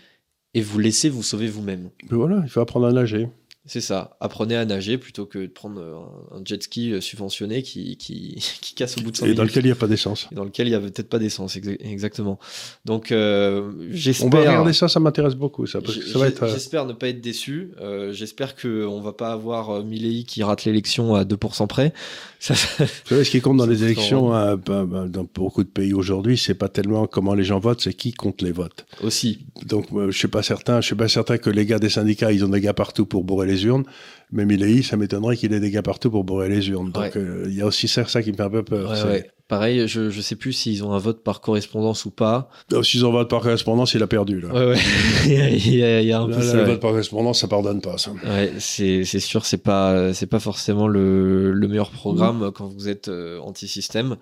et 0.54 0.62
vous 0.62 0.78
laisser 0.78 1.08
vous 1.08 1.22
sauver 1.22 1.48
vous-même. 1.48 1.90
voilà, 2.10 2.40
il 2.44 2.48
faut 2.48 2.60
apprendre 2.60 2.86
à 2.86 2.92
nager. 2.92 3.28
C'est 3.72 3.80
ça. 3.80 4.16
Apprenez 4.18 4.56
à 4.56 4.64
nager 4.64 4.98
plutôt 4.98 5.26
que 5.26 5.38
de 5.38 5.46
prendre 5.46 5.80
un, 5.80 6.38
un 6.38 6.42
jet 6.44 6.60
ski 6.60 6.92
euh, 6.92 7.00
subventionné 7.00 7.62
qui, 7.62 7.96
qui, 7.96 8.34
qui 8.60 8.74
casse 8.74 8.98
au 8.98 9.02
bout 9.02 9.12
de 9.12 9.16
5 9.16 9.26
Et 9.26 9.28
dans 9.28 9.42
minutes. 9.42 9.50
lequel 9.52 9.64
il 9.64 9.68
n'y 9.68 9.72
a 9.72 9.76
pas 9.76 9.86
d'essence. 9.86 10.26
Et 10.32 10.34
dans 10.34 10.42
lequel 10.42 10.66
il 10.66 10.72
y 10.72 10.74
avait 10.74 10.90
peut-être 10.90 11.08
pas 11.08 11.20
d'essence, 11.20 11.54
exa- 11.56 11.76
exactement. 11.78 12.40
Donc, 12.84 13.12
euh, 13.12 13.70
j'espère. 13.92 14.26
On 14.26 14.30
va 14.30 14.40
regarder 14.40 14.72
ça, 14.72 14.88
ça 14.88 14.98
m'intéresse 14.98 15.36
beaucoup. 15.36 15.68
Ça, 15.68 15.78
euh, 15.78 16.48
J'espère 16.48 16.84
ne 16.86 16.94
pas 16.94 17.06
être 17.10 17.20
déçu. 17.20 17.70
Euh, 17.80 18.12
j'espère 18.12 18.56
qu'on 18.56 19.00
va 19.00 19.12
pas 19.12 19.30
avoir 19.30 19.70
euh, 19.70 19.82
Milei 19.84 20.24
qui 20.24 20.42
rate 20.42 20.64
l'élection 20.64 21.14
à 21.14 21.22
2% 21.24 21.68
près. 21.68 21.92
Ça, 22.40 22.54
ce 22.54 23.30
qui 23.30 23.42
compte 23.42 23.58
dans 23.58 23.66
les 23.66 23.84
élections, 23.84 24.32
hein, 24.34 24.56
bah, 24.56 24.86
bah, 24.86 25.04
dans 25.06 25.26
beaucoup 25.34 25.62
de 25.62 25.68
pays 25.68 25.92
aujourd'hui, 25.92 26.38
c'est 26.38 26.54
pas 26.54 26.70
tellement 26.70 27.06
comment 27.06 27.34
les 27.34 27.44
gens 27.44 27.58
votent, 27.60 27.82
c'est 27.82 27.92
qui 27.92 28.12
compte 28.12 28.40
les 28.40 28.50
votes. 28.50 28.86
aussi. 29.02 29.40
Donc, 29.66 29.88
euh, 29.92 30.10
je 30.10 30.16
suis 30.16 30.26
pas 30.26 30.42
certain, 30.42 30.80
je 30.80 30.86
suis 30.86 30.94
pas 30.96 31.08
certain 31.08 31.36
que 31.36 31.50
les 31.50 31.66
gars 31.66 31.78
des 31.78 31.90
syndicats, 31.90 32.32
ils 32.32 32.42
ont 32.42 32.48
des 32.48 32.62
gars 32.62 32.72
partout 32.72 33.04
pour 33.04 33.24
bourrer 33.24 33.46
les 33.46 33.59
urnes. 33.64 33.84
Mais 34.32 34.44
Milei, 34.44 34.82
ça 34.82 34.96
m'étonnerait 34.96 35.36
qu'il 35.36 35.52
ait 35.52 35.60
des 35.60 35.70
gars 35.70 35.82
partout 35.82 36.10
pour 36.10 36.24
bourrer 36.24 36.48
les 36.48 36.68
urnes. 36.68 36.92
Donc, 36.92 37.02
Ouais. 37.02 37.10
euh, 37.16 37.44
il 37.48 37.54
y 37.54 37.62
a 37.62 37.66
aussi 37.66 37.88
ça, 37.88 38.04
ça 38.06 38.22
qui 38.22 38.30
me 38.30 38.36
fait 38.36 38.42
un 38.44 38.50
peu 38.50 38.62
peur. 38.62 38.90
Ouais. 39.06 39.30
Pareil, 39.50 39.86
je, 39.86 40.08
je 40.10 40.20
sais 40.22 40.36
plus 40.36 40.52
s'ils 40.54 40.82
ont 40.84 40.92
un 40.92 40.98
vote 40.98 41.22
par 41.22 41.40
correspondance 41.42 42.04
ou 42.06 42.10
pas. 42.10 42.48
Donc, 42.70 42.86
S'ils 42.86 43.04
ont 43.04 43.10
vote 43.12 43.28
par 43.28 43.40
correspondance, 43.42 43.92
il 43.94 44.02
a 44.02 44.06
perdu. 44.06 44.40
Là. 44.40 44.48
Ouais, 44.54 44.66
ouais. 44.74 44.78
il, 45.26 45.32
y 45.76 45.82
a, 45.84 46.00
il 46.00 46.06
y 46.06 46.12
a- 46.12 46.20
un 46.20 46.28
Là, 46.28 46.36
peu 46.36 46.40
là, 46.42 46.46
ça. 46.48 46.54
le 46.56 46.62
ouais. 46.62 46.68
vote 46.70 46.80
par 46.80 46.90
correspondance, 46.92 47.40
ça 47.40 47.48
pardonne 47.48 47.80
pas, 47.80 47.98
ça. 47.98 48.12
Ouais, 48.24 48.52
c'est 48.60 49.04
c'est 49.04 49.20
sûr, 49.20 49.44
c'est 49.44 49.58
pas 49.62 50.14
c'est 50.14 50.26
pas 50.28 50.38
forcément 50.40 50.86
le, 50.86 51.52
le 51.52 51.68
meilleur 51.68 51.90
programme 51.90 52.50
quand 52.54 52.66
vous 52.68 52.88
êtes 52.88 53.08
euh, 53.08 53.38
anti-système. 53.40 54.16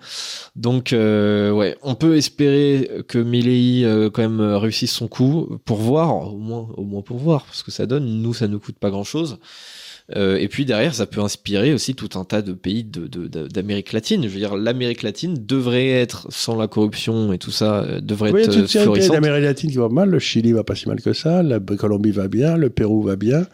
Donc 0.55 0.91
euh, 0.93 1.51
ouais, 1.51 1.77
on 1.83 1.93
peut 1.95 2.17
espérer 2.17 2.89
que 3.07 3.19
Milei 3.19 3.85
euh, 3.85 4.09
quand 4.09 4.23
même 4.23 4.39
euh, 4.41 4.57
réussisse 4.57 4.91
son 4.91 5.07
coup 5.07 5.57
pour 5.63 5.77
voir, 5.77 6.33
au 6.33 6.37
moins 6.37 6.67
au 6.75 6.83
moins 6.83 7.01
pour 7.03 7.17
voir, 7.17 7.45
parce 7.45 7.61
que 7.63 7.69
ça 7.71 7.85
donne. 7.85 8.05
Nous, 8.23 8.33
ça 8.33 8.47
nous 8.47 8.59
coûte 8.59 8.77
pas 8.79 8.89
grand 8.89 9.03
chose. 9.03 9.37
Et 10.15 10.47
puis 10.47 10.65
derrière, 10.65 10.95
ça 10.95 11.05
peut 11.05 11.21
inspirer 11.21 11.73
aussi 11.73 11.93
tout 11.93 12.09
un 12.17 12.23
tas 12.25 12.41
de 12.41 12.53
pays 12.53 12.83
de- 12.83 13.07
de- 13.07 13.27
de- 13.27 13.47
d'Amérique 13.47 13.93
latine. 13.93 14.23
Je 14.23 14.27
veux 14.29 14.39
dire, 14.39 14.55
l'Amérique 14.57 15.03
latine 15.03 15.35
devrait 15.39 15.89
être 15.89 16.27
sans 16.31 16.55
la 16.57 16.67
corruption 16.67 17.31
et 17.31 17.37
tout 17.37 17.51
ça, 17.51 17.83
euh, 17.83 18.01
devrait 18.01 18.31
Oui, 18.31 18.41
il 18.41 18.45
y 18.45 18.49
a 18.49 18.51
être 18.59 18.61
toute 18.67 18.75
euh, 18.75 18.81
florissante. 18.83 19.13
d'Amérique 19.13 19.43
latine 19.43 19.69
qui 19.69 19.77
va 19.77 19.89
mal. 19.89 20.09
Le 20.09 20.19
Chili 20.19 20.51
va 20.51 20.63
pas 20.63 20.75
si 20.75 20.87
mal 20.87 20.99
que 21.01 21.13
ça. 21.13 21.43
La 21.43 21.59
Colombie 21.59 22.11
va 22.11 22.27
bien. 22.27 22.57
Le 22.57 22.69
Pérou 22.69 23.03
va 23.03 23.15
bien. 23.15 23.45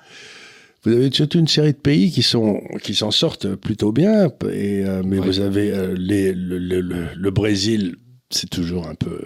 Vous 0.83 0.91
avez 0.93 1.09
toute 1.09 1.33
une 1.35 1.47
série 1.47 1.73
de 1.73 1.77
pays 1.77 2.11
qui 2.11 2.21
sont 2.21 2.61
qui 2.83 2.93
s'en 2.95 3.11
sortent 3.11 3.55
plutôt 3.55 3.91
bien. 3.91 4.27
Et, 4.51 4.85
euh, 4.85 5.01
mais 5.03 5.17
vous 5.17 5.39
avez 5.39 5.71
euh, 5.71 5.95
les, 5.97 6.31
le, 6.33 6.57
le, 6.59 6.79
le, 6.79 7.07
le 7.15 7.31
Brésil. 7.31 7.95
C'est 8.29 8.49
toujours 8.49 8.87
un 8.87 8.95
peu 8.95 9.19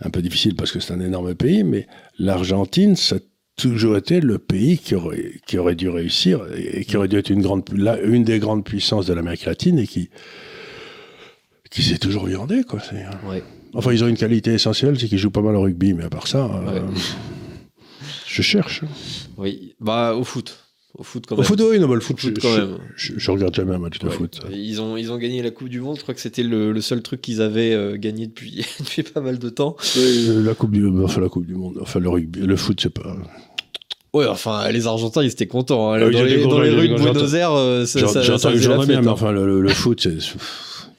un 0.00 0.10
peu 0.10 0.20
difficile 0.20 0.56
parce 0.56 0.72
que 0.72 0.80
c'est 0.80 0.92
un 0.92 1.00
énorme 1.00 1.34
pays. 1.34 1.64
Mais 1.64 1.86
l'Argentine, 2.18 2.96
ça 2.96 3.16
toujours 3.56 3.96
été 3.96 4.20
le 4.20 4.38
pays 4.38 4.78
qui 4.78 4.94
aurait 4.94 5.32
qui 5.46 5.58
aurait 5.58 5.74
dû 5.74 5.88
réussir 5.88 6.40
et 6.56 6.84
qui 6.84 6.96
aurait 6.96 7.08
dû 7.08 7.16
être 7.16 7.30
une 7.30 7.42
grande 7.42 7.62
la- 7.74 8.00
une 8.00 8.24
des 8.24 8.38
grandes 8.38 8.64
puissances 8.64 9.06
de 9.06 9.12
l'Amérique 9.14 9.44
latine 9.44 9.78
et 9.78 9.86
qui 9.86 10.08
qui 11.70 11.82
s'est 11.82 11.98
toujours 11.98 12.26
viandé 12.26 12.64
quoi. 12.64 12.80
Ouais. 13.28 13.42
Enfin, 13.74 13.92
ils 13.92 14.04
ont 14.04 14.08
une 14.08 14.16
qualité 14.18 14.52
essentielle, 14.52 14.98
c'est 15.00 15.06
qu'ils 15.08 15.18
jouent 15.18 15.30
pas 15.30 15.40
mal 15.40 15.56
au 15.56 15.62
rugby, 15.62 15.94
mais 15.94 16.04
à 16.04 16.10
part 16.10 16.26
ça, 16.26 16.44
euh, 16.68 16.80
je 18.26 18.42
cherche. 18.42 18.82
Oui, 19.38 19.74
bah 19.80 20.14
au 20.14 20.24
foot, 20.24 20.61
au 20.98 21.02
foot 21.02 21.24
quand 21.26 21.34
Au 21.36 21.38
même. 21.38 21.46
foot, 21.46 21.60
oui, 21.70 21.78
non, 21.78 21.88
mais 21.88 21.94
le 21.94 22.00
foot, 22.00 22.20
Foot 22.20 22.32
je, 22.36 22.40
quand 22.40 22.54
je- 22.54 22.60
même. 22.60 22.78
Je, 22.96 23.12
je 23.16 23.30
regarde 23.30 23.54
jamais 23.54 23.74
un 23.74 23.78
match 23.78 23.98
de 23.98 24.06
Ouais. 24.08 24.12
foot. 24.14 24.40
Ils 24.52 24.80
ont, 24.80 24.96
ils 24.96 25.10
ont 25.10 25.16
gagné 25.18 25.42
la 25.42 25.50
Coupe 25.50 25.68
du 25.68 25.80
Monde. 25.80 25.96
Je 25.96 26.02
crois 26.02 26.14
que 26.14 26.20
c'était 26.20 26.42
le, 26.42 26.72
le 26.72 26.80
seul 26.80 27.02
truc 27.02 27.20
qu'ils 27.22 27.40
avaient 27.40 27.72
euh, 27.72 27.96
gagné 27.96 28.26
depuis, 28.26 28.64
depuis 28.80 29.02
pas 29.02 29.20
mal 29.20 29.38
de 29.38 29.48
temps. 29.48 29.76
Euh, 29.96 30.42
La 30.44 30.54
coupe 30.54 30.72
du, 30.72 30.86
enfin 31.02 31.20
la 31.20 31.28
coupe 31.28 31.46
du 31.46 31.54
monde, 31.54 31.78
enfin 31.80 31.98
le 32.00 32.08
rugby, 32.08 32.40
le 32.40 32.56
foot, 32.56 32.78
c'est 32.82 32.90
pas. 32.90 33.16
Ouais, 34.12 34.26
enfin, 34.26 34.70
les 34.70 34.86
Argentins, 34.86 35.22
ils 35.22 35.30
étaient 35.30 35.46
contents. 35.46 35.90
hein. 35.92 35.96
Ah 35.96 36.00
dans, 36.00 36.08
les, 36.22 36.42
dans 36.42 36.56
rues 36.56 36.88
de. 36.88 36.96
Buenos 36.96 37.32
Aires, 37.32 37.52
euh, 37.54 37.86
ça, 37.86 38.00
ça, 38.00 38.08
ça 38.08 38.22
J'entends 38.22 38.50
faisait 38.50 38.68
la 38.68 38.76
bien, 38.76 38.86
fête, 38.86 39.00
mais 39.00 39.08
hein. 39.08 39.12
enfin 39.12 39.32
le, 39.32 39.46
le- 39.46 39.62
le 39.62 39.68
foot, 39.70 40.00
c'est 40.02 40.18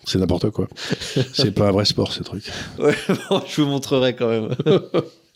c'est 0.05 0.17
n'importe 0.17 0.49
quoi. 0.49 0.67
c'est 1.33 1.51
pas 1.53 1.67
un 1.67 1.71
vrai 1.71 1.85
sport, 1.85 2.11
ce 2.11 2.23
truc. 2.23 2.43
Ouais, 2.79 2.95
bon, 3.29 3.41
je 3.47 3.61
vous 3.61 3.67
montrerai 3.67 4.15
quand 4.15 4.27
même. 4.29 4.49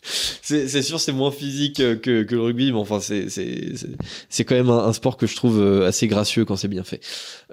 C'est 0.02 0.82
sûr, 0.82 1.00
c'est 1.00 1.12
moins 1.12 1.30
physique 1.30 1.76
que, 1.76 1.94
que, 2.22 2.34
le 2.34 2.40
rugby, 2.40 2.72
mais 2.72 2.78
enfin, 2.78 3.00
c'est 3.00 4.44
quand 4.44 4.54
même 4.54 4.70
un, 4.70 4.92
sport 4.92 5.16
que 5.16 5.26
je 5.26 5.36
trouve 5.36 5.60
euh, 5.60 5.86
assez 5.86 6.06
gracieux 6.06 6.44
quand 6.44 6.56
c'est 6.56 6.68
bien 6.68 6.84
fait. 6.84 7.00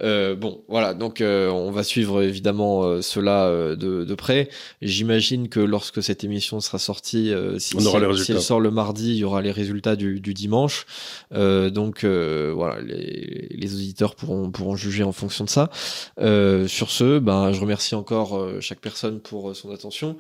Euh, 0.02 0.36
bon, 0.36 0.64
voilà, 0.68 0.94
donc 0.94 1.22
euh, 1.22 1.50
on 1.50 1.72
va 1.72 1.84
suivre 1.84 2.22
évidemment 2.22 2.84
euh, 2.84 3.02
cela 3.02 3.50
de, 3.50 4.04
de 4.04 4.16
près. 4.16 4.50
J'imagine 4.82 5.50
que 5.50 5.60
lorsque 5.60 6.04
cette 6.04 6.24
émission 6.24 6.60
sera 6.62 6.80
sortie, 6.80 7.34
si, 7.58 7.80
si, 7.80 8.32
elle 8.32 8.42
sort 8.42 8.60
le 8.60 8.72
mardi, 8.72 9.12
il 9.12 9.18
y 9.18 9.24
aura 9.24 9.42
les 9.42 9.52
résultats 9.52 9.96
du, 9.96 10.20
du 10.20 10.34
dimanche. 10.34 10.86
donc 11.32 12.06
voilà, 12.06 12.82
les, 12.82 13.48
les, 13.52 13.74
auditeurs 13.74 14.16
pourront, 14.16 14.52
pourront 14.52 14.76
juger 14.76 15.04
en 15.04 15.12
fonction 15.12 15.44
de 15.46 15.50
ça. 15.50 15.70
sur 16.18 16.92
ce, 16.92 17.20
ben, 17.20 17.52
je 17.52 17.60
remercie 17.60 17.96
encore 17.96 18.48
chaque 18.62 18.80
personne 18.80 19.20
pour 19.20 19.56
son 19.56 19.72
attention. 19.72 20.18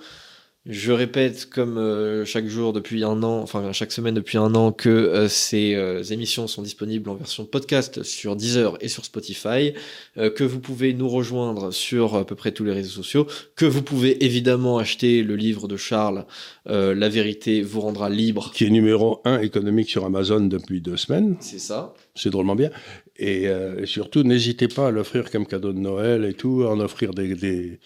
Je 0.67 0.91
répète 0.91 1.47
comme 1.47 1.77
euh, 1.77 2.25
chaque 2.25 2.47
jour 2.47 2.73
depuis 2.73 3.03
un 3.03 3.21
an, 3.21 3.39
enfin 3.39 3.71
chaque 3.71 3.91
semaine 3.91 4.15
depuis 4.15 4.39
un 4.39 4.55
an, 4.55 4.71
que 4.71 4.89
euh, 4.89 5.27
ces 5.27 5.75
euh, 5.75 6.01
émissions 6.01 6.47
sont 6.47 6.63
disponibles 6.63 7.07
en 7.07 7.13
version 7.13 7.45
podcast 7.45 8.01
sur 8.01 8.35
Deezer 8.35 8.75
et 8.81 8.87
sur 8.87 9.05
Spotify, 9.05 9.73
que 10.15 10.43
vous 10.43 10.59
pouvez 10.59 10.93
nous 10.93 11.07
rejoindre 11.07 11.71
sur 11.71 12.15
à 12.15 12.25
peu 12.25 12.35
près 12.35 12.51
tous 12.51 12.63
les 12.63 12.71
réseaux 12.71 13.03
sociaux, 13.03 13.27
que 13.55 13.65
vous 13.65 13.83
pouvez 13.83 14.25
évidemment 14.25 14.77
acheter 14.77 15.21
le 15.21 15.35
livre 15.35 15.67
de 15.67 15.77
Charles, 15.77 16.25
La 16.65 17.09
vérité 17.09 17.61
vous 17.61 17.81
rendra 17.81 18.09
libre. 18.09 18.51
Qui 18.53 18.65
est 18.65 18.69
numéro 18.69 19.21
1 19.25 19.41
économique 19.41 19.89
sur 19.89 20.05
Amazon 20.05 20.41
depuis 20.41 20.81
deux 20.81 20.97
semaines. 20.97 21.35
C'est 21.41 21.59
ça. 21.59 21.93
C'est 22.15 22.29
drôlement 22.29 22.55
bien. 22.55 22.71
Et, 23.17 23.47
surtout, 23.85 24.23
n'hésitez 24.23 24.67
pas 24.67 24.87
à 24.87 24.91
l'offrir 24.91 25.29
comme 25.29 25.45
cadeau 25.45 25.73
de 25.73 25.79
Noël 25.79 26.25
et 26.25 26.33
tout, 26.33 26.63
à 26.63 26.71
en 26.71 26.79
offrir 26.79 27.13
des, 27.13 27.35
des 27.35 27.79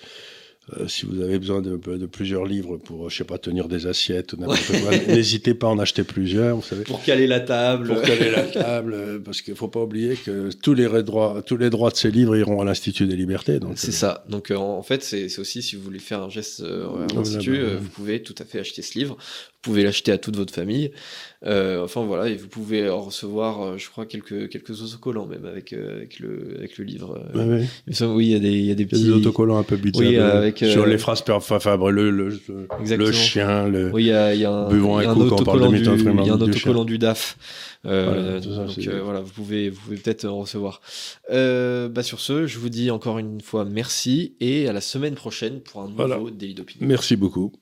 euh, 0.78 0.88
si 0.88 1.06
vous 1.06 1.22
avez 1.22 1.40
besoin 1.40 1.62
de, 1.62 1.78
plusieurs 2.06 2.46
livres 2.46 2.78
pour, 2.78 3.10
je 3.10 3.18
sais 3.18 3.24
pas, 3.24 3.38
tenir 3.38 3.68
des 3.68 3.88
assiettes 3.88 4.36
n'hésitez 5.08 5.54
pas 5.54 5.68
à 5.68 5.70
en 5.72 5.80
acheter 5.80 6.04
plusieurs, 6.04 6.56
vous 6.56 6.64
savez. 6.64 6.84
Pour 6.84 7.02
caler 7.04 7.28
la 7.28 7.40
table. 7.40 7.88
Pour 7.88 8.02
caler 8.02 8.32
la 8.32 8.44
table, 8.44 8.94
euh, 8.94 9.20
parce 9.20 9.42
qu'il 9.42 9.56
faut 9.56 9.68
pas 9.68 9.82
oublier 9.82 10.16
que 10.16 10.50
tous 10.62 10.74
les 10.74 10.88
droits, 11.04 11.42
tous 11.46 11.58
les 11.58 11.70
droits 11.70 11.92
de 11.92 11.96
ces 11.96 12.12
livres 12.12 12.36
iront 12.36 12.62
à 12.62 12.66
l'Institut 12.66 13.06
des 13.06 13.16
libertés. 13.16 13.60
C'est 13.76 13.90
euh, 13.90 13.92
ça. 13.92 14.26
Donc 14.30 14.52
en 14.52 14.84
fait, 14.84 15.04
c'est 15.04 15.40
aussi 15.40 15.62
si 15.62 15.76
vous 15.76 15.84
voulez 15.84 16.00
faire 16.00 16.22
un 16.24 16.30
geste 16.30 16.62
à 16.62 17.14
l'Institut, 17.14 17.62
vous 17.80 17.90
pouvez 17.90 18.22
tout 18.22 18.36
à 18.38 18.46
fait 18.46 18.60
acheter 18.60 18.82
ce 18.82 18.98
livre. 18.98 19.16
Vous 19.18 19.72
pouvez 19.72 19.84
l'acheter 19.84 20.12
à 20.12 20.18
toute 20.18 20.38
votre 20.38 20.54
famille. 20.54 20.92
Euh, 21.46 21.86
enfin 21.86 22.04
voilà, 22.04 22.28
et 22.28 22.36
vous 22.36 22.50
pouvez 22.50 22.90
en 22.90 23.00
recevoir, 23.00 23.62
euh, 23.62 23.78
je 23.78 23.90
crois, 23.90 24.06
quelques, 24.06 24.50
quelques 24.50 24.82
autocollants 24.82 25.26
même 25.26 25.46
avec, 25.46 25.72
euh, 25.72 25.96
avec, 25.96 26.20
le, 26.20 26.56
avec 26.58 26.78
le 26.78 26.84
livre. 26.84 27.18
oui, 27.34 28.26
il 28.26 28.32
y 28.32 28.36
a 28.36 28.40
des, 28.40 28.52
il 28.52 28.66
y 28.66 28.72
a 28.72 28.76
des 28.76 28.86
petits. 28.86 29.06
des 29.06 29.12
autocollants 29.12 29.58
un 29.58 29.64
peu 29.64 29.78
bizarres. 29.78 30.06
Oui, 30.06 30.18
avec, 30.18 30.58
sur 30.58 30.86
les 30.86 30.98
phrases 30.98 31.24
Fabre, 31.24 31.92
le, 31.92 32.12
le, 32.12 32.38
le, 32.86 33.12
chien, 33.14 33.70
le. 33.70 33.90
Oui, 33.94 34.04
il 34.04 34.08
y 34.08 34.12
a, 34.12 34.34
il 34.34 34.42
y 34.42 34.46
a 34.46 34.52
un, 34.52 34.66
parle 34.66 35.62
de 35.62 35.78
du, 35.78 35.78
Il 35.78 36.26
y 36.26 36.30
a 36.30 36.34
un 36.34 36.42
autocollant 36.42 36.84
du 36.84 36.98
DAF. 36.98 37.38
Euh, 37.86 38.40
voilà, 38.44 38.66
donc 38.66 39.04
voilà, 39.04 39.22
vous 39.22 39.32
pouvez, 39.32 39.70
vous 39.70 39.80
pouvez 39.80 39.98
peut-être 39.98 40.26
en 40.26 40.40
recevoir. 40.40 40.82
Euh, 41.32 41.88
bah 41.88 42.04
sur 42.04 42.20
ce, 42.20 42.46
je 42.46 42.60
vous 42.60 42.70
dis 42.70 42.92
encore 42.92 43.20
une 43.20 43.40
fois 43.40 43.64
merci 43.64 44.36
et 44.42 44.68
à 44.68 44.74
la 44.74 44.82
semaine 44.82 45.16
prochaine 45.16 45.62
pour 45.62 45.82
un 45.82 45.86
nouveau 45.86 45.96
voilà. 45.96 46.20
Daily 46.32 46.54
d'opinion. 46.54 46.86
Merci 46.86 47.16
beaucoup. 47.16 47.54